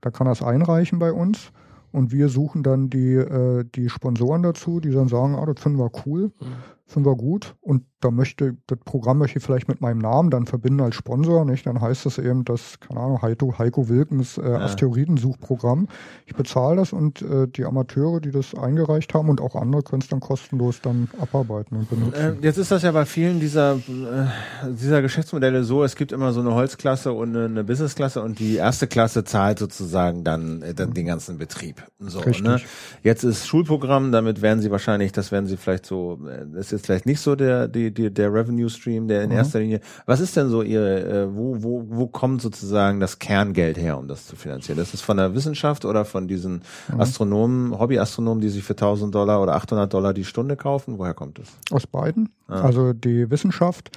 da 0.00 0.10
kann 0.10 0.26
er 0.26 0.32
es 0.32 0.42
einreichen 0.42 0.98
bei 0.98 1.12
uns 1.12 1.52
und 1.92 2.12
wir 2.12 2.28
suchen 2.28 2.62
dann 2.62 2.90
die, 2.90 3.14
äh, 3.14 3.64
die 3.74 3.88
Sponsoren 3.88 4.42
dazu, 4.42 4.80
die 4.80 4.90
dann 4.90 5.08
sagen, 5.08 5.34
ah, 5.34 5.46
das 5.46 5.62
finden 5.62 5.78
wir 5.78 5.90
cool. 6.06 6.32
Mhm 6.40 6.77
finden 6.88 7.08
wir 7.08 7.16
gut. 7.16 7.54
Und 7.60 7.84
da 8.00 8.10
möchte, 8.10 8.56
das 8.66 8.78
Programm 8.84 9.18
möchte 9.18 9.38
ich 9.38 9.44
vielleicht 9.44 9.68
mit 9.68 9.80
meinem 9.80 9.98
Namen 9.98 10.30
dann 10.30 10.46
verbinden 10.46 10.80
als 10.80 10.94
Sponsor, 10.94 11.44
nicht? 11.44 11.66
Dann 11.66 11.80
heißt 11.80 12.06
das 12.06 12.18
eben 12.18 12.44
das, 12.44 12.80
keine 12.80 13.00
Ahnung, 13.00 13.22
Heiko, 13.22 13.58
Heiko 13.58 13.88
Wilkens 13.88 14.38
äh, 14.38 14.48
ja. 14.48 14.58
Asteroidensuchprogramm. 14.60 15.88
Ich 16.24 16.34
bezahle 16.34 16.76
das 16.76 16.92
und 16.92 17.20
äh, 17.22 17.46
die 17.48 17.64
Amateure, 17.64 18.20
die 18.20 18.30
das 18.30 18.54
eingereicht 18.54 19.14
haben 19.14 19.28
und 19.28 19.40
auch 19.40 19.54
andere 19.54 19.82
können 19.82 20.00
es 20.00 20.08
dann 20.08 20.20
kostenlos 20.20 20.80
dann 20.80 21.08
abarbeiten 21.20 21.76
und 21.76 21.90
benutzen. 21.90 22.40
Äh, 22.40 22.46
jetzt 22.46 22.56
ist 22.56 22.70
das 22.70 22.82
ja 22.82 22.92
bei 22.92 23.04
vielen 23.04 23.40
dieser, 23.40 23.74
äh, 23.74 24.70
dieser 24.70 25.02
Geschäftsmodelle 25.02 25.64
so, 25.64 25.82
es 25.82 25.96
gibt 25.96 26.12
immer 26.12 26.32
so 26.32 26.40
eine 26.40 26.54
Holzklasse 26.54 27.12
und 27.12 27.36
eine, 27.36 27.46
eine 27.46 27.64
Businessklasse 27.64 28.22
und 28.22 28.38
die 28.38 28.56
erste 28.56 28.86
Klasse 28.86 29.24
zahlt 29.24 29.58
sozusagen 29.58 30.24
dann, 30.24 30.62
äh, 30.62 30.72
dann 30.72 30.90
mhm. 30.90 30.94
den 30.94 31.06
ganzen 31.06 31.38
Betrieb. 31.38 31.82
So, 31.98 32.20
ne? 32.20 32.60
Jetzt 33.02 33.24
ist 33.24 33.46
Schulprogramm, 33.46 34.12
damit 34.12 34.40
werden 34.40 34.60
sie 34.62 34.70
wahrscheinlich, 34.70 35.10
das 35.10 35.32
werden 35.32 35.46
sie 35.46 35.56
vielleicht 35.56 35.84
so, 35.84 36.20
äh, 36.28 36.46
das 36.54 36.70
ist 36.70 36.77
jetzt 36.78 36.86
vielleicht 36.86 37.06
nicht 37.06 37.20
so 37.20 37.36
der, 37.36 37.68
die, 37.68 37.92
die, 37.92 38.12
der 38.12 38.32
Revenue 38.32 38.70
Stream, 38.70 39.08
der 39.08 39.22
in 39.22 39.30
mhm. 39.30 39.36
erster 39.36 39.60
Linie. 39.60 39.80
Was 40.06 40.20
ist 40.20 40.36
denn 40.36 40.48
so 40.48 40.62
Ihre, 40.62 41.24
äh, 41.24 41.34
wo, 41.34 41.62
wo, 41.62 41.84
wo 41.88 42.06
kommt 42.06 42.40
sozusagen 42.40 43.00
das 43.00 43.18
Kerngeld 43.18 43.76
her, 43.76 43.98
um 43.98 44.08
das 44.08 44.26
zu 44.26 44.36
finanzieren? 44.36 44.78
Das 44.78 44.94
ist 44.94 45.02
von 45.02 45.16
der 45.16 45.34
Wissenschaft 45.34 45.84
oder 45.84 46.04
von 46.04 46.28
diesen 46.28 46.62
mhm. 46.92 47.00
Astronomen, 47.00 47.78
Hobbyastronomen, 47.78 48.40
die 48.40 48.48
sich 48.48 48.64
für 48.64 48.72
1000 48.72 49.14
Dollar 49.14 49.42
oder 49.42 49.54
800 49.54 49.92
Dollar 49.92 50.14
die 50.14 50.24
Stunde 50.24 50.56
kaufen? 50.56 50.98
Woher 50.98 51.14
kommt 51.14 51.38
das? 51.38 51.48
Aus 51.70 51.86
beiden. 51.86 52.30
Ah. 52.46 52.62
Also 52.62 52.92
die 52.92 53.30
Wissenschaft, 53.30 53.90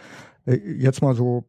äh, 0.46 0.56
jetzt 0.56 1.02
mal 1.02 1.16
so 1.16 1.46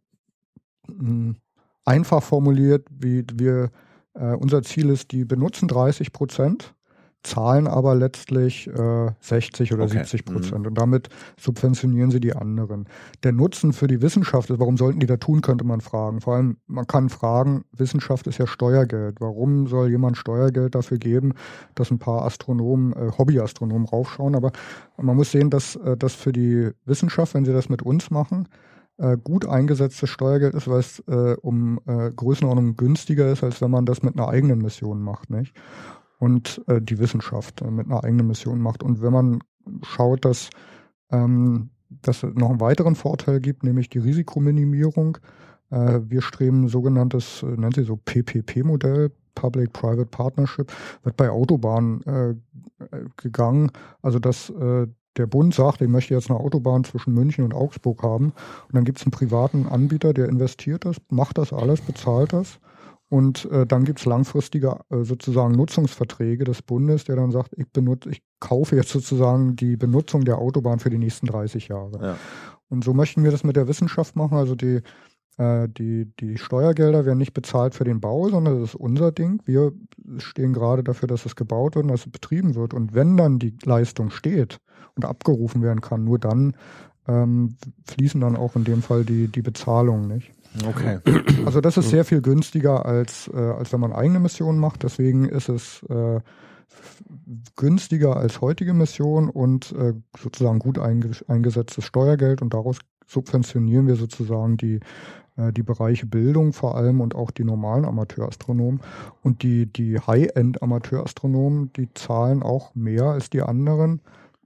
mh, 0.89 0.99
hm, 0.99 1.37
einfach 1.85 2.23
formuliert, 2.23 2.87
wie 2.91 3.25
wir, 3.35 3.71
äh, 4.15 4.35
unser 4.35 4.63
Ziel 4.63 4.91
ist, 4.91 5.13
die 5.13 5.25
benutzen 5.25 5.69
30 5.69 6.13
Prozent 6.13 6.75
zahlen 7.23 7.67
aber 7.67 7.95
letztlich 7.95 8.69
äh, 8.69 9.11
60 9.21 9.73
oder 9.73 9.85
okay. 9.85 9.99
70 9.99 10.25
Prozent 10.25 10.61
mhm. 10.61 10.67
und 10.67 10.75
damit 10.79 11.09
subventionieren 11.39 12.11
sie 12.11 12.21
die 12.21 12.35
anderen. 12.35 12.87
Der 13.23 13.33
Nutzen 13.33 13.73
für 13.73 13.87
die 13.87 14.03
Wissenschaft 14.03 14.51
ist, 14.51 14.59
warum 14.59 14.77
sollten 14.77 15.01
die 15.01 15.07
da 15.07 15.17
tun, 15.17 15.41
könnte 15.41 15.65
man 15.65 15.81
fragen. 15.81 16.21
Vor 16.21 16.35
allem, 16.35 16.57
man 16.67 16.87
kann 16.87 17.09
fragen, 17.09 17.65
Wissenschaft 17.73 18.27
ist 18.27 18.39
ja 18.39 18.47
Steuergeld. 18.47 19.21
Warum 19.21 19.67
soll 19.67 19.91
jemand 19.91 20.17
Steuergeld 20.17 20.75
dafür 20.75 20.99
geben, 20.99 21.35
dass 21.75 21.91
ein 21.91 21.99
paar 21.99 22.23
Astronomen, 22.25 22.93
äh, 22.95 23.11
Hobbyastronomen 23.17 23.87
raufschauen? 23.87 24.35
Aber 24.35 24.53
man 24.97 25.17
muss 25.17 25.31
sehen, 25.31 25.51
dass 25.51 25.77
äh, 25.77 25.97
das 25.97 26.15
für 26.15 26.33
die 26.33 26.71
Wissenschaft, 26.85 27.35
wenn 27.35 27.45
sie 27.45 27.53
das 27.53 27.69
mit 27.69 27.83
uns 27.83 28.11
machen, 28.11 28.49
äh, 28.99 29.17
gut 29.17 29.47
eingesetztes 29.47 30.11
Steuergeld 30.11 30.55
ist, 30.55 30.69
weil 30.69 30.81
es 30.81 30.99
äh, 31.09 31.37
um 31.41 31.81
äh, 31.87 32.11
Größenordnung 32.11 32.77
günstiger 32.77 33.31
ist, 33.31 33.43
als 33.43 33.61
wenn 33.61 33.71
man 33.71 33.87
das 33.87 34.03
mit 34.03 34.17
einer 34.17 34.29
eigenen 34.29 34.59
Mission 34.59 35.03
macht. 35.03 35.31
Nicht? 35.31 35.55
Und 36.23 36.63
äh, 36.69 36.81
die 36.81 36.99
Wissenschaft 36.99 37.63
äh, 37.63 37.71
mit 37.71 37.87
einer 37.87 38.05
eigenen 38.05 38.29
Mission 38.29 38.61
macht. 38.61 38.83
Und 38.83 39.03
wenn 39.03 39.13
man 39.13 39.39
schaut, 39.83 40.25
dass 40.25 40.51
ähm, 41.11 41.71
dass 42.01 42.23
es 42.23 42.35
noch 42.35 42.51
einen 42.51 42.61
weiteren 42.61 42.95
Vorteil 42.95 43.41
gibt, 43.41 43.65
nämlich 43.65 43.91
die 43.91 43.99
Risikominimierung. 43.99 45.19
Äh, 45.71 46.01
wir 46.05 46.23
streben 46.23 46.69
sogenanntes, 46.69 47.43
äh, 47.43 47.47
nennt 47.47 47.75
sie 47.75 47.83
so 47.83 47.97
PPP-Modell, 47.97 49.11
Public-Private 49.35 50.07
Partnership, 50.07 50.73
wird 51.03 51.17
bei 51.17 51.31
Autobahnen 51.31 52.03
äh, 52.05 52.35
gegangen. 53.17 53.71
Also 54.01 54.19
dass 54.19 54.51
äh, 54.51 54.87
der 55.19 55.27
Bund 55.27 55.55
sagt, 55.55 55.83
ich 55.83 55.89
möchte 55.89 56.15
jetzt 56.15 56.31
eine 56.31 56.41
Autobahn 56.41 56.85
zwischen 56.85 57.13
München 57.13 57.45
und 57.45 57.53
Augsburg 57.53 58.03
haben. 58.03 58.27
Und 58.27 58.75
dann 58.75 58.85
gibt 58.85 58.99
es 58.99 59.05
einen 59.05 59.13
privaten 59.13 59.67
Anbieter, 59.67 60.15
der 60.15 60.29
investiert 60.29 60.87
das, 60.87 60.97
macht 61.11 61.37
das 61.37 61.53
alles, 61.53 61.83
bezahlt 61.83 62.33
das. 62.33 62.59
Und 63.13 63.45
äh, 63.51 63.67
dann 63.67 63.85
gibt's 63.85 64.07
langfristige 64.07 64.81
äh, 64.89 65.03
sozusagen 65.03 65.53
Nutzungsverträge 65.55 66.45
des 66.45 66.63
Bundes, 66.63 67.05
der 67.05 67.17
dann 67.17 67.31
sagt, 67.31 67.53
ich 67.59 67.71
benutze, 67.71 68.09
ich 68.09 68.23
kaufe 68.41 68.75
jetzt 68.75 68.89
sozusagen 68.89 69.55
die 69.55 69.77
Benutzung 69.77 70.25
der 70.25 70.39
Autobahn 70.39 70.79
für 70.79 70.89
die 70.89 70.97
nächsten 70.97 71.27
30 71.27 71.69
Jahre. 71.69 72.03
Ja. 72.03 72.17
Und 72.71 72.85
so 72.85 72.95
möchten 72.95 73.23
wir 73.23 73.31
das 73.31 73.45
mit 73.45 73.55
der 73.55 73.69
Wissenschaft 73.69 74.17
machen. 74.17 74.39
Also 74.39 74.55
die, 74.55 74.81
äh, 75.37 75.69
die, 75.69 76.11
die 76.21 76.39
Steuergelder 76.39 77.05
werden 77.05 77.19
nicht 77.19 77.35
bezahlt 77.35 77.75
für 77.75 77.85
den 77.85 78.01
Bau, 78.01 78.31
sondern 78.31 78.59
das 78.59 78.71
ist 78.71 78.77
unser 78.77 79.13
Ding. 79.13 79.43
Wir 79.45 79.73
stehen 80.17 80.55
gerade 80.55 80.83
dafür, 80.83 81.07
dass 81.07 81.27
es 81.27 81.37
gebaut 81.37 81.75
wird 81.75 81.85
und 81.85 81.91
dass 81.91 82.07
es 82.07 82.11
betrieben 82.11 82.55
wird. 82.55 82.73
Und 82.73 82.95
wenn 82.95 83.19
dann 83.19 83.39
die 83.39 83.55
Leistung 83.63 84.09
steht 84.09 84.57
und 84.97 85.05
abgerufen 85.05 85.61
werden 85.61 85.83
kann, 85.83 86.03
nur 86.03 86.19
dann 86.19 86.57
ähm, 87.07 87.57
fließen 87.85 88.23
dann 88.23 88.37
auch 88.37 88.57
in 88.57 88.65
dem 88.65 88.81
Fall 88.81 89.05
die, 89.05 89.29
die 89.29 89.43
Bezahlungen, 89.43 90.09
nicht? 90.09 90.33
Okay. 90.67 90.99
Also 91.45 91.61
das 91.61 91.77
ist 91.77 91.91
sehr 91.91 92.05
viel 92.05 92.23
günstiger 92.23 92.87
als, 92.87 93.29
äh, 93.33 93.37
als 93.37 93.73
wenn 93.73 93.81
man 93.81 93.93
eigene 93.93 94.21
Missionen 94.21 94.59
macht. 94.59 94.85
Deswegen 94.85 95.29
ist 95.29 95.49
es 95.49 95.83
äh, 95.85 96.21
günstiger 97.57 98.17
als 98.17 98.41
heutige 98.41 98.73
Mission 98.73 99.29
und 99.29 99.73
äh, 99.73 99.95
sozusagen 100.17 100.61
gut 100.61 100.79
einge 100.79 101.11
eingesetztes 101.27 101.85
Steuergeld 101.85 102.43
und 102.43 102.55
daraus 102.55 102.79
subventionieren 103.07 103.87
wir 103.89 103.97
sozusagen 103.97 104.57
die 104.57 104.81
äh, 105.37 105.53
die 105.53 105.63
Bereiche 105.63 106.07
Bildung 106.07 106.53
vor 106.53 106.77
allem 106.77 107.01
und 107.01 107.15
auch 107.15 107.31
die 107.31 107.45
normalen 107.45 107.85
Amateurastronomen. 107.85 108.81
Und 109.23 109.43
die, 109.43 109.67
die 109.67 109.99
High-End-Amateurastronomen, 109.99 111.73
die 111.73 111.93
zahlen 111.95 112.43
auch 112.43 112.75
mehr 112.75 113.05
als 113.05 113.31
die 113.31 113.43
anderen. 113.43 114.01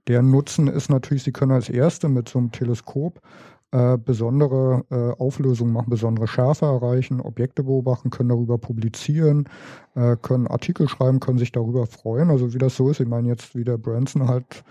Der 0.07 0.21
Nutzen 0.21 0.67
ist 0.67 0.89
natürlich, 0.89 1.23
sie 1.23 1.33
können 1.33 1.51
als 1.51 1.69
Erste 1.69 2.07
mit 2.07 2.29
so 2.29 2.39
einem 2.39 2.51
Teleskop 2.51 3.21
äh, 3.71 3.97
besondere 3.97 4.85
äh, 4.89 5.21
Auflösungen 5.21 5.73
machen, 5.73 5.89
besondere 5.89 6.27
Schärfe 6.27 6.65
erreichen, 6.65 7.19
Objekte 7.19 7.63
beobachten, 7.63 8.09
können 8.09 8.29
darüber 8.29 8.57
publizieren, 8.57 9.49
äh, 9.95 10.15
können 10.21 10.47
Artikel 10.47 10.87
schreiben, 10.87 11.19
können 11.19 11.37
sich 11.37 11.51
darüber 11.51 11.85
freuen. 11.85 12.29
Also 12.29 12.53
wie 12.53 12.59
das 12.59 12.75
so 12.75 12.89
ist, 12.89 12.99
ich 12.99 13.07
meine 13.07 13.27
jetzt, 13.27 13.55
wie 13.55 13.63
der 13.63 13.77
Branson 13.77 14.27
halt 14.27 14.63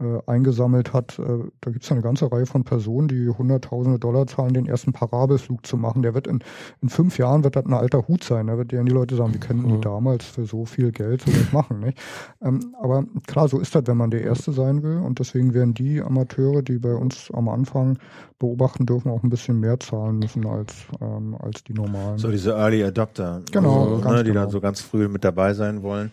äh, 0.00 0.20
eingesammelt 0.26 0.92
hat. 0.92 1.18
Äh, 1.18 1.50
da 1.60 1.70
gibt 1.70 1.84
es 1.84 1.90
eine 1.90 2.02
ganze 2.02 2.30
Reihe 2.30 2.46
von 2.46 2.64
Personen, 2.64 3.08
die 3.08 3.28
hunderttausende 3.28 3.98
Dollar 3.98 4.26
zahlen, 4.26 4.54
den 4.54 4.66
ersten 4.66 4.92
Parabelflug 4.92 5.66
zu 5.66 5.76
machen. 5.76 6.02
Der 6.02 6.14
wird 6.14 6.26
in, 6.26 6.40
in 6.80 6.88
fünf 6.88 7.18
Jahren 7.18 7.42
wird 7.42 7.56
das 7.56 7.66
ein 7.66 7.74
alter 7.74 8.06
Hut 8.06 8.22
sein. 8.22 8.46
Da 8.46 8.56
wird 8.56 8.72
ja 8.72 8.82
die 8.82 8.92
Leute 8.92 9.16
sagen, 9.16 9.34
wie 9.34 9.38
können 9.38 9.66
die 9.66 9.74
mhm. 9.74 9.80
damals 9.80 10.24
für 10.24 10.44
so 10.44 10.64
viel 10.64 10.92
Geld 10.92 11.22
sowas 11.22 11.52
machen. 11.52 11.80
Nicht? 11.80 11.98
Ähm, 12.42 12.76
aber 12.80 13.04
klar, 13.26 13.48
so 13.48 13.58
ist 13.58 13.74
das, 13.74 13.86
wenn 13.86 13.96
man 13.96 14.10
der 14.10 14.22
Erste 14.22 14.52
sein 14.52 14.82
will. 14.82 14.98
Und 14.98 15.18
deswegen 15.18 15.52
werden 15.52 15.74
die 15.74 16.00
Amateure, 16.00 16.62
die 16.62 16.78
bei 16.78 16.94
uns 16.94 17.30
am 17.32 17.48
Anfang 17.48 17.98
beobachten 18.38 18.86
dürfen, 18.86 19.10
auch 19.10 19.24
ein 19.24 19.30
bisschen 19.30 19.58
mehr 19.58 19.80
zahlen 19.80 20.18
müssen 20.18 20.46
als, 20.46 20.72
ähm, 21.00 21.36
als 21.40 21.64
die 21.64 21.72
normalen. 21.72 22.18
So 22.18 22.30
diese 22.30 22.52
Early 22.52 22.84
Adopter. 22.84 23.42
Genau. 23.50 23.96
Also, 23.96 24.08
ne, 24.08 24.22
die 24.22 24.30
genau. 24.30 24.42
dann 24.42 24.50
so 24.50 24.60
ganz 24.60 24.80
früh 24.80 25.08
mit 25.08 25.24
dabei 25.24 25.54
sein 25.54 25.82
wollen. 25.82 26.12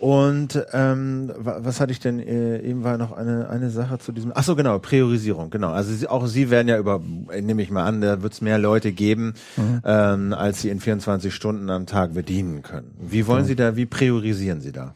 Und 0.00 0.60
ähm, 0.72 1.32
was 1.38 1.80
hatte 1.80 1.92
ich 1.92 2.00
denn, 2.00 2.18
äh, 2.18 2.58
eben 2.62 2.82
war 2.82 2.98
noch 2.98 3.19
eine, 3.20 3.48
eine 3.48 3.70
Sache 3.70 3.98
zu 3.98 4.12
diesem, 4.12 4.32
ach 4.34 4.42
so 4.42 4.56
genau, 4.56 4.78
Priorisierung, 4.78 5.50
genau. 5.50 5.70
Also 5.70 5.92
sie, 5.92 6.08
auch 6.08 6.26
Sie 6.26 6.50
werden 6.50 6.68
ja 6.68 6.78
über, 6.78 7.00
nehme 7.00 7.62
ich 7.62 7.70
mal 7.70 7.84
an, 7.84 8.00
da 8.00 8.22
wird 8.22 8.32
es 8.32 8.40
mehr 8.40 8.58
Leute 8.58 8.92
geben, 8.92 9.34
mhm. 9.56 9.82
ähm, 9.84 10.32
als 10.32 10.62
Sie 10.62 10.70
in 10.70 10.80
24 10.80 11.34
Stunden 11.34 11.70
am 11.70 11.86
Tag 11.86 12.14
bedienen 12.14 12.62
können. 12.62 12.96
Wie 12.98 13.26
wollen 13.26 13.42
ja. 13.42 13.46
Sie 13.46 13.56
da, 13.56 13.76
wie 13.76 13.86
priorisieren 13.86 14.60
Sie 14.60 14.72
da? 14.72 14.94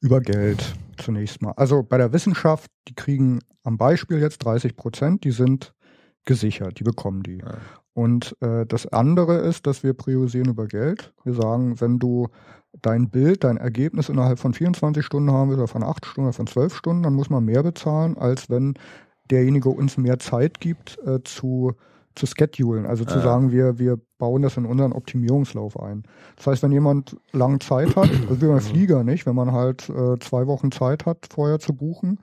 Über 0.00 0.20
Geld 0.20 0.74
zunächst 0.98 1.40
mal. 1.42 1.52
Also 1.52 1.82
bei 1.82 1.96
der 1.96 2.12
Wissenschaft, 2.12 2.70
die 2.88 2.94
kriegen 2.94 3.40
am 3.62 3.78
Beispiel 3.78 4.18
jetzt 4.18 4.38
30 4.38 4.76
Prozent, 4.76 5.24
die 5.24 5.30
sind 5.30 5.74
gesichert, 6.24 6.78
die 6.78 6.84
bekommen 6.84 7.22
die. 7.22 7.38
Ja. 7.38 7.54
Und 7.94 8.36
äh, 8.40 8.64
das 8.66 8.86
andere 8.86 9.38
ist, 9.38 9.66
dass 9.66 9.82
wir 9.82 9.92
priorisieren 9.92 10.48
über 10.48 10.66
Geld. 10.66 11.12
Wir 11.24 11.34
sagen, 11.34 11.80
wenn 11.80 11.98
du 11.98 12.28
dein 12.80 13.10
Bild, 13.10 13.44
dein 13.44 13.58
Ergebnis 13.58 14.08
innerhalb 14.08 14.38
von 14.38 14.54
24 14.54 15.04
Stunden 15.04 15.30
haben 15.30 15.50
willst 15.50 15.58
oder 15.58 15.68
von 15.68 15.82
8 15.82 16.06
Stunden 16.06 16.28
oder 16.28 16.36
von 16.36 16.46
12 16.46 16.74
Stunden, 16.74 17.02
dann 17.02 17.14
muss 17.14 17.30
man 17.30 17.44
mehr 17.44 17.62
bezahlen, 17.62 18.16
als 18.16 18.48
wenn 18.48 18.74
derjenige 19.30 19.68
uns 19.68 19.98
mehr 19.98 20.18
Zeit 20.18 20.60
gibt 20.60 20.98
äh, 21.06 21.22
zu 21.22 21.74
zu 22.14 22.26
schedulen, 22.26 22.86
also 22.86 23.04
zu 23.04 23.16
ja. 23.16 23.22
sagen, 23.22 23.52
wir, 23.52 23.78
wir 23.78 23.98
bauen 24.18 24.42
das 24.42 24.56
in 24.56 24.66
unseren 24.66 24.92
Optimierungslauf 24.92 25.80
ein. 25.80 26.02
Das 26.36 26.46
heißt, 26.46 26.62
wenn 26.62 26.72
jemand 26.72 27.16
lang 27.32 27.60
Zeit 27.60 27.96
hat, 27.96 28.10
also 28.28 28.40
wie 28.40 28.46
beim 28.46 28.60
Flieger 28.60 29.04
nicht, 29.04 29.26
wenn 29.26 29.34
man 29.34 29.52
halt 29.52 29.88
äh, 29.88 30.18
zwei 30.18 30.46
Wochen 30.46 30.70
Zeit 30.72 31.06
hat, 31.06 31.28
vorher 31.30 31.58
zu 31.58 31.72
buchen, 31.72 32.18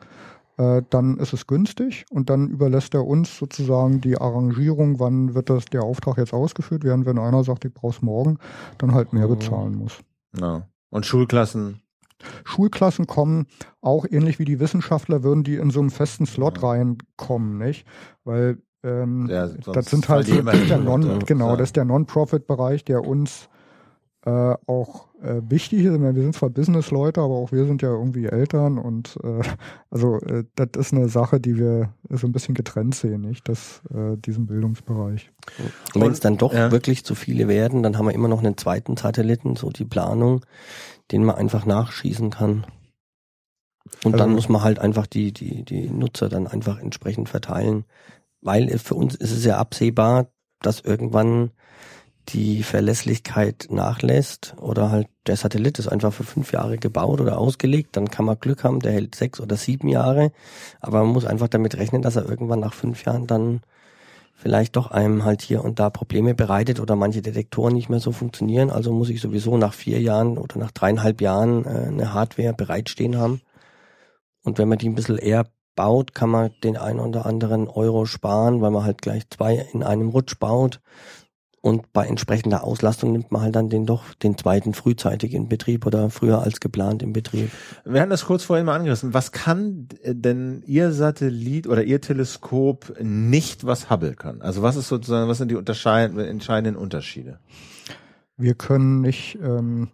äh, 0.57 0.83
dann 0.89 1.17
ist 1.17 1.33
es 1.33 1.47
günstig 1.47 2.05
und 2.11 2.29
dann 2.29 2.49
überlässt 2.49 2.93
er 2.93 3.05
uns 3.05 3.37
sozusagen 3.37 4.01
die 4.01 4.17
Arrangierung, 4.17 4.99
wann 4.99 5.33
wird 5.33 5.49
das 5.49 5.65
der 5.65 5.83
Auftrag 5.83 6.17
jetzt 6.17 6.33
ausgeführt, 6.33 6.83
während 6.83 7.05
wenn 7.05 7.17
einer 7.17 7.43
sagt, 7.43 7.65
ich 7.65 7.73
brauch's 7.73 8.01
morgen, 8.01 8.37
dann 8.77 8.93
halt 8.93 9.13
mehr 9.13 9.27
bezahlen 9.27 9.75
muss. 9.75 9.99
Ja. 10.37 10.67
Und 10.89 11.05
Schulklassen? 11.05 11.81
Schulklassen 12.43 13.07
kommen 13.07 13.47
auch 13.81 14.05
ähnlich 14.09 14.39
wie 14.39 14.45
die 14.45 14.59
Wissenschaftler 14.59 15.23
würden 15.23 15.43
die 15.43 15.55
in 15.55 15.71
so 15.71 15.79
einem 15.79 15.89
festen 15.89 16.25
Slot 16.25 16.61
ja. 16.61 16.69
reinkommen, 16.69 17.57
nicht? 17.57 17.85
Weil 18.23 18.61
ähm, 18.83 19.27
ja, 19.29 19.47
das 19.47 19.87
sind 19.87 20.07
halt 20.09 20.27
so, 20.27 20.41
das 20.41 20.67
der 20.67 20.77
Non, 20.77 21.19
genau, 21.25 21.55
das 21.55 21.69
ist 21.69 21.75
der 21.75 21.85
Non-Profit-Bereich, 21.85 22.85
der 22.85 23.05
uns 23.05 23.49
äh, 24.25 24.55
auch 24.67 25.07
äh, 25.21 25.41
wichtig 25.49 25.85
ist. 25.85 26.01
Wir 26.01 26.13
sind 26.13 26.35
zwar 26.35 26.49
Business-Leute, 26.49 27.21
aber 27.21 27.35
auch 27.35 27.51
wir 27.51 27.65
sind 27.65 27.81
ja 27.81 27.89
irgendwie 27.89 28.25
Eltern 28.25 28.77
und 28.77 29.17
äh, 29.23 29.41
also 29.89 30.19
äh, 30.21 30.43
das 30.55 30.69
ist 30.77 30.93
eine 30.93 31.07
Sache, 31.07 31.39
die 31.39 31.57
wir 31.57 31.93
so 32.09 32.27
ein 32.27 32.31
bisschen 32.31 32.55
getrennt 32.55 32.95
sehen, 32.95 33.21
nicht? 33.21 33.47
Das, 33.47 33.81
äh, 33.93 34.17
diesen 34.17 34.45
Bildungsbereich. 34.45 35.31
Und 35.93 36.01
wenn 36.01 36.11
es 36.11 36.19
dann 36.19 36.37
doch 36.37 36.53
ja. 36.53 36.71
wirklich 36.71 37.05
zu 37.05 37.15
viele 37.15 37.47
werden, 37.47 37.83
dann 37.83 37.97
haben 37.97 38.07
wir 38.07 38.13
immer 38.13 38.27
noch 38.27 38.39
einen 38.39 38.57
zweiten 38.57 38.97
Satelliten, 38.97 39.55
so 39.55 39.69
die 39.69 39.85
Planung, 39.85 40.45
den 41.11 41.23
man 41.23 41.35
einfach 41.35 41.65
nachschießen 41.65 42.29
kann. 42.29 42.65
Und 44.03 44.13
also, 44.13 44.17
dann 44.17 44.33
muss 44.33 44.49
man 44.49 44.63
halt 44.63 44.79
einfach 44.79 45.07
die, 45.07 45.31
die, 45.31 45.63
die 45.63 45.89
Nutzer 45.89 46.29
dann 46.29 46.47
einfach 46.47 46.79
entsprechend 46.79 47.29
verteilen. 47.29 47.85
Weil 48.41 48.77
für 48.77 48.95
uns 48.95 49.15
ist 49.15 49.31
es 49.31 49.43
ja 49.45 49.57
absehbar, 49.57 50.27
dass 50.61 50.81
irgendwann 50.81 51.51
die 52.33 52.63
Verlässlichkeit 52.63 53.67
nachlässt 53.69 54.55
oder 54.59 54.91
halt 54.91 55.07
der 55.27 55.35
Satellit 55.35 55.79
ist 55.79 55.87
einfach 55.87 56.13
für 56.13 56.23
fünf 56.23 56.51
Jahre 56.51 56.77
gebaut 56.77 57.21
oder 57.21 57.37
ausgelegt, 57.37 57.95
dann 57.97 58.09
kann 58.09 58.25
man 58.25 58.39
Glück 58.39 58.63
haben, 58.63 58.79
der 58.79 58.91
hält 58.91 59.15
sechs 59.15 59.39
oder 59.39 59.57
sieben 59.57 59.87
Jahre, 59.87 60.31
aber 60.79 61.03
man 61.03 61.13
muss 61.13 61.25
einfach 61.25 61.47
damit 61.47 61.77
rechnen, 61.77 62.01
dass 62.01 62.15
er 62.15 62.27
irgendwann 62.27 62.59
nach 62.59 62.73
fünf 62.73 63.05
Jahren 63.05 63.27
dann 63.27 63.61
vielleicht 64.33 64.77
doch 64.77 64.91
einem 64.91 65.25
halt 65.25 65.41
hier 65.41 65.63
und 65.63 65.79
da 65.79 65.89
Probleme 65.89 66.33
bereitet 66.33 66.79
oder 66.79 66.95
manche 66.95 67.21
Detektoren 67.21 67.73
nicht 67.73 67.89
mehr 67.89 67.99
so 67.99 68.13
funktionieren. 68.13 68.69
Also 68.69 68.93
muss 68.93 69.09
ich 69.09 69.19
sowieso 69.19 69.57
nach 69.57 69.73
vier 69.73 69.99
Jahren 69.99 70.37
oder 70.37 70.57
nach 70.57 70.71
dreieinhalb 70.71 71.19
Jahren 71.19 71.65
äh, 71.65 71.87
eine 71.87 72.13
Hardware 72.13 72.53
bereitstehen 72.53 73.17
haben. 73.17 73.41
Und 74.43 74.57
wenn 74.57 74.69
man 74.69 74.77
die 74.77 74.87
ein 74.87 74.95
bisschen 74.95 75.17
eher 75.17 75.45
baut, 75.75 76.15
kann 76.15 76.29
man 76.29 76.51
den 76.63 76.77
einen 76.77 77.01
oder 77.01 77.25
anderen 77.25 77.67
Euro 77.67 78.05
sparen, 78.05 78.61
weil 78.61 78.71
man 78.71 78.85
halt 78.85 79.01
gleich 79.01 79.29
zwei 79.29 79.67
in 79.73 79.83
einem 79.83 80.07
Rutsch 80.07 80.39
baut 80.39 80.79
und 81.61 81.91
bei 81.91 82.05
entsprechender 82.05 82.63
Auslastung 82.63 83.11
nimmt 83.11 83.31
man 83.31 83.41
halt 83.41 83.55
dann 83.55 83.69
den 83.69 83.85
doch 83.85 84.13
den 84.13 84.37
zweiten 84.37 84.73
frühzeitig 84.73 85.33
in 85.33 85.49
Betrieb 85.49 85.85
oder 85.85 86.09
früher 86.09 86.41
als 86.41 86.59
geplant 86.59 87.03
in 87.03 87.11
Betrieb. 87.11 87.51
Wir 87.83 88.01
hatten 88.01 88.09
das 88.09 88.25
kurz 88.25 88.43
vorhin 88.43 88.65
mal 88.65 88.75
angerissen. 88.75 89.13
Was 89.13 89.31
kann 89.31 89.87
denn 90.05 90.63
Ihr 90.65 90.91
Satellit 90.91 91.67
oder 91.67 91.83
Ihr 91.83 91.99
Teleskop 91.99 92.95
nicht, 93.01 93.65
was 93.65 93.89
Hubble 93.89 94.15
kann? 94.15 94.41
Also 94.41 94.61
was 94.61 94.77
ist 94.77 94.87
sozusagen, 94.87 95.29
was 95.29 95.37
sind 95.37 95.51
die 95.51 95.55
entscheidenden 95.55 96.75
Unterschiede? 96.75 97.39
Wir 98.37 98.55
können 98.55 99.01
nicht, 99.01 99.37
ähm, 99.43 99.89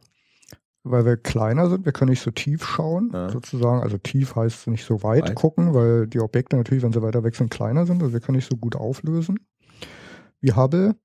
weil 0.84 1.04
wir 1.04 1.18
kleiner 1.18 1.68
sind, 1.68 1.86
wir 1.86 1.94
können 1.94 2.12
nicht 2.12 2.22
so 2.22 2.30
tief 2.30 2.64
schauen, 2.64 3.10
ja. 3.12 3.30
sozusagen. 3.30 3.82
Also 3.82 3.98
tief 3.98 4.36
heißt 4.36 4.68
nicht 4.68 4.86
so 4.86 5.02
weit, 5.02 5.30
weit 5.30 5.36
gucken, 5.36 5.74
weil 5.74 6.06
die 6.06 6.20
Objekte 6.20 6.58
natürlich, 6.58 6.84
wenn 6.84 6.94
sie 6.94 7.02
weiter 7.02 7.24
weg 7.24 7.36
sind, 7.36 7.50
kleiner 7.50 7.88
sind. 7.88 8.04
Also 8.04 8.14
wir 8.14 8.20
können 8.20 8.36
nicht 8.36 8.50
so 8.50 8.56
gut 8.56 8.76
auflösen 8.76 9.40
wie 10.46 10.54
Hubble. 10.54 10.96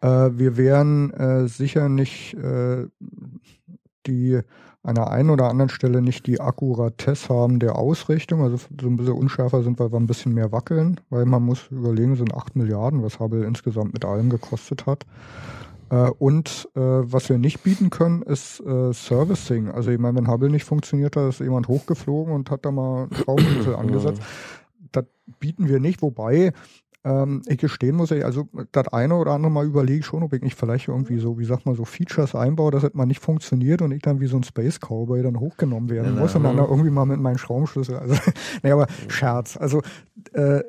Äh, 0.00 0.30
wir 0.32 0.56
werden 0.56 1.12
äh, 1.12 1.48
sicher 1.48 1.88
nicht 1.88 2.34
äh, 2.34 2.86
die 4.06 4.40
an 4.82 4.94
der 4.94 5.10
einen 5.10 5.30
oder 5.30 5.48
anderen 5.48 5.68
Stelle 5.68 6.00
nicht 6.00 6.26
die 6.26 6.40
Akkuratesse 6.40 7.28
haben 7.34 7.58
der 7.58 7.76
Ausrichtung, 7.76 8.42
also 8.42 8.56
so 8.56 8.86
ein 8.86 8.96
bisschen 8.96 9.12
unschärfer 9.12 9.62
sind, 9.62 9.78
weil 9.78 9.92
wir 9.92 10.00
ein 10.00 10.06
bisschen 10.06 10.32
mehr 10.32 10.52
wackeln, 10.52 10.98
weil 11.10 11.26
man 11.26 11.42
muss 11.42 11.68
überlegen, 11.70 12.16
sind 12.16 12.34
acht 12.34 12.56
Milliarden, 12.56 13.02
was 13.02 13.20
Hubble 13.20 13.44
insgesamt 13.44 13.92
mit 13.92 14.06
allem 14.06 14.30
gekostet 14.30 14.86
hat. 14.86 15.04
Äh, 15.90 16.10
und 16.18 16.68
äh, 16.74 16.80
was 16.80 17.28
wir 17.28 17.36
nicht 17.36 17.62
bieten 17.62 17.90
können, 17.90 18.22
ist 18.22 18.60
äh, 18.60 18.92
Servicing. 18.94 19.68
Also 19.68 19.90
ich 19.90 19.98
meine, 19.98 20.16
wenn 20.16 20.28
Hubble 20.28 20.48
nicht 20.48 20.64
funktioniert 20.64 21.16
hat, 21.16 21.28
ist 21.28 21.40
jemand 21.40 21.68
hochgeflogen 21.68 22.32
und 22.32 22.50
hat 22.50 22.64
da 22.64 22.70
mal 22.70 23.08
Schraubenschlüssel 23.12 23.74
angesetzt. 23.76 24.22
Das 24.92 25.04
bieten 25.38 25.68
wir 25.68 25.78
nicht, 25.78 26.00
wobei 26.00 26.52
ähm, 27.02 27.42
ich 27.46 27.58
gestehen 27.58 27.96
muss, 27.96 28.10
ich, 28.10 28.24
also 28.24 28.48
das 28.72 28.88
eine 28.88 29.16
oder 29.16 29.32
andere 29.32 29.50
Mal 29.50 29.66
überlege 29.66 30.00
ich 30.00 30.06
schon, 30.06 30.22
ob 30.22 30.32
ich 30.32 30.42
nicht 30.42 30.56
vielleicht 30.56 30.88
irgendwie 30.88 31.18
so, 31.18 31.38
wie 31.38 31.44
sagt 31.44 31.64
man, 31.64 31.74
so 31.74 31.84
Features 31.84 32.34
einbaue, 32.34 32.70
dass 32.70 32.82
es 32.82 32.94
mal 32.94 33.06
nicht 33.06 33.20
funktioniert 33.20 33.80
und 33.80 33.92
ich 33.92 34.02
dann 34.02 34.20
wie 34.20 34.26
so 34.26 34.36
ein 34.36 34.42
Space 34.42 34.78
Cowboy 34.80 35.22
dann 35.22 35.40
hochgenommen 35.40 35.88
werden 35.88 36.14
ja, 36.14 36.20
muss 36.20 36.34
und 36.34 36.44
dann 36.44 36.56
da 36.56 36.64
irgendwie 36.64 36.90
mal 36.90 37.06
mit 37.06 37.20
meinem 37.20 37.38
Schraubenschlüssel. 37.38 37.96
Also, 37.96 38.14
nee, 38.62 38.70
aber 38.70 38.86
Scherz. 39.08 39.56
Also 39.56 39.82
äh, 40.32 40.62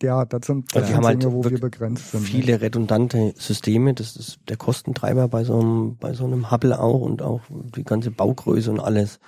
ja, 0.00 0.24
das 0.24 0.46
sind, 0.46 0.72
das 0.74 0.84
also 0.84 0.94
sind 0.94 1.04
Dinge, 1.04 1.24
halt 1.24 1.32
wo 1.32 1.50
wir 1.50 1.60
begrenzt 1.60 2.12
sind. 2.12 2.20
Viele 2.20 2.52
ne? 2.52 2.60
redundante 2.60 3.34
Systeme, 3.36 3.94
das 3.94 4.14
ist 4.14 4.38
der 4.48 4.56
Kostentreiber 4.56 5.26
bei 5.26 5.42
so 5.42 5.58
einem, 5.58 5.96
bei 5.96 6.14
so 6.14 6.24
einem 6.24 6.52
Hubble 6.52 6.78
auch 6.78 7.00
und 7.00 7.20
auch 7.20 7.40
die 7.50 7.82
ganze 7.82 8.12
Baugröße 8.12 8.70
und 8.70 8.78
alles. 8.78 9.18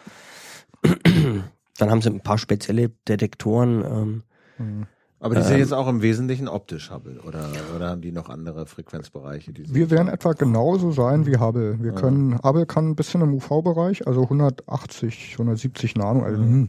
Dann 0.82 1.90
haben 1.90 2.02
sie 2.02 2.10
ein 2.10 2.20
paar 2.20 2.38
spezielle 2.38 2.90
Detektoren. 3.08 3.84
Ähm, 3.84 4.22
mhm. 4.58 4.86
Aber 5.22 5.34
die 5.34 5.42
sind 5.42 5.52
ähm, 5.52 5.58
jetzt 5.58 5.74
auch 5.74 5.86
im 5.86 6.00
Wesentlichen 6.00 6.48
optisch 6.48 6.90
Hubble 6.90 7.20
oder, 7.20 7.46
oder 7.76 7.90
haben 7.90 8.00
die 8.00 8.10
noch 8.10 8.30
andere 8.30 8.64
Frequenzbereiche? 8.64 9.52
Wir 9.54 9.90
werden 9.90 10.08
etwa 10.08 10.32
genauso 10.32 10.92
sein 10.92 11.26
wie 11.26 11.36
Hubble. 11.36 11.78
Wir 11.78 11.92
ja. 11.92 12.00
können, 12.00 12.38
Hubble 12.42 12.64
kann 12.64 12.88
ein 12.88 12.96
bisschen 12.96 13.20
im 13.20 13.34
UV-Bereich, 13.34 14.06
also 14.06 14.22
180, 14.22 15.32
170 15.32 15.96
Nano, 15.96 16.22
also, 16.22 16.42
ja. 16.42 16.66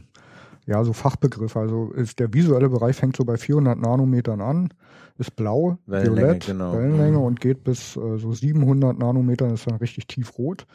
ja, 0.66 0.84
so 0.84 0.92
Fachbegriff. 0.92 1.56
Also 1.56 1.92
ist 1.92 2.18
der 2.18 2.34
visuelle 2.34 2.68
Bereich 2.68 2.96
fängt 2.96 3.16
so 3.16 3.24
bei 3.24 3.38
400 3.38 3.78
Nanometern 3.78 4.42
an, 4.42 4.68
ist 5.16 5.34
blau, 5.34 5.78
Wellenlänge, 5.86 6.20
violett, 6.20 6.46
genau. 6.46 6.74
Wellenlänge 6.74 7.18
mhm. 7.18 7.24
und 7.24 7.40
geht 7.40 7.64
bis 7.64 7.96
äh, 7.96 8.18
so 8.18 8.32
700 8.32 8.98
Nanometern, 8.98 9.54
ist 9.54 9.66
dann 9.66 9.76
richtig 9.76 10.08
tiefrot. 10.08 10.66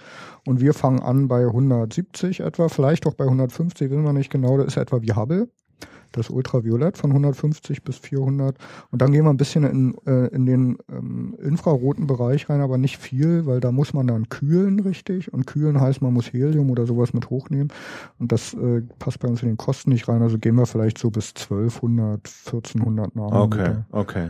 Und 0.47 0.61
wir 0.61 0.73
fangen 0.73 0.99
an 1.03 1.27
bei 1.27 1.45
170 1.45 2.39
etwa, 2.39 2.69
vielleicht 2.69 3.05
auch 3.05 3.13
bei 3.13 3.25
150, 3.25 3.91
wissen 3.91 4.03
wir 4.03 4.13
nicht 4.13 4.31
genau, 4.31 4.57
das 4.57 4.65
ist 4.65 4.77
etwa 4.77 4.99
wie 5.03 5.13
Hubble. 5.13 5.47
Das 6.17 6.29
Ultraviolett 6.29 6.97
von 6.97 7.11
150 7.11 7.83
bis 7.83 7.97
400 7.97 8.55
und 8.91 9.01
dann 9.01 9.11
gehen 9.11 9.25
wir 9.25 9.29
ein 9.29 9.37
bisschen 9.37 9.63
in, 9.63 9.95
äh, 10.05 10.27
in 10.27 10.45
den 10.45 10.77
ähm, 10.91 11.35
infraroten 11.41 12.07
Bereich 12.07 12.49
rein, 12.49 12.61
aber 12.61 12.77
nicht 12.77 12.97
viel, 12.97 13.45
weil 13.45 13.59
da 13.59 13.71
muss 13.71 13.93
man 13.93 14.07
dann 14.07 14.29
kühlen 14.29 14.79
richtig 14.79 15.33
und 15.33 15.47
kühlen 15.47 15.79
heißt, 15.79 16.01
man 16.01 16.13
muss 16.13 16.33
Helium 16.33 16.69
oder 16.71 16.85
sowas 16.85 17.13
mit 17.13 17.29
hochnehmen 17.29 17.69
und 18.19 18.31
das 18.31 18.53
äh, 18.53 18.81
passt 18.99 19.19
bei 19.19 19.27
uns 19.27 19.41
in 19.41 19.49
den 19.49 19.57
Kosten 19.57 19.91
nicht 19.91 20.07
rein, 20.07 20.21
also 20.21 20.37
gehen 20.37 20.55
wir 20.55 20.65
vielleicht 20.65 20.97
so 20.97 21.09
bis 21.09 21.33
1200, 21.35 22.21
1400 22.45 23.15
Nanometer. 23.15 23.85
Okay, 23.91 24.29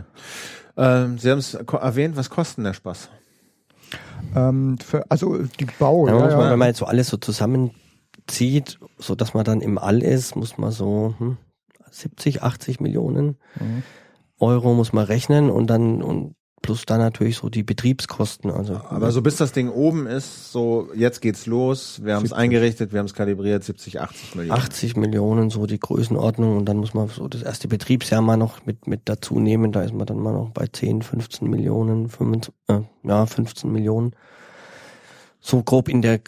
Ähm, 0.76 1.18
Sie 1.18 1.30
haben 1.30 1.38
es 1.38 1.54
erwähnt, 1.54 2.16
was 2.16 2.30
kostet 2.30 2.64
der 2.64 2.72
Spaß? 2.72 3.10
Ähm, 4.34 4.78
für, 4.78 5.10
also 5.10 5.38
die 5.42 5.66
Bau, 5.78 6.06
Ja, 6.06 6.14
ja, 6.14 6.24
muss 6.24 6.32
man, 6.32 6.40
ja. 6.40 6.50
Wenn 6.50 6.58
man 6.58 6.68
jetzt 6.68 6.78
so 6.78 6.86
alles 6.86 7.08
so 7.08 7.16
zusammenzieht, 7.16 8.78
so 8.98 9.14
dass 9.14 9.34
man 9.34 9.44
dann 9.44 9.60
im 9.60 9.78
All 9.78 10.02
ist, 10.02 10.36
muss 10.36 10.58
man 10.58 10.70
so 10.70 11.14
hm, 11.18 11.36
70, 11.90 12.42
80 12.42 12.80
Millionen 12.80 13.36
Mhm. 13.60 13.82
Euro 14.40 14.74
muss 14.74 14.92
man 14.92 15.04
rechnen 15.04 15.50
und 15.50 15.68
dann 15.68 16.02
und 16.02 16.34
plus 16.62 16.86
dann 16.86 16.98
natürlich 16.98 17.36
so 17.36 17.48
die 17.48 17.62
Betriebskosten. 17.62 18.50
Also 18.50 18.80
Aber 18.88 19.12
so 19.12 19.22
bis 19.22 19.36
das 19.36 19.52
Ding 19.52 19.68
oben 19.68 20.06
ist, 20.06 20.52
so 20.52 20.88
jetzt 20.94 21.20
geht's 21.20 21.46
los, 21.46 22.00
wir 22.02 22.14
haben 22.14 22.24
es 22.24 22.30
70. 22.30 22.38
eingerichtet, 22.38 22.92
wir 22.92 22.98
haben 22.98 23.06
es 23.06 23.14
kalibriert, 23.14 23.64
70, 23.64 24.00
80 24.00 24.34
Millionen. 24.34 24.60
80 24.60 24.96
Millionen, 24.96 25.50
so 25.50 25.66
die 25.66 25.78
Größenordnung 25.78 26.56
und 26.56 26.64
dann 26.66 26.76
muss 26.76 26.94
man 26.94 27.08
so 27.08 27.28
das 27.28 27.42
erste 27.42 27.68
Betriebsjahr 27.68 28.22
mal 28.22 28.36
noch 28.36 28.66
mit, 28.66 28.86
mit 28.86 29.02
dazu 29.04 29.38
nehmen, 29.38 29.72
da 29.72 29.82
ist 29.82 29.94
man 29.94 30.06
dann 30.06 30.18
mal 30.18 30.32
noch 30.32 30.50
bei 30.50 30.66
10, 30.66 31.02
15 31.02 31.48
Millionen, 31.48 32.08
25, 32.08 32.52
äh, 32.68 32.80
ja, 33.04 33.26
15 33.26 33.70
Millionen. 33.70 34.12
So 35.50 35.62
grob 35.62 35.88
in 35.88 36.02
der 36.02 36.16
äh, 36.16 36.18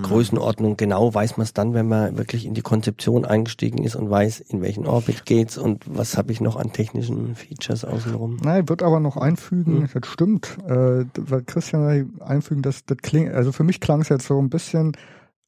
Größenordnung, 0.00 0.78
genau 0.78 1.12
weiß 1.12 1.36
man 1.36 1.44
es 1.44 1.52
dann, 1.52 1.74
wenn 1.74 1.86
man 1.86 2.16
wirklich 2.16 2.46
in 2.46 2.54
die 2.54 2.62
Konzeption 2.62 3.26
eingestiegen 3.26 3.84
ist 3.84 3.94
und 3.94 4.08
weiß, 4.08 4.40
in 4.40 4.62
welchen 4.62 4.86
Orbit 4.86 5.26
geht's 5.26 5.58
und 5.58 5.84
was 5.86 6.16
habe 6.16 6.32
ich 6.32 6.40
noch 6.40 6.56
an 6.56 6.72
technischen 6.72 7.34
Features 7.34 7.84
außenrum. 7.84 8.38
Nein, 8.42 8.70
wird 8.70 8.82
aber 8.82 8.98
noch 8.98 9.18
einfügen, 9.18 9.82
Hm. 9.82 9.88
das 9.92 10.08
stimmt, 10.10 10.56
äh, 10.66 11.04
weil 11.14 11.42
Christian 11.42 12.10
einfügen, 12.20 12.62
das, 12.62 12.86
das 12.86 12.96
klingt, 13.02 13.34
also 13.34 13.52
für 13.52 13.64
mich 13.64 13.80
klang 13.80 14.00
es 14.00 14.08
jetzt 14.08 14.26
so 14.26 14.38
ein 14.40 14.48
bisschen, 14.48 14.92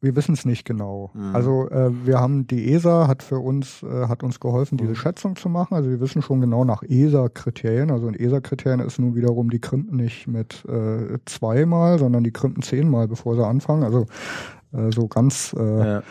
wir 0.02 0.16
wissen 0.16 0.34
es 0.34 0.44
nicht 0.44 0.64
genau. 0.64 1.10
Mhm. 1.14 1.34
Also 1.34 1.70
äh, 1.70 1.90
wir 2.04 2.18
haben 2.20 2.46
die 2.46 2.72
ESA 2.74 3.06
hat 3.08 3.22
für 3.22 3.38
uns 3.38 3.82
äh, 3.82 4.08
hat 4.08 4.22
uns 4.22 4.40
geholfen, 4.40 4.76
diese 4.76 4.90
Mhm. 4.90 4.96
Schätzung 4.96 5.36
zu 5.36 5.48
machen. 5.48 5.74
Also 5.74 5.88
wir 5.88 6.00
wissen 6.00 6.20
schon 6.22 6.40
genau 6.40 6.64
nach 6.64 6.82
ESA-Kriterien. 6.82 7.90
Also 7.90 8.08
in 8.08 8.14
ESA-Kriterien 8.14 8.80
ist 8.80 8.98
nun 8.98 9.14
wiederum 9.14 9.48
die 9.48 9.60
Krimpen 9.60 9.96
nicht 9.96 10.26
mit 10.26 10.64
äh, 10.66 11.18
zweimal, 11.26 11.98
sondern 11.98 12.24
die 12.24 12.32
Krimpen 12.32 12.62
zehnmal, 12.62 13.08
bevor 13.08 13.36
sie 13.36 13.46
anfangen. 13.46 13.84
Also 13.84 14.06
äh, 14.72 14.90
so 14.92 15.06
ganz 15.08 15.54
äh, 15.58 15.78
Ja. 15.78 16.02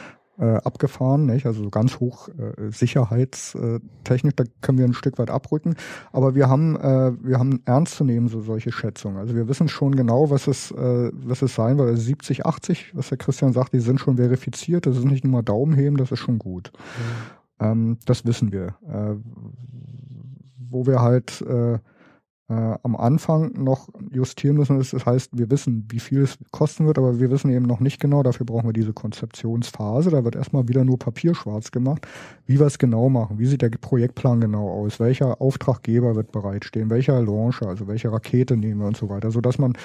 Äh, 0.41 0.55
abgefahren, 0.55 1.27
nicht? 1.27 1.45
Also 1.45 1.63
so 1.63 1.69
ganz 1.69 1.99
hoch 1.99 2.27
äh, 2.30 2.72
sicherheitstechnisch, 2.72 4.35
da 4.35 4.43
können 4.61 4.80
wir 4.80 4.85
ein 4.85 4.93
Stück 4.93 5.19
weit 5.19 5.30
abrücken. 5.30 5.76
Aber 6.11 6.34
wir 6.34 6.49
haben, 6.49 6.76
äh, 6.76 7.11
wir 7.22 7.38
haben 7.38 7.61
ernst 7.65 7.95
zu 7.95 8.03
nehmen 8.03 8.27
so 8.27 8.41
solche 8.41 8.72
Schätzungen. 8.72 9.18
Also 9.18 9.35
wir 9.35 9.47
wissen 9.47 9.69
schon 9.69 9.95
genau, 9.95 10.31
was 10.31 10.47
es, 10.47 10.72
äh, 10.72 11.11
was 11.13 11.43
es 11.43 11.53
sein 11.53 11.77
wird. 11.77 11.89
Also 11.89 12.01
70, 12.01 12.45
80, 12.45 12.95
was 12.95 13.09
der 13.09 13.19
Christian 13.19 13.53
sagt, 13.53 13.73
die 13.73 13.80
sind 13.80 13.99
schon 13.99 14.18
verifiziert. 14.18 14.88
Das 14.88 14.97
ist 14.97 15.05
nicht 15.05 15.23
nur 15.23 15.31
mal 15.31 15.43
Daumenheben, 15.43 15.97
das 15.97 16.11
ist 16.11 16.19
schon 16.19 16.39
gut. 16.39 16.72
Ähm, 17.59 17.99
das 18.05 18.26
wissen 18.26 18.51
wir. 18.51 18.76
Äh, 18.88 19.15
wo 20.57 20.88
wir 20.88 21.01
halt 21.01 21.41
äh, 21.41 21.77
äh, 22.52 22.78
am 22.84 22.98
Anfang 22.98 23.53
noch 23.53 23.88
justieren 24.11 24.57
müssen, 24.57 24.78
das 24.78 25.06
heißt, 25.06 25.38
wir 25.38 25.49
wissen, 25.49 25.86
wie 25.90 26.02
viel 26.02 26.23
es 26.23 26.38
kosten 26.52 26.86
wird, 26.86 26.98
aber 26.98 27.18
wir 27.18 27.32
wissen 27.32 27.49
eben 27.49 27.65
noch 27.65 27.80
nicht 27.80 28.02
genau, 28.02 28.23
dafür 28.23 28.45
brauchen 28.45 28.68
wir 28.68 28.73
diese 28.73 28.91
Konzeptionsphase. 28.91 30.10
Da 30.10 30.26
wird 30.26 30.36
erstmal 30.36 30.68
wieder 30.68 30.84
nur 30.84 30.99
Papier 30.99 31.34
schwarz 31.34 31.72
gemacht, 31.72 32.06
wie 32.48 32.60
wir 32.60 32.65
es 32.65 32.78
genau 32.78 33.07
machen, 33.07 33.40
wie 33.40 33.45
sieht 33.45 33.61
der 33.61 33.69
Projektplan 33.69 34.41
genau 34.41 34.68
aus, 34.69 34.99
welcher 34.99 35.40
Auftraggeber 35.40 36.18
wird 36.18 36.34
bereitstehen, 36.34 36.90
welcher 36.90 37.22
Launcher, 37.22 37.68
also 37.68 37.88
welche 37.88 38.11
Rakete 38.11 38.57
nehmen 38.57 38.82
wir 38.82 38.88
und 38.88 38.98
so 38.98 39.07
weiter, 39.07 39.32
so 39.32 39.40
dass 39.40 39.57
man, 39.57 39.78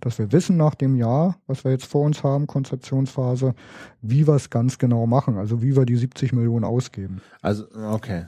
dass 0.00 0.18
wir 0.18 0.32
wissen 0.32 0.56
nach 0.56 0.74
dem 0.74 0.96
Jahr, 0.96 1.36
was 1.46 1.64
wir 1.64 1.72
jetzt 1.72 1.84
vor 1.84 2.06
uns 2.06 2.24
haben, 2.24 2.46
Konzeptionsphase, 2.46 3.54
wie 4.00 4.26
wir 4.26 4.34
es 4.36 4.48
ganz 4.48 4.78
genau 4.78 5.06
machen, 5.06 5.36
also 5.36 5.60
wie 5.60 5.76
wir 5.76 5.84
die 5.84 5.96
70 5.96 6.32
Millionen 6.32 6.64
ausgeben. 6.64 7.20
Also, 7.42 7.66
okay. 7.92 8.24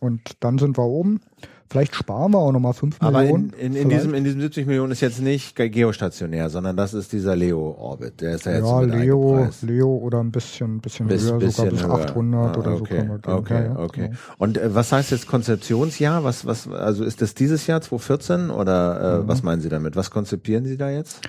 Und 0.00 0.32
dann 0.40 0.58
sind 0.58 0.76
wir 0.76 0.84
oben. 0.84 1.20
Vielleicht 1.70 1.94
sparen 1.94 2.32
wir 2.32 2.38
auch 2.38 2.50
nochmal 2.50 2.72
5 2.72 2.96
Aber 2.98 3.20
Millionen. 3.20 3.50
in, 3.50 3.58
in, 3.58 3.66
in, 3.66 3.72
Vielleicht. 3.88 3.92
diesem, 4.04 4.14
in 4.14 4.24
diesem 4.24 4.40
70 4.40 4.66
Millionen 4.66 4.90
ist 4.90 5.00
jetzt 5.02 5.20
nicht 5.20 5.54
ge- 5.54 5.68
geostationär, 5.68 6.50
sondern 6.50 6.76
das 6.76 6.94
ist 6.94 7.12
dieser 7.12 7.36
Leo-Orbit. 7.36 8.20
Der 8.20 8.34
ist 8.34 8.44
ja 8.46 8.54
jetzt 8.54 8.66
ja, 8.66 8.80
Leo. 8.80 9.48
Leo 9.62 9.96
oder 9.98 10.18
ein 10.18 10.32
bisschen, 10.32 10.80
bisschen 10.80 11.06
Bis, 11.06 11.22
höher, 11.30 11.38
bisschen 11.38 11.76
sogar 11.76 11.96
bis 11.98 12.00
höher. 12.02 12.10
800 12.10 12.56
Ah, 12.56 12.58
oder 12.58 12.76
so 12.76 12.82
okay, 12.82 12.96
können 12.96 13.08
wir 13.10 13.18
gehen. 13.20 13.34
Okay, 13.34 13.64
ja, 13.66 13.78
okay. 13.78 14.00
genau. 14.08 14.16
Und 14.38 14.58
äh, 14.58 14.74
was 14.74 14.90
heißt 14.90 15.12
jetzt 15.12 15.28
Konzeptionsjahr? 15.28 16.24
Was, 16.24 16.44
was, 16.44 16.66
also 16.68 17.04
ist 17.04 17.22
das 17.22 17.34
dieses 17.34 17.68
Jahr 17.68 17.80
2014 17.80 18.50
oder 18.50 19.18
äh, 19.18 19.22
Mhm. 19.22 19.28
was 19.28 19.42
meinen 19.44 19.60
Sie 19.62 19.68
damit? 19.68 19.94
Was 19.94 20.10
konzipieren 20.10 20.64
Sie 20.64 20.76
da 20.76 20.90
jetzt? 20.90 21.20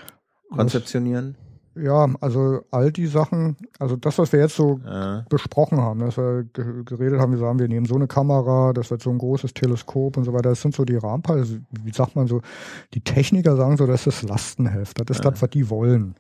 Konzeptionieren? 0.50 1.36
Ja, 1.76 2.06
also 2.20 2.62
all 2.72 2.92
die 2.92 3.06
Sachen, 3.08 3.56
also 3.80 3.96
das, 3.96 4.18
was 4.18 4.32
wir 4.34 4.42
jetzt 4.42 4.56
so 4.58 4.80
Äh, 4.86 5.22
besprochen 5.30 5.80
haben, 5.80 6.00
dass 6.02 6.18
wir 6.18 6.44
ge- 6.52 6.84
geredet 6.84 7.20
haben, 7.20 7.32
wir 7.32 7.40
sagen, 7.40 7.60
wir 7.60 7.68
nehmen 7.70 7.86
so 7.86 7.96
eine 7.96 8.08
Kamera, 8.08 8.74
das 8.74 8.92
wird 8.92 9.02
so 9.02 9.10
ein 9.10 9.18
großes 9.18 9.54
Teleskop 9.54 10.18
und 10.18 10.26
so 10.26 10.34
weiter, 10.34 10.50
das 10.50 10.62
sind 10.62 10.76
so 10.76 10.84
die 10.84 10.98
Rahmenpaare, 10.98 11.40
also, 11.40 11.56
wie 11.84 11.94
sagt 11.94 12.16
man 12.18 12.28
so, 12.28 12.42
die 12.94 13.00
Techniker 13.02 13.56
sagen 13.56 13.78
so, 13.78 13.88
das 13.88 14.06
ist 14.06 14.22
das 14.24 14.30
Lastenheft, 14.30 15.00
das 15.00 15.18
ist 15.18 15.24
Ja. 15.24 15.32
das, 15.32 15.42
was 15.42 15.50
die 15.50 15.70
wollen. 15.70 16.16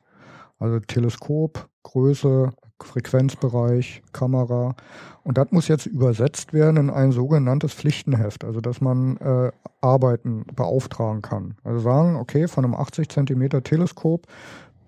Also 0.59 0.79
Teleskop, 0.79 1.67
Größe, 1.83 2.51
Frequenzbereich, 2.81 4.01
Kamera. 4.13 4.75
Und 5.23 5.37
das 5.37 5.51
muss 5.51 5.67
jetzt 5.67 5.85
übersetzt 5.85 6.53
werden 6.53 6.77
in 6.77 6.89
ein 6.89 7.11
sogenanntes 7.11 7.73
Pflichtenheft, 7.73 8.43
also 8.45 8.61
dass 8.61 8.79
man 8.81 9.17
äh, 9.17 9.51
Arbeiten 9.81 10.45
beauftragen 10.55 11.21
kann. 11.21 11.55
Also 11.63 11.79
sagen, 11.79 12.15
okay, 12.15 12.47
von 12.47 12.63
einem 12.65 12.75
80 12.75 13.09
Zentimeter 13.09 13.63
Teleskop 13.63 14.25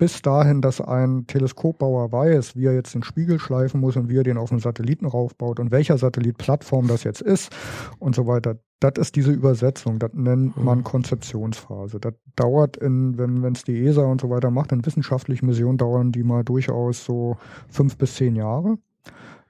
bis 0.03 0.21
dahin, 0.21 0.59
dass 0.59 0.81
ein 0.81 1.27
Teleskopbauer 1.27 2.11
weiß, 2.11 2.57
wie 2.57 2.65
er 2.65 2.73
jetzt 2.73 2.93
den 2.93 3.03
Spiegel 3.03 3.39
schleifen 3.39 3.79
muss 3.79 3.95
und 3.95 4.09
wie 4.09 4.17
er 4.17 4.23
den 4.23 4.37
auf 4.37 4.49
den 4.49 4.59
Satelliten 4.59 5.05
raufbaut 5.05 5.61
und 5.61 5.71
welcher 5.71 5.97
Satellitplattform 5.97 6.89
das 6.89 7.05
jetzt 7.05 7.21
ist 7.21 7.55
und 7.99 8.13
so 8.13 8.27
weiter. 8.27 8.57
Das 8.81 8.95
ist 8.97 9.15
diese 9.15 9.31
Übersetzung, 9.31 9.99
das 9.99 10.11
nennt 10.11 10.61
man 10.61 10.83
Konzeptionsphase. 10.83 12.01
Das 12.01 12.15
dauert, 12.35 12.75
in, 12.75 13.17
wenn 13.17 13.45
es 13.53 13.63
die 13.63 13.85
ESA 13.85 14.03
und 14.03 14.19
so 14.19 14.29
weiter 14.29 14.51
macht, 14.51 14.73
in 14.73 14.85
wissenschaftlichen 14.85 15.45
Missionen 15.45 15.77
dauern 15.77 16.11
die 16.11 16.23
mal 16.23 16.43
durchaus 16.43 17.05
so 17.05 17.37
fünf 17.69 17.97
bis 17.97 18.15
zehn 18.15 18.35
Jahre. 18.35 18.79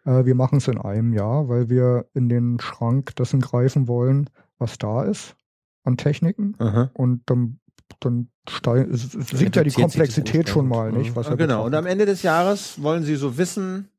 Äh, 0.05 0.25
wir 0.25 0.35
machen 0.35 0.59
es 0.59 0.67
in 0.67 0.77
einem 0.77 1.13
Jahr, 1.13 1.49
weil 1.49 1.67
wir 1.69 2.05
in 2.13 2.29
den 2.29 2.59
Schrank 2.59 3.15
dessen 3.15 3.41
greifen 3.41 3.87
wollen, 3.87 4.29
was 4.59 4.77
da 4.77 5.01
ist 5.01 5.35
an 5.83 5.97
Techniken 5.97 6.53
aha. 6.59 6.91
und 6.93 7.23
dann, 7.25 7.59
dann 8.01 8.29
steig, 8.49 8.87
sinkt 8.91 9.55
ja 9.55 9.63
die 9.63 9.69
das 9.69 9.75
Komplexität 9.75 10.49
schon 10.49 10.67
mal, 10.67 10.91
nicht? 10.91 11.15
Was 11.15 11.27
er 11.27 11.37
genau. 11.37 11.65
Und 11.65 11.75
am 11.75 11.85
Ende 11.85 12.05
des 12.05 12.23
Jahres 12.23 12.81
wollen 12.81 13.03
Sie 13.03 13.15
so 13.15 13.37
wissen, 13.37 13.89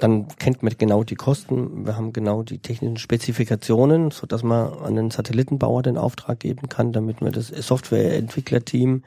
Dann 0.00 0.28
kennt 0.38 0.62
man 0.62 0.72
genau 0.78 1.02
die 1.04 1.16
Kosten. 1.16 1.84
Wir 1.84 1.96
haben 1.96 2.12
genau 2.12 2.42
die 2.44 2.58
technischen 2.60 2.96
Spezifikationen, 2.96 4.10
so 4.12 4.26
dass 4.26 4.42
man 4.42 4.72
an 4.84 4.94
den 4.94 5.10
Satellitenbauer 5.10 5.82
den 5.82 5.98
Auftrag 5.98 6.38
geben 6.40 6.68
kann, 6.68 6.92
damit 6.92 7.20
wir 7.20 7.30
das 7.32 7.48
Softwareentwicklerteam 7.48 9.02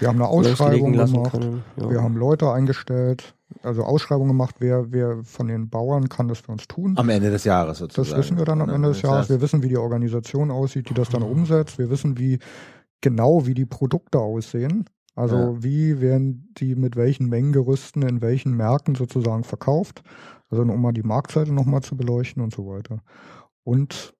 wir 0.00 0.08
haben 0.08 0.16
eine 0.20 0.28
Ausschreibung 0.28 0.92
gemacht, 0.92 1.30
können. 1.32 1.62
Ja. 1.76 1.90
wir 1.90 2.02
haben 2.02 2.16
Leute 2.16 2.50
eingestellt, 2.50 3.34
also 3.62 3.84
Ausschreibung 3.84 4.26
gemacht, 4.26 4.56
wer, 4.58 4.90
wer 4.90 5.22
von 5.22 5.46
den 5.46 5.68
Bauern 5.68 6.08
kann 6.08 6.26
das 6.26 6.40
für 6.40 6.50
uns 6.52 6.66
tun. 6.66 6.94
am 6.96 7.08
Ende 7.08 7.30
des 7.30 7.44
Jahres 7.44 7.78
Das 7.78 7.94
sozusagen. 7.94 8.18
wissen 8.20 8.38
wir 8.38 8.44
dann 8.44 8.60
am 8.62 8.68
Ja, 8.68 8.74
Ende 8.76 8.88
des 8.88 9.00
das 9.00 9.10
Jahres. 9.10 9.28
Wir 9.28 9.40
wissen, 9.40 9.62
wie 9.62 9.68
die 9.68 9.76
Organisation 9.76 10.50
aussieht, 10.50 10.88
die 10.88 10.94
das 10.94 11.08
dann 11.10 11.22
umsetzt. 11.22 11.78
Wir 11.78 11.88
wissen, 11.90 12.18
wie 12.18 12.38
genau 13.02 13.46
wie 13.46 13.54
die 13.54 13.66
Produkte 13.66 14.20
aussehen. 14.20 14.86
Also 15.16 15.58
Ja. 15.58 15.62
wie 15.62 16.00
werden 16.00 16.52
die 16.58 16.74
mit 16.76 16.96
welchen 16.96 17.28
Mengengerüsten 17.28 18.02
in 18.02 18.22
welchen 18.22 18.56
Märkten 18.56 18.94
sozusagen 18.94 19.44
verkauft. 19.44 20.02
Also 20.50 20.62
um 20.62 20.82
mal 20.82 20.92
die 20.92 21.02
Marktseite 21.04 21.52
nochmal 21.52 21.82
zu 21.82 21.96
beleuchten 21.96 22.42
und 22.42 22.54
so 22.54 22.66
weiter. 22.66 23.02
Und 23.64 24.14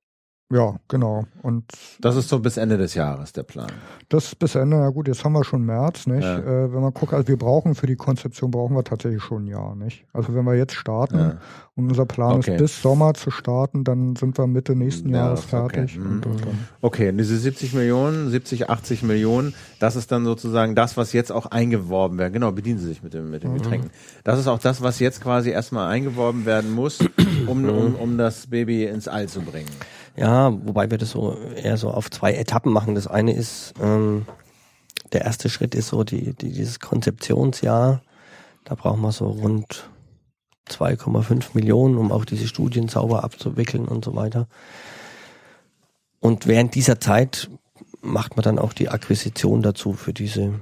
ja, 0.52 0.76
genau. 0.88 1.24
Und 1.42 1.64
Das 2.00 2.14
ist 2.16 2.28
so 2.28 2.38
bis 2.38 2.56
Ende 2.56 2.76
des 2.78 2.94
Jahres 2.94 3.32
der 3.32 3.42
Plan. 3.42 3.72
das 4.08 4.34
bis 4.34 4.54
Ende, 4.54 4.76
na 4.76 4.90
gut, 4.90 5.08
jetzt 5.08 5.24
haben 5.24 5.32
wir 5.32 5.44
schon 5.44 5.64
März, 5.64 6.06
nicht? 6.06 6.22
Ja. 6.22 6.38
Äh, 6.38 6.72
wenn 6.72 6.80
man 6.82 6.92
guckt, 6.92 7.12
also 7.14 7.26
wir 7.26 7.38
brauchen 7.38 7.74
für 7.74 7.86
die 7.86 7.96
Konzeption 7.96 8.50
brauchen 8.50 8.76
wir 8.76 8.84
tatsächlich 8.84 9.22
schon 9.22 9.44
ein 9.44 9.46
Jahr, 9.48 9.74
nicht? 9.74 10.04
Also 10.12 10.34
wenn 10.34 10.44
wir 10.44 10.54
jetzt 10.54 10.74
starten 10.74 11.18
Ja. 11.18 11.38
und 11.74 11.88
unser 11.88 12.04
Plan 12.06 12.36
Okay. 12.36 12.52
ist, 12.54 12.58
bis 12.58 12.82
Sommer 12.82 13.14
zu 13.14 13.30
starten, 13.30 13.82
dann 13.84 14.14
sind 14.16 14.36
wir 14.38 14.46
Mitte 14.46 14.76
nächsten 14.76 15.08
Ja, 15.08 15.16
Jahres 15.26 15.40
okay. 15.40 15.48
fertig. 15.48 15.98
Mhm. 15.98 16.06
Und, 16.12 16.26
und 16.26 16.40
dann, 16.46 16.58
Okay, 16.80 17.08
und 17.08 17.18
diese 17.18 17.36
70 17.38 17.72
Millionen, 17.74 18.28
70, 18.30 18.68
80 18.68 19.02
Millionen, 19.02 19.54
das 19.80 19.96
ist 19.96 20.12
dann 20.12 20.24
sozusagen 20.24 20.74
das, 20.74 20.96
was 20.96 21.12
jetzt 21.14 21.32
auch 21.32 21.46
eingeworben 21.46 22.18
werden. 22.18 22.32
Genau, 22.34 22.52
bedienen 22.52 22.78
Sie 22.78 22.86
sich 22.88 23.02
mit 23.02 23.14
dem, 23.14 23.30
mit 23.30 23.42
den 23.42 23.54
Getränken. 23.54 23.90
Das 24.24 24.38
ist 24.38 24.46
auch 24.48 24.58
das, 24.58 24.82
was 24.82 24.98
jetzt 24.98 25.22
quasi 25.22 25.50
erstmal 25.50 25.88
eingeworben 25.90 26.44
werden 26.44 26.70
muss, 26.72 26.98
um, 27.46 27.64
um, 27.68 27.94
um 27.94 28.18
das 28.18 28.48
Baby 28.48 28.84
ins 28.84 29.08
All 29.08 29.28
zu 29.28 29.40
bringen. 29.40 29.70
Ja, 30.16 30.52
wobei 30.66 30.90
wir 30.90 30.98
das 30.98 31.10
so 31.10 31.36
eher 31.56 31.76
so 31.76 31.90
auf 31.90 32.10
zwei 32.10 32.34
Etappen 32.34 32.72
machen. 32.72 32.94
Das 32.94 33.06
eine 33.06 33.32
ist, 33.32 33.74
ähm, 33.80 34.26
der 35.12 35.22
erste 35.22 35.48
Schritt 35.48 35.74
ist 35.74 35.88
so 35.88 36.04
die, 36.04 36.34
die, 36.34 36.52
dieses 36.52 36.80
Konzeptionsjahr. 36.80 38.02
Da 38.64 38.74
brauchen 38.74 39.00
wir 39.00 39.12
so 39.12 39.26
rund 39.26 39.88
2,5 40.68 41.50
Millionen, 41.54 41.96
um 41.96 42.12
auch 42.12 42.24
diese 42.24 42.46
Studien 42.46 42.88
sauber 42.88 43.24
abzuwickeln 43.24 43.86
und 43.86 44.04
so 44.04 44.14
weiter. 44.14 44.46
Und 46.20 46.46
während 46.46 46.74
dieser 46.74 47.00
Zeit 47.00 47.50
macht 48.00 48.36
man 48.36 48.44
dann 48.44 48.58
auch 48.58 48.72
die 48.72 48.88
Akquisition 48.88 49.62
dazu 49.62 49.92
für 49.92 50.12
diese 50.12 50.60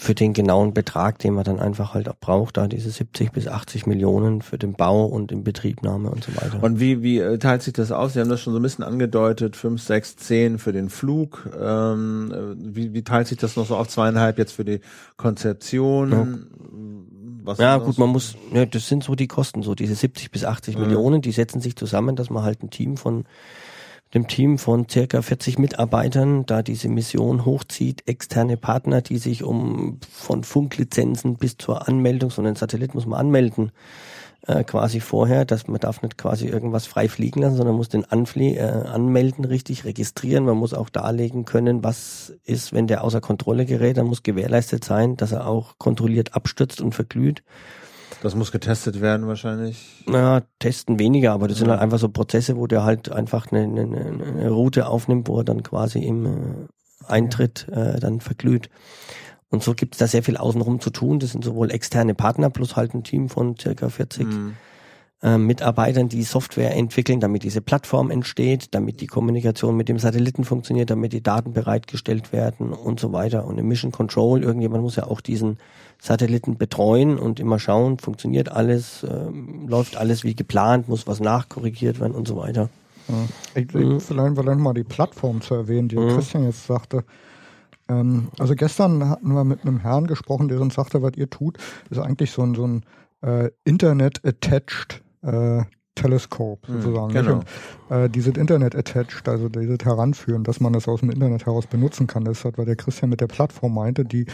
für 0.00 0.14
den 0.14 0.32
genauen 0.32 0.74
Betrag, 0.74 1.18
den 1.18 1.34
man 1.34 1.44
dann 1.44 1.60
einfach 1.60 1.94
halt 1.94 2.08
auch 2.08 2.16
braucht, 2.18 2.56
da 2.56 2.66
diese 2.66 2.90
70 2.90 3.32
bis 3.32 3.46
80 3.48 3.86
Millionen 3.86 4.42
für 4.42 4.58
den 4.58 4.74
Bau 4.74 5.04
und 5.04 5.32
Inbetriebnahme 5.32 6.10
und 6.10 6.24
so 6.24 6.34
weiter. 6.36 6.62
Und 6.62 6.80
wie, 6.80 7.02
wie 7.02 7.18
äh, 7.18 7.38
teilt 7.38 7.62
sich 7.62 7.72
das 7.72 7.92
aus? 7.92 8.14
Sie 8.14 8.20
haben 8.20 8.28
das 8.28 8.40
schon 8.40 8.52
so 8.52 8.58
ein 8.58 8.62
bisschen 8.62 8.84
angedeutet, 8.84 9.56
5, 9.56 9.80
6, 9.80 10.16
10 10.16 10.58
für 10.58 10.72
den 10.72 10.88
Flug. 10.88 11.48
Ähm, 11.60 12.32
äh, 12.32 12.74
wie, 12.74 12.92
wie 12.94 13.02
teilt 13.02 13.28
sich 13.28 13.38
das 13.38 13.56
noch 13.56 13.66
so 13.66 13.76
auf 13.76 13.88
zweieinhalb 13.88 14.38
jetzt 14.38 14.52
für 14.52 14.64
die 14.64 14.80
Konzeption? 15.16 16.12
Ja. 16.12 16.26
Was 17.44 17.58
ja, 17.58 17.78
gut, 17.78 17.98
man 17.98 18.08
muss, 18.08 18.36
ja, 18.52 18.66
das 18.66 18.86
sind 18.86 19.02
so 19.02 19.16
die 19.16 19.26
Kosten, 19.26 19.62
so 19.62 19.74
diese 19.74 19.96
70 19.96 20.30
bis 20.30 20.44
80 20.44 20.76
Mhm. 20.76 20.82
Millionen, 20.82 21.22
die 21.22 21.32
setzen 21.32 21.60
sich 21.60 21.74
zusammen, 21.76 22.14
dass 22.14 22.30
man 22.30 22.44
halt 22.44 22.62
ein 22.62 22.70
Team 22.70 22.96
von 22.96 23.24
dem 24.14 24.28
Team 24.28 24.58
von 24.58 24.88
circa 24.88 25.22
40 25.22 25.58
Mitarbeitern 25.58 26.44
da 26.46 26.62
diese 26.62 26.88
Mission 26.88 27.44
hochzieht, 27.44 28.06
externe 28.06 28.56
Partner, 28.56 29.00
die 29.00 29.18
sich 29.18 29.42
um 29.42 29.98
von 30.10 30.44
Funklizenzen 30.44 31.36
bis 31.36 31.56
zur 31.56 31.88
Anmeldung, 31.88 32.30
so 32.30 32.42
einen 32.42 32.56
Satellit 32.56 32.94
muss 32.94 33.06
man 33.06 33.20
anmelden, 33.20 33.72
äh, 34.46 34.64
quasi 34.64 35.00
vorher, 35.00 35.44
dass 35.44 35.68
man 35.68 35.80
darf 35.80 36.02
nicht 36.02 36.18
quasi 36.18 36.46
irgendwas 36.46 36.86
frei 36.86 37.08
fliegen 37.08 37.40
lassen, 37.40 37.56
sondern 37.56 37.76
muss 37.76 37.88
den 37.88 38.04
Anflie 38.04 38.56
äh, 38.56 38.88
anmelden, 38.88 39.44
richtig 39.44 39.84
registrieren. 39.84 40.44
Man 40.44 40.56
muss 40.56 40.74
auch 40.74 40.88
darlegen 40.88 41.44
können, 41.44 41.84
was 41.84 42.34
ist, 42.44 42.72
wenn 42.72 42.88
der 42.88 43.04
außer 43.04 43.20
Kontrolle 43.20 43.66
gerät. 43.66 43.96
Dann 43.96 44.06
muss 44.06 44.24
gewährleistet 44.24 44.84
sein, 44.84 45.16
dass 45.16 45.32
er 45.32 45.46
auch 45.46 45.78
kontrolliert 45.78 46.34
abstürzt 46.34 46.80
und 46.80 46.94
verglüht. 46.94 47.44
Das 48.22 48.36
muss 48.36 48.52
getestet 48.52 49.00
werden 49.00 49.26
wahrscheinlich. 49.26 50.04
Naja, 50.06 50.42
testen 50.60 50.98
weniger, 51.00 51.32
aber 51.32 51.48
das 51.48 51.58
sind 51.58 51.66
Ja. 51.66 51.72
halt 51.72 51.82
einfach 51.82 51.98
so 51.98 52.08
Prozesse, 52.08 52.56
wo 52.56 52.68
der 52.68 52.84
halt 52.84 53.10
einfach 53.10 53.50
eine, 53.50 53.62
eine, 53.62 53.82
eine 53.82 54.50
Route 54.50 54.86
aufnimmt, 54.86 55.26
wo 55.28 55.38
er 55.38 55.44
dann 55.44 55.64
quasi 55.64 55.98
im 55.98 56.26
äh, 56.26 56.30
Eintritt 57.08 57.66
äh, 57.68 57.98
dann 57.98 58.20
verglüht. 58.20 58.70
Und 59.50 59.62
so 59.64 59.74
gibt 59.74 59.96
es 59.96 59.98
da 59.98 60.06
sehr 60.06 60.22
viel 60.22 60.36
außenrum 60.36 60.80
zu 60.80 60.90
tun. 60.90 61.18
Das 61.18 61.32
sind 61.32 61.44
sowohl 61.44 61.72
externe 61.72 62.14
Partner 62.14 62.48
plus 62.48 62.76
halt 62.76 62.94
ein 62.94 63.02
Team 63.02 63.28
von 63.28 63.56
circa 63.58 63.88
40 63.88 64.26
Mhm. 64.26 64.54
Äh, 65.22 65.38
Mitarbeitern, 65.38 66.08
die 66.08 66.22
Software 66.24 66.74
entwickeln, 66.74 67.20
damit 67.20 67.44
diese 67.44 67.60
Plattform 67.60 68.10
entsteht, 68.10 68.74
damit 68.74 69.00
die 69.00 69.06
Kommunikation 69.06 69.76
mit 69.76 69.88
dem 69.88 69.98
Satelliten 69.98 70.44
funktioniert, 70.44 70.90
damit 70.90 71.12
die 71.12 71.22
Daten 71.22 71.52
bereitgestellt 71.52 72.32
werden 72.32 72.72
und 72.72 72.98
so 72.98 73.12
weiter. 73.12 73.46
Und 73.46 73.58
im 73.58 73.68
Mission 73.68 73.92
Control, 73.92 74.42
irgendjemand 74.42 74.82
muss 74.82 74.96
ja 74.96 75.04
auch 75.06 75.20
diesen 75.20 75.58
Satelliten 76.00 76.56
betreuen 76.56 77.18
und 77.18 77.38
immer 77.38 77.60
schauen, 77.60 77.98
funktioniert 77.98 78.50
alles, 78.50 79.06
ähm, 79.08 79.68
läuft 79.68 79.96
alles 79.96 80.24
wie 80.24 80.34
geplant, 80.34 80.88
muss 80.88 81.06
was 81.06 81.20
nachkorrigiert 81.20 82.00
werden 82.00 82.14
und 82.14 82.26
so 82.26 82.36
weiter. 82.36 82.68
Ja. 83.08 83.14
Ich, 83.54 83.72
Mhm. 83.72 83.98
ich, 83.98 84.02
vielleicht, 84.02 84.36
vielleicht 84.36 84.58
mal 84.58 84.74
die 84.74 84.82
Plattform 84.84 85.40
zu 85.40 85.54
erwähnen, 85.54 85.88
die 85.88 85.96
Mhm. 85.98 86.08
Christian 86.08 86.44
jetzt 86.44 86.66
sagte. 86.66 87.04
Ähm, 87.88 88.28
also 88.38 88.54
gestern 88.56 89.08
hatten 89.08 89.32
wir 89.32 89.44
mit 89.44 89.62
einem 89.62 89.78
Herrn 89.78 90.06
gesprochen, 90.08 90.48
der 90.48 90.60
uns 90.60 90.74
sagte, 90.74 91.02
was 91.02 91.12
ihr 91.16 91.30
tut, 91.30 91.58
ist 91.90 91.98
eigentlich 91.98 92.32
so 92.32 92.42
ein, 92.42 92.54
so 92.56 92.66
ein 92.66 92.82
äh, 93.22 93.50
Internet-attached 93.64 95.02
äh, 95.22 95.62
Teleskop 95.94 96.66
Mhm, 96.68 96.80
sozusagen. 96.80 97.12
genau. 97.12 97.40
Und, 97.88 97.96
äh, 97.96 98.08
dieses 98.08 98.34
Internet-attached, 98.36 99.28
also 99.28 99.48
dieses 99.50 99.78
Heranführen, 99.84 100.42
dass 100.42 100.58
man 100.58 100.72
das 100.72 100.88
aus 100.88 101.00
dem 101.00 101.10
Internet 101.10 101.44
heraus 101.44 101.66
benutzen 101.66 102.06
kann, 102.06 102.24
das 102.24 102.44
hat, 102.44 102.56
was 102.56 102.64
der 102.64 102.76
Christian 102.76 103.10
mit 103.10 103.20
der 103.20 103.26
Plattform 103.26 103.74
meinte, 103.74 104.04
die 104.04 104.24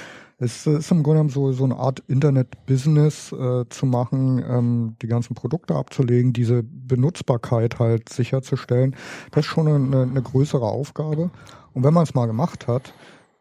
es 0.40 0.68
ist 0.68 0.92
im 0.92 1.02
Grunde 1.02 1.16
genommen 1.18 1.30
so, 1.30 1.50
so 1.50 1.64
eine 1.64 1.76
Art 1.76 1.98
Internet-Business 2.06 3.32
äh, 3.32 3.64
zu 3.68 3.86
machen, 3.86 4.40
ähm, 4.48 4.96
die 5.02 5.08
ganzen 5.08 5.34
Produkte 5.34 5.74
abzulegen, 5.74 6.32
diese 6.32 6.62
Benutzbarkeit 6.62 7.80
halt 7.80 8.08
sicherzustellen. 8.08 8.94
Das 9.32 9.44
ist 9.44 9.50
schon 9.50 9.66
eine, 9.66 10.02
eine 10.02 10.22
größere 10.22 10.64
Aufgabe. 10.64 11.30
Und 11.72 11.82
wenn 11.82 11.92
man 11.92 12.04
es 12.04 12.14
mal 12.14 12.26
gemacht 12.26 12.68
hat, 12.68 12.94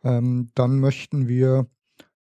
ähm, 0.03 0.49
dann 0.55 0.79
möchten 0.79 1.27
wir 1.27 1.67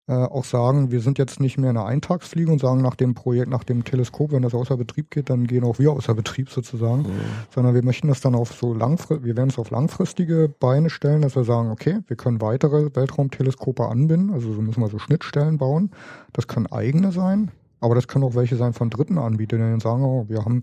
äh, 0.09 0.12
auch 0.12 0.45
sagen, 0.45 0.93
wir 0.93 1.01
sind 1.01 1.19
jetzt 1.19 1.41
nicht 1.41 1.59
mehr 1.59 1.70
eine 1.70 1.85
Eintagsfliege 1.85 2.51
und 2.51 2.61
sagen 2.61 2.81
nach 2.81 2.95
dem 2.95 3.15
Projekt, 3.15 3.51
nach 3.51 3.65
dem 3.65 3.83
Teleskop, 3.83 4.31
wenn 4.31 4.43
das 4.43 4.55
außer 4.55 4.77
Betrieb 4.77 5.11
geht, 5.11 5.31
dann 5.31 5.47
gehen 5.47 5.65
auch 5.65 5.81
wir 5.81 5.91
außer 5.91 6.15
Betrieb 6.15 6.49
sozusagen, 6.51 7.07
sondern 7.53 7.74
wir 7.74 7.83
möchten 7.83 8.07
das 8.07 8.20
dann 8.20 8.37
auf 8.37 8.53
so 8.53 8.73
langfristig, 8.73 9.27
wir 9.27 9.37
werden 9.37 9.51
es 9.51 9.59
auf 9.59 9.70
langfristige 9.70 10.49
Beine 10.49 10.91
stellen, 10.91 11.23
dass 11.23 11.35
wir 11.35 11.43
sagen, 11.43 11.70
okay, 11.70 11.99
wir 12.07 12.16
können 12.16 12.41
weitere 12.41 12.95
Weltraumteleskope 12.95 13.85
anbinden, 13.85 14.33
also 14.33 14.53
so 14.53 14.62
müssen 14.62 14.81
wir 14.81 14.89
so 14.89 14.99
Schnittstellen 14.99 15.59
bauen. 15.59 15.91
Das 16.33 16.47
können 16.47 16.66
eigene 16.66 17.11
sein, 17.11 17.51
aber 17.81 17.97
das 17.97 18.07
können 18.07 18.24
auch 18.24 18.37
welche 18.37 18.57
sein 18.57 18.74
von 18.74 18.91
dritten 18.91 19.19
Anbietern, 19.19 19.59
die 19.59 19.70
dann 19.70 19.81
sagen, 19.81 20.05
oh, 20.05 20.27
wir 20.28 20.45
haben 20.45 20.62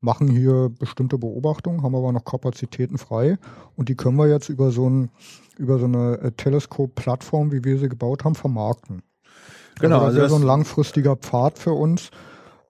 machen 0.00 0.28
hier 0.28 0.70
bestimmte 0.78 1.18
Beobachtungen, 1.18 1.82
haben 1.82 1.94
aber 1.94 2.12
noch 2.12 2.24
Kapazitäten 2.24 2.98
frei 2.98 3.38
und 3.76 3.88
die 3.88 3.96
können 3.96 4.16
wir 4.16 4.28
jetzt 4.28 4.48
über 4.48 4.70
so 4.70 4.88
ein 4.88 5.10
über 5.56 5.78
so 5.78 5.86
eine 5.86 6.18
äh, 6.20 6.30
Teleskop-Plattform, 6.32 7.50
wie 7.50 7.64
wir 7.64 7.78
sie 7.78 7.88
gebaut 7.88 8.24
haben, 8.24 8.36
vermarkten. 8.36 9.02
Genau, 9.80 9.96
also 9.96 10.06
das 10.06 10.06
also 10.06 10.18
wäre 10.18 10.28
so 10.28 10.36
ein 10.36 10.42
langfristiger 10.42 11.16
Pfad 11.16 11.58
für 11.58 11.72
uns, 11.72 12.10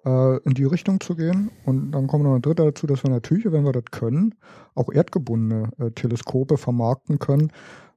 äh, 0.04 0.38
in 0.38 0.54
die 0.54 0.64
Richtung 0.64 1.00
zu 1.00 1.14
gehen. 1.14 1.50
Und 1.64 1.92
dann 1.92 2.06
kommt 2.06 2.24
noch 2.24 2.34
ein 2.34 2.42
dritter 2.42 2.64
dazu, 2.64 2.86
dass 2.86 3.02
wir 3.02 3.10
natürlich, 3.10 3.50
wenn 3.50 3.64
wir 3.64 3.72
das 3.72 3.84
können, 3.90 4.34
auch 4.74 4.90
erdgebundene 4.90 5.70
äh, 5.78 5.90
Teleskope 5.90 6.56
vermarkten 6.56 7.18
können, 7.18 7.52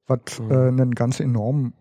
was 0.07 0.19
äh, 0.49 0.53
einen 0.53 0.93
ganz 0.93 1.19
enormen 1.19 1.73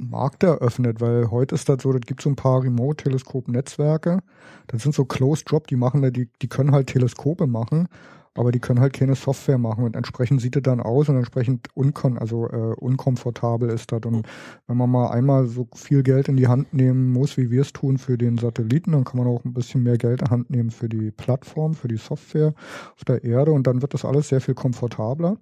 Markt 0.00 0.42
eröffnet, 0.42 1.00
weil 1.00 1.30
heute 1.30 1.54
ist 1.54 1.68
das 1.68 1.82
so, 1.82 1.92
das 1.92 2.02
gibt 2.02 2.22
so 2.22 2.30
ein 2.30 2.36
paar 2.36 2.62
Remote-Teleskop-Netzwerke, 2.62 4.20
das 4.66 4.82
sind 4.82 4.94
so 4.94 5.04
Closed 5.04 5.50
Drop, 5.50 5.66
die 5.66 5.76
machen, 5.76 6.02
die, 6.12 6.30
die 6.40 6.48
können 6.48 6.72
halt 6.72 6.88
Teleskope 6.88 7.46
machen, 7.46 7.88
aber 8.34 8.50
die 8.50 8.60
können 8.60 8.80
halt 8.80 8.94
keine 8.94 9.14
Software 9.14 9.58
machen 9.58 9.84
und 9.84 9.94
entsprechend 9.94 10.40
sieht 10.40 10.56
es 10.56 10.62
dann 10.62 10.80
aus 10.80 11.08
und 11.08 11.16
entsprechend 11.16 11.68
unkon 11.74 12.16
also 12.18 12.48
äh, 12.48 12.74
unkomfortabel 12.76 13.68
ist 13.68 13.92
das. 13.92 14.00
Und 14.04 14.26
wenn 14.66 14.76
man 14.76 14.90
mal 14.90 15.10
einmal 15.10 15.46
so 15.46 15.68
viel 15.74 16.02
Geld 16.02 16.28
in 16.28 16.36
die 16.36 16.48
Hand 16.48 16.72
nehmen 16.72 17.12
muss, 17.12 17.36
wie 17.36 17.50
wir 17.50 17.60
es 17.60 17.72
tun 17.72 17.98
für 17.98 18.16
den 18.16 18.38
Satelliten, 18.38 18.92
dann 18.92 19.04
kann 19.04 19.18
man 19.18 19.26
auch 19.26 19.44
ein 19.44 19.52
bisschen 19.52 19.82
mehr 19.82 19.98
Geld 19.98 20.22
in 20.22 20.30
Hand 20.30 20.50
nehmen 20.50 20.70
für 20.70 20.88
die 20.88 21.10
Plattform, 21.10 21.74
für 21.74 21.88
die 21.88 21.98
Software 21.98 22.54
auf 22.96 23.04
der 23.04 23.22
Erde 23.22 23.52
und 23.52 23.66
dann 23.66 23.82
wird 23.82 23.92
das 23.92 24.04
alles 24.04 24.28
sehr 24.28 24.40
viel 24.40 24.54
komfortabler. 24.54 25.36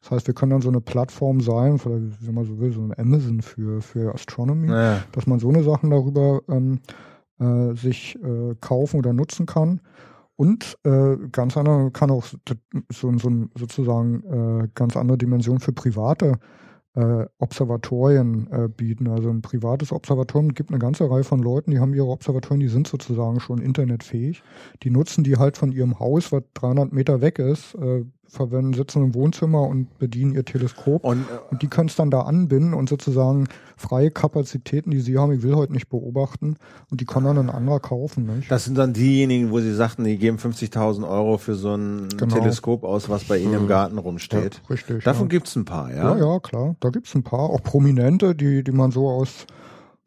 Das 0.00 0.10
heißt, 0.10 0.26
wir 0.26 0.34
können 0.34 0.50
dann 0.50 0.62
so 0.62 0.68
eine 0.68 0.80
Plattform 0.80 1.40
sein, 1.40 1.78
vielleicht, 1.78 2.26
wenn 2.26 2.34
man 2.34 2.44
so 2.44 2.58
will, 2.58 2.72
so 2.72 2.80
ein 2.80 2.98
Amazon 2.98 3.42
für, 3.42 3.80
für 3.80 4.14
Astronomy 4.14 4.68
Naja. 4.68 5.02
dass 5.12 5.26
man 5.26 5.38
so 5.38 5.48
eine 5.48 5.62
Sachen 5.62 5.90
darüber 5.90 6.40
ähm, 6.48 6.80
äh, 7.40 7.74
sich 7.74 8.16
äh, 8.22 8.54
kaufen 8.60 8.98
oder 8.98 9.12
nutzen 9.12 9.46
kann. 9.46 9.80
Und 10.36 10.78
äh, 10.84 11.16
ganz 11.32 11.56
andere 11.56 11.90
kann 11.90 12.12
auch 12.12 12.24
so, 12.24 12.38
so 13.18 13.48
sozusagen 13.56 14.62
äh, 14.62 14.68
ganz 14.74 14.96
andere 14.96 15.18
Dimension 15.18 15.58
für 15.58 15.72
private 15.72 16.38
äh, 16.94 17.26
Observatorien 17.38 18.48
äh, 18.50 18.68
bieten. 18.68 19.08
Also 19.08 19.30
ein 19.30 19.42
privates 19.42 19.92
Observatorium 19.92 20.54
gibt 20.54 20.70
eine 20.70 20.78
ganze 20.78 21.10
Reihe 21.10 21.24
von 21.24 21.40
Leuten, 21.42 21.70
die 21.70 21.80
haben 21.80 21.94
ihre 21.94 22.06
Observatorien, 22.06 22.60
die 22.60 22.68
sind 22.68 22.86
sozusagen 22.86 23.40
schon 23.40 23.58
internetfähig. 23.58 24.42
Die 24.82 24.90
nutzen 24.90 25.24
die 25.24 25.36
halt 25.36 25.56
von 25.56 25.72
ihrem 25.72 25.98
Haus, 25.98 26.32
was 26.32 26.42
300 26.54 26.92
Meter 26.92 27.20
weg 27.20 27.38
ist, 27.38 27.74
äh, 27.74 28.04
verwenden, 28.28 28.74
sitzen 28.74 29.02
im 29.02 29.14
Wohnzimmer 29.14 29.62
und 29.62 29.98
bedienen 29.98 30.34
ihr 30.34 30.44
Teleskop. 30.44 31.04
Und, 31.04 31.22
äh, 31.22 31.24
Und 31.50 31.62
die 31.62 31.68
können 31.68 31.88
es 31.88 31.96
dann 31.96 32.10
da 32.10 32.22
anbinden 32.22 32.74
und 32.74 32.88
sozusagen 32.88 33.48
freie 33.76 34.10
Kapazitäten, 34.10 34.90
die 34.90 35.00
sie 35.00 35.18
haben, 35.18 35.32
ich 35.32 35.42
will 35.42 35.54
heute 35.54 35.72
nicht 35.72 35.88
beobachten, 35.88 36.56
und 36.90 37.00
die 37.00 37.04
kann 37.04 37.24
dann 37.24 37.38
ein 37.38 37.50
anderer 37.50 37.80
kaufen. 37.80 38.26
Nicht? 38.26 38.50
das 38.50 38.64
sind 38.64 38.76
dann 38.76 38.92
diejenigen, 38.92 39.50
wo 39.50 39.60
sie 39.60 39.74
sagten, 39.74 40.04
die 40.04 40.18
geben 40.18 40.36
50.000 40.38 41.08
Euro 41.08 41.38
für 41.38 41.54
so 41.54 41.74
ein 41.74 42.08
Genau. 42.16 42.34
Teleskop 42.34 42.84
aus, 42.84 43.08
was 43.08 43.24
bei 43.24 43.38
ihnen 43.38 43.54
im 43.54 43.68
Garten 43.68 43.98
rumsteht. 43.98 44.60
Ja, 44.62 44.70
richtig. 44.70 45.04
Davon 45.04 45.26
ja. 45.26 45.28
gibt's 45.28 45.56
ein 45.56 45.64
paar, 45.64 45.90
ja? 45.90 46.16
ja, 46.16 46.32
ja, 46.32 46.40
klar. 46.40 46.76
Da 46.80 46.90
gibt's 46.90 47.14
ein 47.14 47.22
paar, 47.22 47.50
auch 47.50 47.62
Prominente, 47.62 48.34
die, 48.34 48.62
die 48.64 48.72
man 48.72 48.90
so 48.90 49.08
aus 49.08 49.46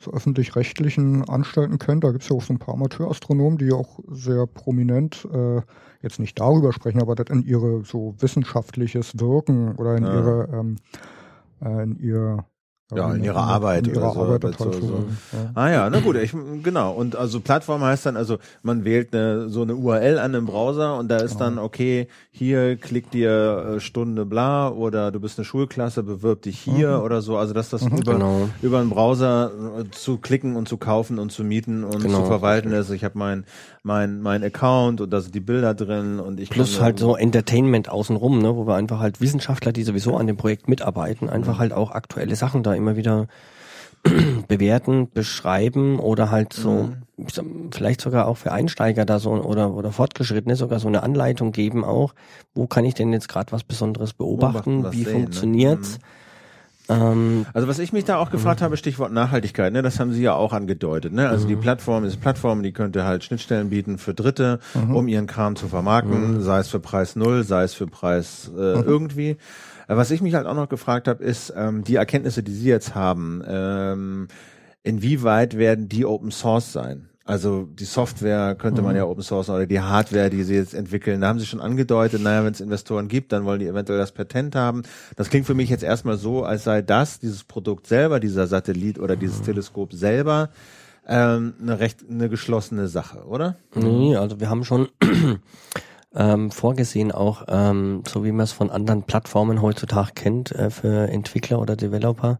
so 0.03 0.11
öffentlich-rechtlichen 0.11 1.27
Anstalten 1.29 1.77
kennt. 1.79 2.03
Da 2.03 2.11
gibt's 2.11 2.29
ja 2.29 2.35
auch 2.35 2.41
so 2.41 2.53
ein 2.53 2.59
paar 2.59 2.73
Amateurastronomen, 2.75 3.57
die 3.57 3.71
auch 3.71 3.99
sehr 4.09 4.47
prominent 4.47 5.27
äh, 5.31 5.61
jetzt 6.01 6.19
nicht 6.19 6.39
darüber 6.39 6.73
sprechen, 6.73 7.01
aber 7.01 7.15
das 7.15 7.27
in 7.29 7.43
ihre 7.43 7.83
so 7.85 8.15
wissenschaftliches 8.19 9.19
Wirken 9.19 9.75
oder 9.75 9.95
in 9.97 10.05
Ja. 10.05 10.13
ihre 10.13 10.49
ähm, 10.53 10.75
äh, 11.63 11.83
in 11.83 11.97
ihr 11.99 12.45
Ja, 12.93 13.13
in 13.13 13.23
ihrer 13.23 13.43
Arbeit 13.47 13.87
in 13.87 13.93
ihrer 13.95 14.03
oder 14.03 14.13
so, 14.13 14.19
Arbeit 14.21 14.43
halt 14.43 14.57
so- 14.57 14.71
so, 14.81 14.93
ja. 15.31 15.51
Ah 15.55 15.69
ja, 15.69 15.89
na 15.89 15.99
gut, 15.99 16.15
ich, 16.17 16.33
genau. 16.63 16.91
Und 16.93 17.15
also 17.15 17.39
Plattform 17.39 17.81
heißt 17.83 18.05
dann, 18.05 18.17
also 18.17 18.37
man 18.63 18.83
wählt 18.83 19.13
eine, 19.15 19.49
so 19.49 19.61
eine 19.61 19.75
URL 19.75 20.19
an 20.19 20.33
im 20.33 20.45
Browser 20.45 20.97
und 20.97 21.07
da 21.09 21.19
ist 21.19 21.37
dann, 21.37 21.57
okay, 21.59 22.07
hier 22.31 22.75
klickt 22.77 23.13
dir 23.13 23.75
äh, 23.75 23.79
Stunde 23.79 24.25
bla 24.25 24.69
oder 24.69 25.11
du 25.11 25.19
bist 25.19 25.37
eine 25.39 25.45
Schulklasse, 25.45 26.03
bewirb 26.03 26.41
dich 26.43 26.59
hier 26.59 27.01
oder 27.03 27.21
so. 27.21 27.37
Also 27.37 27.53
dass 27.53 27.69
das 27.69 27.83
über, 27.85 28.13
Genau. 28.13 28.49
über 28.61 28.79
einen 28.79 28.89
Browser 28.89 29.51
äh, 29.79 29.83
zu 29.91 30.17
klicken 30.17 30.55
und 30.55 30.67
zu 30.67 30.77
kaufen 30.77 31.19
und 31.19 31.31
zu 31.31 31.43
mieten 31.43 31.83
und 31.83 32.01
Genau. 32.01 32.21
zu 32.21 32.25
verwalten 32.25 32.71
ist. 32.71 32.89
Ich 32.91 33.03
habe 33.03 33.17
mein, 33.17 33.45
mein, 33.83 34.21
mein 34.21 34.43
Account 34.43 35.01
und 35.01 35.11
da 35.11 35.21
sind 35.21 35.33
die 35.35 35.39
Bilder 35.39 35.73
drin 35.73 36.19
und 36.19 36.39
ich 36.39 36.49
Plus 36.49 36.79
halt 36.81 36.99
so 36.99 37.15
Entertainment 37.15 37.89
außenrum, 37.89 38.41
ne, 38.41 38.55
wo 38.55 38.67
wir 38.67 38.75
einfach 38.75 38.99
halt 38.99 39.21
Wissenschaftler, 39.21 39.71
die 39.71 39.83
sowieso 39.83 40.15
an 40.17 40.27
dem 40.27 40.37
Projekt 40.37 40.67
mitarbeiten, 40.67 41.29
einfach 41.29 41.57
halt 41.59 41.73
auch 41.73 41.91
aktuelle 41.91 42.35
Sachen 42.35 42.63
da 42.63 42.73
immer 42.81 42.95
wieder 42.95 43.27
bewerten, 44.47 45.09
beschreiben 45.13 45.99
oder 45.99 46.31
halt 46.31 46.53
so, 46.53 46.89
vielleicht 47.71 48.01
sogar 48.01 48.27
auch 48.27 48.37
für 48.37 48.51
Einsteiger 48.51 49.05
da 49.05 49.19
so 49.19 49.31
oder 49.31 49.73
oder 49.73 49.91
Fortgeschrittene 49.91 50.55
sogar 50.55 50.79
so 50.79 50.87
eine 50.87 51.03
Anleitung 51.03 51.51
geben 51.51 51.83
auch, 51.83 52.15
wo 52.55 52.65
kann 52.65 52.83
ich 52.83 52.95
denn 52.95 53.13
jetzt 53.13 53.29
gerade 53.29 53.51
was 53.51 53.63
Besonderes 53.63 54.13
beobachten, 54.13 54.81
beobachten 54.81 54.97
wie 54.97 55.03
sehen, 55.03 55.13
ne? 55.13 55.19
funktioniert's? 55.19 55.99
Ne? 55.99 56.05
Also 57.53 57.67
was 57.67 57.79
ich 57.79 57.93
mich 57.93 58.03
da 58.03 58.17
auch 58.17 58.31
gefragt 58.31 58.61
habe, 58.61 58.75
Stichwort 58.75 59.13
Nachhaltigkeit, 59.13 59.71
ne, 59.71 59.81
das 59.81 59.99
haben 59.99 60.11
Sie 60.11 60.21
ja 60.21 60.33
auch 60.33 60.51
angedeutet. 60.51 61.13
Ne? 61.13 61.29
Also 61.29 61.47
die 61.47 61.55
mhm. 61.55 61.61
Plattform 61.61 62.03
ist 62.03 62.19
Plattform, 62.19 62.63
die 62.63 62.73
könnte 62.73 63.05
halt 63.05 63.23
Schnittstellen 63.23 63.69
bieten 63.69 63.97
für 63.97 64.13
Dritte, 64.13 64.59
mhm. 64.73 64.95
um 64.95 65.07
ihren 65.07 65.27
Kram 65.27 65.55
zu 65.55 65.67
vermarkten, 65.67 66.35
mhm. 66.35 66.41
sei 66.41 66.59
es 66.59 66.67
für 66.67 66.79
Preis 66.79 67.15
null, 67.15 67.43
sei 67.43 67.63
es 67.63 67.73
für 67.73 67.87
Preis 67.87 68.51
äh, 68.53 68.77
mhm. 68.77 68.83
irgendwie. 68.85 69.37
Was 69.97 70.11
ich 70.11 70.21
mich 70.21 70.35
halt 70.35 70.47
auch 70.47 70.55
noch 70.55 70.69
gefragt 70.69 71.07
habe, 71.07 71.23
ist 71.23 71.53
ähm, 71.55 71.83
die 71.83 71.95
Erkenntnisse, 71.95 72.43
die 72.43 72.53
Sie 72.53 72.69
jetzt 72.69 72.95
haben. 72.95 73.43
Ähm, 73.45 74.27
inwieweit 74.83 75.57
werden 75.57 75.89
die 75.89 76.05
Open 76.05 76.31
Source 76.31 76.71
sein? 76.71 77.09
Also 77.23 77.67
die 77.71 77.85
Software 77.85 78.55
könnte 78.55 78.81
man 78.81 78.95
ja 78.95 79.05
Open 79.05 79.21
Source 79.21 79.49
oder 79.49 79.67
die 79.67 79.79
Hardware, 79.79 80.29
die 80.29 80.43
sie 80.43 80.55
jetzt 80.55 80.73
entwickeln, 80.73 81.21
da 81.21 81.27
haben 81.27 81.39
sie 81.39 81.45
schon 81.45 81.61
angedeutet, 81.61 82.21
naja, 82.21 82.43
wenn 82.43 82.51
es 82.51 82.61
Investoren 82.61 83.07
gibt, 83.07 83.31
dann 83.31 83.45
wollen 83.45 83.59
die 83.59 83.67
eventuell 83.67 83.99
das 83.99 84.11
Patent 84.11 84.55
haben. 84.55 84.81
Das 85.15 85.29
klingt 85.29 85.45
für 85.45 85.53
mich 85.53 85.69
jetzt 85.69 85.83
erstmal 85.83 86.17
so, 86.17 86.43
als 86.43 86.63
sei 86.63 86.81
das, 86.81 87.19
dieses 87.19 87.43
Produkt 87.43 87.85
selber, 87.85 88.19
dieser 88.19 88.47
Satellit 88.47 88.97
oder 88.97 89.15
dieses 89.15 89.43
Teleskop 89.43 89.93
selber, 89.93 90.49
ähm, 91.07 91.53
eine 91.61 91.79
recht 91.79 91.99
eine 92.09 92.27
geschlossene 92.27 92.87
Sache, 92.87 93.19
oder? 93.25 93.55
Nee, 93.75 94.15
also 94.15 94.39
wir 94.39 94.49
haben 94.49 94.63
schon 94.63 94.89
ähm, 96.15 96.51
vorgesehen, 96.51 97.11
auch 97.11 97.45
ähm, 97.47 98.03
so 98.07 98.23
wie 98.23 98.31
man 98.31 98.43
es 98.43 98.51
von 98.51 98.69
anderen 98.69 99.03
Plattformen 99.03 99.61
heutzutage 99.61 100.11
kennt, 100.13 100.51
äh, 100.51 100.69
für 100.69 101.09
Entwickler 101.09 101.59
oder 101.59 101.75
Developer, 101.75 102.39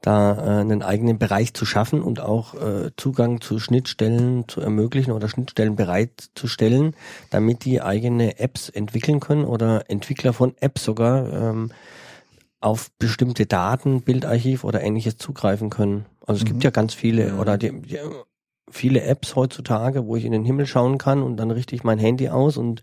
da 0.00 0.34
äh, 0.34 0.60
einen 0.60 0.82
eigenen 0.82 1.18
Bereich 1.18 1.54
zu 1.54 1.64
schaffen 1.64 2.02
und 2.02 2.20
auch 2.20 2.54
äh, 2.54 2.90
Zugang 2.96 3.40
zu 3.40 3.58
Schnittstellen 3.58 4.48
zu 4.48 4.60
ermöglichen 4.60 5.12
oder 5.12 5.28
Schnittstellen 5.28 5.76
bereitzustellen, 5.76 6.96
damit 7.30 7.64
die 7.64 7.82
eigene 7.82 8.38
Apps 8.38 8.68
entwickeln 8.68 9.20
können 9.20 9.44
oder 9.44 9.90
Entwickler 9.90 10.32
von 10.32 10.54
Apps 10.60 10.84
sogar 10.84 11.32
ähm, 11.32 11.70
auf 12.60 12.90
bestimmte 12.98 13.46
Daten, 13.46 14.02
Bildarchiv 14.02 14.64
oder 14.64 14.82
ähnliches 14.82 15.18
zugreifen 15.18 15.68
können. 15.68 16.06
Also 16.26 16.38
es 16.38 16.44
mhm. 16.44 16.52
gibt 16.52 16.64
ja 16.64 16.70
ganz 16.70 16.94
viele 16.94 17.28
ja. 17.28 17.38
oder 17.38 17.58
die, 17.58 17.72
die, 17.82 17.98
viele 18.70 19.02
Apps 19.02 19.36
heutzutage, 19.36 20.06
wo 20.06 20.16
ich 20.16 20.24
in 20.24 20.32
den 20.32 20.44
Himmel 20.44 20.66
schauen 20.66 20.98
kann 20.98 21.22
und 21.22 21.36
dann 21.36 21.50
richte 21.50 21.74
ich 21.74 21.84
mein 21.84 21.98
Handy 21.98 22.28
aus 22.28 22.56
und 22.56 22.82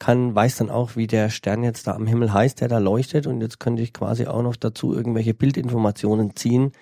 kann, 0.00 0.34
weiß 0.34 0.56
dann 0.56 0.70
auch, 0.70 0.96
wie 0.96 1.06
der 1.06 1.28
Stern 1.30 1.62
jetzt 1.62 1.86
da 1.86 1.94
am 1.94 2.08
Himmel 2.08 2.32
heißt, 2.32 2.60
der 2.60 2.68
da 2.68 2.78
leuchtet 2.78 3.28
und 3.28 3.40
jetzt 3.40 3.60
könnte 3.60 3.82
ich 3.82 3.92
quasi 3.92 4.26
auch 4.26 4.42
noch 4.42 4.56
dazu 4.56 4.92
irgendwelche 4.92 5.34
Bildinformationen 5.34 6.34
ziehen 6.34 6.72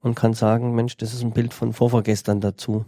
und 0.00 0.16
kann 0.16 0.34
sagen, 0.34 0.74
Mensch, 0.74 0.96
das 0.98 1.14
ist 1.14 1.22
ein 1.22 1.32
Bild 1.32 1.54
von 1.54 1.72
vorvorgestern 1.72 2.40
dazu. 2.40 2.84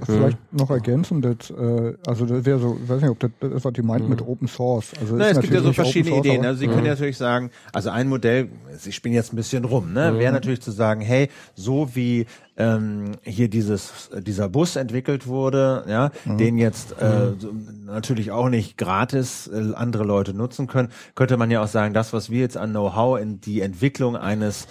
Also 0.00 0.18
vielleicht 0.18 0.52
noch 0.52 0.70
ergänzend, 0.70 1.24
das, 1.24 1.50
äh, 1.50 1.94
also 2.06 2.26
das 2.26 2.44
wäre 2.44 2.58
so, 2.58 2.76
ich 2.82 2.88
weiß 2.88 3.02
nicht, 3.02 3.10
ob 3.10 3.20
das, 3.20 3.30
das 3.40 3.52
ist, 3.52 3.64
was 3.64 3.72
die 3.72 3.82
meint 3.82 4.04
mhm. 4.04 4.10
mit 4.10 4.22
Open 4.22 4.48
Source. 4.48 4.92
Also 5.00 5.16
Na, 5.16 5.28
es 5.28 5.40
gibt 5.40 5.52
ja 5.52 5.60
so 5.60 5.72
verschiedene 5.72 6.16
Source, 6.16 6.26
Ideen. 6.26 6.44
Also 6.44 6.60
Sie 6.60 6.66
mhm. 6.66 6.72
können 6.72 6.86
ja 6.86 6.92
natürlich 6.92 7.16
sagen, 7.16 7.50
also 7.72 7.90
ein 7.90 8.08
Modell, 8.08 8.48
ich 8.84 8.94
spiele 8.94 9.14
jetzt 9.14 9.32
ein 9.32 9.36
bisschen 9.36 9.64
rum, 9.64 9.92
ne, 9.92 10.12
mhm. 10.12 10.18
wäre 10.18 10.32
natürlich 10.32 10.60
zu 10.60 10.70
sagen, 10.70 11.00
hey, 11.00 11.28
so 11.54 11.94
wie 11.94 12.26
ähm, 12.56 13.12
hier 13.22 13.48
dieses 13.48 14.10
dieser 14.12 14.48
Bus 14.48 14.76
entwickelt 14.76 15.26
wurde, 15.26 15.84
ja, 15.88 16.10
mhm. 16.24 16.38
den 16.38 16.58
jetzt 16.58 16.94
äh, 17.00 17.30
mhm. 17.30 17.86
natürlich 17.86 18.30
auch 18.30 18.48
nicht 18.48 18.76
gratis 18.76 19.48
äh, 19.52 19.74
andere 19.74 20.04
Leute 20.04 20.34
nutzen 20.34 20.66
können, 20.66 20.88
könnte 21.14 21.36
man 21.36 21.50
ja 21.50 21.62
auch 21.62 21.68
sagen, 21.68 21.94
das, 21.94 22.12
was 22.12 22.30
wir 22.30 22.40
jetzt 22.40 22.56
an 22.56 22.70
Know-how 22.70 23.20
in 23.20 23.40
die 23.40 23.60
Entwicklung 23.60 24.16
eines 24.16 24.66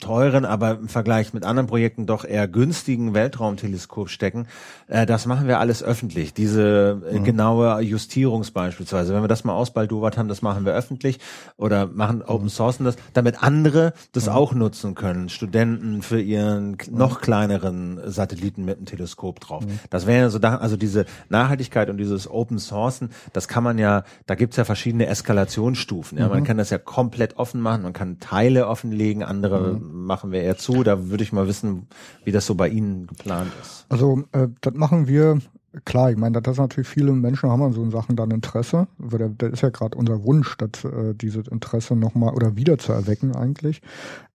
teuren, 0.00 0.44
aber 0.44 0.72
im 0.72 0.88
Vergleich 0.88 1.32
mit 1.32 1.44
anderen 1.44 1.66
Projekten 1.66 2.06
doch 2.06 2.24
eher 2.24 2.48
günstigen 2.48 3.14
Weltraumteleskop 3.14 4.08
stecken. 4.08 4.46
Äh, 4.88 5.06
das 5.06 5.26
machen 5.26 5.46
wir 5.46 5.60
alles 5.60 5.82
öffentlich. 5.82 6.34
Diese 6.34 7.00
äh, 7.10 7.18
mhm. 7.18 7.24
genaue 7.24 7.80
Justierung 7.80 8.44
beispielsweise. 8.52 9.14
Wenn 9.14 9.22
wir 9.22 9.28
das 9.28 9.44
mal 9.44 9.52
ausbaldowert 9.52 10.16
haben, 10.16 10.28
das 10.28 10.42
machen 10.42 10.64
wir 10.64 10.72
öffentlich 10.72 11.20
oder 11.56 11.86
machen 11.86 12.18
mhm. 12.18 12.24
Open 12.26 12.48
Sourcen 12.48 12.84
das, 12.84 12.96
damit 13.12 13.42
andere 13.42 13.92
das 14.12 14.26
mhm. 14.26 14.32
auch 14.32 14.54
nutzen 14.54 14.94
können. 14.94 15.28
Studenten 15.28 16.02
für 16.02 16.20
ihren 16.20 16.78
noch 16.90 17.20
kleineren 17.20 18.00
Satelliten 18.06 18.64
mit 18.64 18.78
einem 18.78 18.86
Teleskop 18.86 19.40
drauf. 19.40 19.64
Mhm. 19.64 19.78
Das 19.90 20.06
wäre 20.06 20.30
so 20.30 20.38
da, 20.38 20.56
also 20.56 20.76
diese 20.76 21.04
Nachhaltigkeit 21.28 21.90
und 21.90 21.98
dieses 21.98 22.28
Open 22.28 22.58
Sourcen, 22.58 23.10
das 23.32 23.46
kann 23.46 23.62
man 23.62 23.78
ja, 23.78 24.04
da 24.26 24.34
gibt's 24.34 24.56
ja 24.56 24.64
verschiedene 24.64 25.06
Eskalationsstufen. 25.06 26.18
Ja, 26.18 26.28
man 26.28 26.40
mhm. 26.40 26.44
kann 26.44 26.56
das 26.56 26.70
ja 26.70 26.78
komplett 26.78 27.36
offen 27.36 27.60
machen, 27.60 27.82
man 27.82 27.92
kann 27.92 28.18
Teile 28.18 28.66
offenlegen, 28.66 29.22
andere 29.22 29.74
mhm 29.74 29.89
machen 29.90 30.32
wir 30.32 30.42
eher 30.42 30.56
zu. 30.56 30.82
Da 30.82 31.08
würde 31.08 31.22
ich 31.22 31.32
mal 31.32 31.46
wissen, 31.46 31.88
wie 32.24 32.32
das 32.32 32.46
so 32.46 32.54
bei 32.54 32.68
Ihnen 32.68 33.06
geplant 33.06 33.52
ist. 33.60 33.86
Also 33.88 34.24
äh, 34.32 34.48
das 34.60 34.74
machen 34.74 35.06
wir 35.06 35.38
Klar, 35.84 36.10
ich 36.10 36.16
meine, 36.16 36.42
das 36.42 36.54
ist 36.54 36.58
natürlich 36.58 36.88
viele 36.88 37.12
Menschen 37.12 37.48
haben 37.48 37.62
an 37.62 37.72
so 37.72 37.88
Sachen 37.90 38.16
dann 38.16 38.32
Interesse. 38.32 38.88
Das 38.98 39.52
ist 39.52 39.60
ja 39.60 39.68
gerade 39.68 39.96
unser 39.96 40.24
Wunsch, 40.24 40.56
dass, 40.56 40.84
äh, 40.84 41.14
dieses 41.14 41.46
Interesse 41.46 41.94
nochmal 41.94 42.34
oder 42.34 42.56
wieder 42.56 42.76
zu 42.76 42.92
erwecken 42.92 43.36
eigentlich. 43.36 43.80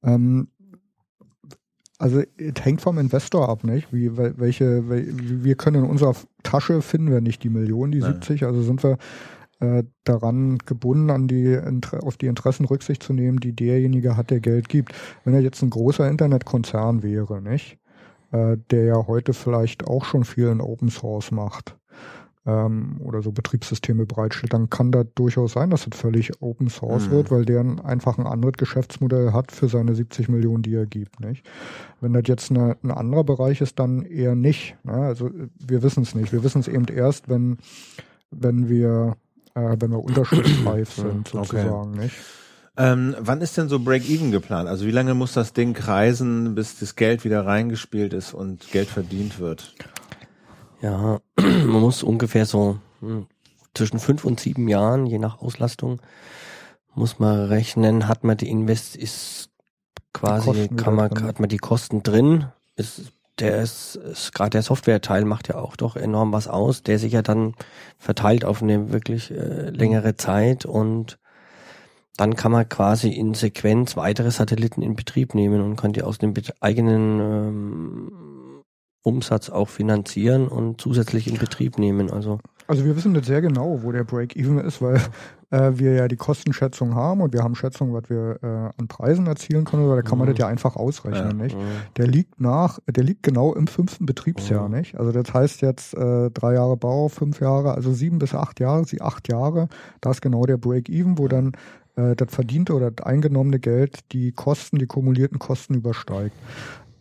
Ähm, 0.02 0.48
also 1.98 2.22
es 2.38 2.54
hängt 2.64 2.82
vom 2.82 2.98
Investor 2.98 3.50
ab, 3.50 3.64
nicht? 3.66 3.92
Wie 3.94 4.16
welche, 4.18 4.88
welche 4.90 5.44
wir 5.44 5.56
können 5.56 5.84
in 5.84 5.90
unserer 5.90 6.16
Tasche 6.44 6.82
finden 6.82 7.12
wir 7.12 7.22
nicht 7.22 7.44
die 7.44 7.50
Millionen, 7.50 7.92
die 7.92 8.00
Nein. 8.00 8.14
70, 8.14 8.46
also 8.46 8.62
sind 8.62 8.84
wir 8.84 8.98
äh, 9.60 9.84
daran 10.04 10.58
gebunden, 10.60 11.10
an 11.10 11.28
die, 11.28 11.58
auf 12.02 12.18
die 12.18 12.28
Interessen 12.28 12.66
Rücksicht 12.66 13.04
zu 13.04 13.14
nehmen, 13.14 13.40
die 13.40 13.54
derjenige 13.54 14.18
hat, 14.18 14.30
der 14.30 14.40
Geld 14.40 14.70
gibt. 14.70 14.94
Wenn 15.24 15.34
er 15.34 15.42
jetzt 15.42 15.62
ein 15.62 15.70
großer 15.70 16.10
Internetkonzern 16.10 17.04
wäre, 17.04 17.42
nicht? 17.42 17.78
Äh, 18.32 18.58
der 18.72 18.86
ja 18.86 19.08
heute 19.08 19.34
vielleicht 19.34 19.88
auch 19.88 20.04
schon 20.04 20.26
viel 20.26 20.48
in 20.48 20.60
Open 20.60 20.90
Source 20.90 21.32
macht 21.32 21.78
ähm, 22.46 23.00
oder 23.02 23.22
so 23.22 23.32
Betriebssysteme 23.32 24.06
bereitstellt, 24.06 24.52
dann 24.52 24.70
kann 24.70 24.92
da 24.92 25.04
durchaus 25.04 25.54
sein, 25.54 25.70
dass 25.70 25.88
es 25.88 25.98
völlig 25.98 26.42
Open 26.42 26.70
Source 26.70 27.08
mhm. 27.08 27.12
wird, 27.12 27.32
weil 27.32 27.46
der 27.46 27.64
einfach 27.84 28.18
ein 28.18 28.28
anderes 28.28 28.58
Geschäftsmodell 28.58 29.32
hat 29.32 29.52
für 29.52 29.70
seine 29.70 29.96
70 29.96 30.28
Millionen, 30.28 30.64
die 30.64 30.76
er 30.76 30.86
gibt. 30.86 31.20
Nicht? 31.20 31.46
Wenn 32.02 32.14
das 32.14 32.24
jetzt 32.26 32.52
eine, 32.52 32.78
ein 32.84 32.92
anderer 32.92 33.24
Bereich 33.24 33.62
ist, 33.62 33.80
dann 33.80 34.04
eher 34.04 34.36
nicht. 34.36 34.76
Ne? 34.84 34.94
Also 34.94 35.30
wir 35.66 35.82
wissen 35.82 36.04
es 36.04 36.14
nicht. 36.14 36.34
Wir 36.34 36.44
wissen 36.44 36.60
es 36.60 36.68
eben 36.68 36.88
erst, 36.88 37.30
wenn 37.30 37.58
wenn 38.32 38.70
wir 38.70 39.16
äh, 39.56 39.76
wenn 39.80 39.92
wir 39.92 40.04
unterschriftsreif 40.04 40.94
sind, 40.94 41.28
sozusagen, 41.30 41.92
okay. 41.94 42.00
nicht? 42.00 42.16
Ähm, 42.78 43.16
wann 43.20 43.40
ist 43.42 43.58
denn 43.58 43.70
so 43.70 43.80
Break-Even 43.80 44.32
geplant? 44.32 44.68
Also 44.68 44.86
wie 44.86 44.92
lange 44.92 45.14
muss 45.14 45.34
das 45.34 45.54
Ding 45.54 45.74
kreisen, 45.74 46.56
bis 46.56 46.78
das 46.78 46.96
Geld 46.96 47.24
wieder 47.24 47.46
reingespielt 47.46 48.14
ist 48.14 48.34
und 48.34 48.70
Geld 48.72 48.90
verdient 48.90 49.40
wird? 49.40 49.74
Ja, 50.82 51.20
man 51.38 51.82
muss 51.82 52.04
ungefähr 52.04 52.46
so 52.46 52.80
hm, 53.00 53.28
zwischen 53.74 54.00
fünf 54.00 54.26
und 54.26 54.42
sieben 54.42 54.68
Jahren, 54.68 55.06
je 55.06 55.20
nach 55.20 55.40
Auslastung, 55.40 56.02
muss 56.94 57.20
man 57.20 57.46
rechnen, 57.46 58.10
hat 58.10 58.26
man 58.26 58.38
die 58.38 58.50
Invest, 58.50 58.98
ist 58.98 59.50
quasi, 60.14 60.70
kann 60.70 60.96
man, 60.96 61.12
hat 61.24 61.40
man 61.40 61.50
die 61.50 61.58
Kosten 61.58 62.04
drin, 62.04 62.48
ist 62.76 63.12
der 63.40 63.62
ist, 63.62 63.96
ist 63.96 64.34
gerade 64.34 64.52
der 64.52 64.62
Software-Teil 64.62 65.26
macht 65.26 65.50
ja 65.50 65.56
auch 65.56 65.76
doch 65.76 65.96
enorm 65.96 66.32
was 66.32 66.48
aus, 66.48 66.84
der 66.84 67.00
sich 67.00 67.14
ja 67.14 67.22
dann 67.22 67.54
verteilt 67.98 68.46
auf 68.46 68.62
eine 68.62 68.92
wirklich 68.92 69.32
äh, 69.32 69.70
längere 69.70 70.16
Zeit 70.16 70.66
und 70.66 71.20
dann 72.18 72.36
kann 72.36 72.52
man 72.52 72.68
quasi 72.70 73.10
in 73.10 73.34
Sequenz 73.34 73.98
weitere 73.98 74.32
Satelliten 74.32 74.82
in 74.82 74.96
Betrieb 74.96 75.36
nehmen 75.36 75.62
und 75.62 75.76
kann 75.76 75.92
die 75.92 76.04
aus 76.04 76.18
dem 76.18 76.34
eigenen 76.62 77.20
ähm, 77.20 78.62
Umsatz 79.04 79.50
auch 79.50 79.70
finanzieren 79.70 80.48
und 80.48 80.80
zusätzlich 80.80 81.28
in 81.28 81.38
Betrieb 81.38 81.78
nehmen. 81.78 82.10
Also 82.10 82.40
also 82.68 82.86
wir 82.86 82.96
wissen 82.96 83.12
nicht 83.12 83.26
sehr 83.26 83.42
genau, 83.42 83.84
wo 83.84 83.92
der 83.92 84.04
Break-Even 84.04 84.60
ist, 84.60 84.82
weil 84.82 85.00
äh, 85.52 85.72
wir 85.76 85.94
ja 85.94 86.08
die 86.08 86.16
Kostenschätzung 86.16 86.96
haben 86.96 87.22
und 87.22 87.34
wir 87.34 87.44
haben 87.44 87.56
Schätzungen, 87.56 87.94
was 87.94 88.10
wir 88.10 88.40
äh, 88.42 88.82
an 88.82 88.88
Preisen 88.88 89.28
erzielen 89.28 89.66
können, 89.66 89.86
aber 89.86 89.96
da 89.96 90.02
kann 90.02 90.18
man 90.18 90.28
mhm. 90.28 90.32
das 90.32 90.40
ja 90.40 90.48
einfach 90.48 90.76
ausrechnen, 90.76 91.38
ja. 91.38 91.44
nicht? 91.44 91.56
Mhm. 91.56 91.62
Der 91.98 92.08
liegt 92.08 92.42
nach, 92.42 92.80
der 92.88 93.04
liegt 93.04 93.24
genau 93.24 93.54
im 93.54 93.68
fünften 93.68 94.06
Betriebsjahr, 94.06 94.68
mhm. 94.68 94.76
nicht? 94.76 94.98
Also 94.98 95.12
das 95.12 95.34
heißt 95.34 95.62
jetzt 95.62 95.94
äh, 95.94 96.32
drei 96.32 96.54
Jahre 96.54 96.78
Bau, 96.78 97.08
fünf 97.10 97.40
Jahre, 97.40 97.74
also 97.74 97.94
sieben 97.94 98.20
bis 98.20 98.34
acht 98.34 98.60
Jahre, 98.60 98.86
sie 98.86 99.02
acht 99.02 99.32
Jahre, 99.32 99.68
da 100.02 100.12
ist 100.12 100.22
genau 100.22 100.46
der 100.46 100.58
Break-Even, 100.58 101.18
wo 101.18 101.28
dann 101.28 101.54
äh, 101.96 102.16
das 102.16 102.34
verdiente 102.34 102.74
oder 102.74 102.92
das 102.92 103.06
eingenommene 103.06 103.60
Geld 103.60 104.12
die 104.12 104.32
Kosten, 104.32 104.80
die 104.80 104.88
kumulierten 104.88 105.40
Kosten 105.40 105.76
übersteigt. 105.76 106.36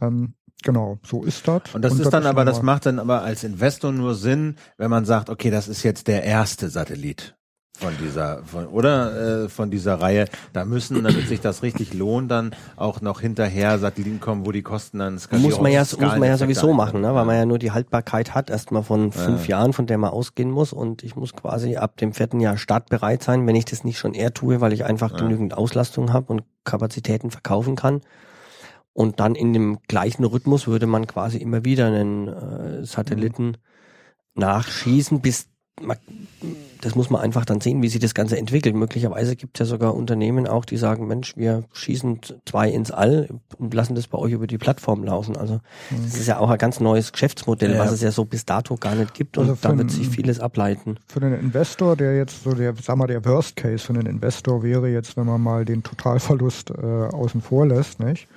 Ähm, 0.00 0.34
Genau, 0.64 0.98
so 1.04 1.22
ist 1.22 1.46
das. 1.46 1.62
Und 1.74 1.82
das 1.82 1.92
und 1.92 2.00
ist 2.00 2.10
dann 2.10 2.26
aber, 2.26 2.44
das 2.44 2.62
macht 2.62 2.86
dann 2.86 2.98
aber 2.98 3.22
als 3.22 3.44
Investor 3.44 3.92
nur 3.92 4.14
Sinn, 4.14 4.56
wenn 4.78 4.90
man 4.90 5.04
sagt, 5.04 5.30
okay, 5.30 5.50
das 5.50 5.68
ist 5.68 5.82
jetzt 5.82 6.08
der 6.08 6.24
erste 6.24 6.70
Satellit 6.70 7.36
von 7.76 7.92
dieser, 8.00 8.42
von, 8.44 8.66
oder 8.68 9.44
äh, 9.44 9.48
von 9.48 9.70
dieser 9.70 10.00
Reihe. 10.00 10.26
Da 10.52 10.64
müssen, 10.64 11.02
damit 11.02 11.28
sich 11.28 11.40
das 11.40 11.62
richtig 11.62 11.92
lohnt, 11.92 12.30
dann 12.30 12.54
auch 12.76 13.00
noch 13.00 13.20
hinterher 13.20 13.78
Satelliten 13.78 14.20
kommen, 14.20 14.46
wo 14.46 14.52
die 14.52 14.62
Kosten 14.62 15.00
dann 15.00 15.14
Muss 15.32 15.60
man 15.60 15.72
ja, 15.72 15.80
muss 15.80 15.98
man 15.98 16.22
ja 16.22 16.36
sowieso 16.36 16.72
machen, 16.72 17.00
ne? 17.00 17.14
weil 17.14 17.24
man 17.24 17.36
ja 17.36 17.46
nur 17.46 17.58
die 17.58 17.72
Haltbarkeit 17.72 18.34
hat, 18.34 18.48
erstmal 18.48 18.84
von 18.84 19.10
fünf 19.10 19.48
ja. 19.48 19.58
Jahren, 19.58 19.72
von 19.72 19.86
der 19.86 19.98
man 19.98 20.10
ausgehen 20.10 20.50
muss. 20.50 20.72
Und 20.72 21.02
ich 21.02 21.16
muss 21.16 21.34
quasi 21.34 21.76
ab 21.76 21.96
dem 21.96 22.12
vierten 22.12 22.40
Jahr 22.40 22.56
startbereit 22.56 23.22
sein, 23.22 23.46
wenn 23.46 23.56
ich 23.56 23.64
das 23.64 23.84
nicht 23.84 23.98
schon 23.98 24.14
eher 24.14 24.32
tue, 24.32 24.60
weil 24.60 24.72
ich 24.72 24.84
einfach 24.84 25.10
ja. 25.10 25.18
genügend 25.18 25.56
Auslastung 25.56 26.12
habe 26.12 26.32
und 26.32 26.42
Kapazitäten 26.64 27.30
verkaufen 27.30 27.74
kann. 27.76 28.00
Und 28.94 29.20
dann 29.20 29.34
in 29.34 29.52
dem 29.52 29.80
gleichen 29.88 30.24
Rhythmus 30.24 30.66
würde 30.66 30.86
man 30.86 31.06
quasi 31.06 31.38
immer 31.38 31.64
wieder 31.64 31.88
einen 31.88 32.28
äh, 32.28 32.84
Satelliten 32.84 33.56
nachschießen, 34.34 35.20
bis 35.20 35.48
man, 35.82 35.96
das 36.80 36.94
muss 36.94 37.10
man 37.10 37.20
einfach 37.20 37.44
dann 37.44 37.60
sehen, 37.60 37.82
wie 37.82 37.88
sich 37.88 38.00
das 38.00 38.14
Ganze 38.14 38.38
entwickelt. 38.38 38.76
Möglicherweise 38.76 39.34
gibt 39.34 39.58
es 39.58 39.66
ja 39.66 39.70
sogar 39.70 39.94
Unternehmen 39.94 40.46
auch, 40.46 40.64
die 40.64 40.76
sagen, 40.76 41.08
Mensch, 41.08 41.36
wir 41.36 41.64
schießen 41.72 42.20
zwei 42.46 42.70
ins 42.70 42.92
All 42.92 43.28
und 43.58 43.74
lassen 43.74 43.96
das 43.96 44.06
bei 44.06 44.18
euch 44.18 44.32
über 44.32 44.46
die 44.46 44.58
Plattform 44.58 45.02
laufen. 45.02 45.36
Also 45.36 45.54
mhm. 45.90 46.04
das 46.04 46.14
ist 46.14 46.28
ja 46.28 46.38
auch 46.38 46.50
ein 46.50 46.58
ganz 46.58 46.78
neues 46.78 47.10
Geschäftsmodell, 47.10 47.72
ja, 47.72 47.78
was 47.78 47.90
es 47.90 48.02
ja 48.02 48.12
so 48.12 48.24
bis 48.24 48.44
dato 48.44 48.76
gar 48.76 48.94
nicht 48.94 49.14
gibt 49.14 49.36
also 49.36 49.52
und 49.52 49.64
da 49.64 49.76
wird 49.76 49.90
sich 49.90 50.08
vieles 50.08 50.38
ableiten. 50.38 50.96
Für 51.08 51.20
den 51.20 51.34
Investor, 51.34 51.96
der 51.96 52.16
jetzt 52.16 52.44
so 52.44 52.52
der, 52.52 52.74
sag 52.80 52.96
mal, 52.96 53.08
der 53.08 53.24
Worst 53.24 53.56
Case 53.56 53.84
für 53.84 53.94
den 53.94 54.06
Investor 54.06 54.62
wäre 54.62 54.88
jetzt, 54.88 55.16
wenn 55.16 55.26
man 55.26 55.40
mal 55.40 55.64
den 55.64 55.82
Totalverlust 55.82 56.70
äh, 56.70 56.74
außen 56.74 57.40
vor 57.40 57.66
lässt, 57.66 57.98
nicht? 57.98 58.28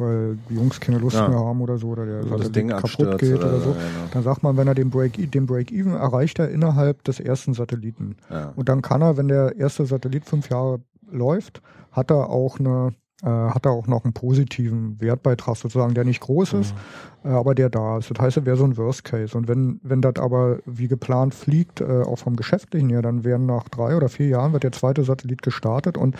Weil 0.00 0.38
die 0.48 0.54
Jungs 0.54 0.80
keine 0.80 0.98
Lust 0.98 1.16
ja. 1.16 1.28
mehr 1.28 1.38
haben 1.38 1.60
oder 1.60 1.78
so 1.78 1.88
oder 1.88 2.06
der 2.06 2.26
oder 2.26 2.38
das 2.38 2.52
Ding 2.52 2.68
kaputt 2.68 3.18
geht 3.18 3.36
oder, 3.36 3.48
oder 3.48 3.60
so. 3.60 3.70
Ja, 3.70 3.74
genau. 3.74 4.08
Dann 4.12 4.22
sagt 4.22 4.42
man, 4.42 4.56
wenn 4.56 4.66
er 4.66 4.74
den 4.74 4.90
Break 4.90 5.30
den 5.30 5.46
Break 5.46 5.70
Even 5.70 5.94
erreicht 5.94 6.38
er 6.38 6.50
innerhalb 6.50 7.04
des 7.04 7.20
ersten 7.20 7.54
Satelliten. 7.54 8.16
Ja. 8.30 8.52
Und 8.56 8.68
dann 8.68 8.82
kann 8.82 9.02
er, 9.02 9.16
wenn 9.16 9.28
der 9.28 9.56
erste 9.56 9.86
Satellit 9.86 10.24
fünf 10.24 10.50
Jahre 10.50 10.80
läuft, 11.10 11.62
hat 11.92 12.10
er 12.10 12.30
auch 12.30 12.58
eine 12.58 12.94
hat 13.28 13.66
er 13.66 13.72
auch 13.72 13.86
noch 13.86 14.04
einen 14.04 14.14
positiven 14.14 15.00
Wertbeitrag 15.00 15.56
sozusagen, 15.56 15.94
der 15.94 16.04
nicht 16.04 16.20
groß 16.20 16.54
ist, 16.54 16.74
mhm. 17.22 17.30
äh, 17.30 17.34
aber 17.34 17.54
der 17.54 17.68
da 17.68 17.98
ist. 17.98 18.10
Das 18.10 18.18
heißt, 18.18 18.38
er 18.38 18.46
wäre 18.46 18.56
so 18.56 18.64
ein 18.64 18.76
Worst 18.76 19.04
Case. 19.04 19.36
Und 19.36 19.46
wenn, 19.46 19.78
wenn 19.82 20.00
das 20.00 20.16
aber 20.18 20.58
wie 20.64 20.88
geplant 20.88 21.34
fliegt, 21.34 21.80
äh, 21.80 22.02
auch 22.02 22.18
vom 22.18 22.36
Geschäftlichen 22.36 22.88
her, 22.88 23.02
dann 23.02 23.24
werden 23.24 23.46
nach 23.46 23.68
drei 23.68 23.96
oder 23.96 24.08
vier 24.08 24.28
Jahren 24.28 24.52
wird 24.52 24.62
der 24.62 24.72
zweite 24.72 25.04
Satellit 25.04 25.42
gestartet 25.42 25.98
und 25.98 26.16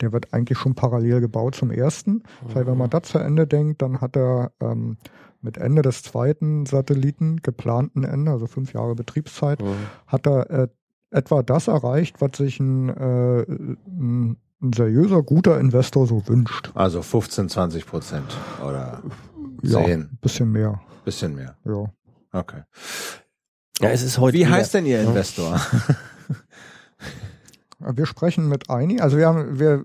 der 0.00 0.12
wird 0.12 0.34
eigentlich 0.34 0.58
schon 0.58 0.74
parallel 0.74 1.20
gebaut 1.20 1.54
zum 1.54 1.70
ersten. 1.70 2.22
Das 2.46 2.56
heißt, 2.56 2.66
wenn 2.66 2.78
man 2.78 2.88
mhm. 2.88 2.90
das 2.90 3.02
zu 3.04 3.18
Ende 3.18 3.46
denkt, 3.46 3.80
dann 3.80 4.00
hat 4.00 4.16
er 4.16 4.52
ähm, 4.60 4.98
mit 5.40 5.56
Ende 5.56 5.82
des 5.82 6.02
zweiten 6.02 6.66
Satelliten, 6.66 7.38
geplanten 7.42 8.04
Ende, 8.04 8.30
also 8.30 8.46
fünf 8.46 8.72
Jahre 8.74 8.94
Betriebszeit, 8.94 9.62
mhm. 9.62 9.74
hat 10.06 10.26
er 10.26 10.50
äh, 10.50 10.68
etwa 11.10 11.42
das 11.42 11.68
erreicht, 11.68 12.20
was 12.20 12.36
sich 12.36 12.60
ein, 12.60 12.88
äh, 12.88 13.42
ein 13.42 14.36
ein 14.62 14.72
seriöser, 14.72 15.22
guter 15.22 15.58
Investor 15.58 16.06
so 16.06 16.26
wünscht. 16.26 16.70
Also 16.74 17.02
15, 17.02 17.48
20 17.48 17.86
Prozent 17.86 18.36
oder 18.64 19.02
10? 19.64 19.70
Ja, 19.70 20.06
bisschen 20.20 20.52
mehr. 20.52 20.80
Bisschen 21.04 21.34
mehr. 21.34 21.56
Ja. 21.64 21.92
Okay. 22.32 22.62
Ja, 23.80 23.90
es 23.90 24.02
ist 24.02 24.18
heute 24.18 24.38
Wie 24.38 24.46
heißt 24.46 24.74
denn 24.74 24.86
Ihr 24.86 25.02
Investor? 25.02 25.60
Wir 27.78 28.06
sprechen 28.06 28.48
mit 28.48 28.70
einigen, 28.70 29.00
also 29.00 29.16
wir 29.16 29.26
haben, 29.26 29.58
wir, 29.58 29.84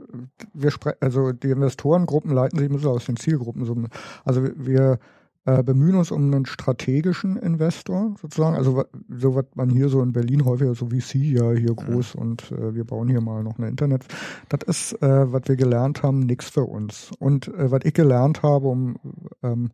wir 0.54 0.70
sprechen, 0.70 0.98
also 1.02 1.32
die 1.32 1.50
Investorengruppen 1.50 2.32
leiten 2.32 2.60
sich 2.60 2.70
so 2.80 2.92
aus 2.92 3.06
den 3.06 3.18
Zielgruppen. 3.18 3.90
Also 4.24 4.44
wir 4.56 5.00
äh, 5.48 5.64
bemühen 5.64 5.96
uns 5.96 6.12
um 6.12 6.26
einen 6.26 6.46
strategischen 6.46 7.38
Investor 7.38 8.16
sozusagen, 8.22 8.58
also 8.58 8.84
so 9.10 9.34
was 9.34 9.46
man 9.56 9.70
hier 9.70 9.88
so 9.88 10.02
in 10.02 10.12
Berlin 10.12 10.44
häufiger 10.44 10.76
so 10.76 10.92
wie 10.92 11.00
Sie 11.00 11.34
ja 11.34 11.54
hier 11.54 11.74
groß 11.74 12.16
ja. 12.16 12.22
und 12.22 12.52
äh, 12.52 12.76
wir 12.76 12.84
bauen 12.84 13.08
hier 13.08 13.22
mal 13.22 13.44
noch 13.44 13.58
ein 13.58 13.64
Internet. 13.64 14.04
Das 14.50 14.60
ist, 14.68 15.02
äh, 15.02 15.32
was 15.32 15.44
wir 15.46 15.56
gelernt 15.56 16.04
haben, 16.04 16.20
nichts 16.20 16.50
für 16.50 16.66
uns. 16.66 17.12
Und 17.20 17.48
äh, 17.48 17.72
was 17.72 17.80
ich 17.86 17.94
gelernt 17.94 18.44
habe, 18.44 18.68
um 18.68 18.98
ähm, 19.42 19.72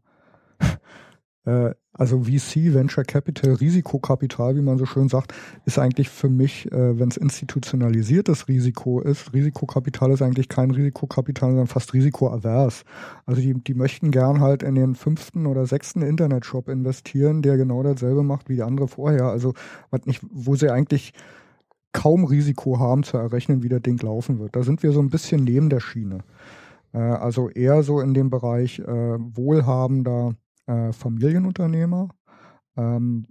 äh, 1.46 1.72
also 1.96 2.24
VC, 2.24 2.74
Venture 2.74 3.04
Capital, 3.04 3.54
Risikokapital, 3.54 4.56
wie 4.56 4.62
man 4.62 4.80
so 4.80 4.86
schön 4.86 5.10
sagt, 5.10 5.34
ist 5.66 5.78
eigentlich 5.78 6.10
für 6.10 6.30
mich, 6.30 6.72
äh, 6.72 7.00
wenn 7.00 7.10
es 7.10 7.18
institutionalisiertes 7.18 8.48
Risiko 8.48 9.00
ist, 9.00 9.32
Risikokapital 9.34 10.12
ist 10.12 10.22
eigentlich 10.24 10.50
kein 10.50 10.72
Risikokapital, 10.72 11.50
sondern 11.50 11.68
fast 11.68 11.94
risikoavers. 11.94 12.84
Also 13.26 13.42
die, 13.42 13.54
die 13.54 13.76
möchten 13.76 14.10
gern 14.10 14.42
halt 14.42 14.64
in 14.64 14.74
den 14.76 14.96
fünften 14.96 15.46
oder 15.46 15.68
sechsten 15.68 16.02
Internetshop 16.02 16.68
investieren, 16.68 17.44
der 17.44 17.58
genau 17.58 17.84
dasselbe 17.84 18.24
macht 18.24 18.50
wie 18.50 18.56
die 18.56 18.64
andere 18.64 18.88
vorher. 18.88 19.26
Also 19.26 19.54
was 19.92 20.06
nicht, 20.06 20.22
wo 20.32 20.56
sie 20.56 20.72
eigentlich 20.72 21.14
kaum 21.92 22.26
Risiko 22.26 22.80
haben 22.80 23.04
zu 23.04 23.18
errechnen, 23.18 23.62
wie 23.62 23.70
das 23.70 23.84
Ding 23.84 24.02
laufen 24.02 24.40
wird. 24.40 24.56
Da 24.56 24.64
sind 24.64 24.82
wir 24.82 24.92
so 24.92 25.00
ein 25.00 25.12
bisschen 25.12 25.44
neben 25.44 25.70
der 25.70 25.80
Schiene. 25.80 26.24
Äh, 26.92 26.98
also 26.98 27.50
eher 27.50 27.84
so 27.84 28.00
in 28.00 28.16
dem 28.16 28.32
Bereich 28.32 28.80
äh, 28.80 28.86
wohlhabender 28.86 30.36
äh, 30.68 30.92
Familienunternehmer, 30.92 32.10
ähm, 32.78 33.28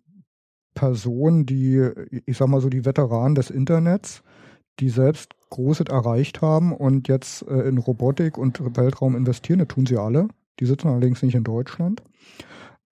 Personen, 0.75 1.47
die, 1.47 1.87
ich 2.27 2.37
sag 2.37 2.49
mal 2.49 2.61
so, 2.61 2.69
die 2.69 2.85
Veteranen 2.85 3.35
des 3.35 3.51
Internets, 3.51 4.23
die 4.81 4.89
selbst 4.89 5.35
Großes 5.51 5.87
erreicht 5.89 6.41
haben 6.41 6.73
und 6.73 7.09
jetzt 7.09 7.47
äh, 7.47 7.69
in 7.69 7.79
Robotik 7.79 8.39
und 8.39 8.61
Weltraum 8.77 9.15
investieren, 9.15 9.59
das 9.59 9.69
tun 9.69 9.87
sie 9.87 9.99
alle. 9.99 10.29
Die 10.61 10.67
sitzen 10.67 10.89
allerdings 10.89 11.23
nicht 11.23 11.35
in 11.35 11.45
Deutschland. 11.45 12.03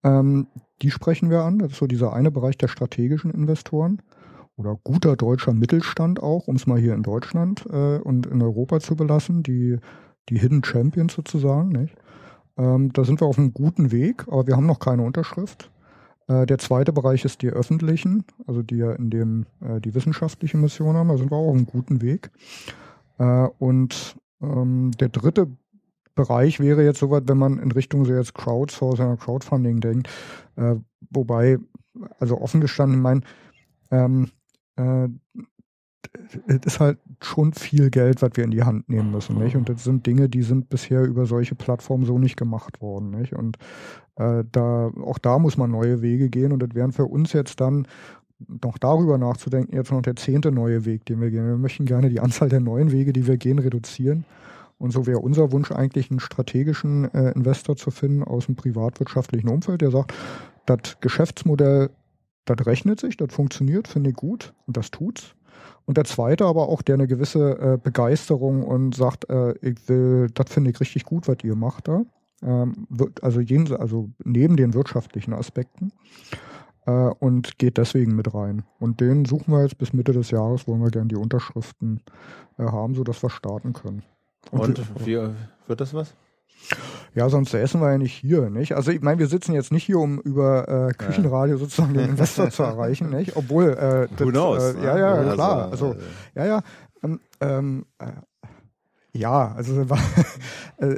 Ähm, 0.03 0.47
die 0.83 0.91
sprechen 0.91 1.31
wir 1.31 1.43
an. 1.43 1.59
Das 1.59 1.73
ist 1.73 1.79
so 1.79 1.87
dieser 1.87 2.13
eine 2.13 2.31
Bereich 2.31 2.59
der 2.59 2.69
strategischen 2.69 3.31
Investoren 3.31 4.03
oder 4.57 4.79
guter 4.83 5.17
deutscher 5.17 5.53
Mittelstand 5.53 6.23
auch, 6.23 6.49
um 6.49 6.57
es 6.57 6.67
mal 6.67 6.79
hier 6.79 6.95
in 6.95 7.03
Deutschland 7.03 7.65
äh, 7.71 7.99
und 7.99 8.27
in 8.27 8.43
Europa 8.43 8.81
zu 8.81 8.95
belassen, 8.95 9.43
die, 9.43 9.79
die 10.29 10.39
Hidden 10.39 10.65
Champions 10.65 11.15
sozusagen. 11.15 11.71
Nicht? 11.71 11.95
Ähm, 12.61 12.93
da 12.93 13.05
sind 13.05 13.23
wir 13.23 13.27
auf 13.27 13.39
einem 13.39 13.55
guten 13.55 13.91
Weg, 13.91 14.29
aber 14.29 14.47
wir 14.47 14.55
haben 14.55 14.67
noch 14.67 14.81
keine 14.81 15.03
Unterschrift. 15.03 15.71
Äh, 16.29 16.45
der 16.45 16.59
zweite 16.59 16.93
Bereich 16.93 17.25
ist 17.25 17.41
die 17.41 17.49
öffentlichen, 17.49 18.25
also 18.47 18.63
die 18.63 18.77
ja 18.77 18.93
in 18.93 19.09
dem 19.09 19.47
äh, 19.61 19.81
die 19.81 19.95
wissenschaftliche 19.95 20.59
Mission 20.59 20.95
haben. 20.95 21.09
Da 21.09 21.17
sind 21.17 21.31
wir 21.31 21.37
auch 21.39 21.49
auf 21.49 21.57
einem 21.57 21.65
guten 21.65 22.03
Weg. 22.03 22.31
Äh, 23.19 23.49
und 23.59 24.17
ähm, 24.43 24.91
der 25.01 25.09
dritte 25.09 25.49
Bereich 26.15 26.61
wäre 26.61 26.85
jetzt 26.85 26.99
soweit, 26.99 27.29
wenn 27.29 27.39
man 27.39 27.59
in 27.59 27.73
Richtung 27.73 28.05
so 28.05 28.13
jetzt 28.13 28.35
Crowdsourcing 28.35 29.07
oder 29.07 29.17
Crowdfunding 29.17 29.81
denkt, 29.81 30.11
äh, 30.57 30.75
wobei, 31.11 31.59
also 32.19 32.39
offen 32.43 32.61
gestanden, 32.61 33.01
mein, 33.01 33.25
ähm, 33.91 34.29
äh, 34.77 35.09
es 36.47 36.59
ist 36.65 36.81
halt 36.81 36.99
schon 37.23 37.53
viel 37.53 37.91
Geld, 37.91 38.23
was 38.23 38.31
wir 38.35 38.45
in 38.45 38.51
die 38.51 38.63
Hand 38.63 38.89
nehmen 38.89 39.11
müssen, 39.11 39.39
nicht? 39.39 39.57
Und 39.57 39.69
das 39.69 39.85
sind 39.85 40.07
Dinge, 40.07 40.29
die 40.29 40.43
sind 40.43 40.69
bisher 40.69 41.05
über 41.05 41.27
solche 41.27 41.55
Plattformen 41.55 42.05
so 42.05 42.19
nicht 42.19 42.37
gemacht 42.37 42.81
worden, 42.81 43.11
nicht? 43.11 43.35
Und 43.35 43.57
äh, 44.17 44.45
da 44.51 44.91
auch 45.05 45.19
da 45.19 45.39
muss 45.39 45.57
man 45.57 45.71
neue 45.71 46.03
Wege 46.03 46.31
gehen 46.31 46.53
und 46.53 46.63
das 46.63 46.75
wären 46.75 46.93
für 46.93 47.07
uns 47.07 47.33
jetzt 47.33 47.61
dann 47.61 47.87
noch 48.63 48.79
darüber 48.79 49.19
nachzudenken, 49.19 49.75
jetzt 49.75 49.93
noch 49.93 50.03
der 50.03 50.17
zehnte 50.17 50.51
neue 50.51 50.85
Weg, 50.85 51.05
den 51.05 51.21
wir 51.21 51.31
gehen. 51.31 51.47
Wir 51.47 51.59
möchten 51.59 51.85
gerne 51.85 52.09
die 52.09 52.21
Anzahl 52.21 52.49
der 52.49 52.61
neuen 52.61 52.91
Wege, 52.91 53.13
die 53.13 53.27
wir 53.27 53.37
gehen, 53.37 53.59
reduzieren. 53.59 54.25
Und 54.79 54.93
so 54.93 55.07
wäre 55.07 55.19
unser 55.19 55.53
Wunsch 55.53 55.71
eigentlich, 55.73 56.11
einen 56.11 56.21
strategischen 56.21 57.13
äh, 57.13 57.33
Investor 57.33 57.77
zu 57.77 57.91
finden 57.91 58.25
aus 58.25 58.47
dem 58.47 58.57
privatwirtschaftlichen 58.57 59.51
Umfeld, 59.51 59.83
der 59.83 59.91
sagt, 59.91 60.15
das 60.65 60.97
Geschäftsmodell, 61.01 61.91
das 62.47 62.67
rechnet 62.67 62.99
sich, 62.99 63.19
das 63.19 63.33
funktioniert, 63.33 63.89
finde 63.89 64.11
ich 64.11 64.17
gut 64.17 64.55
und 64.67 64.79
das 64.79 64.91
tut's. 64.91 65.35
Und 65.87 65.97
der 65.97 66.05
zweite 66.05 66.45
aber 66.45 66.69
auch, 66.69 66.83
der 66.83 66.95
eine 66.95 67.07
gewisse 67.07 67.59
äh, 67.59 67.79
Begeisterung 67.83 68.63
und 68.63 68.95
sagt, 68.95 69.29
äh, 69.29 69.53
ich 69.61 69.89
will, 69.89 70.29
das 70.35 70.53
finde 70.53 70.71
ich 70.71 70.81
richtig 70.81 71.05
gut, 71.05 71.27
was 71.29 71.39
ihr 71.43 71.57
macht 71.57 71.89
da. 71.89 72.03
Ähm, 72.43 72.87
also, 73.23 73.41
jen, 73.41 73.75
also 73.75 74.11
neben 74.25 74.57
den 74.57 74.75
wirtschaftlichen 74.75 75.33
Aspekten 75.35 75.93
äh, 76.87 76.91
und 76.91 77.59
geht 77.59 77.77
deswegen 77.77 78.15
mit 78.17 78.33
rein. 78.35 78.63
Und 78.79 79.01
den 79.01 79.25
suchen 79.25 79.53
wir 79.53 79.63
jetzt 79.63 79.79
bis 79.79 79.93
Mitte 79.93 80.13
des 80.13 80.31
Jahres, 80.31 80.67
wollen 80.67 80.83
wir 80.83 80.91
gerne 80.91 81.09
die 81.09 81.17
Unterschriften 81.17 82.01
äh, 82.59 82.65
haben, 82.65 82.95
sodass 82.95 83.23
wir 83.23 83.31
starten 83.31 83.73
können. 83.73 84.03
Und, 84.51 84.79
und 84.79 85.07
wie 85.07 85.19
wird 85.67 85.81
das 85.81 85.93
was? 85.93 86.15
Ja, 87.15 87.29
sonst 87.29 87.51
säßen 87.51 87.81
wir 87.81 87.91
ja 87.91 87.99
nicht 87.99 88.15
hier, 88.15 88.51
nicht? 88.51 88.77
Also 88.77 88.93
ich 88.93 89.01
meine, 89.01 89.19
wir 89.19 89.27
sitzen 89.27 89.53
jetzt 89.53 89.73
nicht 89.73 89.85
hier, 89.85 89.99
um 89.99 90.21
über 90.21 90.69
äh, 90.89 90.93
Küchenradio 90.93 91.57
sozusagen 91.57 91.95
den 91.95 92.11
Investor 92.11 92.51
zu 92.51 92.63
erreichen, 92.63 93.11
nicht? 93.11 93.37
Obwohl, 93.37 93.71
äh, 93.71 94.09
das, 94.17 94.27
Who 94.27 94.31
knows, 94.31 94.75
äh, 94.75 94.85
ja, 94.85 94.99
ja, 94.99 95.33
klar. 95.33 95.71
Also, 95.71 95.97
ja, 96.35 96.47
ja. 96.47 96.61
Ähm, 97.03 97.21
ähm, 97.41 97.87
äh, 97.99 98.13
ja, 99.13 99.53
also 99.57 99.81
äh, 100.81 100.97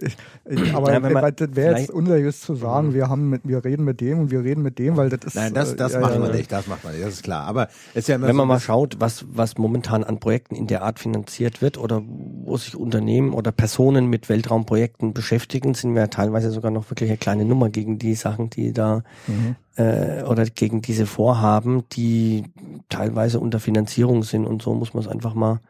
ich, 0.49 0.75
aber 0.75 0.93
ja, 0.93 1.31
das 1.31 1.57
wäre 1.57 1.79
jetzt 1.79 1.91
unseriös 1.91 2.43
zu 2.43 2.55
sagen, 2.55 2.89
mhm. 2.89 2.95
wir 2.95 3.09
haben 3.09 3.31
mit, 3.31 3.43
wir 3.45 3.65
reden 3.65 3.85
mit 3.85 4.03
dem 4.03 4.21
und 4.21 4.31
wir 4.31 4.45
reden 4.45 4.63
mit 4.63 4.79
dem, 4.79 4.99
weil 4.99 5.09
das 5.09 5.21
ist. 5.25 5.35
Nein, 5.35 5.55
das, 5.55 5.77
das 5.77 5.95
äh, 5.95 6.01
machen 6.01 6.21
ja, 6.21 6.29
wir 6.29 6.35
nicht, 6.35 6.53
das 6.53 6.67
macht 6.67 6.85
man 6.85 6.93
nicht, 6.93 7.07
das 7.07 7.15
ist 7.15 7.23
klar. 7.23 7.47
Aber 7.47 7.69
ist 7.95 8.09
ja 8.09 8.17
immer 8.17 8.27
wenn 8.27 8.35
so 8.35 8.39
man 8.39 8.49
mal 8.49 8.61
schaut, 8.61 8.97
was 9.01 9.25
was 9.31 9.57
momentan 9.57 10.05
an 10.05 10.21
Projekten 10.21 10.55
in 10.55 10.67
der 10.67 10.83
Art 10.83 10.99
finanziert 10.99 11.63
wird 11.63 11.79
oder 11.79 12.03
wo 12.05 12.57
sich 12.59 12.77
Unternehmen 12.77 13.33
oder 13.33 13.51
Personen 13.51 14.09
mit 14.09 14.29
Weltraumprojekten 14.29 15.15
beschäftigen, 15.15 15.73
sind 15.73 15.95
wir 15.95 16.11
teilweise 16.11 16.51
sogar 16.51 16.71
noch 16.71 16.91
wirklich 16.91 17.09
eine 17.09 17.19
kleine 17.19 17.47
Nummer 17.47 17.71
gegen 17.71 17.99
die 17.99 18.15
Sachen, 18.15 18.51
die 18.51 18.75
da 18.75 19.05
mhm. 19.27 19.57
äh, 19.77 20.23
oder 20.25 20.45
gegen 20.45 20.83
diese 20.83 21.07
Vorhaben, 21.07 21.85
die 21.93 22.45
teilweise 22.91 23.41
unter 23.41 23.59
Finanzierung 23.59 24.23
sind 24.23 24.47
und 24.47 24.61
so 24.61 24.75
muss 24.75 24.93
man 24.93 25.03
es 25.03 25.09
einfach 25.09 25.33
mal. 25.33 25.61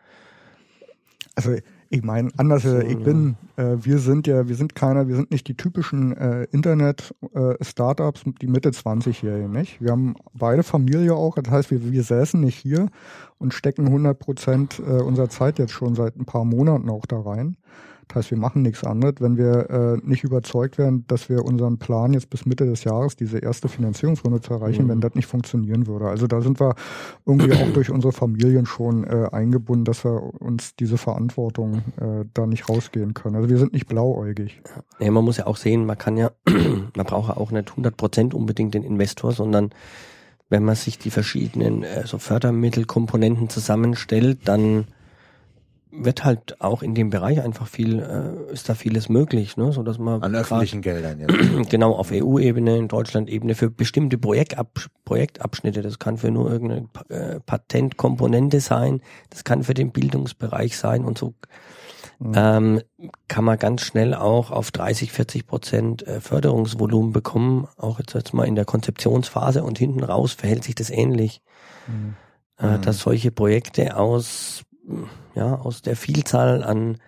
Also 1.35 1.57
ich 1.93 2.03
meine, 2.03 2.31
anders, 2.39 2.63
so, 2.63 2.79
ich 2.79 2.97
bin, 2.97 3.37
äh, 3.57 3.77
wir 3.83 3.99
sind 3.99 4.27
ja, 4.27 4.49
wir 4.49 4.57
sind 4.57 4.75
keiner, 4.75 5.09
wir 5.09 5.15
sind 5.15 5.31
nicht 5.31 5.47
die 5.47 5.55
typischen 5.55 6.17
äh, 6.17 6.45
Internet-Startups, 6.45 8.23
äh, 8.27 8.33
die 8.41 8.47
Mitte 8.47 8.71
20-Jährigen, 8.71 9.51
nicht? 9.51 9.79
Wir 9.79 9.91
haben 9.91 10.15
beide 10.33 10.63
Familie 10.63 11.15
auch, 11.15 11.35
das 11.35 11.51
heißt, 11.51 11.71
wir, 11.71 11.93
wir 11.93 12.03
säßen 12.03 12.41
nicht 12.41 12.57
hier 12.57 12.89
und 13.37 13.53
stecken 13.53 13.87
100 13.89 14.19
Prozent 14.19 14.81
äh, 14.81 15.03
unserer 15.03 15.29
Zeit 15.29 15.59
jetzt 15.59 15.73
schon 15.73 15.95
seit 15.95 16.17
ein 16.17 16.25
paar 16.25 16.47
Monaten 16.47 16.89
auch 16.89 17.05
da 17.05 17.21
rein. 17.21 17.59
Das 18.13 18.25
heißt, 18.25 18.31
wir 18.33 18.39
machen 18.39 18.61
nichts 18.61 18.85
anderes, 18.85 19.15
wenn 19.21 19.39
wir 19.39 19.71
äh, 19.71 20.07
nicht 20.07 20.23
überzeugt 20.23 20.77
werden, 20.77 21.07
dass 21.07 21.31
wir 21.31 21.47
unseren 21.47 21.79
Plan 21.79 22.13
jetzt 22.13 22.29
bis 22.29 22.45
Mitte 22.45 22.67
des 22.67 22.85
Jahres, 22.85 23.17
diese 23.17 23.39
erste 23.39 23.69
Finanzierungsrunde 23.69 24.43
zu 24.43 24.53
erreichen, 24.53 24.85
mhm. 24.85 24.89
wenn 24.89 25.01
das 25.01 25.15
nicht 25.15 25.27
funktionieren 25.27 25.87
würde. 25.87 26.09
Also 26.09 26.27
da 26.27 26.43
sind 26.43 26.61
wir 26.61 26.75
irgendwie 27.25 27.55
auch 27.55 27.73
durch 27.73 27.89
unsere 27.89 28.13
Familien 28.13 28.67
schon 28.67 29.05
äh, 29.05 29.29
eingebunden, 29.33 29.87
dass 29.87 30.05
wir 30.05 30.23
uns 30.43 30.77
diese 30.77 30.99
Verantwortung 30.99 31.79
äh, 31.99 32.27
da 32.35 32.47
nicht 32.47 32.69
rausgehen 32.69 33.15
können. 33.15 33.37
Also 33.37 33.49
wir 33.49 33.57
sind 33.57 33.73
nicht 33.73 33.87
blauäugig. 33.87 34.61
Ja, 35.01 35.11
man 35.11 35.25
muss 35.25 35.39
ja 35.39 35.47
auch 35.47 35.57
sehen, 35.57 35.87
man 35.87 35.97
kann 35.97 36.19
ja, 36.19 36.33
man 36.95 37.07
braucht 37.07 37.31
ja 37.31 37.39
auch 37.39 37.51
nicht 37.51 37.71
100 37.71 37.97
Prozent 37.97 38.35
unbedingt 38.35 38.75
den 38.75 38.85
Investor, 38.85 39.33
sondern 39.33 39.71
wenn 40.51 40.65
man 40.65 40.75
sich 40.75 40.99
die 40.99 41.11
verschiedenen 41.11 41.83
äh, 41.83 42.07
so 42.07 42.19
Fördermittelkomponenten 42.19 43.49
zusammenstellt, 43.49 44.41
dann 44.45 44.85
wird 45.93 46.25
halt 46.25 46.61
auch 46.61 46.83
in 46.83 46.95
dem 46.95 47.11
Bereich 47.11 47.43
einfach 47.43 47.67
viel, 47.67 47.99
äh, 48.01 48.53
ist 48.53 48.69
da 48.69 48.75
vieles 48.75 49.11
möglich, 49.11 49.59
ne, 49.59 49.73
so 49.73 49.83
dass 49.83 49.99
man 49.99 50.23
an 50.23 50.35
öffentlichen 50.35 50.81
Geldern 50.81 51.21
ja. 51.21 51.27
genau 51.69 51.93
auf 51.93 52.11
EU-Ebene, 52.11 52.79
in 52.79 52.89
Deutschland-Ebene 52.89 53.55
für 53.55 53.71
bestimmte 53.71 54.17
Projektab 54.17 54.81
Projektabschnitte. 55.05 55.83
Das 55.83 55.99
kann 55.99 56.17
für 56.17 56.31
nur 56.31 56.51
irgendeine 56.51 56.89
äh, 57.11 57.41
Patentkomponente 57.41 58.61
sein, 58.61 59.03
das 59.29 59.45
kann 59.45 59.63
für 59.63 59.75
den 59.75 59.93
Bildungsbereich 59.93 60.79
sein 60.79 61.05
und 61.05 61.19
so 61.19 61.35
mhm. 62.19 62.33
ähm, 62.35 62.81
kann 63.29 63.45
man 63.45 63.59
ganz 63.59 63.83
schnell 63.83 64.15
auch 64.15 64.51
auf 64.51 64.71
30, 64.71 65.13
40 65.13 65.47
Prozent 65.47 66.07
äh, 66.07 66.21
Förderungsvolumen 66.21 67.13
bekommen. 67.13 67.69
Auch 67.77 67.99
jetzt, 67.99 68.15
jetzt 68.15 68.33
mal 68.33 68.49
in 68.49 68.55
der 68.55 68.65
Konzeptionsphase 68.65 69.63
und 69.63 69.79
hinten 69.79 70.03
raus 70.03 70.33
verhält 70.33 70.65
sich 70.65 70.75
das 70.75 70.89
ähnlich. 70.89 71.43
Mhm. 71.87 72.15
Äh, 72.57 72.79
dass 72.79 72.97
mhm. 72.97 73.03
solche 73.03 73.31
Projekte 73.31 73.97
aus 73.97 74.65
ja, 75.35 75.55
aus 75.57 75.83
der 75.83 75.97
Vielzahl 75.97 76.63
an 76.63 76.99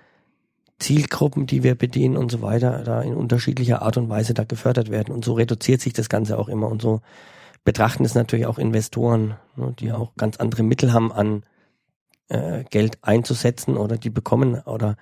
Zielgruppen, 0.78 1.46
die 1.46 1.62
wir 1.62 1.74
bedienen 1.74 2.16
und 2.16 2.30
so 2.30 2.42
weiter, 2.42 2.82
da 2.84 3.00
in 3.00 3.14
unterschiedlicher 3.14 3.82
Art 3.82 3.96
und 3.96 4.08
Weise 4.08 4.34
da 4.34 4.44
gefördert 4.44 4.90
werden. 4.90 5.14
Und 5.14 5.24
so 5.24 5.34
reduziert 5.34 5.80
sich 5.80 5.92
das 5.92 6.08
Ganze 6.08 6.38
auch 6.38 6.48
immer. 6.48 6.68
Und 6.68 6.82
so 6.82 7.00
betrachten 7.64 8.04
es 8.04 8.14
natürlich 8.14 8.46
auch 8.46 8.58
Investoren, 8.58 9.36
ne, 9.56 9.74
die 9.78 9.92
auch 9.92 10.14
ganz 10.16 10.36
andere 10.38 10.62
Mittel 10.62 10.92
haben, 10.92 11.12
an 11.12 11.44
äh, 12.28 12.64
Geld 12.64 12.98
einzusetzen 13.02 13.76
oder 13.76 13.96
die 13.96 14.10
bekommen 14.10 14.60
oder 14.60 14.96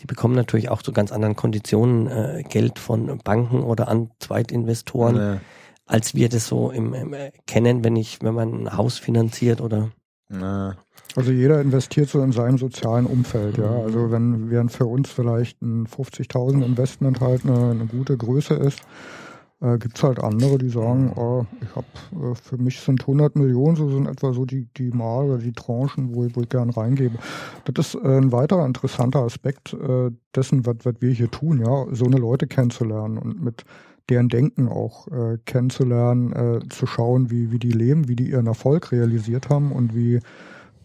die 0.00 0.06
bekommen 0.06 0.34
natürlich 0.34 0.70
auch 0.70 0.82
zu 0.82 0.92
ganz 0.92 1.12
anderen 1.12 1.36
Konditionen 1.36 2.06
äh, 2.06 2.42
Geld 2.48 2.78
von 2.78 3.18
Banken 3.18 3.62
oder 3.62 3.88
an 3.88 4.10
Zweitinvestoren, 4.18 5.16
ja. 5.16 5.40
als 5.84 6.14
wir 6.14 6.28
das 6.28 6.46
so 6.46 6.70
im, 6.70 6.94
im 6.94 7.12
äh, 7.12 7.32
kennen, 7.46 7.84
wenn 7.84 7.96
ich, 7.96 8.22
wenn 8.22 8.34
man 8.34 8.62
ein 8.62 8.76
Haus 8.76 8.98
finanziert 8.98 9.60
oder 9.60 9.90
ja. 10.30 10.76
Also 11.16 11.32
jeder 11.32 11.60
investiert 11.60 12.08
so 12.08 12.22
in 12.22 12.32
seinem 12.32 12.58
sozialen 12.58 13.06
Umfeld, 13.06 13.58
ja. 13.58 13.70
Also 13.70 14.10
wenn 14.10 14.50
während 14.50 14.72
für 14.72 14.86
uns 14.86 15.10
vielleicht 15.10 15.60
ein 15.62 15.86
50.000 15.86 16.64
Investment 16.64 17.20
halt 17.20 17.44
eine, 17.44 17.70
eine 17.70 17.86
gute 17.86 18.16
Größe 18.16 18.54
ist, 18.54 18.80
äh, 19.60 19.78
gibt's 19.78 20.02
halt 20.02 20.20
andere, 20.20 20.58
die 20.58 20.68
sagen, 20.68 21.12
oh, 21.16 21.44
ich 21.60 21.76
habe 21.76 22.30
äh, 22.30 22.34
für 22.34 22.56
mich 22.56 22.80
sind 22.80 23.02
100 23.02 23.36
Millionen, 23.36 23.76
so 23.76 23.90
sind 23.90 24.06
etwa 24.06 24.32
so 24.32 24.44
die 24.44 24.68
die 24.76 24.90
Mal 24.90 25.26
oder 25.26 25.38
die 25.38 25.52
Tranchen, 25.52 26.14
wo 26.14 26.24
ich, 26.24 26.34
wo 26.34 26.40
ich 26.40 26.48
gern 26.48 26.70
reingebe. 26.70 27.18
Das 27.64 27.94
ist 27.94 28.02
äh, 28.02 28.16
ein 28.16 28.32
weiterer 28.32 28.64
interessanter 28.64 29.20
Aspekt 29.20 29.74
äh, 29.74 30.10
dessen, 30.34 30.64
was 30.64 30.76
was 30.84 30.94
wir 31.00 31.12
hier 31.12 31.30
tun, 31.30 31.60
ja, 31.60 31.86
so 31.92 32.06
eine 32.06 32.16
Leute 32.16 32.46
kennenzulernen 32.46 33.18
und 33.18 33.42
mit 33.42 33.64
deren 34.08 34.28
Denken 34.28 34.68
auch 34.68 35.06
äh, 35.08 35.38
kennenzulernen, 35.44 36.32
äh, 36.32 36.68
zu 36.68 36.86
schauen, 36.86 37.30
wie 37.30 37.52
wie 37.52 37.58
die 37.58 37.72
leben, 37.72 38.08
wie 38.08 38.16
die 38.16 38.30
ihren 38.30 38.46
Erfolg 38.46 38.92
realisiert 38.92 39.50
haben 39.50 39.72
und 39.72 39.94
wie 39.94 40.20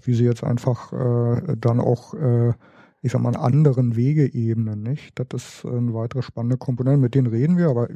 wie 0.07 0.13
sie 0.13 0.25
jetzt 0.25 0.43
einfach 0.43 0.93
äh, 0.93 1.55
dann 1.57 1.79
auch, 1.79 2.13
äh, 2.13 2.53
ich 3.01 3.11
sag 3.11 3.21
mal, 3.21 3.35
an 3.35 3.41
anderen 3.41 3.95
Wegeebenen, 3.95 4.81
nicht? 4.81 5.13
Das 5.19 5.43
ist 5.43 5.65
eine 5.65 5.93
weitere 5.93 6.21
spannende 6.21 6.57
Komponente, 6.57 6.99
mit 6.99 7.15
denen 7.15 7.27
reden 7.27 7.57
wir, 7.57 7.69
aber 7.69 7.89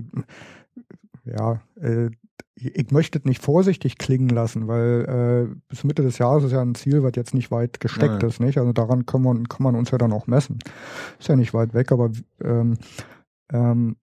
ja, 1.26 1.62
äh, 1.80 2.10
ich 2.62 2.92
möchte 2.92 3.20
es 3.20 3.26
nicht 3.26 3.42
vorsichtig 3.42 3.98
klingen 3.98 4.30
lassen, 4.30 4.68
weil 4.68 5.48
äh, 5.50 5.56
bis 5.70 5.84
Mitte 5.84 6.04
des 6.04 6.18
Jahres 6.18 6.44
ist 6.44 6.52
ja 6.52 6.62
ein 6.62 6.76
Ziel, 6.76 7.04
was 7.04 7.14
jetzt 7.16 7.34
nicht 7.34 7.52
weit 7.52 7.80
gesteckt 7.80 8.22
Nein. 8.22 8.30
ist, 8.30 8.40
nicht? 8.40 8.58
Also 8.58 8.74
daran 8.74 9.06
kann 9.06 9.22
man, 9.22 9.48
kann 9.48 9.64
man 9.64 9.76
uns 9.76 9.92
ja 9.92 9.98
dann 9.98 10.12
auch 10.12 10.28
messen. 10.28 10.60
Ist 11.20 11.30
ja 11.30 11.36
nicht 11.36 11.54
weit 11.54 11.74
weg, 11.74 11.92
aber 11.92 12.12
ähm, 12.44 12.78
ähm, 13.54 13.96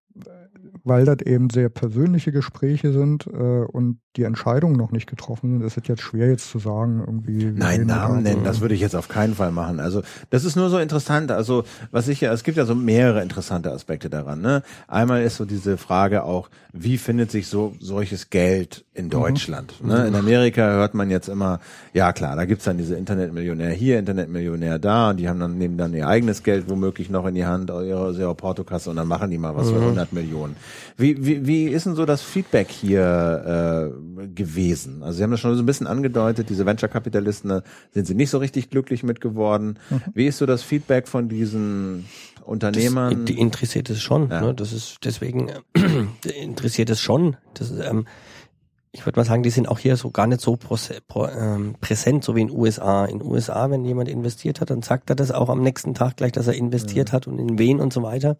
weil 0.87 1.05
das 1.05 1.19
eben 1.27 1.51
sehr 1.51 1.69
persönliche 1.69 2.31
Gespräche 2.31 2.93
sind 2.93 3.27
äh, 3.27 3.31
und 3.31 3.99
die 4.17 4.23
Entscheidungen 4.23 4.77
noch 4.77 4.93
nicht 4.93 5.09
getroffen 5.09 5.59
sind, 5.59 5.67
ist 5.67 5.77
es 5.77 5.89
jetzt 5.89 6.01
schwer 6.01 6.29
jetzt 6.29 6.49
zu 6.49 6.61
sagen, 6.61 7.01
irgendwie. 7.01 7.45
Nein, 7.47 7.87
Namen 7.87 8.23
nennen, 8.23 8.45
das 8.45 8.61
würde 8.61 8.75
ich 8.75 8.81
jetzt 8.81 8.95
auf 8.95 9.09
keinen 9.09 9.35
Fall 9.35 9.51
machen. 9.51 9.81
Also 9.81 10.03
das 10.31 10.45
ist 10.45 10.55
nur 10.55 10.71
so 10.71 10.79
interessant. 10.79 11.33
Also 11.33 11.65
was 11.91 12.07
ich 12.07 12.21
ja, 12.21 12.33
es 12.33 12.45
gibt 12.45 12.57
ja 12.57 12.65
so 12.65 12.77
mehrere 12.77 13.21
interessante 13.21 13.73
Aspekte 13.73 14.09
daran. 14.09 14.41
Ne? 14.41 14.63
Einmal 14.87 15.23
ist 15.23 15.37
so 15.37 15.45
diese 15.45 15.77
Frage 15.77 16.23
auch, 16.23 16.49
wie 16.73 16.99
findet 16.99 17.33
sich 17.33 17.49
so 17.49 17.75
solches 17.81 18.31
Geld 18.31 18.85
in 18.95 19.07
mhm. 19.07 19.11
Deutschland? 19.11 19.75
Mhm. 19.83 19.89
Ne? 19.89 20.07
In 20.07 20.15
Amerika 20.15 20.63
hört 20.63 20.95
man 20.95 21.11
jetzt 21.11 21.29
immer, 21.29 21.59
ja 21.93 22.13
klar, 22.13 22.37
da 22.37 22.45
gibt's 22.45 22.65
dann 22.65 22.79
diese 22.79 22.95
Internetmillionär 22.95 23.71
hier, 23.71 23.99
Internetmillionär 23.99 24.79
da 24.79 25.11
und 25.11 25.17
die 25.17 25.29
haben 25.29 25.41
dann 25.41 25.59
nehmen 25.59 25.77
dann 25.79 25.93
ihr 25.93 26.07
eigenes 26.07 26.45
Geld 26.45 26.71
womöglich 26.71 27.11
noch 27.11 27.27
in 27.27 27.35
die 27.35 27.45
Hand, 27.45 27.71
ihre, 27.71 28.13
ihre 28.13 28.35
Portokasse 28.37 28.91
und 28.91 28.97
dann 28.97 29.09
machen 29.09 29.31
die 29.31 29.39
mal 29.39 29.57
was 29.57 29.67
mhm. 29.67 29.75
für 29.75 29.81
100 29.81 30.13
Millionen. 30.13 30.57
Wie, 30.97 31.24
wie, 31.24 31.47
wie 31.47 31.66
ist 31.66 31.86
denn 31.86 31.94
so 31.94 32.07
das 32.07 32.23
Feedback 32.23 32.70
hier 32.70 33.93
äh, 33.93 34.27
gewesen? 34.28 35.03
Also 35.03 35.19
Sie 35.19 35.23
haben 35.23 35.31
das 35.31 35.40
schon 35.40 35.55
so 35.57 35.62
ein 35.62 35.66
bisschen 35.66 35.86
angedeutet, 35.86 36.48
diese 36.51 36.66
Venture-Kapitalisten, 36.66 37.51
da 37.51 37.62
sind 37.93 38.07
Sie 38.07 38.15
nicht 38.15 38.31
so 38.31 38.39
richtig 38.39 38.70
glücklich 38.70 39.03
mit 39.03 39.20
geworden. 39.20 39.78
Mhm. 39.90 40.03
Wie 40.15 40.27
ist 40.27 40.39
so 40.39 40.47
das 40.47 40.62
Feedback 40.62 41.09
von 41.09 41.28
diesen 41.28 42.07
Unternehmern? 42.44 43.15
Das, 43.15 43.24
die 43.24 43.39
interessiert 43.39 43.90
es 43.90 44.01
schon. 44.01 44.31
Ja. 44.31 44.40
Ne? 44.40 44.55
Das 44.55 44.73
ist 44.73 44.98
deswegen 45.05 45.48
äh, 45.48 45.61
interessiert 46.43 46.90
es 46.90 47.01
schon. 47.01 47.36
Das 47.55 47.70
ist, 47.70 47.81
ähm, 47.85 48.07
ich 48.97 49.05
würde 49.05 49.20
mal 49.20 49.24
sagen, 49.24 49.43
die 49.43 49.51
sind 49.51 49.69
auch 49.69 49.78
hier 49.78 49.97
so 49.97 50.11
gar 50.11 50.27
nicht 50.27 50.40
so 50.40 50.59
ähm, 51.15 51.74
präsent, 51.81 52.24
so 52.24 52.35
wie 52.35 52.40
in 52.40 52.51
USA. 52.51 53.05
In 53.05 53.23
USA, 53.23 53.70
wenn 53.70 53.85
jemand 53.85 54.09
investiert 54.09 54.61
hat, 54.61 54.70
dann 54.70 54.81
sagt 54.81 55.11
er 55.11 55.16
das 55.16 55.31
auch 55.31 55.51
am 55.51 55.61
nächsten 55.61 55.93
Tag 55.93 56.16
gleich, 56.16 56.32
dass 56.32 56.47
er 56.47 56.55
investiert 56.55 57.11
ja. 57.11 57.12
hat 57.12 57.27
und 57.27 57.39
in 57.39 57.59
wen 57.59 57.78
und 57.78 57.93
so 57.93 58.03
weiter 58.03 58.39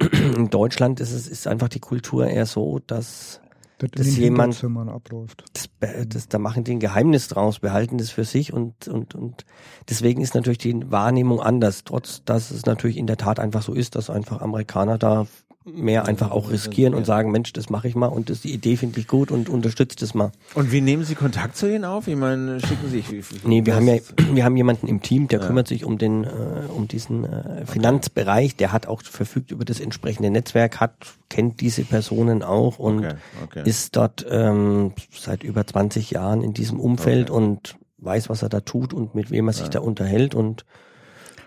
in 0.00 0.50
Deutschland 0.50 1.00
ist 1.00 1.12
es 1.12 1.26
ist 1.26 1.46
einfach 1.46 1.68
die 1.68 1.80
Kultur 1.80 2.26
eher 2.26 2.46
so, 2.46 2.78
dass 2.86 3.40
das 3.78 3.90
dass 3.92 4.16
jemand 4.16 4.62
abläuft. 4.88 5.44
Das, 5.52 5.70
das, 6.08 6.28
da 6.28 6.38
machen 6.38 6.64
die 6.64 6.72
ein 6.72 6.80
Geheimnis 6.80 7.28
draus, 7.28 7.60
behalten 7.60 7.98
das 7.98 8.10
für 8.10 8.24
sich 8.24 8.52
und 8.52 8.88
und 8.88 9.14
und 9.14 9.44
deswegen 9.88 10.20
ist 10.20 10.34
natürlich 10.34 10.58
die 10.58 10.90
Wahrnehmung 10.90 11.40
anders, 11.40 11.84
trotz 11.84 12.24
dass 12.24 12.50
es 12.50 12.66
natürlich 12.66 12.96
in 12.96 13.06
der 13.06 13.16
Tat 13.16 13.38
einfach 13.40 13.62
so 13.62 13.74
ist, 13.74 13.94
dass 13.94 14.10
einfach 14.10 14.40
Amerikaner 14.40 14.98
da 14.98 15.26
mehr 15.74 16.06
einfach 16.06 16.30
auch 16.30 16.50
riskieren 16.50 16.94
und 16.94 17.04
sagen, 17.04 17.30
Mensch, 17.30 17.52
das 17.52 17.70
mache 17.70 17.88
ich 17.88 17.94
mal 17.94 18.06
und 18.06 18.30
das, 18.30 18.40
die 18.40 18.52
Idee 18.52 18.76
finde 18.76 19.00
ich 19.00 19.06
gut 19.06 19.30
und 19.30 19.48
unterstützt 19.48 20.02
es 20.02 20.14
mal. 20.14 20.32
Und 20.54 20.72
wie 20.72 20.80
nehmen 20.80 21.04
Sie 21.04 21.14
Kontakt 21.14 21.56
zu 21.56 21.72
ihnen 21.72 21.84
auf? 21.84 22.08
Ich 22.08 22.16
meine, 22.16 22.60
schicken 22.60 22.88
Sie 22.90 23.00
sich. 23.00 23.44
Nee, 23.44 23.64
wir 23.64 23.74
haben 23.74 23.86
ja, 23.86 23.96
wir 24.32 24.44
haben 24.44 24.56
jemanden 24.56 24.88
im 24.88 25.02
Team, 25.02 25.28
der 25.28 25.40
ja. 25.40 25.46
kümmert 25.46 25.68
sich 25.68 25.84
um 25.84 25.98
den, 25.98 26.24
äh, 26.24 26.28
um 26.74 26.88
diesen 26.88 27.24
äh, 27.24 27.66
Finanzbereich, 27.66 28.56
der 28.56 28.72
hat 28.72 28.86
auch 28.86 29.02
verfügt 29.02 29.50
über 29.50 29.64
das 29.64 29.80
entsprechende 29.80 30.30
Netzwerk, 30.30 30.80
hat, 30.80 30.94
kennt 31.28 31.60
diese 31.60 31.82
Personen 31.84 32.42
auch 32.42 32.78
und 32.78 33.04
okay. 33.04 33.14
Okay. 33.44 33.62
ist 33.64 33.96
dort 33.96 34.26
ähm, 34.28 34.92
seit 35.12 35.42
über 35.42 35.66
20 35.66 36.10
Jahren 36.10 36.42
in 36.42 36.54
diesem 36.54 36.80
Umfeld 36.80 37.30
okay. 37.30 37.38
und 37.38 37.76
weiß, 37.98 38.28
was 38.28 38.42
er 38.42 38.48
da 38.48 38.60
tut 38.60 38.94
und 38.94 39.14
mit 39.14 39.30
wem 39.30 39.48
er 39.48 39.52
sich 39.52 39.64
ja. 39.64 39.70
da 39.70 39.80
unterhält 39.80 40.34
und 40.34 40.64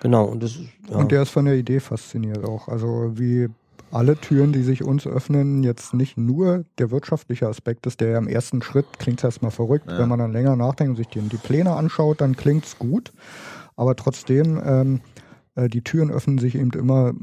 Genau, 0.02 0.26
und 0.26 0.42
das 0.42 0.58
ja. 0.90 0.96
Und 0.96 1.12
der 1.12 1.22
ist 1.22 1.30
von 1.30 1.46
der 1.46 1.56
Idee 1.56 1.80
fasziniert 1.80 2.44
auch. 2.44 2.68
Also 2.68 3.12
wie 3.20 3.50
alle 3.92 4.16
Türen, 4.16 4.54
die 4.54 4.64
sich 4.64 4.84
uns 4.84 5.06
öffnen, 5.08 5.64
jetzt 5.64 5.94
nicht 5.94 6.18
nur 6.18 6.66
der 6.78 6.92
wirtschaftliche 6.92 7.48
Aspekt 7.48 7.86
ist, 7.86 8.02
der 8.02 8.18
im 8.18 8.28
ersten 8.28 8.62
Schritt 8.62 8.86
klingt 9.00 9.24
erstmal 9.24 9.52
verrückt. 9.52 9.90
Ja. 9.90 10.00
Wenn 10.00 10.10
man 10.10 10.20
dann 10.20 10.32
länger 10.32 10.56
nachdenkt 10.56 10.92
und 10.92 10.96
sich 10.98 11.08
die, 11.08 11.20
die 11.22 11.38
Pläne 11.38 11.74
anschaut, 11.74 12.22
dann 12.22 12.36
klingt's 12.36 12.78
gut. 12.78 13.12
Aber 13.76 13.96
trotzdem, 13.96 14.62
ähm, 14.64 15.02
äh, 15.56 15.68
die 15.68 15.84
Türen 15.84 16.12
öffnen 16.12 16.38
sich 16.38 16.56
eben 16.56 16.72
immer, 16.72 17.14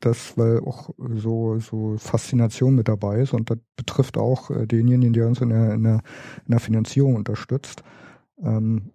das, 0.00 0.36
weil 0.36 0.60
auch 0.60 0.90
so, 1.14 1.58
so 1.58 1.96
Faszination 1.98 2.74
mit 2.74 2.88
dabei 2.88 3.20
ist 3.20 3.32
und 3.32 3.50
das 3.50 3.58
betrifft 3.76 4.18
auch 4.18 4.50
äh, 4.50 4.66
denjenigen, 4.66 5.12
der 5.12 5.26
uns 5.26 5.40
in 5.40 5.50
der, 5.50 5.74
in 5.74 5.82
der, 5.82 6.02
in 6.46 6.50
der 6.50 6.60
Finanzierung 6.60 7.16
unterstützt. 7.16 7.82
Ähm, 8.42 8.90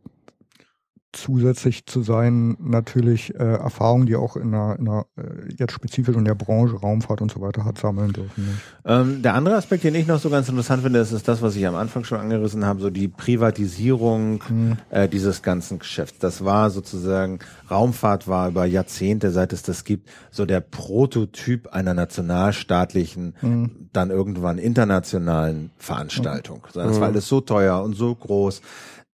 zusätzlich 1.18 1.86
zu 1.86 2.02
sein 2.02 2.56
natürlich 2.60 3.34
äh, 3.36 3.44
Erfahrungen, 3.44 4.06
die 4.06 4.16
auch 4.16 4.36
in 4.36 4.54
einer, 4.54 4.78
in 4.80 4.88
einer 4.88 5.06
äh, 5.18 5.54
jetzt 5.58 5.74
spezifisch 5.74 6.16
in 6.16 6.26
der 6.26 6.36
Branche 6.36 6.76
Raumfahrt 6.76 7.22
und 7.22 7.32
so 7.32 7.42
weiter 7.42 7.66
hat 7.66 7.78
sammeln 7.78 8.14
dürfen. 8.14 8.60
Ähm, 8.86 9.22
der 9.22 9.34
andere 9.34 9.56
Aspekt, 9.56 9.84
den 9.84 9.96
ich 9.96 10.08
noch 10.08 10.20
so 10.20 10.30
ganz 10.30 10.48
interessant 10.48 10.84
finde, 10.84 11.00
ist, 11.00 11.12
ist 11.12 11.28
das, 11.28 11.42
was 11.42 11.56
ich 11.56 11.66
am 11.66 11.76
Anfang 11.76 12.04
schon 12.04 12.20
angerissen 12.20 12.66
habe, 12.66 12.80
so 12.80 12.90
die 12.90 13.08
Privatisierung 13.08 14.44
mhm. 14.48 14.78
äh, 14.90 15.10
dieses 15.10 15.42
ganzen 15.42 15.80
Geschäfts. 15.80 16.20
Das 16.20 16.46
war 16.46 16.70
sozusagen 16.70 17.40
Raumfahrt 17.70 18.28
war 18.28 18.50
über 18.50 18.66
Jahrzehnte, 18.66 19.32
seit 19.32 19.54
es 19.54 19.64
das 19.64 19.84
gibt, 19.84 20.10
so 20.32 20.46
der 20.46 20.62
Prototyp 20.62 21.68
einer 21.74 21.94
nationalstaatlichen, 21.94 23.36
mhm. 23.42 23.90
dann 23.92 24.12
irgendwann 24.12 24.58
internationalen 24.58 25.72
Veranstaltung. 25.78 26.62
Mhm. 26.74 26.80
Das 26.80 27.00
war 27.00 27.08
alles 27.08 27.28
so 27.28 27.42
teuer 27.42 27.82
und 27.82 27.96
so 27.96 28.14
groß 28.14 28.62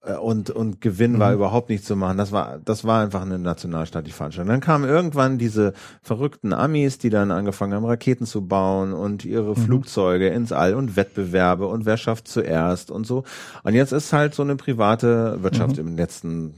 und, 0.02 0.50
und 0.50 0.82
Gewinn 0.82 1.20
war 1.20 1.30
mhm. 1.30 1.36
überhaupt 1.36 1.70
nicht 1.70 1.86
zu 1.86 1.96
machen. 1.96 2.18
Das 2.18 2.32
war, 2.32 2.60
das 2.66 2.84
war 2.86 3.04
einfach 3.04 3.22
eine 3.22 3.38
nationalstaatliche 3.38 4.16
Veranstaltung. 4.16 4.50
Dann 4.50 4.60
kamen 4.60 4.90
irgendwann 4.90 5.38
diese 5.38 5.74
verrückten 6.02 6.54
Amis, 6.54 6.98
die 6.98 7.12
dann 7.12 7.30
angefangen 7.30 7.74
haben, 7.74 7.86
Raketen 7.86 8.26
zu 8.26 8.48
bauen 8.48 8.94
und 8.94 9.26
ihre 9.26 9.52
mhm. 9.52 9.56
Flugzeuge 9.56 10.30
ins 10.30 10.52
All 10.52 10.74
und 10.74 10.96
Wettbewerbe 10.96 11.68
und 11.68 11.86
wer 11.86 11.98
schafft 11.98 12.28
zuerst 12.28 12.90
und 12.90 13.06
so. 13.06 13.26
Und 13.64 13.76
jetzt 13.76 13.92
ist 13.92 14.12
halt 14.12 14.34
so 14.34 14.42
eine 14.42 14.56
private 14.56 15.44
Wirtschaft 15.44 15.78
mhm. 15.78 15.90
im 15.90 15.98
letzten 15.98 16.56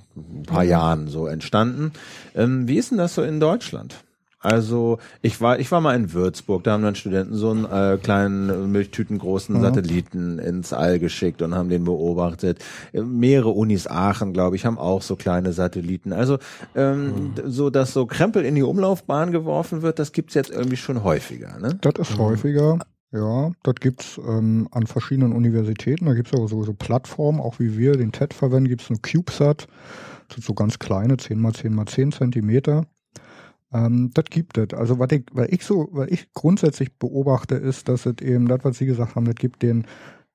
paar 0.47 0.63
Jahren 0.63 1.09
so 1.09 1.27
entstanden. 1.27 1.91
Ähm, 2.35 2.67
wie 2.69 2.77
ist 2.77 2.91
denn 2.91 2.97
das 2.97 3.13
so 3.13 3.23
in 3.23 3.41
Deutschland? 3.41 3.95
Also 4.43 4.99
ich 5.21 5.39
war, 5.39 5.59
ich 5.59 5.71
war 5.71 5.79
mal 5.79 5.95
in 5.95 6.11
Würzburg, 6.11 6.63
da 6.63 6.73
haben 6.73 6.83
dann 6.83 6.95
Studenten 6.95 7.33
so 7.33 7.51
einen 7.51 7.65
äh, 7.65 7.97
kleinen 7.97 8.71
milchtütengroßen 8.71 9.59
Satelliten 9.61 10.37
ins 10.37 10.73
All 10.73 10.99
geschickt 10.99 11.41
und 11.41 11.55
haben 11.55 11.69
den 11.69 11.85
beobachtet. 11.85 12.59
Mehrere 12.91 13.49
Unis 13.49 13.87
Aachen, 13.87 14.33
glaube 14.33 14.57
ich, 14.57 14.65
haben 14.65 14.77
auch 14.77 15.01
so 15.01 15.15
kleine 15.15 15.53
Satelliten. 15.53 16.11
Also 16.11 16.39
ähm, 16.75 17.05
mhm. 17.05 17.33
so, 17.45 17.69
dass 17.69 17.93
so 17.93 18.05
Krempel 18.05 18.43
in 18.43 18.55
die 18.55 18.63
Umlaufbahn 18.63 19.31
geworfen 19.31 19.81
wird, 19.81 19.97
das 19.97 20.11
gibt's 20.11 20.33
jetzt 20.33 20.51
irgendwie 20.51 20.77
schon 20.77 21.03
häufiger. 21.03 21.57
Ne? 21.59 21.77
Das 21.81 21.93
ist 21.97 22.17
mhm. 22.17 22.21
häufiger. 22.21 22.79
Ja, 23.13 23.51
das 23.61 23.75
gibt's 23.75 24.19
ähm, 24.27 24.67
an 24.71 24.87
verschiedenen 24.87 25.33
Universitäten. 25.33 26.05
Da 26.05 26.15
gibt's 26.15 26.33
auch 26.33 26.47
so, 26.47 26.63
so 26.63 26.73
Plattformen, 26.73 27.39
auch 27.39 27.59
wie 27.59 27.77
wir 27.77 27.93
den 27.93 28.11
TED 28.11 28.33
verwenden, 28.33 28.67
gibt's 28.67 28.89
eine 28.89 28.99
CubeSat, 28.99 29.67
so 30.35 30.53
ganz 30.53 30.79
kleine, 30.79 31.17
10 31.17 31.39
mal 31.39 31.53
10 31.53 31.73
mal 31.73 31.85
10 31.85 32.11
Zentimeter. 32.11 32.87
Ähm, 33.73 34.11
das 34.13 34.25
gibt 34.25 34.57
es. 34.57 34.73
Also 34.73 34.99
was 34.99 35.11
ich, 35.11 35.23
was 35.31 35.47
ich 35.49 35.63
so, 35.63 35.89
was 35.91 36.09
ich 36.09 36.31
grundsätzlich 36.33 36.93
beobachte, 36.97 37.55
ist, 37.55 37.89
dass 37.89 38.05
es 38.05 38.15
eben 38.21 38.47
das, 38.47 38.59
was 38.63 38.77
Sie 38.77 38.85
gesagt 38.85 39.15
haben, 39.15 39.27
es 39.27 39.35
gibt 39.35 39.63
den 39.63 39.85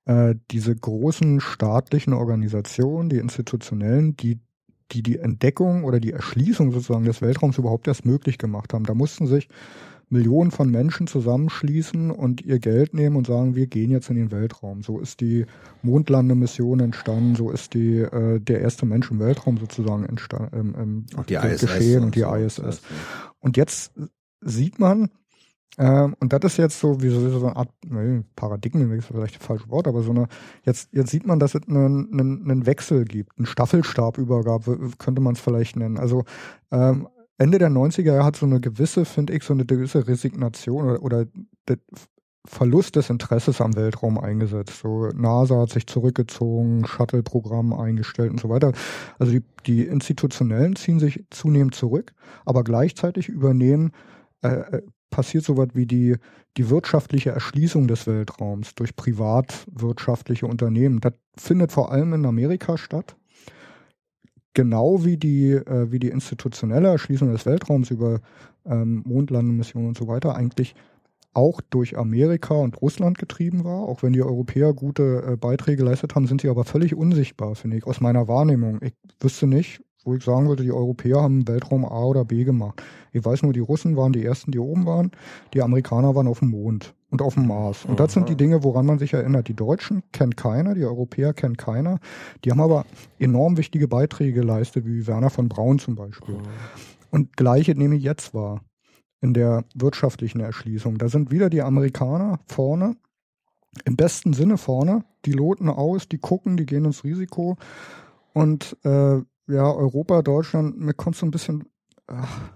äh, 0.07 0.35
diese 0.51 0.75
großen 0.75 1.41
staatlichen 1.41 2.13
Organisationen, 2.13 3.09
die 3.09 3.19
institutionellen, 3.19 4.17
die 4.17 4.41
die 4.93 5.03
die 5.03 5.19
Entdeckung 5.19 5.85
oder 5.85 6.01
die 6.01 6.13
Erschließung 6.13 6.73
sozusagen 6.73 7.05
des 7.05 7.21
Weltraums 7.21 7.59
überhaupt 7.59 7.87
erst 7.89 8.07
möglich 8.07 8.39
gemacht 8.39 8.73
haben. 8.73 8.85
Da 8.85 8.95
mussten 8.95 9.27
sich 9.27 9.49
Millionen 10.11 10.51
von 10.51 10.71
Menschen 10.71 11.07
zusammenschließen 11.07 12.11
und 12.11 12.41
ihr 12.43 12.59
Geld 12.59 12.95
nehmen 12.95 13.17
und 13.17 13.27
sagen, 13.27 13.55
wir 13.55 13.67
gehen 13.67 13.91
jetzt 13.91 14.11
in 14.11 14.17
den 14.17 14.31
Weltraum. 14.31 14.83
So 14.83 15.01
ist 15.01 15.21
die 15.21 15.47
Mondlandemission 15.83 16.81
entstanden, 16.81 17.35
so 17.35 17.51
ist 17.51 17.75
die 17.75 17.99
äh, 17.99 18.41
der 18.41 18.61
erste 18.61 18.87
Mensch 18.87 19.11
im 19.11 19.19
Weltraum 19.19 19.59
sozusagen 19.59 20.05
entstanden, 20.05 20.75
ähm, 20.79 21.07
ähm, 21.17 21.25
die 21.29 21.35
ISS 21.35 21.61
geschehen 21.61 22.05
und 22.05 22.15
die 22.15 22.21
so. 22.21 22.35
ISS. 22.35 22.81
Und 23.41 23.57
jetzt 23.57 23.93
sieht 24.41 24.79
man, 24.79 25.11
ähm, 25.79 26.17
und 26.19 26.33
das 26.33 26.41
ist 26.45 26.57
jetzt 26.57 26.81
so 26.81 27.01
wie 27.03 27.09
so, 27.09 27.31
so 27.31 27.47
eine 27.47 27.57
Art 27.57 27.71
nee, 27.87 28.23
Paradigmen, 28.35 28.91
ist 28.93 29.07
vielleicht 29.07 29.37
das 29.37 29.47
falsche 29.47 29.69
Wort, 29.69 29.87
aber 29.87 30.03
so 30.03 30.11
eine, 30.11 30.27
jetzt, 30.65 30.89
jetzt 30.93 31.11
sieht 31.11 31.27
man, 31.27 31.39
dass 31.39 31.55
es 31.55 31.69
einen, 31.69 32.13
einen, 32.13 32.51
einen 32.51 32.67
Wechsel 32.67 33.05
gibt, 33.05 33.39
einen 33.39 33.47
Staffelstabübergabe, 33.47 34.91
könnte 34.99 35.21
man 35.21 35.35
es 35.35 35.41
vielleicht 35.41 35.77
nennen. 35.77 35.99
Also 35.99 36.25
ähm, 36.73 37.09
Ende 37.39 37.59
der 37.59 37.71
90er 37.71 38.03
Jahre 38.03 38.25
hat 38.25 38.37
so 38.37 38.47
eine 38.47 38.61
gewisse, 38.61 39.05
finde 39.05 39.33
ich, 39.33 39.45
so 39.45 39.55
eine 39.55 39.65
gewisse 39.65 40.07
Resignation 40.07 40.85
oder, 40.85 41.03
oder 41.03 41.27
der 41.69 41.79
Verlust 42.45 42.97
des 42.97 43.11
Interesses 43.11 43.61
am 43.61 43.77
Weltraum 43.77 44.19
eingesetzt. 44.19 44.81
So 44.83 45.09
NASA 45.09 45.61
hat 45.61 45.71
sich 45.71 45.87
zurückgezogen, 45.87 46.85
Shuttle-Programm 46.87 47.73
eingestellt 47.73 48.31
und 48.31 48.41
so 48.41 48.49
weiter. 48.49 48.73
Also 49.19 49.33
die, 49.33 49.45
die 49.67 49.83
Institutionellen 49.87 50.75
ziehen 50.75 50.99
sich 50.99 51.25
zunehmend 51.31 51.75
zurück, 51.75 52.13
aber 52.45 52.65
gleichzeitig 52.65 53.29
übernehmen 53.29 53.93
äh, 54.43 54.49
äh 54.49 54.83
passiert 55.11 55.43
sowas 55.43 55.69
wie 55.73 55.87
die, 55.87 56.17
die 56.59 56.69
wirtschaftliche 56.69 57.31
Erschließung 57.31 57.89
des 57.89 58.07
Weltraums 58.07 58.75
durch 58.75 58.95
privatwirtschaftliche 58.95 60.47
Unternehmen. 60.47 61.01
Das 61.01 61.15
findet 61.35 61.73
vor 61.73 61.91
allem 61.91 62.13
in 62.13 62.27
Amerika 62.27 62.77
statt 62.77 63.17
genau 64.55 65.05
wie 65.05 65.17
die, 65.17 65.53
äh, 65.53 65.91
wie 65.91 65.99
die 65.99 66.09
institutionelle 66.09 66.89
Erschließung 66.89 67.33
des 67.33 67.47
Weltraums 67.47 67.91
über 67.91 68.21
ähm, 68.67 69.03
Mondlandemissionen 69.07 69.89
und 69.89 69.99
so 69.99 70.09
weiter 70.09 70.35
eigentlich 70.35 70.75
auch 71.35 71.61
durch 71.71 71.97
Amerika 71.97 72.55
und 72.55 72.81
Russland 72.83 73.19
getrieben 73.19 73.65
war. 73.65 73.83
Auch 73.83 74.03
wenn 74.03 74.13
die 74.13 74.23
Europäer 74.23 74.73
gute 74.73 75.23
äh, 75.25 75.37
Beiträge 75.37 75.79
geleistet 75.79 76.15
haben, 76.15 76.27
sind 76.27 76.41
sie 76.41 76.49
aber 76.49 76.65
völlig 76.65 76.95
unsichtbar, 76.95 77.55
finde 77.55 77.77
ich, 77.77 77.87
aus 77.87 78.01
meiner 78.01 78.27
Wahrnehmung. 78.29 78.81
Ich 78.83 78.95
wüsste 79.21 79.47
nicht, 79.47 79.81
wo 80.05 80.15
ich 80.15 80.25
sagen 80.25 80.49
würde, 80.49 80.65
die 80.65 80.73
Europäer 80.73 81.23
haben 81.23 81.47
Weltraum 81.47 81.85
A 81.85 82.05
oder 82.05 82.25
B 82.25 82.45
gemacht. 82.45 82.83
Ich 83.13 83.25
weiß 83.25 83.43
nur, 83.43 83.53
die 83.53 83.61
Russen 83.61 83.97
waren 83.97 84.13
die 84.13 84.25
ersten, 84.25 84.51
die 84.51 84.59
oben 84.59 84.87
waren, 84.87 85.13
die 85.55 85.63
Amerikaner 85.63 86.15
waren 86.15 86.27
auf 86.27 86.41
dem 86.41 86.51
Mond 86.51 86.95
und 87.11 87.23
auf 87.23 87.35
dem 87.35 87.47
Mars. 87.47 87.85
Und 87.85 88.01
das 88.01 88.13
sind 88.13 88.29
die 88.29 88.37
Dinge, 88.37 88.63
woran 88.63 88.87
man 88.87 88.99
sich 88.99 89.15
erinnert. 89.15 89.49
Die 89.49 89.55
Deutschen 89.55 90.03
kennt 90.13 90.37
keiner, 90.37 90.75
die 90.75 90.85
Europäer 90.85 91.33
kennt 91.33 91.59
keiner. 91.59 92.01
Die 92.45 92.51
haben 92.51 92.61
aber 92.61 92.85
enorm 93.19 93.57
wichtige 93.57 93.89
Beiträge 93.89 94.41
geleistet, 94.41 94.85
wie 94.87 95.07
Werner 95.07 95.31
von 95.31 95.49
Braun 95.49 95.79
zum 95.79 95.95
Beispiel. 95.95 96.37
Und 97.11 97.37
gleiche 97.37 97.75
nehme 97.75 97.97
ich 97.97 98.03
jetzt 98.03 98.35
wahr 98.35 98.61
in 99.21 99.35
der 99.35 99.65
wirtschaftlichen 99.75 100.41
Erschließung. 100.41 100.99
Da 100.99 101.09
sind 101.09 101.31
wieder 101.31 101.51
die 101.51 101.63
Amerikaner 101.63 102.41
vorne, 102.47 102.97
im 103.85 103.97
besten 103.97 104.33
Sinne 104.33 104.59
vorne. 104.59 105.05
Die 105.25 105.33
loten 105.33 105.69
aus, 105.69 106.09
die 106.09 106.19
gucken, 106.19 106.57
die 106.57 106.67
gehen 106.67 106.85
ins 106.85 107.05
Risiko. 107.05 107.57
Und 108.33 108.77
äh, 108.85 109.17
ja, 109.49 109.73
Europa, 109.73 110.23
Deutschland, 110.23 110.79
mir 110.79 110.95
kommt 110.95 111.17
so 111.17 111.27
ein 111.27 111.31
bisschen 111.31 111.65
ach, 112.07 112.53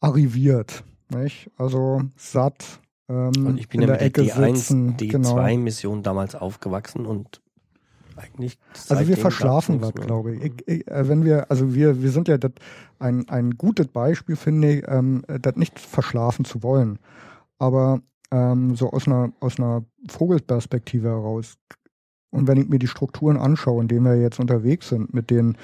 arriviert. 0.00 0.82
Nicht? 1.14 1.50
Also 1.56 2.02
satt, 2.16 2.80
ähm, 3.08 3.46
und 3.46 3.58
ich 3.58 3.68
bin 3.68 3.82
ja 3.82 3.88
mit 3.88 4.00
der 4.00 4.10
D1, 4.10 4.96
D2-Mission 4.98 5.94
genau. 5.94 6.02
damals 6.02 6.34
aufgewachsen 6.34 7.06
und 7.06 7.40
eigentlich. 8.16 8.58
Also 8.88 9.06
wir 9.06 9.16
verschlafen 9.16 9.80
was, 9.80 9.92
glaube 9.94 10.34
ich. 10.34 10.42
ich, 10.44 10.68
ich 10.68 10.88
äh, 10.88 11.08
wenn 11.08 11.24
wir, 11.24 11.50
also 11.50 11.74
wir, 11.74 12.02
wir 12.02 12.10
sind 12.10 12.28
ja 12.28 12.38
dat, 12.38 12.54
ein, 12.98 13.28
ein 13.28 13.52
gutes 13.52 13.88
Beispiel, 13.88 14.36
finde 14.36 14.72
ich, 14.72 14.84
ähm, 14.88 15.22
das 15.26 15.56
nicht 15.56 15.78
verschlafen 15.78 16.44
zu 16.44 16.62
wollen. 16.62 16.98
Aber 17.58 18.00
ähm, 18.30 18.74
so 18.74 18.90
aus 18.90 19.06
einer, 19.06 19.32
aus 19.40 19.58
einer 19.58 19.84
Vogelperspektive 20.08 21.08
heraus. 21.08 21.56
Und 22.30 22.48
wenn 22.48 22.58
ich 22.58 22.68
mir 22.68 22.78
die 22.78 22.88
Strukturen 22.88 23.36
anschaue, 23.36 23.82
in 23.82 23.88
denen 23.88 24.04
wir 24.04 24.16
jetzt 24.16 24.40
unterwegs 24.40 24.88
sind, 24.88 25.14
mit 25.14 25.30
den 25.30 25.56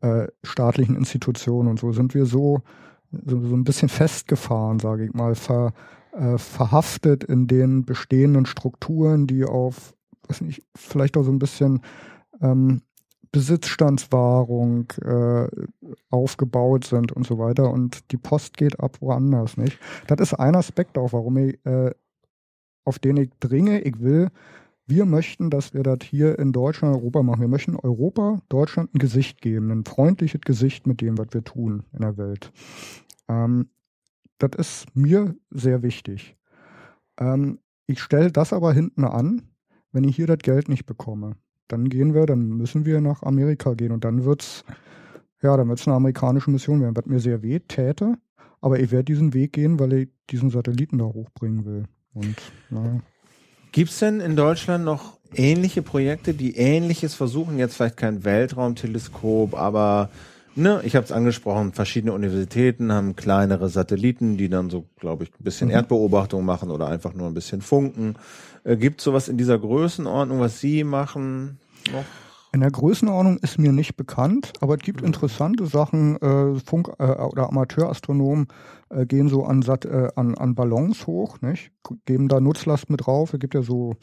äh, 0.00 0.26
staatlichen 0.42 0.96
Institutionen 0.96 1.68
und 1.68 1.80
so, 1.80 1.92
sind 1.92 2.14
wir 2.14 2.26
so, 2.26 2.62
so, 3.10 3.40
so 3.40 3.54
ein 3.54 3.64
bisschen 3.64 3.88
festgefahren, 3.88 4.78
sage 4.78 5.06
ich 5.06 5.14
mal, 5.14 5.34
ver, 5.34 5.72
äh, 6.12 6.38
verhaftet 6.38 7.24
in 7.24 7.46
den 7.46 7.84
bestehenden 7.84 8.46
Strukturen, 8.46 9.26
die 9.26 9.44
auf, 9.44 9.94
weiß 10.28 10.42
nicht, 10.42 10.64
vielleicht 10.76 11.16
auch 11.16 11.24
so 11.24 11.32
ein 11.32 11.38
bisschen 11.38 11.80
ähm, 12.40 12.82
Besitzstandswahrung 13.32 14.92
äh, 15.02 15.48
aufgebaut 16.10 16.84
sind 16.84 17.12
und 17.12 17.26
so 17.26 17.38
weiter. 17.38 17.70
Und 17.70 18.12
die 18.12 18.18
Post 18.18 18.56
geht 18.56 18.78
ab 18.78 18.98
woanders, 19.00 19.56
nicht? 19.56 19.78
Das 20.06 20.20
ist 20.20 20.34
ein 20.34 20.54
Aspekt 20.54 20.98
auch, 20.98 21.12
warum 21.14 21.38
ich, 21.38 21.64
äh, 21.64 21.92
auf 22.84 22.98
den 22.98 23.16
ich 23.16 23.30
dringe. 23.40 23.80
Ich 23.80 24.00
will, 24.00 24.28
wir 24.86 25.06
möchten, 25.06 25.48
dass 25.48 25.72
wir 25.72 25.82
das 25.82 25.98
hier 26.02 26.38
in 26.38 26.52
Deutschland, 26.52 26.94
Europa 26.94 27.22
machen. 27.22 27.40
Wir 27.40 27.48
möchten 27.48 27.76
Europa, 27.76 28.42
Deutschland 28.50 28.94
ein 28.94 28.98
Gesicht 28.98 29.40
geben, 29.40 29.70
ein 29.70 29.84
freundliches 29.84 30.42
Gesicht 30.42 30.86
mit 30.86 31.00
dem, 31.00 31.16
was 31.16 31.28
wir 31.30 31.42
tun 31.42 31.84
in 31.94 32.00
der 32.00 32.18
Welt. 32.18 32.52
Ähm, 33.28 33.70
das 34.38 34.50
ist 34.56 34.96
mir 34.96 35.34
sehr 35.50 35.82
wichtig. 35.82 36.36
Ähm, 37.18 37.58
ich 37.86 38.00
stelle 38.00 38.32
das 38.32 38.52
aber 38.52 38.72
hinten 38.72 39.04
an, 39.04 39.42
wenn 39.92 40.04
ich 40.04 40.16
hier 40.16 40.26
das 40.26 40.38
Geld 40.38 40.68
nicht 40.68 40.86
bekomme. 40.86 41.36
Dann 41.68 41.88
gehen 41.88 42.14
wir, 42.14 42.26
dann 42.26 42.48
müssen 42.48 42.84
wir 42.84 43.00
nach 43.00 43.22
Amerika 43.22 43.74
gehen 43.74 43.92
und 43.92 44.04
dann 44.04 44.24
wird's, 44.24 44.64
ja, 45.42 45.54
eine 45.54 45.76
amerikanische 45.86 46.50
Mission 46.50 46.80
werden, 46.80 46.96
was 46.96 47.06
mir 47.06 47.20
sehr 47.20 47.42
weh 47.42 47.60
täte. 47.60 48.18
Aber 48.60 48.78
ich 48.78 48.92
werde 48.92 49.04
diesen 49.04 49.34
Weg 49.34 49.52
gehen, 49.52 49.80
weil 49.80 49.92
ich 49.92 50.08
diesen 50.30 50.50
Satelliten 50.50 50.98
da 50.98 51.04
hochbringen 51.04 51.64
will. 51.64 51.84
Naja. 52.70 53.00
Gibt 53.72 53.90
es 53.90 53.98
denn 53.98 54.20
in 54.20 54.36
Deutschland 54.36 54.84
noch 54.84 55.18
ähnliche 55.34 55.82
Projekte, 55.82 56.34
die 56.34 56.56
ähnliches 56.56 57.14
versuchen? 57.14 57.58
Jetzt 57.58 57.76
vielleicht 57.76 57.96
kein 57.96 58.24
Weltraumteleskop, 58.24 59.54
aber 59.54 60.10
ne, 60.54 60.80
ich 60.84 60.96
habe 60.96 61.04
es 61.04 61.12
angesprochen, 61.12 61.72
verschiedene 61.72 62.12
Universitäten 62.12 62.92
haben 62.92 63.16
kleinere 63.16 63.68
Satelliten, 63.68 64.36
die 64.36 64.48
dann 64.48 64.70
so, 64.70 64.84
glaube 64.98 65.24
ich, 65.24 65.30
ein 65.30 65.44
bisschen 65.44 65.68
mhm. 65.68 65.74
Erdbeobachtung 65.74 66.44
machen 66.44 66.70
oder 66.70 66.88
einfach 66.88 67.14
nur 67.14 67.26
ein 67.26 67.34
bisschen 67.34 67.62
funken. 67.62 68.16
Äh, 68.64 68.76
Gibt 68.76 69.00
sowas 69.00 69.28
in 69.28 69.38
dieser 69.38 69.58
Größenordnung, 69.58 70.40
was 70.40 70.60
Sie 70.60 70.84
machen 70.84 71.58
noch? 71.92 72.04
In 72.54 72.60
der 72.60 72.70
Größenordnung 72.70 73.38
ist 73.38 73.58
mir 73.58 73.72
nicht 73.72 73.96
bekannt, 73.96 74.52
aber 74.60 74.74
es 74.74 74.80
gibt 74.82 75.00
mhm. 75.00 75.06
interessante 75.06 75.66
Sachen. 75.66 76.16
Äh, 76.20 76.60
Funk- 76.60 76.92
äh, 76.98 77.04
oder 77.04 77.48
Amateurastronomen 77.48 78.48
äh, 78.90 79.06
gehen 79.06 79.28
so 79.28 79.44
an, 79.44 79.62
Sat 79.62 79.86
äh, 79.86 80.08
an, 80.16 80.34
an 80.34 80.54
Ballons 80.54 81.06
hoch, 81.06 81.40
nicht? 81.40 81.72
geben 82.04 82.28
da 82.28 82.40
Nutzlast 82.40 82.90
mit 82.90 83.06
drauf. 83.06 83.32
Es 83.32 83.40
gibt 83.40 83.54
ja 83.54 83.62
so 83.62 83.96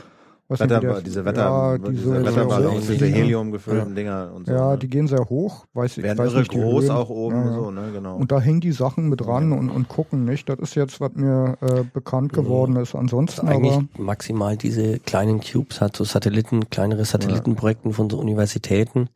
was 0.50 0.62
Wetter, 0.62 0.80
der, 0.80 1.02
diese 1.02 1.26
Wetter, 1.26 1.42
ja, 1.42 1.78
diese, 1.78 1.92
diese 1.92 2.26
Wetterballons, 2.26 2.88
diese 2.88 3.06
Helium 3.06 3.52
gefüllten 3.52 3.90
ja. 3.90 3.96
Dinger 3.96 4.32
und 4.34 4.48
so. 4.48 4.52
Ja, 4.52 4.72
ne? 4.72 4.78
die 4.80 4.88
gehen 4.88 5.08
sehr 5.08 5.30
hoch, 5.30 5.68
weiß 5.74 5.98
ich. 5.98 6.04
Werden 6.04 6.18
weiß 6.18 6.32
irre 6.32 6.40
nicht, 6.40 6.52
groß 6.52 6.86
Höhen. 6.86 6.92
auch 6.92 7.10
oben, 7.12 7.36
ja, 7.36 7.54
so, 7.54 7.70
ne, 7.70 7.92
genau. 7.94 8.16
Und 8.16 8.32
da 8.32 8.40
hängen 8.40 8.60
die 8.60 8.72
Sachen 8.72 9.10
mit 9.10 9.22
dran 9.22 9.52
und, 9.54 9.70
und 9.70 9.88
gucken, 9.90 10.26
nicht? 10.26 10.50
Das 10.50 10.58
ist 10.58 10.74
jetzt, 10.74 11.00
was 11.00 11.14
mir 11.14 11.56
äh, 11.62 11.84
bekannt 11.84 12.34
geworden 12.34 12.78
ist. 12.78 12.96
Ansonsten 12.96 13.48
also 13.48 13.60
eigentlich 13.60 13.76
aber, 13.76 14.04
maximal 14.04 14.58
diese 14.58 14.98
kleinen 14.98 15.40
Cubes 15.40 15.82
hat, 15.82 15.96
so 15.96 16.04
Satelliten, 16.04 16.72
kleinere 16.72 17.06
Satellitenprojekten 17.06 17.94
von 17.94 18.10
so 18.10 18.18
Universitäten. 18.18 19.10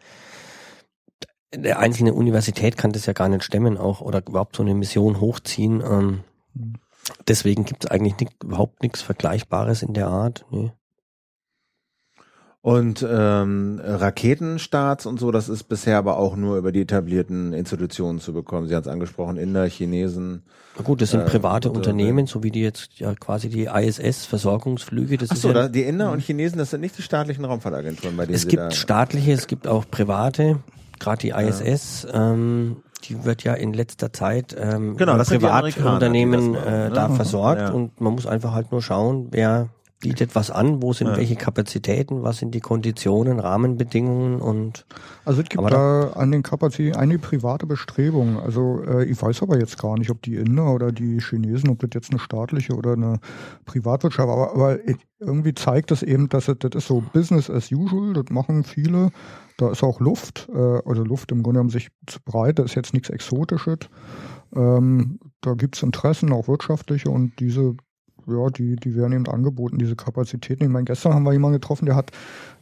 der 1.55 1.79
einzelne 1.79 2.13
Universität 2.13 2.77
kann 2.77 2.91
das 2.91 3.07
ja 3.07 3.13
gar 3.13 3.29
nicht 3.29 3.43
stemmen 3.43 3.79
auch 3.79 4.01
oder 4.01 4.21
überhaupt 4.27 4.55
so 4.55 4.61
eine 4.61 4.75
Mission 4.75 5.19
hochziehen. 5.19 5.81
Ähm, 5.81 6.19
deswegen 7.27 7.65
gibt 7.65 7.85
es 7.85 7.89
eigentlich 7.89 8.19
nicht, 8.19 8.43
überhaupt 8.43 8.83
nichts 8.83 9.01
Vergleichbares 9.01 9.81
in 9.81 9.95
der 9.95 10.09
Art. 10.09 10.45
Nee. 10.51 10.71
Und 12.65 13.05
ähm, 13.05 13.81
Raketenstarts 13.83 15.05
und 15.05 15.19
so, 15.19 15.31
das 15.31 15.49
ist 15.49 15.65
bisher 15.65 15.97
aber 15.97 16.17
auch 16.17 16.37
nur 16.37 16.55
über 16.57 16.71
die 16.71 16.79
etablierten 16.83 17.51
Institutionen 17.51 18.21
zu 18.21 18.31
bekommen. 18.31 18.69
Sie 18.69 18.73
haben 18.75 18.83
es 18.83 18.87
angesprochen, 18.87 19.35
Inder, 19.35 19.65
Chinesen. 19.65 20.43
Na 20.77 20.83
gut, 20.85 21.01
das 21.01 21.11
sind 21.11 21.19
Äh, 21.19 21.25
private 21.25 21.69
oder- 21.69 21.75
Unternehmen, 21.79 22.25
so 22.25 22.41
wie 22.41 22.51
die 22.51 22.61
jetzt 22.61 22.99
ja 22.99 23.15
quasi 23.15 23.49
die 23.49 23.65
ISS-Versorgungsflüge. 23.65 25.17
Das 25.17 25.31
Ach 25.31 25.35
ist 25.35 25.41
so, 25.41 25.51
ja, 25.51 25.67
die 25.67 25.83
Inder 25.83 26.09
und 26.13 26.21
Chinesen, 26.21 26.57
das 26.57 26.69
sind 26.69 26.79
nicht 26.79 26.97
die 26.97 27.01
staatlichen 27.01 27.43
Raumfahrtagenturen, 27.43 28.15
bei 28.15 28.25
denen 28.27 28.35
es 28.35 28.43
Sie 28.43 28.47
gibt 28.47 28.73
staatliche, 28.73 29.33
es 29.33 29.47
gibt 29.47 29.67
auch 29.67 29.83
private, 29.91 30.59
gerade 30.99 31.17
die 31.19 31.31
ISS. 31.31 32.07
Ähm, 32.13 32.77
die 33.03 33.25
wird 33.25 33.43
ja 33.43 33.55
in 33.55 33.73
letzter 33.73 34.13
Zeit 34.13 34.55
ähm, 34.57 34.95
Genau, 34.95 35.17
Privatunternehmen 35.17 36.55
äh, 36.55 36.59
ne? 36.87 36.91
da 36.93 37.09
Mhm. 37.09 37.15
versorgt 37.17 37.59
Ja. 37.61 37.71
und 37.71 37.99
man 37.99 38.13
muss 38.13 38.25
einfach 38.25 38.53
halt 38.53 38.71
nur 38.71 38.81
schauen, 38.81 39.27
wer 39.31 39.67
bietet 40.03 40.35
was 40.35 40.51
an, 40.51 40.81
wo 40.81 40.93
sind 40.93 41.07
Ja. 41.07 41.17
welche 41.17 41.35
Kapazitäten, 41.35 42.23
was 42.23 42.37
sind 42.37 42.53
die 42.53 42.59
Konditionen, 42.59 43.39
Rahmenbedingungen 43.39 44.41
und 44.41 44.85
Also 45.25 45.41
es 45.41 45.49
gibt 45.49 45.71
da 45.71 46.11
an 46.11 46.31
den 46.31 46.43
Kapazitäten 46.43 46.97
einige 46.97 47.19
private 47.19 47.65
Bestrebungen. 47.65 48.37
Also 48.37 48.83
äh, 48.83 49.05
ich 49.05 49.19
weiß 49.21 49.41
aber 49.41 49.57
jetzt 49.57 49.79
gar 49.79 49.97
nicht, 49.97 50.09
ob 50.11 50.21
die 50.21 50.35
Inder 50.35 50.71
oder 50.73 50.91
die 50.91 51.19
Chinesen, 51.19 51.69
ob 51.69 51.79
das 51.79 51.89
jetzt 51.93 52.11
eine 52.11 52.19
staatliche 52.19 52.75
oder 52.75 52.93
eine 52.93 53.19
Privatwirtschaft, 53.65 54.29
aber, 54.29 54.51
aber 54.53 54.79
irgendwie 55.19 55.53
zeigt 55.53 55.89
das 55.91 56.03
eben, 56.03 56.27
dass 56.29 56.47
es, 56.49 56.57
das 56.59 56.71
ist 56.75 56.87
so 56.87 57.01
Business 57.13 57.49
as 57.49 57.71
usual, 57.71 58.13
das 58.13 58.25
machen 58.29 58.63
viele. 58.63 59.09
Da 59.57 59.71
ist 59.71 59.83
auch 59.83 59.99
Luft, 59.99 60.49
äh, 60.53 60.79
also 60.85 61.03
Luft 61.03 61.31
im 61.31 61.43
Grunde 61.43 61.59
genommen 61.59 61.69
sich 61.69 61.89
zu 62.07 62.19
breit, 62.25 62.59
da 62.59 62.63
ist 62.63 62.75
jetzt 62.75 62.93
nichts 62.93 63.09
Exotisches. 63.09 63.79
Ähm, 64.55 65.19
da 65.41 65.53
gibt's 65.53 65.81
Interessen, 65.81 66.31
auch 66.31 66.47
wirtschaftliche 66.47 67.09
und 67.09 67.39
diese 67.39 67.75
ja, 68.27 68.49
die, 68.49 68.75
die 68.75 68.95
werden 68.95 69.13
eben 69.13 69.27
angeboten, 69.27 69.77
diese 69.77 69.95
Kapazitäten. 69.95 70.63
Ich 70.63 70.69
meine, 70.69 70.85
gestern 70.85 71.13
haben 71.13 71.23
wir 71.23 71.33
jemanden 71.33 71.59
getroffen, 71.59 71.85
der 71.85 71.95
hat 71.95 72.11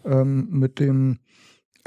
ähm, 0.06 0.48
mit 0.50 0.80
dem 0.80 1.20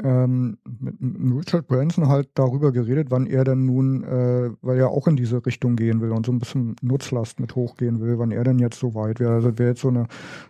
ähm, 0.03 0.57
mit, 0.65 1.47
Richard 1.47 1.67
Branson 1.67 2.07
halt 2.07 2.29
darüber 2.33 2.71
geredet, 2.71 3.07
wann 3.11 3.27
er 3.27 3.43
denn 3.43 3.65
nun, 3.65 4.03
äh, 4.03 4.49
weil 4.61 4.77
er 4.77 4.89
auch 4.89 5.07
in 5.07 5.15
diese 5.15 5.45
Richtung 5.45 5.75
gehen 5.75 6.01
will 6.01 6.11
und 6.11 6.25
so 6.25 6.31
ein 6.31 6.39
bisschen 6.39 6.75
Nutzlast 6.81 7.39
mit 7.39 7.55
hochgehen 7.55 8.01
will, 8.01 8.19
wann 8.19 8.31
er 8.31 8.43
denn 8.43 8.59
jetzt 8.59 8.79
so 8.79 8.93
weit 8.95 9.19
wäre. 9.19 9.33
Also 9.33 9.57
wäre 9.57 9.69
jetzt 9.69 9.81
so 9.81 9.89
eine 9.89 10.07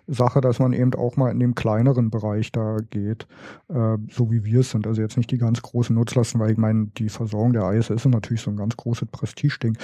Sache, 0.08 0.42
dass 0.42 0.60
man 0.60 0.74
eben 0.74 0.94
auch 0.96 1.18
mal 1.18 1.32
in 1.32 1.40
dem 1.40 1.56
kleineren 1.56 2.10
Bereich 2.10 2.52
da 2.52 2.78
geht, 2.90 3.28
äh, 3.70 3.98
so 4.10 4.32
wie 4.32 4.44
wir 4.46 4.62
es 4.62 4.72
sind. 4.72 4.88
Also 4.88 5.02
jetzt 5.02 5.18
nicht 5.18 5.32
die 5.32 5.38
ganz 5.38 5.62
großen 5.62 5.96
Nutzlasten, 5.96 6.40
weil 6.40 6.52
ich 6.52 6.58
meine, 6.58 6.88
die 6.98 7.10
Versorgung 7.10 7.54
der 7.54 7.72
ISS 7.72 7.90
ist 7.90 8.06
natürlich 8.06 8.42
so 8.42 8.52
ein 8.52 8.58
ganz 8.58 8.76
großes 8.76 9.10
Prestigeding. 9.12 9.78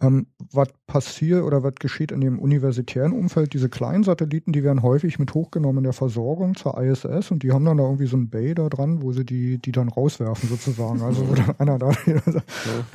Ähm, 0.00 0.26
was 0.52 0.68
passiert 0.86 1.42
oder 1.42 1.62
was 1.62 1.74
geschieht 1.76 2.12
in 2.12 2.20
dem 2.20 2.38
universitären 2.38 3.12
Umfeld? 3.12 3.54
Diese 3.54 3.68
kleinen 3.68 4.04
Satelliten, 4.04 4.52
die 4.52 4.62
werden 4.62 4.82
häufig 4.82 5.18
mit 5.18 5.34
hochgenommen 5.34 5.78
in 5.78 5.84
der 5.84 5.92
Versorgung 5.92 6.54
zur 6.56 6.80
ISS 6.80 7.30
und 7.30 7.42
die 7.42 7.52
haben 7.52 7.64
dann 7.64 7.78
da 7.78 7.84
irgendwie 7.84 8.06
so 8.06 8.16
ein 8.16 8.28
Bay 8.28 8.54
da 8.54 8.68
dran, 8.68 9.02
wo 9.02 9.12
sie 9.12 9.24
die, 9.24 9.58
die 9.58 9.72
dann 9.72 9.88
rauswerfen 9.88 10.48
sozusagen. 10.48 11.00
Also 11.02 11.28
wo 11.28 11.34
dann 11.34 11.54
einer 11.58 11.78
da 11.78 11.92
sagt, 12.26 12.46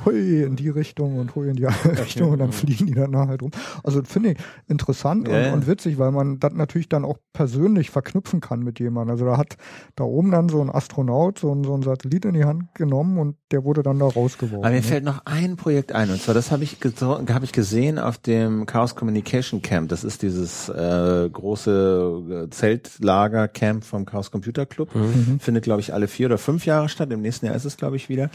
hui 0.04 0.42
in 0.42 0.56
die 0.56 0.68
Richtung 0.68 1.18
und 1.18 1.34
hui 1.34 1.48
in 1.48 1.56
die 1.56 1.66
andere 1.66 1.98
Richtung 1.98 2.30
und 2.30 2.38
dann 2.38 2.52
fliegen 2.52 2.86
die 2.86 2.94
dann 2.94 3.12
da 3.12 3.26
halt 3.26 3.42
rum. 3.42 3.50
Also 3.82 4.00
das 4.00 4.10
finde 4.12 4.32
ich 4.32 4.38
interessant 4.68 5.28
ja. 5.28 5.48
und, 5.48 5.54
und 5.54 5.66
witzig, 5.66 5.98
weil 5.98 6.12
man 6.12 6.38
das 6.38 6.52
natürlich 6.52 6.88
dann 6.88 7.04
auch 7.04 7.18
persönlich 7.32 7.90
verknüpfen 7.90 8.40
kann 8.40 8.60
mit 8.60 8.78
jemandem. 8.78 9.12
Also 9.12 9.24
da 9.24 9.36
hat 9.36 9.56
da 9.96 10.04
oben 10.04 10.30
dann 10.30 10.48
so 10.48 10.60
ein 10.60 10.70
Astronaut 10.70 11.38
so 11.38 11.52
ein, 11.54 11.64
so 11.64 11.74
ein 11.74 11.82
Satellit 11.82 12.24
in 12.24 12.34
die 12.34 12.44
Hand 12.44 12.74
genommen 12.74 13.18
und 13.18 13.36
der 13.50 13.64
wurde 13.64 13.82
dann 13.82 13.98
da 13.98 14.06
rausgeworfen. 14.06 14.64
Aber 14.64 14.70
mir 14.70 14.76
ne? 14.76 14.82
fällt 14.82 15.04
noch 15.04 15.22
ein 15.24 15.56
Projekt 15.56 15.92
ein, 15.92 16.10
und 16.10 16.20
zwar 16.20 16.34
das 16.34 16.50
habe 16.50 16.62
ich, 16.64 16.78
geso- 16.80 16.89
hab 17.00 17.42
ich 17.42 17.52
gesehen 17.52 17.98
auf 17.98 18.18
dem 18.18 18.66
Chaos 18.66 18.94
Communication 18.94 19.62
Camp. 19.62 19.88
Das 19.88 20.04
ist 20.04 20.22
dieses 20.22 20.68
äh, 20.68 21.28
große 21.30 22.46
äh, 22.46 22.50
Zeltlager-Camp 22.50 23.84
vom 23.84 24.06
Chaos 24.06 24.30
Computer 24.30 24.66
Club. 24.66 24.90
Findet, 25.40 25.64
glaube 25.64 25.80
ich, 25.80 25.94
alle 25.94 26.08
vier 26.08 26.26
oder 26.26 26.38
fünf 26.38 26.66
Jahre 26.66 26.88
statt. 26.88 27.10
Im 27.12 27.22
nächsten 27.22 27.46
Jahr 27.46 27.54
ist 27.54 27.64
es, 27.64 27.76
glaube 27.76 27.96
ich, 27.96 28.08
wieder. 28.08 28.30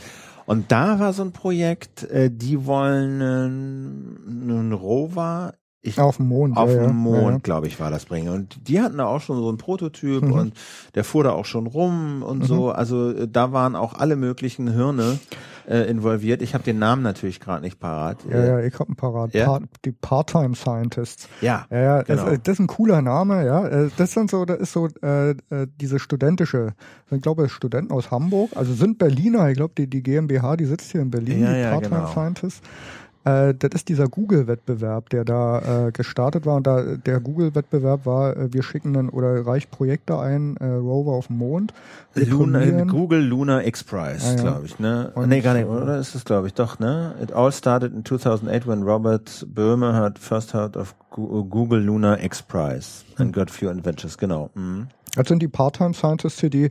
Und 0.45 0.71
da 0.71 0.99
war 0.99 1.13
so 1.13 1.23
ein 1.23 1.31
Projekt, 1.31 2.03
äh, 2.03 2.29
die 2.31 2.65
wollen 2.65 3.21
äh, 3.21 3.25
einen 3.25 4.73
Rover 4.73 5.55
ich, 5.85 5.99
Auf 5.99 6.17
dem 6.17 6.27
Mond. 6.27 6.57
auf 6.57 6.69
ja, 6.71 6.87
dem 6.87 6.95
Mond, 6.95 7.31
Ja, 7.31 7.37
glaube 7.39 7.67
ich, 7.67 7.79
war 7.79 7.91
das 7.91 8.05
bringen. 8.05 8.29
Und 8.29 8.67
die 8.67 8.81
hatten 8.81 8.97
da 8.97 9.05
auch 9.05 9.21
schon 9.21 9.37
so 9.37 9.47
einen 9.49 9.57
Prototyp 9.57 10.23
Mhm. 10.23 10.31
und 10.31 10.53
der 10.95 11.03
fuhr 11.03 11.23
da 11.23 11.31
auch 11.31 11.45
schon 11.45 11.67
rum 11.67 12.23
und 12.23 12.43
so. 12.45 12.71
Also 12.71 13.11
äh, 13.11 13.27
da 13.27 13.51
waren 13.51 13.75
auch 13.75 13.93
alle 13.93 14.15
möglichen 14.15 14.67
Hirne 14.71 15.19
äh, 15.67 15.89
involviert. 15.89 16.41
Ich 16.43 16.53
habe 16.53 16.63
den 16.63 16.77
Namen 16.77 17.01
natürlich 17.01 17.39
gerade 17.39 17.61
nicht 17.61 17.79
parat. 17.79 18.17
Ja, 18.29 18.45
ja, 18.45 18.59
ich 18.59 18.73
hab 18.79 18.87
einen 18.87 18.95
parat. 18.95 19.33
Ja? 19.33 19.45
Part, 19.45 19.63
die 19.83 19.91
Part-Time 19.91 20.55
Scientists. 20.55 21.27
ja. 21.41 21.65
Ja, 21.71 22.03
Genau. 22.03 22.23
das, 22.25 22.33
äh, 22.33 22.39
das 22.43 22.53
ist 22.53 22.59
ein 22.59 22.67
cooler 22.67 23.01
Name, 23.01 23.45
ja. 23.45 23.65
Äh, 23.67 23.89
Das 23.97 24.11
sind 24.13 24.29
so, 24.29 24.45
das 24.45 24.59
ist 24.59 24.73
so 24.73 24.87
äh, 25.01 25.31
äh, 25.31 25.35
diese 25.81 25.97
studentische, 25.99 26.73
ich 27.09 27.21
glaube 27.21 27.49
Studenten 27.49 27.91
aus 27.91 28.11
Hamburg, 28.11 28.51
also 28.55 28.73
sind 28.73 28.97
Berliner, 28.99 29.49
ich 29.49 29.55
glaube 29.57 29.73
die, 29.77 29.87
die 29.89 30.03
GmbH, 30.03 30.55
die 30.55 30.65
sitzt 30.65 30.91
hier 30.91 31.01
in 31.01 31.09
Berlin, 31.09 31.41
Ja, 31.41 31.53
die 31.53 31.59
ja, 31.61 31.71
Part-Time 31.71 31.95
genau. 32.01 32.11
Scientists. 32.11 32.61
Äh, 33.25 33.53
das 33.55 33.71
ist 33.73 33.89
dieser 33.89 34.07
Google-Wettbewerb, 34.07 35.09
der 35.09 35.25
da 35.25 35.87
äh, 35.87 35.91
gestartet 35.91 36.45
war. 36.45 36.55
Und 36.55 36.67
da 36.67 36.95
der 36.95 37.19
Google-Wettbewerb 37.19 38.05
war, 38.05 38.37
äh, 38.37 38.53
wir 38.53 38.63
schicken 38.63 38.93
dann 38.93 39.09
oder 39.09 39.45
reicht 39.45 39.71
Projekte 39.71 40.17
ein, 40.19 40.55
äh, 40.57 40.65
Rover 40.65 41.13
auf 41.13 41.27
den 41.27 41.37
Mond. 41.37 41.73
Luna, 42.13 42.83
Google 42.85 43.21
Lunar 43.21 43.65
X 43.65 43.83
Prize, 43.83 44.21
Ah, 44.23 44.35
ja. 44.35 44.41
glaube 44.41 44.65
ich, 44.67 44.79
ne? 44.79 45.11
Und- 45.15 45.29
nee, 45.29 45.41
gar 45.41 45.55
nicht, 45.55 45.65
oder? 45.65 45.97
Ist 45.97 46.13
das, 46.15 46.23
glaube 46.23 46.47
ich, 46.47 46.53
doch, 46.53 46.79
ne? 46.79 47.15
It 47.21 47.33
all 47.33 47.51
started 47.51 47.93
in 47.93 48.05
2008 48.05 48.67
when 48.67 48.83
Robert 48.83 49.45
Böhme 49.53 49.93
had 49.93 50.19
first 50.19 50.53
heard 50.53 50.77
of 50.77 50.93
Google 51.09 51.79
Lunar 51.81 52.19
X 52.23 52.41
Prize 52.43 53.03
and 53.17 53.33
got 53.33 53.49
few 53.49 53.69
adventures, 53.69 54.17
genau. 54.17 54.49
Mhm. 54.53 54.87
Das 55.15 55.27
sind 55.27 55.41
die 55.41 55.47
Part-Time 55.47 55.93
Scientists 55.93 56.39
hier, 56.41 56.49
die, 56.49 56.69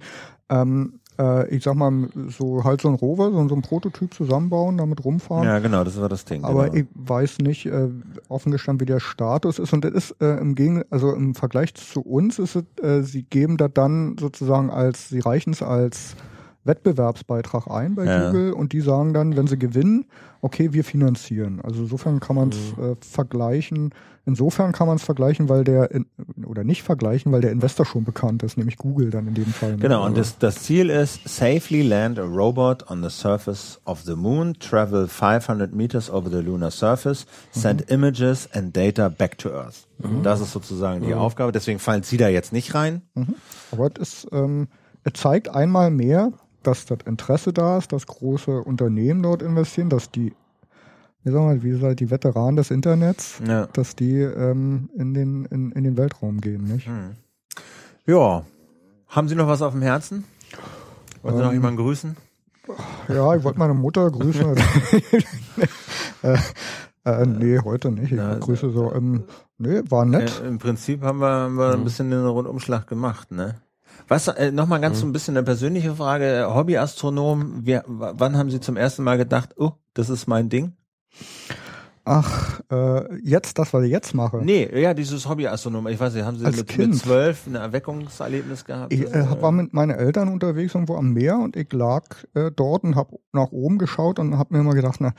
ähm, 0.51 0.95
äh, 0.95 1.04
ich 1.49 1.63
sag 1.63 1.75
mal, 1.77 2.09
so 2.29 2.65
halt 2.65 2.81
so 2.81 2.89
ein 2.89 2.95
Rover, 2.95 3.31
so, 3.31 3.49
so 3.49 3.55
ein 3.55 3.63
Prototyp 3.63 4.13
zusammenbauen, 4.13 4.77
damit 4.79 5.05
rumfahren. 5.05 5.45
Ja, 5.47 5.59
genau, 5.61 5.85
das 5.85 6.01
war 6.01 6.09
das 6.09 6.25
Ding. 6.25 6.43
Aber 6.45 6.69
genau. 6.71 6.75
ich 6.77 6.87
weiß 6.95 7.39
nicht, 7.39 7.67
äh, 7.67 7.89
offen 8.29 8.51
gestanden, 8.51 8.81
wie 8.81 8.91
der 8.91 9.01
Status 9.01 9.59
ist. 9.59 9.73
Und 9.73 9.85
das 9.85 9.93
ist 9.93 10.17
äh, 10.21 10.39
im 10.39 10.55
Gegen, 10.57 10.83
also 10.91 11.13
im 11.13 11.35
Vergleich 11.35 11.75
zu 11.75 12.01
uns 12.01 12.39
ist 12.39 12.57
es, 12.57 12.65
äh, 12.83 13.03
sie 13.03 13.23
geben 13.23 13.57
das 13.57 13.71
dann 13.75 14.17
sozusagen 14.19 14.71
als, 14.71 15.09
sie 15.09 15.21
reichen 15.21 15.53
es 15.53 15.63
als 15.63 16.17
Wettbewerbsbeitrag 16.65 17.69
ein 17.71 17.95
bei 17.95 18.05
Ja. 18.07 18.27
Google 18.27 18.53
und 18.53 18.73
die 18.73 18.81
sagen 18.81 19.13
dann, 19.15 19.37
wenn 19.37 19.47
sie 19.47 19.59
gewinnen, 19.59 20.07
okay, 20.41 20.73
wir 20.73 20.83
finanzieren. 20.85 21.61
Also 21.63 21.83
insofern 21.83 22.21
kann 22.21 22.37
man 22.37 22.49
es 22.51 22.77
Mhm. 22.77 22.83
äh, 22.93 22.97
vergleichen. 23.01 23.91
Insofern 24.27 24.73
kann 24.73 24.87
man 24.87 24.97
es 24.97 25.03
vergleichen, 25.03 25.49
weil 25.51 25.65
der 25.65 25.91
in, 25.91 26.07
oder 26.47 26.65
nicht 26.65 26.83
vergleichen, 26.83 27.31
weil 27.33 27.43
der 27.43 27.53
Investor 27.53 27.85
schon 27.85 28.05
bekannt 28.05 28.43
ist, 28.43 28.57
nämlich 28.57 28.79
Google 28.79 29.11
dann 29.11 29.27
in 29.29 29.35
dem 29.35 29.45
Fall. 29.47 29.73
ne? 29.73 29.79
Genau, 29.79 30.01
und 30.05 30.17
Also- 30.17 30.21
das, 30.21 30.39
das 30.39 30.63
Ziel 30.63 30.89
ist, 30.89 31.21
safely 31.29 31.83
land 31.83 32.19
a 32.19 32.23
robot 32.25 32.91
on 32.91 33.03
the 33.03 33.11
surface 33.11 33.79
of 33.85 34.01
the 34.03 34.15
moon, 34.17 34.55
travel 34.59 35.09
500 35.09 35.75
meters 35.75 36.11
over 36.11 36.31
the 36.31 36.39
lunar 36.41 36.71
surface, 36.71 37.27
send 37.51 37.91
images 37.91 38.49
and 38.55 38.75
data 38.75 39.09
back 39.11 39.37
to 39.39 39.51
Earth. 39.51 39.87
Das 40.23 40.41
ist 40.41 40.53
sozusagen 40.53 41.05
die 41.07 41.15
Aufgabe, 41.15 41.53
deswegen 41.53 41.79
fallen 41.79 42.03
Sie 42.03 42.17
da 42.17 42.29
jetzt 42.29 42.53
nicht 42.53 42.75
rein. 42.75 43.03
Aber 43.73 43.91
es, 44.01 44.25
ist, 44.25 44.29
ähm, 44.33 44.69
es 45.05 45.13
zeigt 45.21 45.49
einmal 45.49 45.91
mehr, 45.91 46.33
dass 46.63 46.87
das 46.87 46.99
Interesse 47.07 47.53
da 47.53 47.77
ist, 47.77 47.93
dass 47.93 48.07
große 48.07 48.51
Unternehmen 48.63 49.23
dort 49.23 49.43
investieren, 49.43 49.91
dass 49.91 50.11
die, 50.11 50.33
wie 51.25 51.31
sagen 51.31 51.49
wir, 51.51 51.63
wie 51.63 51.71
gesagt, 51.71 52.01
die 52.01 52.11
Veteranen 52.11 52.57
des 52.57 52.71
Internets, 52.71 53.41
Ja. 53.47 53.67
dass 53.73 53.97
die 53.97 54.21
ähm, 54.21 54.89
in, 54.95 55.15
den, 55.15 55.45
in, 55.47 55.73
in 55.73 55.85
den 55.85 55.97
Weltraum 55.97 56.41
gehen, 56.41 56.65
nicht? 56.65 56.89
Ja. 58.07 58.45
Haben 59.09 59.29
Sie 59.29 59.35
noch 59.35 59.49
was 59.49 59.63
auf 59.63 59.73
dem 59.73 59.83
Herzen? 59.83 60.25
Wollen 61.23 61.37
Sie 61.37 61.43
noch 61.43 61.49
Ähm, 61.49 61.55
jemanden 61.55 61.79
grüßen? 61.79 62.17
Ja, 63.09 63.35
ich 63.35 63.45
wollte 63.45 63.59
meine 63.59 63.75
Mutter 63.75 64.11
grüßen. 64.11 64.57
äh, 66.23 66.39
äh, 67.05 67.27
nee, 67.27 67.59
heute 67.59 67.91
nicht. 67.91 68.13
Ich 68.13 68.19
Na, 68.19 68.35
grüße 68.37 68.71
so. 68.71 68.93
Ähm, 68.93 69.25
nee, 69.59 69.83
war 69.89 70.05
nett. 70.05 70.41
Äh, 70.43 70.49
Im 70.49 70.59
Prinzip 70.59 71.03
haben 71.03 71.19
wir, 71.21 71.29
haben 71.29 71.57
wir 71.57 71.73
ein 71.73 71.85
bisschen 71.85 72.11
den 72.11 72.25
Rundumschlag 72.25 72.87
gemacht, 72.87 73.31
ne? 73.33 73.57
Was, 74.09 74.29
äh, 74.29 74.51
nochmal 74.53 74.81
ganz 74.81 75.01
so 75.01 75.07
ein 75.07 75.13
bisschen 75.13 75.37
eine 75.37 75.45
persönliche 75.45 75.95
Frage. 75.95 76.47
Hobbyastronom, 76.51 77.65
wir, 77.65 77.85
wann 77.87 78.37
haben 78.37 78.51
Sie 78.51 78.61
zum 78.61 78.77
ersten 78.77 79.03
Mal 79.05 79.17
gedacht, 79.19 79.51
oh, 79.57 79.73
das 79.95 80.11
ist 80.11 80.27
mein 80.27 80.49
Ding? 80.49 80.73
Ach, 82.07 82.61
äh, 82.71 83.19
jetzt, 83.23 83.59
das, 83.59 83.73
was 83.73 83.83
ich 83.85 83.91
jetzt 83.91 84.15
mache. 84.15 84.43
Nee, 84.45 84.69
ja, 84.79 84.93
dieses 84.93 85.27
Hobbyastronom. 85.27 85.87
Ich 85.89 85.99
weiß 85.99 86.13
nicht, 86.13 86.25
haben 86.25 86.37
Sie 86.37 86.45
Als 86.45 86.59
mit, 86.77 86.95
zwölf 86.97 87.47
ein 87.47 87.55
Erweckungserlebnis 87.55 88.67
gehabt? 88.67 88.93
Ich 88.93 89.01
äh, 89.07 89.41
war 89.41 89.53
mit 89.53 89.73
meinen 89.73 89.93
Eltern 89.93 90.29
unterwegs 90.29 90.75
irgendwo 90.75 90.97
am 90.97 91.15
Meer 91.15 91.39
und 91.39 91.57
ich 91.57 91.73
lag 91.73 92.05
äh, 92.35 92.51
dort 92.55 92.85
und 92.85 92.95
habe 92.95 93.19
nach 93.33 93.53
oben 93.53 93.79
geschaut 93.79 94.19
und 94.19 94.37
habe 94.37 94.53
mir 94.53 94.61
immer 94.61 94.75
gedacht, 94.75 94.97
na, 95.01 95.15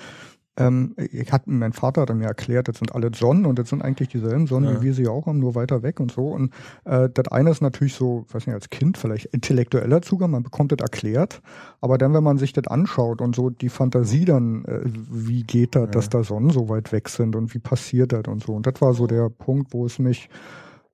ähm, 0.58 0.96
ich 0.98 1.32
hatte, 1.32 1.50
mein 1.50 1.74
Vater 1.74 2.02
hat 2.02 2.14
mir 2.16 2.26
erklärt, 2.26 2.68
das 2.68 2.78
sind 2.78 2.96
alle 2.96 3.12
Sonnen 3.14 3.46
und 3.46 3.60
das 3.60 3.70
sind 3.70 3.82
eigentlich 3.82 4.10
dieselben 4.10 4.48
Sonnen, 4.48 4.76
ja. 4.76 4.82
wie 4.82 4.86
wir 4.86 4.94
sie 4.94 5.08
auch 5.08 5.26
haben, 5.26 5.40
nur 5.40 5.56
weiter 5.56 5.84
weg 5.84 6.00
und 6.00 6.12
so. 6.12 6.28
Und 6.28 6.54
äh, 6.86 7.10
das 7.14 7.28
eine 7.30 7.50
ist 7.50 7.62
natürlich 7.62 7.96
so, 7.96 8.26
weiß 8.32 8.48
nicht, 8.48 8.54
als 8.54 8.70
Kind 8.70 8.98
vielleicht 8.98 9.26
intellektueller 9.28 10.02
Zugang, 10.02 10.32
man 10.32 10.44
bekommt 10.44 10.72
das 10.72 10.80
erklärt, 10.80 11.42
aber 11.82 11.98
dann, 11.98 12.14
wenn 12.14 12.24
man 12.24 12.38
sich 12.38 12.54
das 12.54 12.68
anschaut 12.68 13.22
und 13.22 13.36
so 13.36 13.50
die 13.50 13.70
Fantasie 13.70 14.26
dann, 14.26 14.66
äh, 14.66 14.82
wie 14.86 15.44
geht 15.44 15.76
das, 15.76 15.86
ja. 15.86 15.92
dass 15.92 16.10
da 16.10 16.24
Sonnen 16.24 16.50
so 16.52 16.70
weit 16.70 16.92
weg 16.92 17.10
sind 17.10 17.36
und 17.36 17.54
wie 17.54 17.60
passiert 17.60 18.14
das 18.14 18.24
und 18.28 18.44
so. 18.44 18.54
Und 18.54 18.66
das 18.66 18.82
war 18.82 18.94
so 18.94 19.08
der 19.08 19.30
Punkt, 19.30 19.74
wo 19.74 19.86
es 19.86 20.00
mich 20.00 20.30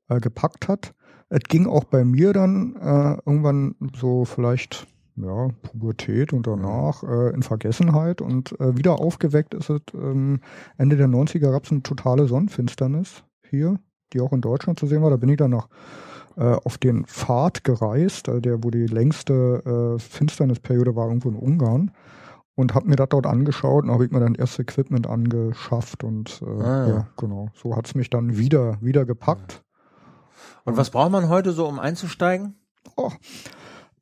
äh, 0.09 0.19
gepackt 0.19 0.67
hat. 0.67 0.93
Es 1.29 1.41
ging 1.47 1.67
auch 1.67 1.85
bei 1.85 2.03
mir 2.03 2.33
dann 2.33 2.75
äh, 2.75 3.17
irgendwann 3.25 3.75
so 3.95 4.25
vielleicht 4.25 4.87
ja, 5.15 5.49
Pubertät 5.63 6.33
und 6.33 6.47
danach 6.47 7.03
äh, 7.03 7.33
in 7.33 7.43
Vergessenheit 7.43 8.21
und 8.21 8.59
äh, 8.59 8.77
wieder 8.77 8.99
aufgeweckt 8.99 9.53
ist 9.53 9.69
es 9.69 9.81
ähm, 9.93 10.39
Ende 10.77 10.95
der 10.95 11.07
90er 11.07 11.51
gab 11.51 11.65
es 11.65 11.71
eine 11.71 11.83
totale 11.83 12.27
Sonnenfinsternis 12.27 13.23
hier, 13.49 13.79
die 14.13 14.21
auch 14.21 14.31
in 14.31 14.41
Deutschland 14.41 14.79
zu 14.79 14.87
sehen 14.87 15.01
war. 15.01 15.09
Da 15.09 15.17
bin 15.17 15.29
ich 15.29 15.37
dann 15.37 15.51
noch 15.51 15.69
äh, 16.37 16.55
auf 16.63 16.77
den 16.77 17.05
Pfad 17.05 17.63
gereist, 17.63 18.29
also 18.29 18.39
der, 18.39 18.63
wo 18.63 18.71
die 18.71 18.87
längste 18.87 19.95
äh, 19.95 19.99
Finsternisperiode 19.99 20.95
war, 20.95 21.07
irgendwo 21.07 21.29
in 21.29 21.35
Ungarn. 21.35 21.91
Und 22.55 22.75
habe 22.75 22.89
mir 22.89 22.97
das 22.97 23.09
dort 23.09 23.25
angeschaut 23.25 23.85
und 23.85 23.91
habe 23.91 24.05
ich 24.05 24.11
mir 24.11 24.19
dann 24.19 24.35
erst 24.35 24.59
Equipment 24.59 25.07
angeschafft 25.07 26.03
und 26.03 26.41
äh, 26.45 26.63
ah, 26.63 26.87
ja. 26.87 26.87
ja. 26.87 27.07
genau. 27.17 27.49
So 27.55 27.75
hat's 27.75 27.95
mich 27.95 28.09
dann 28.09 28.37
wieder, 28.37 28.77
wieder 28.81 29.05
gepackt. 29.05 29.63
Und 30.65 30.77
was 30.77 30.89
braucht 30.89 31.11
man 31.11 31.29
heute 31.29 31.53
so, 31.53 31.65
um 31.65 31.79
einzusteigen? 31.79 32.55
Oh, 32.97 33.11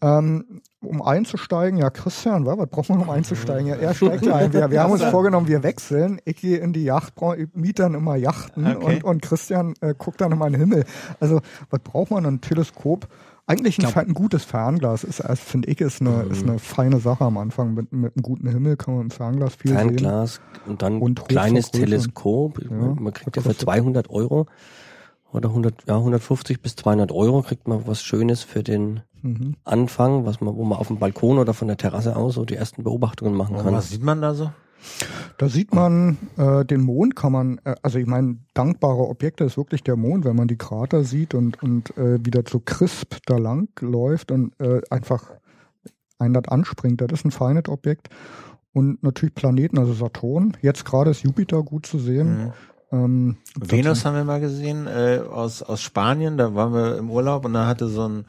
ähm, 0.02 0.61
um 0.82 1.02
einzusteigen, 1.02 1.78
ja, 1.78 1.90
Christian, 1.90 2.46
was, 2.46 2.58
was 2.58 2.68
braucht 2.68 2.90
man, 2.90 3.00
um 3.00 3.10
einzusteigen? 3.10 3.68
Ja, 3.68 3.76
er 3.76 3.94
steigt 3.94 4.26
ja 4.26 4.36
ein. 4.36 4.54
Wir, 4.54 4.72
wir 4.72 4.82
haben 4.82 4.94
uns 4.94 5.04
vorgenommen, 5.04 5.48
wir 5.48 5.62
wechseln. 5.62 6.22
Ich 6.24 6.38
gehe 6.38 6.58
in 6.58 6.72
die 6.72 6.84
Yacht, 6.84 7.14
ich 7.38 7.48
miete 7.54 7.84
dann 7.84 7.96
immer 7.96 8.16
Yachten 8.16 8.66
okay. 8.66 8.96
und, 8.96 9.04
und 9.04 9.22
Christian 9.22 9.74
äh, 9.82 9.94
guckt 9.98 10.22
dann 10.22 10.32
immer 10.32 10.48
in 10.48 10.54
den 10.54 10.62
Himmel. 10.62 10.86
Also, 11.20 11.42
was 11.70 11.82
braucht 11.82 12.12
man? 12.12 12.26
Ein 12.26 12.42
Teleskop? 12.42 13.08
Eigentlich 13.46 13.80
ein, 13.80 13.94
ein 13.94 14.14
gutes 14.14 14.46
Fernglas 14.46 15.04
ist, 15.04 15.22
also, 15.22 15.42
finde 15.44 15.70
ich, 15.70 15.82
ist 15.82 16.02
eine, 16.02 16.12
mhm. 16.12 16.32
ist 16.32 16.44
eine 16.44 16.60
feine 16.60 17.00
Sache 17.00 17.26
am 17.26 17.38
Anfang. 17.38 17.74
Mit, 17.74 17.92
mit 17.92 18.16
einem 18.16 18.24
guten 18.24 18.48
Himmel 18.48 18.78
kann 18.78 18.94
man 18.94 19.04
im 19.04 19.12
Fernglas 19.12 19.56
viel 19.56 19.72
Fernglas 19.72 20.36
sehen. 20.36 20.42
Fernglas 20.42 20.42
und 20.68 20.82
dann 20.82 21.02
und 21.02 21.28
kleines 21.28 21.72
Teleskop. 21.72 22.62
Ja, 22.62 22.70
man 22.70 23.12
kriegt 23.12 23.36
ja 23.36 23.42
für 23.42 23.58
200 23.58 24.10
Euro 24.10 24.46
oder 25.32 25.50
100, 25.50 25.86
ja, 25.88 25.98
150 25.98 26.62
bis 26.62 26.76
200 26.76 27.12
Euro 27.12 27.42
kriegt 27.42 27.68
man 27.68 27.86
was 27.88 28.02
Schönes 28.04 28.44
für 28.44 28.64
den 28.64 29.02
mhm. 29.22 29.56
Anfang, 29.64 30.26
was 30.26 30.42
man, 30.42 30.56
wo 30.56 30.64
man 30.64 30.78
auf 30.78 30.88
dem 30.88 30.98
Balkon 30.98 31.38
oder 31.38 31.54
von 31.54 31.68
der 31.68 31.78
Terrasse 31.78 32.16
aus 32.16 32.36
so 32.36 32.46
die 32.46 32.56
ersten 32.56 32.84
Beobachtungen 32.84 33.36
machen 33.36 33.58
kann. 33.58 33.74
was 33.74 33.90
sieht 33.90 34.04
man 34.04 34.22
da 34.22 34.34
so? 34.34 34.52
Da 35.38 35.50
sieht 35.50 35.74
man 35.74 36.18
äh, 36.38 36.66
den 36.66 36.82
Mond, 36.82 37.16
kann 37.16 37.32
man, 37.32 37.60
äh, 37.64 37.76
also 37.82 38.00
ich 38.00 38.08
meine, 38.08 38.38
dankbare 38.54 39.08
Objekte 39.08 39.44
ist 39.44 39.58
wirklich 39.58 39.84
der 39.84 39.96
Mond, 39.96 40.26
wenn 40.26 40.36
man 40.36 40.48
die 40.48 40.58
Krater 40.58 41.04
sieht 41.04 41.34
und, 41.34 41.62
und 41.62 41.96
äh, 41.98 42.24
wieder 42.26 42.46
zu 42.46 42.60
crisp 42.60 43.18
da 43.26 43.38
lang 43.38 43.70
läuft 43.82 44.32
und 44.32 44.54
äh, 44.60 44.82
einfach 44.90 45.32
einen 46.18 46.34
das 46.34 46.48
anspringt. 46.48 47.02
Das 47.02 47.12
ist 47.12 47.26
ein 47.26 47.32
feines 47.32 47.68
Objekt. 47.70 48.10
Und 48.72 49.02
natürlich 49.04 49.36
Planeten, 49.36 49.80
also 49.80 49.94
Saturn. 49.94 50.56
Jetzt 50.62 50.86
gerade 50.86 51.12
ist 51.12 51.24
Jupiter 51.24 51.64
gut 51.64 51.86
zu 51.86 51.98
sehen. 51.98 52.46
Mhm. 52.46 52.54
Ähm, 52.91 53.38
Venus 53.56 54.06
haben 54.06 54.16
wir 54.16 54.24
mal 54.24 54.40
gesehen 54.40 54.88
äh, 54.88 55.22
aus 55.30 55.61
aus 55.61 55.82
Spanien. 55.82 56.38
Da 56.38 56.56
waren 56.56 56.74
wir 56.74 56.98
im 56.98 57.10
Urlaub 57.11 57.45
und 57.45 57.53
da 57.53 57.68
hatte 57.68 57.88
so 57.88 58.07
ein 58.07 58.26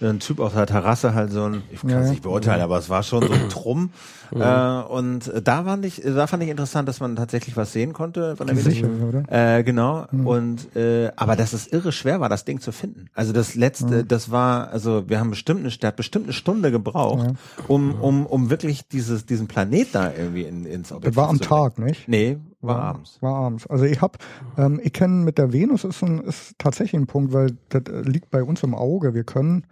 ein 0.00 0.20
Typ 0.20 0.38
auf 0.38 0.54
der 0.54 0.66
Terrasse 0.66 1.14
halt 1.14 1.32
so 1.32 1.44
ein, 1.44 1.62
ich 1.70 1.80
kann 1.80 1.90
es 1.90 2.06
ja, 2.06 2.10
nicht 2.10 2.22
beurteilen, 2.22 2.58
ja. 2.58 2.64
aber 2.64 2.78
es 2.78 2.88
war 2.88 3.02
schon 3.02 3.26
so 3.26 3.32
ein 3.32 3.48
Trumm. 3.48 3.90
Ja. 4.34 4.82
Äh, 4.82 4.86
und 4.86 5.32
da 5.42 5.64
fand 5.64 5.84
ich, 5.84 6.02
da 6.04 6.26
fand 6.26 6.42
ich 6.42 6.50
interessant, 6.50 6.88
dass 6.88 7.00
man 7.00 7.16
tatsächlich 7.16 7.56
was 7.56 7.72
sehen 7.72 7.92
konnte 7.92 8.36
von 8.36 8.46
der 8.46 8.56
Sicher, 8.56 8.88
oder? 9.08 9.24
Äh, 9.28 9.64
genau. 9.64 10.06
Mhm. 10.10 10.26
Und 10.26 10.76
äh, 10.76 11.10
aber 11.16 11.34
dass 11.34 11.52
es 11.52 11.66
irre 11.66 11.92
schwer 11.92 12.20
war, 12.20 12.28
das 12.28 12.44
Ding 12.44 12.60
zu 12.60 12.70
finden. 12.70 13.06
Also 13.14 13.32
das 13.32 13.54
letzte, 13.54 14.02
mhm. 14.02 14.08
das 14.08 14.30
war, 14.30 14.70
also 14.70 15.08
wir 15.08 15.18
haben 15.18 15.30
bestimmt 15.30 15.60
eine, 15.60 15.70
der 15.70 15.88
hat 15.88 15.96
bestimmt 15.96 16.26
eine 16.26 16.32
Stunde 16.32 16.70
gebraucht, 16.70 17.30
um 17.66 17.94
um 18.00 18.26
um 18.26 18.50
wirklich 18.50 18.86
dieses 18.86 19.26
diesen 19.26 19.48
Planet 19.48 19.88
da 19.92 20.12
irgendwie 20.12 20.42
in, 20.42 20.64
ins 20.64 20.92
Objektiv 20.92 21.16
Das 21.16 21.16
war 21.16 21.28
am 21.28 21.40
Tag, 21.40 21.78
nicht? 21.78 22.06
Nee, 22.06 22.38
war, 22.60 22.82
abends. 22.82 23.22
War 23.22 23.34
abends. 23.34 23.66
Also 23.66 23.84
ich 23.84 24.00
habe, 24.00 24.18
ähm, 24.56 24.80
ich 24.82 24.92
kenne 24.92 25.24
mit 25.24 25.38
der 25.38 25.52
Venus 25.52 25.84
ist, 25.84 26.02
ein, 26.02 26.20
ist 26.20 26.54
tatsächlich 26.58 27.00
ein 27.00 27.06
Punkt, 27.06 27.32
weil 27.32 27.56
das 27.68 27.82
liegt 28.04 28.30
bei 28.30 28.42
uns 28.42 28.62
im 28.62 28.74
Auge. 28.74 29.14
Wir 29.14 29.24
können 29.24 29.66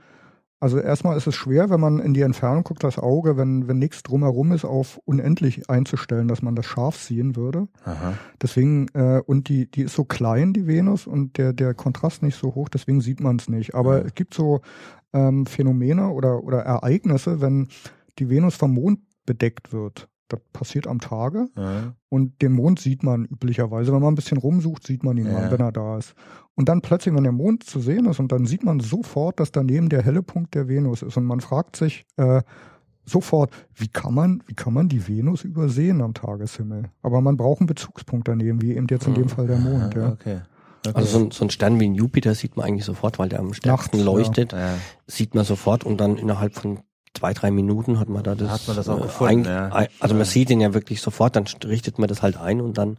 also 0.59 0.79
erstmal 0.79 1.19
ist 1.19 1.27
es 1.27 1.35
schwer, 1.35 1.69
wenn 1.69 1.81
man 1.81 1.99
in 1.99 2.15
die 2.15 2.23
Entfernung 2.23 2.65
guckt, 2.65 2.83
das 2.83 2.99
Auge, 2.99 3.37
wenn, 3.37 3.69
wenn 3.69 3.79
nichts 3.79 4.03
drumherum 4.03 4.53
ist, 4.53 4.65
auf 4.65 4.99
unendlich 5.05 5.69
einzustellen, 5.69 6.29
dass 6.29 6.41
man 6.41 6.57
das 6.57 6.65
scharf 6.65 6.97
sehen 6.97 7.37
würde. 7.37 7.69
Aha. 7.85 8.15
Deswegen, 8.41 8.89
äh, 8.95 9.21
und 9.27 9.51
die, 9.51 9.71
die 9.71 9.83
ist 9.83 9.95
so 9.95 10.05
klein, 10.05 10.55
die 10.55 10.67
Venus, 10.67 11.07
und 11.07 11.37
der, 11.37 11.53
der 11.53 11.75
Kontrast 11.75 12.23
nicht 12.23 12.37
so 12.37 12.55
hoch, 12.55 12.71
deswegen 12.71 13.03
sieht 13.03 13.21
man 13.21 13.37
es 13.37 13.49
nicht. 13.49 13.75
Aber 13.75 13.99
ja. 13.99 14.05
es 14.07 14.15
gibt 14.15 14.33
so 14.33 14.63
ähm, 15.13 15.45
Phänomene 15.45 16.09
oder, 16.09 16.43
oder 16.43 16.61
Ereignisse, 16.63 17.43
wenn 17.43 17.69
die 18.19 18.31
Venus 18.31 18.57
vom 18.57 18.73
Mond 18.73 19.01
bedeckt 19.27 19.75
wird. 19.75 20.09
Das 20.29 20.41
passiert 20.53 20.87
am 20.87 21.01
Tage. 21.01 21.47
Ja. 21.57 21.95
Und 22.09 22.43
den 22.43 22.53
Mond 22.53 22.81
sieht 22.81 23.03
man 23.03 23.25
üblicherweise. 23.25 23.93
Wenn 23.93 24.01
man 24.01 24.13
ein 24.13 24.17
bisschen 24.17 24.39
rumsucht, 24.39 24.87
sieht 24.87 25.05
man 25.05 25.17
ihn 25.17 25.27
ja. 25.27 25.33
mal, 25.33 25.51
wenn 25.51 25.61
er 25.61 25.73
da 25.73 25.99
ist. 25.99 26.15
Und 26.55 26.69
dann 26.69 26.81
plötzlich, 26.81 27.15
wenn 27.15 27.23
der 27.23 27.33
Mond 27.33 27.65
zu 27.65 27.81
sehen 27.81 28.07
ist, 28.07 28.19
und 28.19 28.33
dann 28.33 28.47
sieht 28.47 28.65
man 28.65 28.81
sofort, 28.81 29.39
dass 29.41 29.53
daneben 29.53 29.89
der 29.89 30.03
helle 30.03 30.23
Punkt 30.23 30.55
der 30.55 30.69
Venus 30.69 31.03
ist. 31.03 31.17
Und 31.17 31.25
man 31.25 31.41
fragt 31.41 31.77
sich 31.77 32.07
äh, 32.17 32.43
sofort, 33.05 33.51
wie 33.75 33.89
kann 33.89 34.15
man, 34.15 34.43
wie 34.47 34.55
kann 34.55 34.73
man 34.73 34.89
die 34.89 35.07
Venus 35.07 35.45
übersehen 35.45 36.03
am 36.03 36.15
Tageshimmel? 36.15 36.91
Aber 37.03 37.21
man 37.21 37.37
braucht 37.37 37.61
einen 37.61 37.67
Bezugspunkt 37.67 38.29
daneben, 38.29 38.63
wie 38.63 38.75
eben 38.75 38.87
jetzt 38.91 39.07
in 39.07 39.15
dem 39.15 39.25
hm. 39.25 39.29
Fall 39.29 39.47
der 39.47 39.59
Mond. 39.59 39.95
Ja. 39.95 40.13
Okay. 40.13 40.41
Okay. 40.89 40.97
Also 40.99 41.19
so 41.19 41.25
ein, 41.25 41.31
so 41.31 41.45
ein, 41.45 41.51
Stern 41.51 41.81
wie 41.81 41.89
ein 41.89 41.95
Jupiter 41.95 42.35
sieht 42.35 42.57
man 42.57 42.67
eigentlich 42.67 42.85
sofort, 42.85 43.19
weil 43.19 43.29
der 43.29 43.41
am 43.41 43.53
stärksten 43.55 43.99
Nachts, 43.99 44.07
leuchtet. 44.07 44.53
Ja. 44.53 44.75
Sieht 45.07 45.35
man 45.35 45.45
sofort 45.45 45.85
und 45.85 46.01
dann 46.01 46.17
innerhalb 46.17 46.55
von 46.55 46.81
zwei, 47.15 47.33
drei 47.33 47.51
Minuten 47.51 47.99
hat 47.99 48.09
man 48.09 48.23
da 48.23 48.35
das. 48.35 48.51
Hat 48.51 48.67
man 48.67 48.77
das 48.77 48.89
auch 48.89 48.99
äh, 48.99 49.03
gefunden, 49.03 49.47
ein, 49.47 49.71
ja. 49.71 49.87
Also 50.01 50.15
man 50.15 50.25
sieht 50.25 50.51
den 50.51 50.61
ja 50.61 50.75
wirklich 50.75 51.01
sofort, 51.01 51.37
dann 51.37 51.45
richtet 51.65 51.99
man 51.99 52.09
das 52.09 52.23
halt 52.23 52.37
ein 52.37 52.61
und 52.61 52.79
dann 52.79 52.99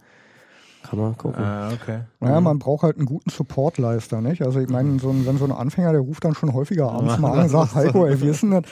kann 0.83 0.99
man 0.99 1.17
gucken. 1.17 1.43
Ah, 1.43 1.71
okay. 1.73 2.01
Naja, 2.19 2.39
man 2.39 2.59
braucht 2.59 2.83
halt 2.83 2.97
einen 2.97 3.05
guten 3.05 3.29
Supportleister, 3.29 4.21
nicht? 4.21 4.41
Also 4.41 4.59
ich 4.59 4.69
meine, 4.69 4.99
so 4.99 5.09
ein, 5.09 5.25
wenn 5.25 5.37
so 5.37 5.45
ein 5.45 5.51
Anfänger, 5.51 5.91
der 5.91 6.01
ruft 6.01 6.23
dann 6.23 6.33
schon 6.33 6.53
häufiger 6.53 6.91
abends 6.91 7.17
mal 7.17 7.33
an 7.33 7.43
und 7.43 7.49
sagt, 7.49 7.75
Heiko, 7.75 8.05
ey, 8.05 8.21
wie 8.21 8.27
ist 8.27 8.43
denn 8.43 8.51
das? 8.51 8.63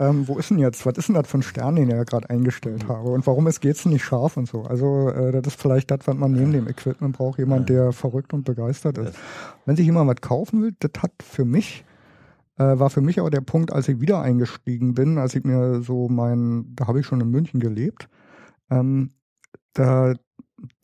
Ähm, 0.00 0.26
wo 0.26 0.38
ist 0.38 0.50
denn 0.50 0.58
jetzt, 0.58 0.84
was 0.86 0.98
ist 0.98 1.08
denn 1.08 1.14
das 1.14 1.28
für 1.28 1.38
ein 1.38 1.42
Stern, 1.42 1.76
den 1.76 1.88
ich 1.88 1.94
ja 1.94 2.02
gerade 2.02 2.28
eingestellt 2.28 2.88
habe? 2.88 3.10
Und 3.10 3.26
warum 3.28 3.46
ist 3.46 3.60
geht's 3.60 3.84
denn 3.84 3.92
nicht 3.92 4.04
scharf 4.04 4.36
und 4.36 4.48
so? 4.48 4.62
Also 4.62 5.08
äh, 5.10 5.30
das 5.30 5.54
ist 5.54 5.60
vielleicht 5.60 5.90
das, 5.90 6.00
was 6.06 6.16
man 6.16 6.32
neben 6.32 6.52
dem 6.52 6.66
Equipment 6.66 7.16
braucht, 7.16 7.38
jemand, 7.38 7.68
der 7.68 7.92
verrückt 7.92 8.32
und 8.32 8.44
begeistert 8.44 8.98
ist. 8.98 9.14
Wenn 9.66 9.76
sich 9.76 9.86
jemand 9.86 10.10
was 10.10 10.20
kaufen 10.20 10.62
will, 10.62 10.74
das 10.80 11.00
hat 11.00 11.12
für 11.22 11.44
mich 11.44 11.84
äh, 12.56 12.78
war 12.78 12.90
für 12.90 13.00
mich 13.00 13.18
aber 13.18 13.30
der 13.30 13.40
Punkt, 13.40 13.72
als 13.72 13.88
ich 13.88 14.00
wieder 14.00 14.20
eingestiegen 14.20 14.94
bin, 14.94 15.18
als 15.18 15.34
ich 15.34 15.44
mir 15.44 15.82
so 15.82 16.08
mein, 16.08 16.74
da 16.74 16.86
habe 16.86 17.00
ich 17.00 17.06
schon 17.06 17.20
in 17.20 17.30
München 17.30 17.60
gelebt, 17.60 18.08
ähm, 18.70 19.10
da, 19.72 20.14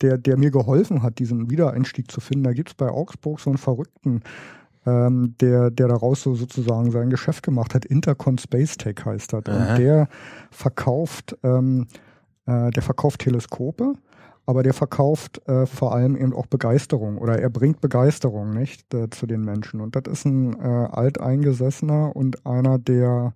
der, 0.01 0.17
der 0.17 0.37
mir 0.37 0.51
geholfen 0.51 1.01
hat, 1.01 1.19
diesen 1.19 1.49
Wiedereinstieg 1.49 2.11
zu 2.11 2.19
finden. 2.19 2.43
Da 2.43 2.53
gibt's 2.53 2.73
bei 2.73 2.89
Augsburg 2.89 3.39
so 3.39 3.49
einen 3.49 3.57
Verrückten, 3.57 4.21
ähm, 4.85 5.35
der, 5.39 5.71
der 5.71 5.87
daraus 5.87 6.21
so 6.23 6.35
sozusagen 6.35 6.91
sein 6.91 7.09
Geschäft 7.09 7.43
gemacht 7.43 7.73
hat. 7.73 7.85
Intercon 7.85 8.37
Space 8.37 8.77
Tech 8.77 8.97
heißt 9.05 9.33
das. 9.33 9.43
Und 9.45 9.77
der 9.77 10.07
verkauft, 10.49 11.37
ähm, 11.43 11.87
äh, 12.45 12.69
der 12.71 12.83
verkauft 12.83 13.21
Teleskope 13.21 13.93
aber 14.51 14.63
der 14.63 14.73
verkauft 14.73 15.47
äh, 15.47 15.65
vor 15.65 15.95
allem 15.95 16.17
eben 16.17 16.33
auch 16.33 16.45
Begeisterung 16.45 17.17
oder 17.17 17.39
er 17.39 17.49
bringt 17.49 17.79
Begeisterung 17.79 18.49
nicht 18.49 18.93
äh, 18.93 19.09
zu 19.09 19.25
den 19.25 19.45
Menschen. 19.45 19.79
Und 19.79 19.95
das 19.95 20.03
ist 20.11 20.25
ein 20.25 20.59
äh, 20.59 20.87
alteingesessener 20.91 22.13
und 22.13 22.45
einer, 22.45 22.77
der 22.77 23.33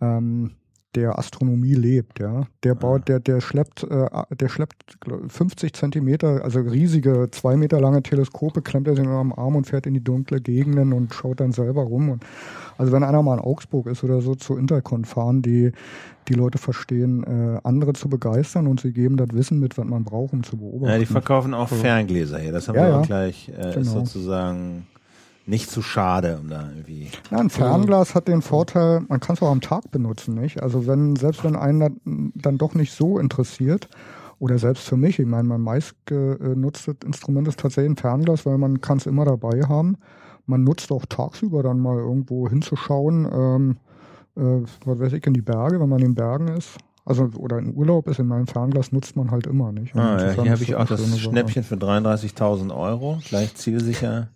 ähm, 0.00 0.56
der 0.94 1.18
Astronomie 1.18 1.74
lebt, 1.74 2.20
ja. 2.20 2.46
Der 2.62 2.74
baut, 2.74 3.02
ah. 3.02 3.04
der, 3.06 3.20
der 3.20 3.40
schleppt, 3.40 3.84
äh, 3.84 4.08
der 4.34 4.48
schleppt 4.48 4.98
50 5.28 5.72
Zentimeter, 5.72 6.44
also 6.44 6.60
riesige, 6.60 7.28
zwei 7.30 7.56
Meter 7.56 7.80
lange 7.80 8.02
Teleskope, 8.02 8.62
klemmt 8.62 8.88
er 8.88 8.96
sich 8.96 9.06
am 9.06 9.32
Arm 9.32 9.56
und 9.56 9.66
fährt 9.66 9.86
in 9.86 9.94
die 9.94 10.02
dunkle 10.04 10.40
Gegenden 10.40 10.92
und 10.92 11.12
schaut 11.14 11.40
dann 11.40 11.52
selber 11.52 11.82
rum. 11.82 12.10
Und 12.10 12.24
also 12.78 12.92
wenn 12.92 13.02
einer 13.02 13.22
mal 13.22 13.34
in 13.34 13.40
Augsburg 13.40 13.86
ist 13.86 14.04
oder 14.04 14.20
so 14.20 14.34
zu 14.34 14.56
Intercon 14.56 15.04
fahren, 15.04 15.42
die, 15.42 15.72
die 16.28 16.34
Leute 16.34 16.58
verstehen, 16.58 17.24
äh, 17.24 17.60
andere 17.64 17.92
zu 17.92 18.08
begeistern 18.08 18.66
und 18.66 18.80
sie 18.80 18.92
geben 18.92 19.16
das 19.16 19.28
Wissen 19.32 19.58
mit, 19.58 19.76
was 19.76 19.84
man 19.84 20.04
braucht, 20.04 20.32
um 20.32 20.42
zu 20.42 20.56
beobachten. 20.56 20.92
Ja, 20.92 20.98
die 20.98 21.06
verkaufen 21.06 21.54
auch 21.54 21.68
Ferngläser 21.68 22.38
hier. 22.38 22.52
Das 22.52 22.68
haben 22.68 22.76
ja, 22.76 22.86
wir 22.86 22.94
auch 22.94 23.00
ja. 23.00 23.06
gleich 23.06 23.48
äh, 23.48 23.74
genau. 23.74 23.90
sozusagen 23.90 24.86
nicht 25.46 25.70
zu 25.70 25.82
schade, 25.82 26.38
um 26.40 26.48
da 26.48 26.68
irgendwie. 26.70 27.10
Ja, 27.30 27.38
ein 27.38 27.50
Fernglas 27.50 28.14
hat 28.14 28.28
den 28.28 28.42
Vorteil, 28.42 29.02
man 29.08 29.20
kann 29.20 29.36
es 29.36 29.42
auch 29.42 29.50
am 29.50 29.60
Tag 29.60 29.90
benutzen, 29.90 30.34
nicht? 30.34 30.62
Also 30.62 30.86
wenn, 30.86 31.16
selbst 31.16 31.44
wenn 31.44 31.56
einen 31.56 32.32
dann 32.34 32.58
doch 32.58 32.74
nicht 32.74 32.92
so 32.92 33.18
interessiert, 33.18 33.88
oder 34.38 34.58
selbst 34.58 34.86
für 34.86 34.96
mich, 34.96 35.18
ich 35.18 35.26
meine, 35.26 35.44
mein 35.44 35.60
meist 35.60 35.94
genutztes 36.06 36.96
Instrument 37.04 37.48
ist 37.48 37.60
tatsächlich 37.60 37.92
ein 37.92 37.96
Fernglas, 37.96 38.44
weil 38.44 38.58
man 38.58 38.80
kann 38.80 38.98
es 38.98 39.06
immer 39.06 39.24
dabei 39.24 39.62
haben. 39.68 39.96
Man 40.46 40.64
nutzt 40.64 40.92
auch 40.92 41.06
tagsüber 41.06 41.62
dann 41.62 41.80
mal 41.80 41.96
irgendwo 41.96 42.48
hinzuschauen, 42.48 43.26
ähm, 43.32 43.76
äh, 44.36 44.66
was 44.84 44.98
weiß 45.00 45.12
ich, 45.14 45.26
in 45.26 45.34
die 45.34 45.40
Berge, 45.40 45.80
wenn 45.80 45.88
man 45.88 46.00
in 46.00 46.08
den 46.08 46.14
Bergen 46.14 46.48
ist. 46.48 46.76
Also 47.06 47.30
oder 47.36 47.58
in 47.58 47.74
Urlaub 47.74 48.08
ist 48.08 48.18
in 48.18 48.26
meinem 48.26 48.46
Fernglas 48.46 48.90
nutzt 48.92 49.14
man 49.14 49.30
halt 49.30 49.46
immer 49.46 49.72
nicht. 49.72 49.94
Ah, 49.94 50.18
ja, 50.18 50.42
hier 50.42 50.52
habe 50.52 50.62
ich 50.62 50.74
auch 50.74 50.86
das 50.86 51.02
Sache. 51.02 51.18
Schnäppchen 51.18 51.62
für 51.62 51.76
33.000 51.76 52.74
Euro, 52.74 53.18
gleich 53.26 53.54
zielsicher. 53.54 54.28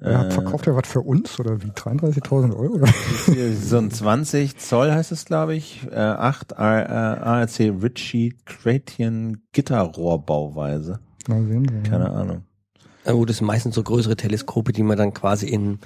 Ja, 0.00 0.24
Äh, 0.24 0.30
verkauft 0.30 0.66
er 0.66 0.76
was 0.76 0.88
für 0.88 1.00
uns 1.00 1.38
oder 1.40 1.62
wie? 1.62 1.68
33.000 1.70 2.54
Euro? 2.56 2.74
Oder? 2.74 2.88
So 3.60 3.78
ein 3.78 3.90
20 3.90 4.56
Zoll 4.58 4.90
heißt 4.92 5.12
es, 5.12 5.24
glaube 5.24 5.54
ich. 5.54 5.86
Äh, 5.90 5.96
8 5.96 6.52
R- 6.52 6.86
äh, 6.88 6.92
ARC 7.22 7.58
Ritchie 7.82 8.36
Tratian 8.44 9.38
Gitterrohrbauweise. 9.52 11.00
Na, 11.28 11.36
sehen 11.42 11.66
Sie. 11.68 11.88
Keine 11.88 12.10
Ahnung. 12.10 12.42
Ja, 13.04 13.12
gut, 13.12 13.30
das 13.30 13.36
sind 13.38 13.46
meistens 13.46 13.74
so 13.74 13.82
größere 13.82 14.16
Teleskope, 14.16 14.72
die 14.72 14.82
man 14.82 14.96
dann 14.98 15.14
quasi 15.14 15.46
in, 15.46 15.78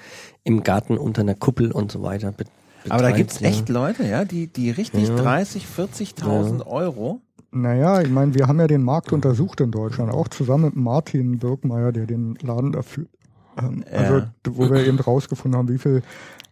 im 0.45 0.63
Garten 0.63 0.97
unter 0.97 1.21
einer 1.23 1.35
Kuppel 1.35 1.71
und 1.73 1.93
so 1.93 2.03
weiter 2.03 2.33
be 2.33 2.45
Aber 2.89 3.03
da 3.03 3.09
betreibt, 3.09 3.17
gibt's 3.17 3.41
ja. 3.41 3.49
echt 3.49 3.69
Leute, 3.69 4.05
ja, 4.07 4.25
die, 4.25 4.47
die 4.47 4.71
richtig 4.71 5.09
Ja. 5.09 5.17
30, 5.17 5.67
40.000 5.67 6.67
Euro. 6.67 7.21
Naja, 7.53 8.01
ich 8.01 8.09
meine, 8.09 8.35
wir 8.35 8.47
haben 8.47 8.59
ja 8.61 8.67
den 8.69 8.83
Markt 8.83 9.13
untersucht 9.13 9.61
in 9.61 9.71
Deutschland, 9.71 10.13
auch 10.13 10.29
zusammen 10.29 10.67
mit 10.67 10.77
Martin 10.77 11.39
Birkmeier, 11.41 11.93
der 11.93 12.07
den 12.07 12.37
Laden 12.43 12.73
dafür, 12.73 13.07
ähm, 13.63 13.85
Ja. 13.91 13.99
also 13.99 14.27
wo 14.49 14.71
wir 14.71 14.87
eben 14.87 14.99
rausgefunden 14.99 15.59
haben, 15.59 15.69
wie 15.69 15.79
viel 15.79 16.03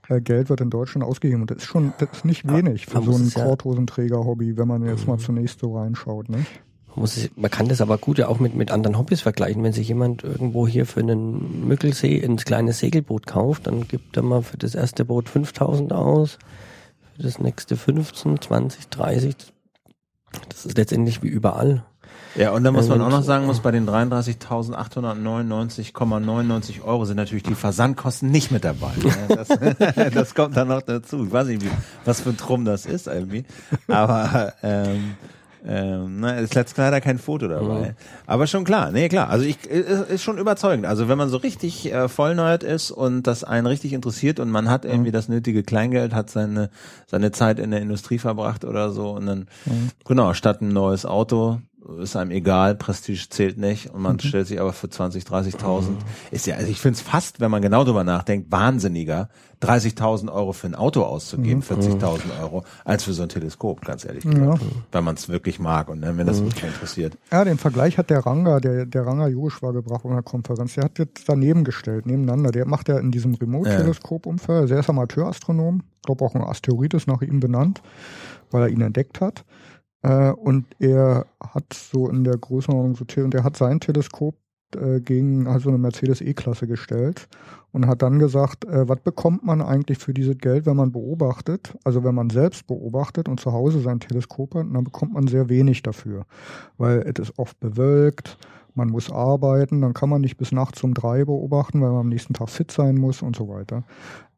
äh, 0.09 0.21
Geld 0.21 0.49
wird 0.49 0.61
in 0.61 0.71
Deutschland 0.71 1.05
ausgegeben. 1.07 1.43
Und 1.43 1.51
das 1.51 1.59
ist 1.59 1.65
schon, 1.65 1.93
das 1.99 2.09
ist 2.13 2.25
nicht 2.25 2.51
wenig 2.51 2.87
für 2.87 3.03
so 3.03 3.13
ein 3.13 3.31
Korthosenträger-Hobby, 3.31 4.57
wenn 4.57 4.69
man 4.69 4.85
jetzt 4.85 5.07
mal 5.07 5.19
zunächst 5.19 5.61
so 5.61 5.77
reinschaut, 5.77 6.29
Muss 6.95 7.17
es, 7.17 7.31
man 7.37 7.51
kann 7.51 7.69
das 7.69 7.81
aber 7.81 7.99
gut 7.99 8.19
ja 8.19 8.29
auch 8.29 8.41
mit, 8.41 8.55
mit 8.55 8.71
anderen 8.71 8.99
Hobbys 8.99 9.21
vergleichen. 9.21 9.63
Wenn 9.63 9.73
sich 9.73 9.89
jemand 9.89 10.25
irgendwo 10.25 10.67
hier 10.67 10.87
für 10.87 11.01
einen 11.01 11.69
Mückelsee 11.69 12.25
ein 12.25 12.37
kleines 12.39 12.79
Segelboot 12.81 13.27
kauft, 13.27 13.67
dann 13.67 13.87
gibt 13.87 14.17
er 14.17 14.23
mal 14.23 14.43
für 14.43 14.57
das 14.57 14.75
erste 14.75 15.05
Boot 15.05 15.29
5000 15.29 15.93
aus, 15.93 16.39
für 17.17 17.23
das 17.23 17.39
nächste 17.39 17.77
15, 17.77 18.41
20, 18.41 18.89
30. 18.89 19.37
Das 20.49 20.67
ist 20.67 20.77
letztendlich 20.77 21.23
wie 21.23 21.29
überall. 21.29 21.85
Ja, 22.37 22.51
und 22.53 22.63
dann 22.65 22.75
muss 22.75 22.89
man 22.89 23.01
Und- 23.01 23.07
auch 23.07 23.11
noch 23.11 23.23
sagen, 23.23 23.47
muss 23.47 23.61
bei 23.61 23.71
den 23.71 23.87
33.899,99 23.89 26.83
Euro 26.85 27.05
sind 27.05 27.17
natürlich 27.17 27.43
die 27.43 27.55
Versandkosten 27.55 28.31
nicht 28.31 28.51
mit 28.51 28.65
dabei. 28.65 28.93
Ja, 29.03 29.37
Das, 29.37 29.49
das 30.15 30.35
kommt 30.35 30.57
dann 30.57 30.69
noch 30.69 30.83
dazu. 30.83 31.25
Ich 31.27 31.33
weiß 31.33 31.49
nicht, 31.49 31.65
wie, 31.65 31.71
was 32.05 32.21
für 32.21 32.31
ein 32.31 32.37
Trumm 32.37 32.65
das 32.65 32.87
ist 32.87 33.07
irgendwie. 33.07 33.45
Aber 33.89 34.53
ähm, 34.63 35.15
ähm, 35.67 36.21
na, 36.21 36.37
ist 36.37 36.55
jetzt 36.55 36.77
leider 36.79 37.01
kein 37.01 37.19
Foto 37.19 37.49
dabei. 37.49 37.97
Aber 38.27 38.47
schon 38.47 38.63
klar, 38.65 38.93
nee, 38.93 39.09
klar. 39.09 39.29
Also 39.29 39.45
ich 39.45 39.67
ist, 39.67 40.09
ist 40.09 40.23
schon 40.23 40.39
überzeugend. 40.39 40.87
Also 40.87 41.09
wenn 41.09 41.19
man 41.19 41.29
so 41.31 41.37
richtig 41.39 41.93
äh, 41.93 42.09
vollneuert 42.09 42.63
ist 42.63 42.93
und 42.93 43.25
das 43.27 43.43
einen 43.43 43.67
richtig 43.67 43.93
interessiert 43.93 44.39
und 44.39 44.51
man 44.51 44.71
hat 44.71 44.85
irgendwie 44.85 45.11
das 45.11 45.29
nötige 45.29 45.65
Kleingeld, 45.65 46.15
hat 46.15 46.31
seine 46.31 46.71
seine 47.07 47.33
Zeit 47.33 47.59
in 47.59 47.73
der 47.73 47.81
Industrie 47.81 48.19
verbracht 48.19 48.65
oder 48.65 48.93
so 48.93 49.11
und 49.11 49.27
dann 49.27 49.47
genau 50.07 50.33
statt 50.33 50.61
ein 50.63 50.69
neues 50.69 51.05
Auto 51.05 51.59
ist 52.01 52.17
einem 52.17 52.31
egal, 52.31 52.75
Prestige 52.75 53.29
zählt 53.31 53.57
nicht 53.57 53.91
und 53.91 54.03
man 54.03 54.19
stellt 54.19 54.47
sich 54.47 54.61
aber 54.61 54.73
für 54.73 54.89
20, 54.89 55.25
30.000 55.25 55.91
ist 56.31 56.47
ja, 56.47 56.57
also 56.57 56.71
ich 56.71 56.81
finde 56.81 56.97
es 56.97 57.01
fast, 57.01 57.41
wenn 57.41 57.51
man 57.51 57.63
genau 57.63 57.85
drüber 57.85 58.05
nachdenkt, 58.05 58.51
wahnsinniger, 58.51 59.29
30.000 59.63 60.33
Euro 60.33 60.53
für 60.53 60.67
ein 60.69 60.75
Auto 60.75 61.03
auszugeben, 61.03 61.63
40.000 61.63 62.41
Euro, 62.41 62.65
als 62.85 63.05
für 63.05 63.13
so 63.13 63.23
ein 63.23 63.29
Teleskop, 63.29 63.85
ganz 63.85 64.05
ehrlich 64.05 64.25
gesagt, 64.25 64.63
wenn 64.93 65.05
man 65.05 65.15
es 65.15 65.29
wirklich 65.29 65.59
mag 65.59 65.89
und 65.89 66.01
ne, 66.01 66.17
wenn 66.17 66.27
das 66.27 66.43
wirklich 66.43 66.65
interessiert. 66.65 67.17
Ja, 67.33 67.45
den 67.45 67.59
Vergleich 67.59 67.99
hat 67.99 68.11
der 68.11 68.25
Ranga, 68.25 68.61
der, 68.61 68.87
der 68.87 69.07
Ranga 69.07 69.29
Josh 69.29 69.63
war 69.63 69.73
gebracht 69.73 70.05
auf 70.05 70.11
einer 70.11 70.23
Konferenz. 70.23 70.75
Der 70.75 70.85
hat 70.85 70.99
jetzt 70.99 71.29
daneben 71.29 71.65
gestellt, 71.65 72.07
nebeneinander. 72.07 72.51
Der 72.51 72.67
macht 72.67 72.89
ja 72.89 72.99
in 72.99 73.11
diesem 73.11 73.35
Remote-Teleskop-Umfeld. 73.35 74.63
Also 74.63 74.75
er 74.75 74.81
ist 74.81 74.91
Amateurastronom. 74.91 75.83
Ich 75.97 76.03
glaube 76.03 76.25
auch 76.25 76.35
ein 76.35 76.43
Asteroid 76.43 76.95
ist 76.95 77.09
nach 77.09 77.23
ihm 77.23 77.41
benannt, 77.41 77.83
weil 78.51 78.63
er 78.63 78.69
ihn 78.69 78.81
entdeckt 78.81 79.21
hat. 79.21 79.45
Äh, 80.03 80.33
und 80.33 80.67
er 80.79 81.27
hat 81.41 81.73
so 81.73 82.09
in 82.09 82.25
der 82.25 82.37
Größenordnung 82.37 82.97
so, 82.97 83.05
und 83.23 83.35
er 83.35 83.45
hat 83.45 83.57
sein 83.57 83.81
Teleskop 83.81 84.37
äh, 84.77 85.01
gegen 85.01 85.47
also 85.47 85.71
eine 85.71 85.79
Mercedes 85.79 86.21
E-Klasse 86.21 86.67
gestellt 86.67 87.29
und 87.73 87.87
hat 87.87 88.03
dann 88.03 88.19
gesagt, 88.19 88.65
äh, 88.67 88.89
was 88.89 89.01
bekommt 89.01 89.45
man 89.45 89.63
eigentlich 89.63 89.99
für 89.99 90.13
dieses 90.13 90.37
Geld, 90.39 90.67
wenn 90.67 90.77
man 90.77 90.93
beobachtet, 90.93 91.77
also 91.85 92.05
wenn 92.05 92.15
man 92.15 92.31
selbst 92.31 92.67
beobachtet 92.67 93.29
und 93.29 93.41
zu 93.41 93.53
Hause 93.53 93.81
sein 93.81 94.01
Teleskop 94.01 94.55
hat, 94.55 94.67
dann 94.73 94.85
bekommt 94.85 95.15
man 95.15 95.27
sehr 95.27 95.49
wenig 95.49 95.83
dafür, 95.83 96.27
weil 96.77 97.01
es 97.01 97.31
ist 97.31 97.39
oft 97.39 97.59
bewölkt, 97.61 98.39
man 98.75 98.89
muss 98.89 99.11
arbeiten, 99.11 99.81
dann 99.81 99.95
kann 99.95 100.09
man 100.09 100.21
nicht 100.21 100.37
bis 100.37 100.53
nachts 100.53 100.85
um 100.85 100.95
drei 100.95 101.25
beobachten, 101.25 101.81
weil 101.81 101.91
man 101.91 102.01
am 102.01 102.09
nächsten 102.09 102.35
Tag 102.35 102.49
fit 102.49 102.71
sein 102.71 102.97
muss 102.97 103.23
und 103.23 103.37
so 103.37 103.49
weiter. 103.49 103.85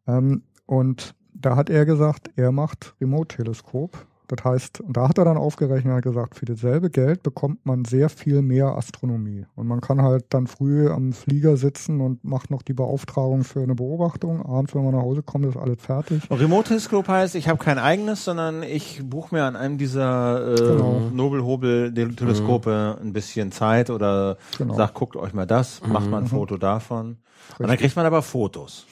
Ähm, 0.07 0.43
und 0.67 1.15
da 1.35 1.57
hat 1.57 1.71
er 1.71 1.85
gesagt, 1.85 2.31
er 2.37 2.53
macht 2.53 2.95
Remote-Teleskop. 3.01 4.07
Das 4.31 4.45
heißt, 4.45 4.81
und 4.81 4.97
da 4.97 5.09
hat 5.09 5.19
er 5.19 5.25
dann 5.25 5.37
aufgerechnet 5.37 5.87
und 5.87 5.97
hat 5.97 6.05
gesagt, 6.05 6.37
für 6.37 6.45
dasselbe 6.47 6.89
Geld 6.89 7.25
bekommt 7.25 7.67
man 7.67 7.85
sehr 7.85 8.09
viel 8.09 8.43
mehr 8.43 8.77
Astronomie. 8.77 9.45
Und 9.57 9.67
man 9.67 9.81
kann 9.81 10.03
halt 10.03 10.27
dann 10.31 10.47
früh 10.47 10.89
am 10.89 11.13
Flieger 11.13 11.57
sitzen 11.57 12.01
und 12.01 12.23
macht 12.23 12.49
noch 12.51 12.63
die 12.63 12.73
Beauftragung 12.73 13.43
für 13.43 13.61
eine 13.61 13.75
Beobachtung. 13.75 14.47
Abends, 14.47 14.73
wenn 14.75 14.85
man 14.85 14.95
nach 14.95 15.03
Hause 15.03 15.23
kommt, 15.25 15.47
ist 15.47 15.57
alles 15.57 15.81
fertig. 15.83 16.23
Remote-Teleskop 16.31 17.09
heißt, 17.09 17.35
ich 17.35 17.49
habe 17.49 17.59
kein 17.63 17.79
eigenes, 17.79 18.25
sondern 18.25 18.63
ich 18.63 19.03
buche 19.05 19.35
mir 19.35 19.45
an 19.45 19.57
einem 19.57 19.79
dieser 19.79 20.53
äh, 20.53 20.57
Genau. 20.57 21.01
Nobelhobel-Teleskope 21.13 22.99
ein 23.03 23.13
bisschen 23.13 23.51
Zeit 23.53 23.91
oder 23.91 24.37
Genau. 24.59 24.75
sag, 24.75 24.95
guckt 24.95 25.17
euch 25.17 25.33
mal 25.35 25.47
das, 25.47 25.81
macht 25.87 26.09
mal 26.09 26.19
ein 26.19 26.27
Foto 26.29 26.57
davon. 26.57 27.17
Und 27.59 27.69
dann 27.69 27.77
kriegt 27.77 27.97
man 27.97 28.07
aber 28.07 28.23
Fotos. 28.23 28.87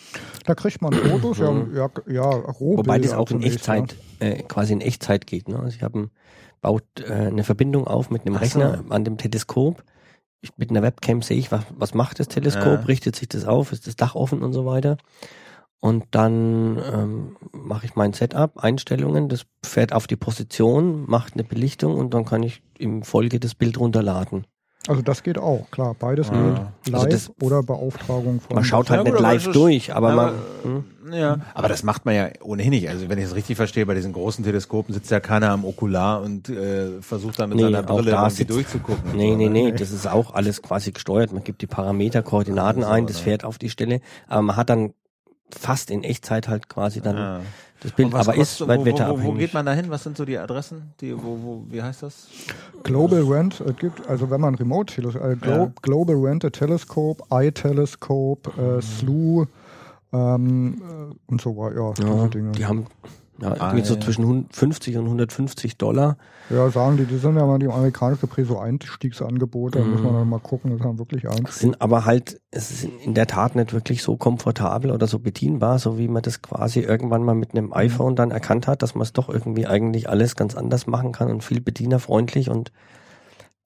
Da 0.45 0.55
kriegt 0.55 0.83
man 0.83 0.93
Fotos, 0.93 1.39
ja, 1.39 1.53
ja, 1.75 1.89
ja 2.09 2.23
Rohbilder. 2.23 2.79
Wobei 2.79 2.99
das 2.99 3.13
auch 3.13 3.31
in 3.31 3.43
Echtzeit, 3.43 3.95
äh, 4.19 4.43
quasi 4.43 4.73
in 4.73 4.81
Echtzeit 4.81 5.27
geht. 5.29 5.49
Ne? 5.49 5.59
Also 5.59 5.77
ich 5.77 5.83
habe 5.83 6.11
baut 6.61 6.85
äh, 7.01 7.13
eine 7.13 7.45
Verbindung 7.45 7.87
auf 7.87 8.11
mit 8.11 8.23
einem 8.23 8.35
Ach 8.37 8.45
so. 8.45 8.59
Rechner 8.61 8.85
an 8.89 9.05
dem 9.05 9.17
Teleskop. 9.17 9.85
Ich, 10.41 10.57
mit 10.57 10.71
einer 10.71 10.83
Webcam 10.83 11.23
sehe 11.23 11.37
ich, 11.39 11.51
was, 11.53 11.65
was 11.71 11.95
macht 11.95 12.19
das 12.19 12.29
Teleskop, 12.29 12.81
Ja. 12.81 12.87
richtet 12.87 13.17
sich 13.17 13.29
das 13.29 13.45
auf, 13.45 13.73
ist 13.73 13.87
das 13.87 13.97
Dach 13.97 14.15
offen 14.15 14.43
und 14.43 14.53
so 14.53 14.67
weiter. 14.67 14.97
Und 15.81 16.05
dann 16.11 16.81
ähm, 16.93 17.37
mache 17.53 17.87
ich 17.87 17.95
mein 17.95 18.13
Setup, 18.13 18.57
Einstellungen, 18.59 19.29
das 19.29 19.47
fährt 19.65 19.93
auf 19.93 20.07
die 20.09 20.17
Position, 20.17 21.05
macht 21.09 21.35
eine 21.35 21.45
Belichtung 21.45 21.95
und 21.97 22.15
dann 22.15 22.25
kann 22.25 22.43
ich 22.43 22.63
im 22.79 23.03
Folge 23.03 23.39
das 23.39 23.55
Bild 23.55 23.79
runterladen. 23.79 24.47
Also 24.87 25.03
das 25.03 25.23
geht 25.23 25.37
auch, 25.39 25.71
klar. 25.71 25.95
Beides 25.99 26.31
Ah. 26.31 26.73
geht 26.85 26.93
live 26.95 27.05
Also 27.13 27.35
oder 27.43 27.63
Beauftragung 27.63 28.41
von. 28.41 28.55
Man 28.55 28.65
schaut 28.65 28.89
halt 28.89 29.05
Ja, 29.05 29.13
nicht 29.13 29.21
live 29.21 29.53
durch, 29.53 29.95
aber, 29.95 30.13
aber, 30.13 30.33
man, 30.63 30.85
hm? 31.05 31.13
Ja, 31.13 31.39
aber 31.55 31.69
das 31.69 31.83
macht 31.83 32.07
man 32.07 32.15
ja 32.15 32.29
ohnehin 32.43 32.71
nicht. 32.71 32.89
Also 32.89 33.09
wenn 33.09 33.19
ich 33.19 33.25
es 33.27 33.35
richtig 33.35 33.57
verstehe, 33.57 33.85
bei 33.85 33.95
diesen 33.95 34.13
großen 34.15 34.45
Teleskopen 34.45 34.95
sitzt 34.95 35.11
ja 35.11 35.21
keiner 35.21 35.51
am 35.51 35.65
Okular 35.65 36.23
und 36.23 36.49
äh, 36.49 37.03
versucht 37.03 37.39
dann 37.39 37.51
mit 37.51 37.57
Nee, 37.59 37.65
seiner 37.65 37.83
Brille 37.83 38.13
da 38.13 38.23
irgendwie 38.25 38.45
durchzugucken. 38.47 39.13
Nee, 39.15 39.35
nee, 39.37 39.49
nee, 39.49 39.71
ne? 39.71 39.73
das 39.75 39.91
ist 39.91 40.07
auch 40.07 40.33
alles 40.33 40.63
quasi 40.63 40.93
gesteuert. 40.93 41.33
Man 41.33 41.45
gibt 41.45 41.61
die 41.61 41.67
Parameter, 41.67 42.23
Koordinaten 42.23 42.83
so, 42.83 42.89
ein, 42.89 43.07
das 43.07 43.19
fährt 43.19 43.45
auf 43.45 43.59
die 43.59 43.69
Stelle, 43.71 44.01
aber 44.27 44.43
man 44.43 44.57
hat 44.57 44.71
dann 44.71 44.95
fast 45.51 45.91
in 45.91 46.05
Echtzeit 46.05 46.49
halt 46.49 46.69
quasi 46.69 47.01
dann 47.01 47.17
Ja. 47.17 47.41
Das 47.81 47.93
Bild, 47.93 48.13
aber 48.15 48.33
ist 48.35 48.59
kostet- 48.59 48.69
weit 48.69 48.79
wo, 48.79 48.81
wo, 48.81 48.85
wo, 48.85 48.87
wetterabhängig. 48.93 49.27
wo 49.27 49.33
geht 49.39 49.55
man 49.55 49.67
da 49.67 49.73
hin? 49.73 49.87
Was 49.89 50.03
sind 50.05 50.17
so 50.17 50.25
die 50.25 50.37
Adressen? 50.39 50.93
Die, 51.01 51.15
wo, 51.17 51.39
wo, 51.43 51.63
wie 51.69 51.83
heißt 51.83 52.03
das? 52.03 52.27
Global 52.83 53.23
Rent, 53.23 53.61
es 53.61 53.77
gibt, 53.77 54.07
also 54.09 54.31
wenn 54.31 54.41
man 54.41 54.55
Remote 54.57 54.95
Teleskop, 54.95 55.23
äh, 55.25 55.37
Glo 55.37 55.53
Ja. 55.53 55.73
Global 55.83 56.17
Rent 56.17 56.45
a 56.45 56.51
Telescope, 56.51 57.23
iTelescope, 57.31 58.51
äh, 58.79 58.83
SLU 58.83 59.47
ähm, 60.13 60.81
äh, 60.81 61.15
und 61.31 61.41
so 61.41 61.57
weiter, 61.57 61.77
ja, 61.77 61.89
ja, 62.07 62.15
diese 62.15 62.29
Dinge. 62.31 62.53
die 62.53 62.65
haben 62.67 62.87
ja, 63.41 63.53
Ah, 63.53 63.55
irgendwie 63.69 63.85
so 63.85 63.95
ja. 63.95 64.01
zwischen 64.01 64.23
100 64.25 64.55
50 64.57 64.97
und 64.97 65.05
150 65.05 65.77
Dollar. 65.79 66.17
Ja, 66.51 66.71
sagen 66.71 66.97
die, 66.97 67.05
die 67.05 67.19
sind 67.19 67.37
ja 67.37 67.45
mal 67.47 67.59
die 67.59 67.69
amerikanische 67.69 68.27
Prä 68.27 68.43
so 68.45 68.59
Einstiegsangebote, 68.59 69.79
da 69.79 69.85
muss 69.85 70.01
Mhm. 70.01 70.07
man 70.07 70.15
dann 70.15 70.29
mal 70.29 70.41
gucken, 70.41 70.71
das 70.77 70.81
haben 70.87 70.99
wirklich 70.99 71.29
eins. 71.29 71.59
sind 71.61 71.81
aber 71.81 72.05
halt, 72.05 72.41
es 72.51 72.71
ist 72.71 72.85
in 73.05 73.15
der 73.15 73.27
Tat 73.27 73.55
nicht 73.55 73.73
wirklich 73.73 74.03
so 74.03 74.17
komfortabel 74.17 74.91
oder 74.91 75.07
so 75.07 75.19
bedienbar, 75.19 75.79
so 75.79 75.99
wie 75.99 76.09
man 76.09 76.23
das 76.23 76.41
quasi 76.43 76.81
irgendwann 76.81 77.23
mal 77.23 77.35
mit 77.35 77.53
Mhm. 77.55 77.59
einem 77.59 77.73
iPhone 77.75 78.17
dann 78.17 78.31
erkannt 78.31 78.67
hat, 78.67 78.83
dass 78.83 78.95
man 78.95 79.03
es 79.03 79.13
doch 79.13 79.29
irgendwie 79.29 79.67
eigentlich 79.67 80.09
alles 80.09 80.35
ganz 80.37 80.55
anders 80.55 80.87
machen 80.87 81.13
kann 81.13 81.31
und 81.31 81.45
viel 81.45 81.61
bedienerfreundlich 81.61 82.49
und 82.51 82.73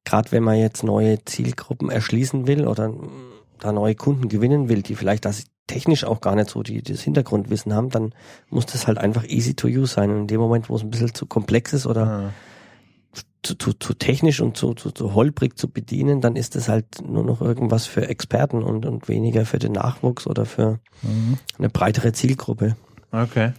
gerade 0.04 0.32
wenn 0.32 0.42
man 0.42 0.56
jetzt 0.56 0.82
neue 0.82 1.24
Zielgruppen 1.24 1.88
erschließen 1.88 2.46
will 2.48 2.66
oder 2.66 2.92
da 3.60 3.70
neue 3.70 3.94
Kunden 3.94 4.28
gewinnen 4.28 4.68
will, 4.68 4.82
die 4.82 4.96
vielleicht 4.96 5.24
das 5.24 5.44
technisch 5.66 6.04
auch 6.04 6.20
gar 6.20 6.34
nicht 6.34 6.50
so 6.50 6.62
die, 6.62 6.82
das 6.82 7.00
Hintergrundwissen 7.02 7.72
haben, 7.74 7.88
dann 7.90 8.14
muss 8.50 8.66
das 8.66 8.86
halt 8.86 8.98
einfach 8.98 9.24
easy 9.24 9.54
to 9.54 9.68
use 9.68 9.94
sein. 9.94 10.10
Und 10.10 10.20
in 10.22 10.26
dem 10.26 10.40
Moment, 10.40 10.68
wo 10.68 10.76
es 10.76 10.82
ein 10.82 10.90
bisschen 10.90 11.14
zu 11.14 11.26
komplex 11.26 11.72
ist 11.72 11.86
oder 11.86 12.06
Ah. 12.06 12.32
zu, 13.42 13.56
zu, 13.56 13.72
zu 13.72 13.94
technisch 13.94 14.40
und 14.40 14.56
zu, 14.56 14.74
zu, 14.74 14.90
zu 14.90 15.14
holprig 15.14 15.56
zu 15.58 15.68
bedienen, 15.68 16.20
dann 16.20 16.36
ist 16.36 16.56
es 16.56 16.68
halt 16.68 16.86
nur 17.06 17.24
noch 17.24 17.40
irgendwas 17.40 17.86
für 17.86 18.08
Experten 18.08 18.62
und, 18.62 18.86
und 18.86 19.08
weniger 19.08 19.44
für 19.46 19.58
den 19.58 19.72
Nachwuchs 19.72 20.26
oder 20.26 20.44
für 20.46 20.78
Mhm. 21.02 21.38
eine 21.58 21.68
breitere 21.68 22.12
Zielgruppe. 22.12 22.76
Okay. 23.10 23.52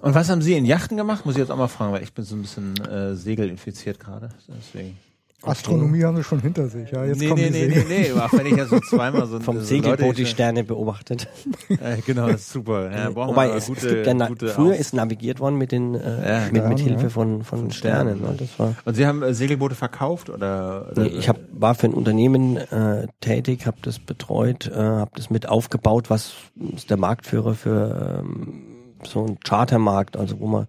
Und 0.00 0.14
was 0.14 0.28
haben 0.28 0.42
Sie 0.42 0.54
in 0.54 0.66
Yachten 0.66 0.96
gemacht? 0.98 1.24
Muss 1.24 1.34
ich 1.36 1.40
jetzt 1.40 1.50
auch 1.50 1.56
mal 1.56 1.68
fragen, 1.68 1.92
weil 1.94 2.02
ich 2.02 2.12
bin 2.12 2.24
so 2.24 2.36
ein 2.36 2.42
bisschen 2.42 2.76
äh, 2.84 3.14
segelinfiziert 3.14 3.98
gerade. 3.98 4.28
Deswegen. 4.48 4.98
Astronomie 5.46 6.02
haben 6.04 6.16
wir 6.16 6.24
schon 6.24 6.40
hinter 6.40 6.68
sich. 6.68 6.90
Ja, 6.90 7.04
jetzt 7.04 7.20
nee, 7.20 7.28
kommen 7.28 7.42
nee, 7.42 7.50
die 7.50 7.66
nee, 7.68 7.84
nee, 7.88 8.08
nee, 8.12 8.20
auch 8.20 8.32
wenn 8.32 8.46
ich 8.46 8.56
ja 8.56 8.66
so 8.66 8.80
zweimal 8.80 9.26
so 9.26 9.38
Vom 9.40 9.58
so 9.58 9.64
Segelboot 9.64 10.00
Leute, 10.00 10.14
die 10.14 10.26
Sterne 10.26 10.64
beobachtet. 10.64 11.28
Äh, 11.68 11.98
genau, 12.06 12.26
das 12.28 12.42
ist 12.42 12.52
super. 12.52 12.90
Ja, 12.92 13.14
Wobei 13.14 13.48
es, 13.50 13.66
gute, 13.66 13.86
es 13.88 13.94
gibt 13.94 14.06
ja 14.06 14.26
gute 14.28 14.48
früher 14.48 14.72
Aus- 14.74 14.78
ist 14.80 14.94
navigiert 14.94 15.40
worden 15.40 15.56
mit 15.56 15.72
den 15.72 15.94
äh, 15.94 16.44
Ja, 16.44 16.44
mit, 16.44 16.52
mit 16.52 16.62
Sternen, 16.62 16.78
Hilfe 16.78 17.02
ja. 17.04 17.08
von 17.08 17.42
von 17.42 17.70
Sternen. 17.70 18.20
Ne? 18.20 18.34
Das 18.38 18.58
war 18.58 18.74
Und 18.84 18.94
Sie 18.94 19.06
haben 19.06 19.22
äh, 19.22 19.34
Segelboote 19.34 19.74
verkauft 19.74 20.30
oder? 20.30 20.88
oder 20.92 21.02
Nee, 21.02 21.08
ich 21.08 21.28
hab, 21.28 21.38
war 21.52 21.74
für 21.74 21.86
ein 21.86 21.94
Unternehmen 21.94 22.56
äh, 22.58 23.06
tätig, 23.20 23.66
habe 23.66 23.78
das 23.82 23.98
betreut, 23.98 24.68
äh, 24.68 24.74
habe 24.76 25.10
das 25.16 25.30
mit 25.30 25.48
aufgebaut, 25.48 26.10
was 26.10 26.34
ist 26.76 26.90
der 26.90 26.96
Marktführer 26.96 27.54
für 27.54 28.20
ähm, 28.24 28.62
so 29.04 29.24
einen 29.24 29.38
Chartermarkt, 29.40 30.16
also 30.16 30.38
wo 30.40 30.46
man, 30.46 30.66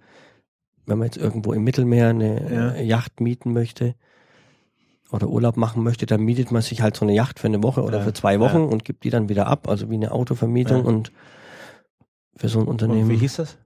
wenn 0.86 0.98
man 0.98 1.08
jetzt 1.08 1.18
irgendwo 1.18 1.54
im 1.54 1.64
Mittelmeer 1.64 2.10
eine 2.10 2.54
Ja. 2.54 2.70
äh, 2.72 2.84
Yacht 2.86 3.20
mieten 3.22 3.54
möchte 3.54 3.96
oder 5.16 5.28
Urlaub 5.28 5.58
machen 5.58 5.84
möchte, 5.84 6.06
dann 6.06 6.22
mietet 6.22 6.52
man 6.52 6.62
sich 6.62 6.82
halt 6.82 6.96
so 6.96 7.06
eine 7.06 7.14
Yacht 7.14 7.40
für 7.40 7.48
eine 7.48 7.64
Woche 7.64 7.82
oder 7.84 8.00
Ja, 8.00 8.04
für 8.04 8.14
zwei 8.14 8.40
Wochen 8.40 8.58
ja. 8.60 8.64
und 8.66 8.86
gibt 8.86 9.04
die 9.04 9.10
dann 9.10 9.30
wieder 9.30 9.48
ab, 9.48 9.68
also 9.68 9.90
wie 9.90 9.96
eine 9.96 10.12
Autovermietung 10.12 10.80
Ja. 10.82 10.84
und 10.86 11.12
für 12.38 12.50
so 12.50 12.60
ein 12.60 12.64
Und 12.64 12.82
Unternehmen 12.84 13.10
wie 13.10 13.18
hieß 13.18 13.38
das? 13.38 13.58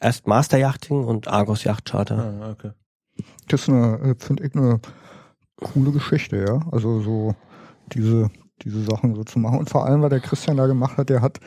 erst 0.00 0.26
Master 0.26 0.58
Yachting 0.58 1.04
und 1.04 1.28
Argos 1.28 1.64
Yacht 1.64 1.84
Charter. 1.84 2.18
Ah, 2.40 2.50
okay. 2.50 2.70
Das 3.48 3.62
ist 3.62 3.68
eine, 3.68 3.98
äh, 4.00 4.14
finde 4.18 4.44
ich, 4.44 4.54
eine 4.56 4.80
coole 5.56 5.92
Geschichte, 5.92 6.44
ja. 6.44 6.60
Also 6.72 7.00
so 7.00 7.34
diese, 7.92 8.30
diese 8.62 8.82
Sachen 8.82 9.14
so 9.14 9.22
zu 9.24 9.38
machen. 9.38 9.58
Und 9.60 9.70
vor 9.70 9.86
allem, 9.86 10.02
weil 10.02 10.08
der 10.10 10.20
Christian 10.20 10.56
da 10.56 10.66
gemacht 10.66 10.96
hat, 10.96 11.08
der 11.10 11.20
hat, 11.22 11.38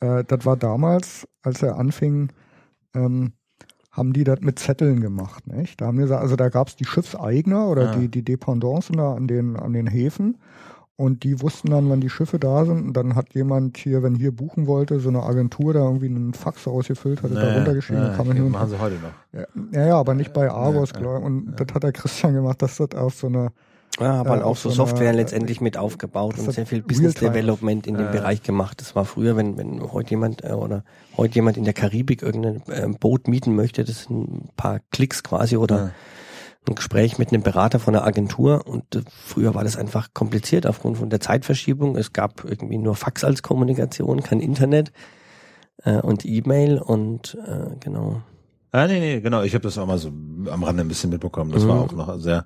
äh, 0.00 0.24
das 0.24 0.46
war 0.46 0.56
damals, 0.56 1.28
als 1.42 1.62
er 1.62 1.76
anfing, 1.76 2.32
ähm, 2.94 3.32
haben 3.90 4.12
die 4.12 4.24
das 4.24 4.40
mit 4.40 4.58
Zetteln 4.58 5.00
gemacht, 5.00 5.46
nicht? 5.46 5.80
Da 5.80 5.86
haben 5.86 5.98
wir 5.98 6.04
gesagt, 6.04 6.22
also 6.22 6.36
da 6.36 6.48
gab's 6.48 6.76
die 6.76 6.84
Schiffseigner 6.84 7.66
oder 7.68 7.90
Ah. 7.90 7.94
die, 7.96 8.08
die 8.08 8.22
Dependancen 8.22 8.96
da 8.96 9.14
an 9.14 9.26
den, 9.26 9.56
an 9.56 9.72
den 9.72 9.86
Häfen. 9.86 10.38
Und 10.96 11.24
die 11.24 11.40
wussten 11.40 11.70
dann, 11.70 11.88
wann 11.88 12.02
die 12.02 12.10
Schiffe 12.10 12.38
da 12.38 12.66
sind. 12.66 12.82
Und 12.88 12.92
dann 12.92 13.14
hat 13.16 13.32
jemand 13.32 13.78
hier, 13.78 14.02
wenn 14.02 14.14
hier 14.16 14.32
buchen 14.32 14.66
wollte, 14.66 15.00
so 15.00 15.08
eine 15.08 15.22
Agentur 15.22 15.72
da 15.72 15.80
irgendwie 15.80 16.06
einen 16.06 16.34
Fax 16.34 16.68
ausgefüllt, 16.68 17.22
hat 17.22 17.30
es 17.30 17.36
da 17.36 17.42
Naja, 17.44 17.56
runtergeschrieben, 17.56 18.02
naja, 18.02 18.16
kann 18.16 18.26
man 18.26 18.36
hin 18.36 18.50
machen 18.50 18.68
Sie 18.68 18.78
heute 18.78 18.96
noch. 18.96 19.42
ja, 19.72 19.86
ja, 19.86 19.96
aber 19.96 20.12
nicht 20.12 20.34
bei 20.34 20.50
Argos, 20.50 20.90
ja, 20.92 20.98
glaube 21.00 21.20
ich. 21.20 21.24
Und 21.24 21.54
das 21.56 21.74
hat 21.74 21.82
der 21.84 21.92
Christian 21.92 22.34
gemacht, 22.34 22.60
dass 22.60 22.76
das 22.76 22.90
auf 22.94 23.14
so 23.14 23.28
eine, 23.28 23.50
Ja, 23.98 24.14
habe 24.14 24.28
Äh, 24.28 24.32
halt 24.32 24.42
auch 24.44 24.56
so 24.56 24.70
Software 24.70 25.12
letztendlich 25.12 25.60
mit 25.60 25.76
aufgebaut 25.76 26.38
und 26.38 26.52
sehr 26.52 26.66
viel 26.66 26.82
Business. 26.82 27.14
Development 27.14 27.86
in 27.86 27.94
dem 27.96 28.06
Ja. 28.06 28.12
Bereich 28.12 28.42
gemacht. 28.42 28.80
Das 28.80 28.94
war 28.94 29.04
früher, 29.04 29.36
wenn, 29.36 29.56
wenn 29.58 29.80
heute 29.92 30.10
jemand 30.10 30.44
äh, 30.44 30.52
oder 30.52 30.84
heute 31.16 31.34
jemand 31.34 31.56
in 31.56 31.64
der 31.64 31.74
Karibik 31.74 32.22
irgendein 32.22 32.62
äh, 32.68 32.86
Boot 32.98 33.28
mieten 33.28 33.54
möchte, 33.54 33.84
das 33.84 34.04
sind 34.04 34.28
ein 34.28 34.50
paar 34.56 34.80
Klicks 34.90 35.22
quasi 35.22 35.56
oder 35.56 35.76
Ja. 35.76 35.90
ein 36.68 36.74
Gespräch 36.76 37.18
mit 37.18 37.32
einem 37.32 37.42
Berater 37.42 37.78
von 37.80 37.94
einer 37.94 38.06
Agentur 38.06 38.66
und 38.66 38.94
äh, 38.94 39.02
früher 39.26 39.54
war 39.54 39.64
das 39.64 39.76
einfach 39.76 40.14
kompliziert 40.14 40.66
aufgrund 40.66 40.96
von 40.98 41.10
der 41.10 41.20
Zeitverschiebung. 41.20 41.96
Es 41.96 42.12
gab 42.12 42.44
irgendwie 42.44 42.78
nur 42.78 42.94
Fax 42.96 43.24
als 43.24 43.42
Kommunikation, 43.42 44.22
kein 44.22 44.40
Internet 44.40 44.92
äh, 45.84 46.00
und 46.00 46.24
E-Mail 46.24 46.78
und 46.78 47.36
äh, 47.46 47.76
genau. 47.80 48.22
Ah, 48.72 48.86
nee, 48.86 49.00
nee, 49.00 49.20
genau. 49.20 49.42
Ich 49.42 49.52
habe 49.54 49.62
das 49.62 49.76
auch 49.78 49.86
mal 49.86 49.98
so 49.98 50.08
am 50.08 50.62
Rande 50.62 50.82
ein 50.84 50.88
bisschen 50.88 51.10
mitbekommen. 51.10 51.50
Das 51.50 51.64
Mhm. 51.64 51.68
war 51.68 51.80
auch 51.80 51.92
noch 51.92 52.18
sehr, 52.20 52.44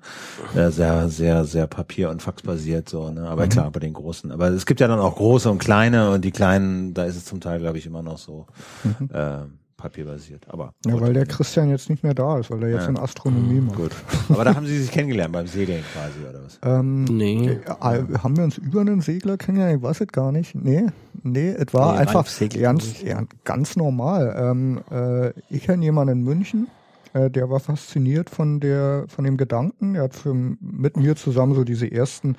sehr, 0.53 0.71
sehr, 0.71 1.09
sehr, 1.09 1.45
sehr 1.45 1.67
Papier- 1.67 2.09
und 2.09 2.21
Faxbasiert 2.21 2.89
so. 2.89 3.09
Ne? 3.11 3.27
Aber 3.29 3.45
Mhm. 3.45 3.49
klar, 3.49 3.71
bei 3.71 3.79
den 3.79 3.93
großen. 3.93 4.31
Aber 4.31 4.47
es 4.47 4.65
gibt 4.65 4.79
ja 4.79 4.87
dann 4.87 4.99
auch 4.99 5.15
große 5.15 5.49
und 5.51 5.59
kleine 5.59 6.09
und 6.11 6.25
die 6.25 6.31
kleinen, 6.31 6.93
da 6.95 7.03
ist 7.05 7.15
es 7.15 7.25
zum 7.25 7.41
Teil, 7.41 7.59
glaube 7.59 7.77
ich, 7.77 7.85
immer 7.85 8.01
noch 8.01 8.17
so 8.17 8.47
Mhm. 8.83 9.09
äh, 9.13 9.37
papierbasiert. 9.77 10.45
Aber 10.49 10.73
ja, 10.85 10.93
gut. 10.93 11.01
weil 11.01 11.13
der 11.13 11.25
Christian 11.27 11.69
jetzt 11.69 11.89
nicht 11.91 12.01
mehr 12.03 12.15
da 12.15 12.39
ist, 12.39 12.49
weil 12.49 12.63
er 12.63 12.69
jetzt 12.69 12.83
Ja. 12.83 12.89
in 12.89 12.97
Astronomie 12.97 13.59
macht. 13.61 13.75
gut. 13.75 13.91
Aber 14.29 14.43
da 14.45 14.55
haben 14.55 14.65
Sie 14.65 14.79
sich 14.79 14.89
kennengelernt 14.89 15.31
beim 15.33 15.45
Segeln 15.47 15.83
quasi 15.93 16.27
oder 16.27 16.43
was? 16.43 16.59
Ähm, 16.63 17.03
Nee. 17.03 17.49
äh, 17.49 18.17
haben 18.23 18.35
wir 18.37 18.43
uns 18.45 18.57
über 18.57 18.81
einen 18.81 19.01
Segler 19.01 19.37
kennengelernt? 19.37 19.77
Ich 19.77 19.83
weiß 19.83 20.01
es 20.01 20.07
gar 20.07 20.31
nicht. 20.31 20.55
Nee, 20.55 20.87
nee, 21.25 21.49
es 21.49 21.73
war 21.73 21.93
Nee, 21.93 21.99
einfach 21.99 22.25
ganz, 22.59 23.01
ja, 23.01 23.23
ganz 23.43 23.75
normal. 23.75 24.33
Ähm, 24.37 24.81
äh, 24.91 25.31
ich 25.49 25.63
kenne 25.63 25.83
jemanden 25.83 26.19
in 26.19 26.23
München, 26.23 26.67
äh, 27.13 27.29
der 27.29 27.49
war 27.49 27.59
fasziniert 27.59 28.29
von 28.29 28.59
der, 28.59 29.05
von 29.07 29.25
dem 29.25 29.37
Gedanken. 29.37 29.93
Der 29.95 30.03
hat 30.03 30.15
für, 30.15 30.33
mit 30.33 30.97
mir 30.97 31.15
zusammen 31.15 31.53
so 31.55 31.63
diese 31.63 31.91
ersten 31.91 32.35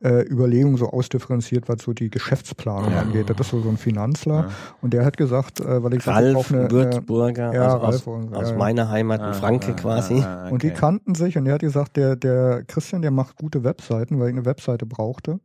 äh, 0.00 0.22
Überlegungen 0.28 0.76
so 0.76 0.90
ausdifferenziert, 0.90 1.68
was 1.68 1.82
so 1.82 1.92
die 1.92 2.08
Geschäftsplanung 2.08 2.92
Ja. 2.92 3.00
angeht. 3.00 3.30
Das 3.30 3.40
ist 3.40 3.50
so, 3.50 3.60
so 3.60 3.68
ein 3.68 3.76
Finanzler. 3.76 4.34
Ja. 4.42 4.48
Und 4.80 4.94
der 4.94 5.04
hat 5.04 5.16
gesagt, 5.16 5.58
äh, 5.60 5.82
weil 5.82 5.94
ich 5.94 6.04
sagte, 6.04 6.28
ich 6.28 6.34
Ralf 6.36 6.48
brauche 6.48 6.54
eine, 6.56 6.66
äh, 6.68 6.70
Würzburger, 6.70 7.52
ja, 7.52 7.62
also 7.64 7.76
Ralf 7.78 7.94
aus, 7.94 8.06
und- 8.06 8.34
aus 8.36 8.50
ja. 8.50 8.56
meiner 8.56 8.90
Heimat, 8.90 9.20
ein 9.20 9.34
Franke 9.34 9.72
quasi. 9.74 10.20
ah, 10.20 10.48
Und 10.50 10.62
die 10.62 10.68
okay. 10.70 10.76
kannten 10.78 11.16
sich 11.16 11.36
und 11.36 11.46
er 11.46 11.54
hat 11.54 11.62
gesagt, 11.62 11.96
der, 11.96 12.14
der 12.14 12.62
Christian, 12.68 13.02
der 13.02 13.10
macht 13.10 13.36
gute 13.38 13.64
Webseiten, 13.64 14.20
weil 14.20 14.28
ich 14.28 14.34
eine 14.36 14.44
Webseite 14.44 14.86
brauchte. 14.86 15.40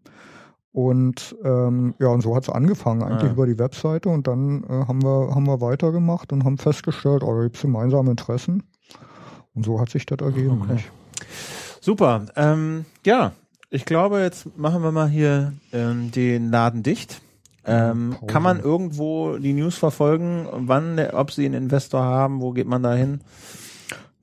Und 0.73 1.35
ähm, 1.43 1.93
ja, 1.99 2.07
und 2.07 2.21
so 2.21 2.35
hat's 2.35 2.49
angefangen, 2.49 3.03
eigentlich 3.03 3.29
Ah. 3.29 3.33
über 3.33 3.45
die 3.45 3.59
Webseite 3.59 4.09
und 4.09 4.25
dann 4.27 4.63
äh, 4.63 4.69
haben 4.87 5.03
wir 5.03 5.33
haben 5.35 5.45
wir 5.45 5.61
weitergemacht 5.61 6.33
und 6.33 6.43
haben 6.43 6.57
festgestellt, 6.57 7.21
oh, 7.23 7.35
da 7.35 7.43
gibt's 7.43 7.61
gemeinsame 7.61 8.09
Interessen. 8.11 8.63
Und 9.53 9.65
so 9.65 9.79
hat 9.79 9.89
sich 9.89 10.05
das 10.07 10.17
ergeben. 10.19 10.63
Okay. 10.67 10.83
Super. 11.79 12.25
Ähm, 12.35 12.85
ja, 13.05 13.33
ich 13.69 13.85
glaube, 13.85 14.19
jetzt 14.21 14.57
machen 14.57 14.81
wir 14.81 14.91
mal 14.91 15.07
hier 15.09 15.53
ähm, 15.71 16.09
den 16.11 16.49
Laden 16.49 16.81
dicht. 16.81 17.21
Ähm, 17.65 18.15
Pause. 18.19 18.25
kann 18.25 18.43
man 18.43 18.59
irgendwo 18.59 19.37
die 19.37 19.53
News 19.53 19.77
verfolgen, 19.77 20.47
wann, 20.51 20.99
ob 21.13 21.31
sie 21.31 21.45
einen 21.45 21.53
Investor 21.65 22.03
haben, 22.03 22.41
wo 22.41 22.51
geht 22.51 22.67
man 22.67 22.81
da 22.83 22.93
hin? 22.93 23.21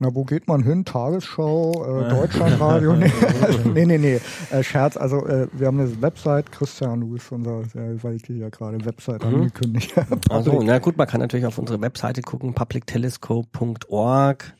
Na, 0.03 0.09
wo 0.15 0.23
geht 0.23 0.47
man 0.47 0.63
hin? 0.63 0.83
Tagesschau, 0.83 2.01
äh, 2.01 2.09
Deutschlandradio? 2.09 2.95
nee, 2.95 3.11
nee, 3.73 3.85
nee, 3.85 3.97
nee. 3.99 4.19
Äh, 4.49 4.63
Scherz, 4.63 4.97
also 4.97 5.27
äh, 5.27 5.47
wir 5.53 5.67
haben 5.67 5.79
eine 5.79 6.01
Website, 6.01 6.51
Christian, 6.51 7.01
du 7.01 7.09
bist 7.09 7.31
unser, 7.31 7.59
äh, 7.75 8.01
weil 8.03 8.15
ich 8.15 8.23
dir 8.23 8.35
ja 8.35 8.49
gerade 8.49 8.83
Website 8.83 9.23
Mhm. 9.23 9.35
angekündigt 9.35 9.95
habe. 9.95 10.19
Also, 10.31 10.59
na 10.63 10.79
gut, 10.79 10.97
man 10.97 11.05
kann 11.05 11.19
natürlich 11.21 11.45
auf 11.45 11.59
unsere 11.59 11.79
Webseite 11.81 12.23
gucken, 12.23 12.55
publictelescope.org 12.55 14.53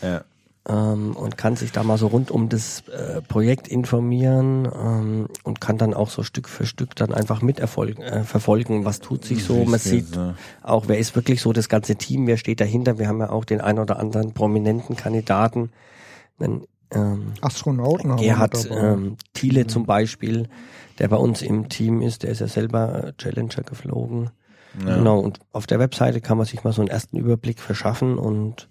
Ja. 0.00 0.22
Ähm, 0.68 1.14
und 1.16 1.36
kann 1.36 1.56
sich 1.56 1.72
da 1.72 1.82
mal 1.84 1.96
so 1.96 2.08
rund 2.08 2.30
um 2.30 2.48
das 2.48 2.82
äh, 2.88 3.22
Projekt 3.22 3.68
informieren 3.68 4.66
ähm, 4.66 5.28
und 5.44 5.60
kann 5.60 5.78
dann 5.78 5.94
auch 5.94 6.10
so 6.10 6.22
Stück 6.22 6.48
für 6.48 6.66
Stück 6.66 6.96
dann 6.96 7.14
einfach 7.14 7.40
miterfolgen, 7.40 8.02
äh, 8.02 8.24
verfolgen, 8.24 8.84
was 8.84 9.00
tut 9.00 9.24
sich 9.24 9.44
so. 9.44 9.64
Man 9.64 9.78
sieht 9.78 10.18
auch, 10.62 10.88
wer 10.88 10.98
ist 10.98 11.14
wirklich 11.14 11.40
so 11.40 11.52
das 11.52 11.68
ganze 11.68 11.96
Team, 11.96 12.26
wer 12.26 12.36
steht 12.36 12.60
dahinter. 12.60 12.98
Wir 12.98 13.06
haben 13.06 13.20
ja 13.20 13.30
auch 13.30 13.44
den 13.44 13.60
ein 13.60 13.78
oder 13.78 13.98
anderen 13.98 14.32
prominenten 14.32 14.96
Kandidaten. 14.96 15.70
Wenn, 16.38 16.66
ähm, 16.90 17.32
Astronauten 17.40 18.10
haben 18.12 18.20
Gerhard 18.20 18.54
wir 18.54 18.62
mit 18.62 18.70
dabei. 18.70 18.92
ähm, 18.92 19.16
Thiele 19.34 19.66
zum 19.68 19.86
Beispiel, 19.86 20.48
der 20.98 21.08
bei 21.08 21.16
uns 21.16 21.42
im 21.42 21.68
Team 21.68 22.02
ist, 22.02 22.24
der 22.24 22.30
ist 22.30 22.40
ja 22.40 22.48
selber 22.48 23.04
äh, 23.04 23.12
Challenger 23.16 23.62
geflogen. 23.62 24.30
Ja. 24.84 24.96
Genau, 24.96 25.20
und 25.20 25.40
auf 25.52 25.66
der 25.66 25.78
Webseite 25.78 26.20
kann 26.20 26.36
man 26.36 26.46
sich 26.46 26.64
mal 26.64 26.72
so 26.72 26.82
einen 26.82 26.90
ersten 26.90 27.16
Überblick 27.16 27.60
verschaffen 27.60 28.18
und 28.18 28.68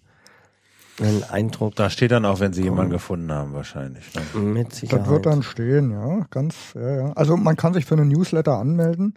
einen 1.01 1.23
Eindruck 1.23 1.75
Da 1.75 1.89
steht 1.89 2.11
dann 2.11 2.25
auch, 2.25 2.39
wenn 2.39 2.53
sie 2.53 2.63
jemanden 2.63 2.91
gefunden 2.91 3.31
haben, 3.31 3.53
wahrscheinlich. 3.53 4.03
Ne? 4.33 4.39
mit 4.41 4.73
Sicherheit. 4.73 5.01
Das 5.01 5.09
wird 5.09 5.25
dann 5.25 5.43
stehen, 5.43 5.91
ja, 5.91 6.25
ganz, 6.31 6.55
ja, 6.75 6.95
ja. 6.95 7.13
Also 7.13 7.35
man 7.37 7.55
kann 7.57 7.73
sich 7.73 7.85
für 7.85 7.95
einen 7.95 8.07
Newsletter 8.09 8.57
anmelden. 8.57 9.15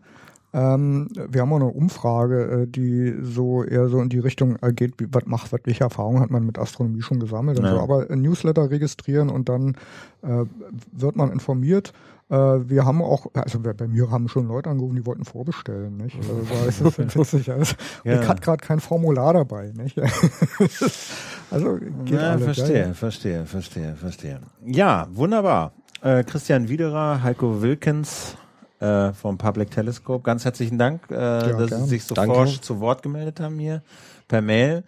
Ähm, 0.54 1.08
wir 1.28 1.42
haben 1.42 1.52
auch 1.52 1.56
eine 1.56 1.66
Umfrage, 1.66 2.62
äh, 2.62 2.66
die 2.66 3.14
so 3.22 3.62
eher 3.64 3.88
so 3.88 4.00
in 4.00 4.08
die 4.08 4.18
Richtung 4.18 4.56
äh, 4.62 4.72
geht, 4.72 4.94
wie, 4.98 5.06
was 5.12 5.26
macht, 5.26 5.52
was, 5.52 5.60
welche 5.64 5.84
Erfahrungen 5.84 6.20
hat 6.20 6.30
man 6.30 6.44
mit 6.46 6.58
Astronomie 6.58 7.02
schon 7.02 7.20
gesammelt 7.20 7.58
und 7.58 7.66
Ja. 7.66 7.72
so. 7.72 7.80
Aber 7.80 8.10
ein 8.10 8.22
Newsletter 8.22 8.70
registrieren 8.70 9.28
und 9.28 9.48
dann 9.50 9.76
äh, 10.22 10.44
wird 10.92 11.16
man 11.16 11.30
informiert. 11.30 11.92
Äh, 12.30 12.34
wir 12.68 12.84
haben 12.84 13.00
auch, 13.02 13.26
also 13.34 13.58
bei 13.60 13.72
bei 13.72 13.86
mir 13.88 14.10
haben 14.10 14.28
schon 14.28 14.46
Leute 14.48 14.68
angerufen, 14.70 14.96
die 14.96 15.06
wollten 15.06 15.24
vorbestellen, 15.24 15.96
nicht? 15.96 16.16
Also 16.16 16.42
das 16.66 16.80
ist 16.80 16.98
witzig. 17.16 17.50
Also, 17.50 17.74
Ja. 18.04 18.20
Ich 18.20 18.28
hatte 18.28 18.42
gerade 18.42 18.64
kein 18.64 18.80
Formular 18.80 19.32
dabei, 19.32 19.72
nicht? 19.74 19.98
also 21.50 21.76
geht 22.04 22.20
Ja, 22.20 22.32
alles, 22.32 22.44
verstehe, 22.44 22.80
ja, 22.80 22.86
ja. 22.88 22.94
verstehe, 22.94 23.46
verstehe, 23.46 23.94
verstehe. 23.96 24.40
Ja, 24.64 25.06
wunderbar. 25.10 25.72
Äh, 26.02 26.22
Christian 26.24 26.68
Widerer, 26.68 27.22
Heiko 27.22 27.60
Wilkins 27.62 28.36
äh, 28.80 29.12
vom 29.12 29.38
Public 29.38 29.70
Telescope, 29.70 30.22
ganz 30.22 30.44
herzlichen 30.44 30.78
Dank, 30.78 31.10
äh, 31.10 31.14
dass 31.14 31.70
gern. 31.70 31.82
Sie 31.84 31.88
sich 31.88 32.04
so 32.04 32.14
Danke. 32.14 32.34
forsch 32.34 32.60
zu 32.60 32.78
Wort 32.80 33.02
gemeldet 33.02 33.40
haben 33.40 33.58
hier 33.58 33.82
per 34.28 34.42
Mail. 34.42 34.84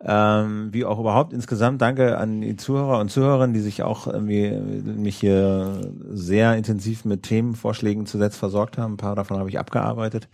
Ähm, 0.00 0.68
wie 0.72 0.84
auch 0.84 0.98
überhaupt 0.98 1.32
insgesamt 1.32 1.80
danke 1.80 2.18
an 2.18 2.40
die 2.40 2.56
Zuhörer 2.56 2.98
und 2.98 3.10
Zuhörerinnen, 3.10 3.54
die 3.54 3.60
sich 3.60 3.82
auch 3.82 4.06
irgendwie 4.06 4.50
mich 4.50 5.16
hier 5.16 5.80
sehr 6.10 6.56
intensiv 6.56 7.04
mit 7.04 7.22
Themenvorschlägen 7.22 8.06
zuletzt 8.06 8.38
versorgt 8.38 8.76
haben. 8.78 8.94
Ein 8.94 8.98
paar 8.98 9.16
davon 9.16 9.38
habe 9.38 9.48
ich 9.48 9.58
abgearbeitet. 9.58 10.28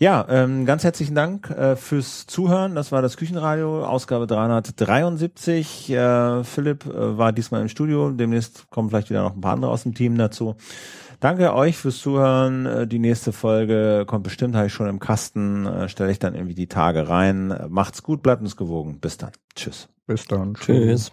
Ja, 0.00 0.24
ähm, 0.30 0.64
ganz 0.64 0.82
herzlichen 0.82 1.14
Dank 1.14 1.50
äh, 1.50 1.76
fürs 1.76 2.26
Zuhören. 2.26 2.74
Das 2.74 2.90
war 2.90 3.02
das 3.02 3.18
Küchenradio, 3.18 3.84
Ausgabe 3.84 4.26
373. 4.26 5.90
Äh, 5.90 6.42
Philipp 6.42 6.86
äh, 6.86 7.18
war 7.18 7.32
diesmal 7.32 7.60
im 7.60 7.68
Studio. 7.68 8.10
Demnächst 8.10 8.70
kommen 8.70 8.88
vielleicht 8.88 9.10
wieder 9.10 9.22
noch 9.22 9.34
ein 9.34 9.42
paar 9.42 9.52
andere 9.52 9.70
aus 9.70 9.82
dem 9.82 9.92
Team 9.92 10.16
dazu. 10.16 10.56
Danke 11.20 11.54
euch 11.54 11.76
fürs 11.76 11.98
Zuhören. 11.98 12.66
Äh, 12.66 12.86
Die 12.86 12.98
nächste 12.98 13.32
Folge 13.32 14.04
kommt 14.06 14.24
bestimmt, 14.24 14.56
habe 14.56 14.66
ich 14.66 14.72
schon 14.72 14.88
im 14.88 14.98
Kasten. 14.98 15.66
Äh, 15.66 15.88
Stelle 15.88 16.10
ich 16.10 16.18
dann 16.18 16.34
irgendwie 16.34 16.54
die 16.54 16.66
Tage 16.66 17.08
rein. 17.08 17.54
Macht's 17.68 18.02
gut, 18.02 18.22
bleibt 18.22 18.42
uns 18.42 18.56
gewogen. 18.56 19.00
Bis 19.00 19.18
dann. 19.18 19.32
Tschüss. 19.54 19.88
Bis 20.06 20.24
dann. 20.26 20.54
Tschüss. 20.54 21.12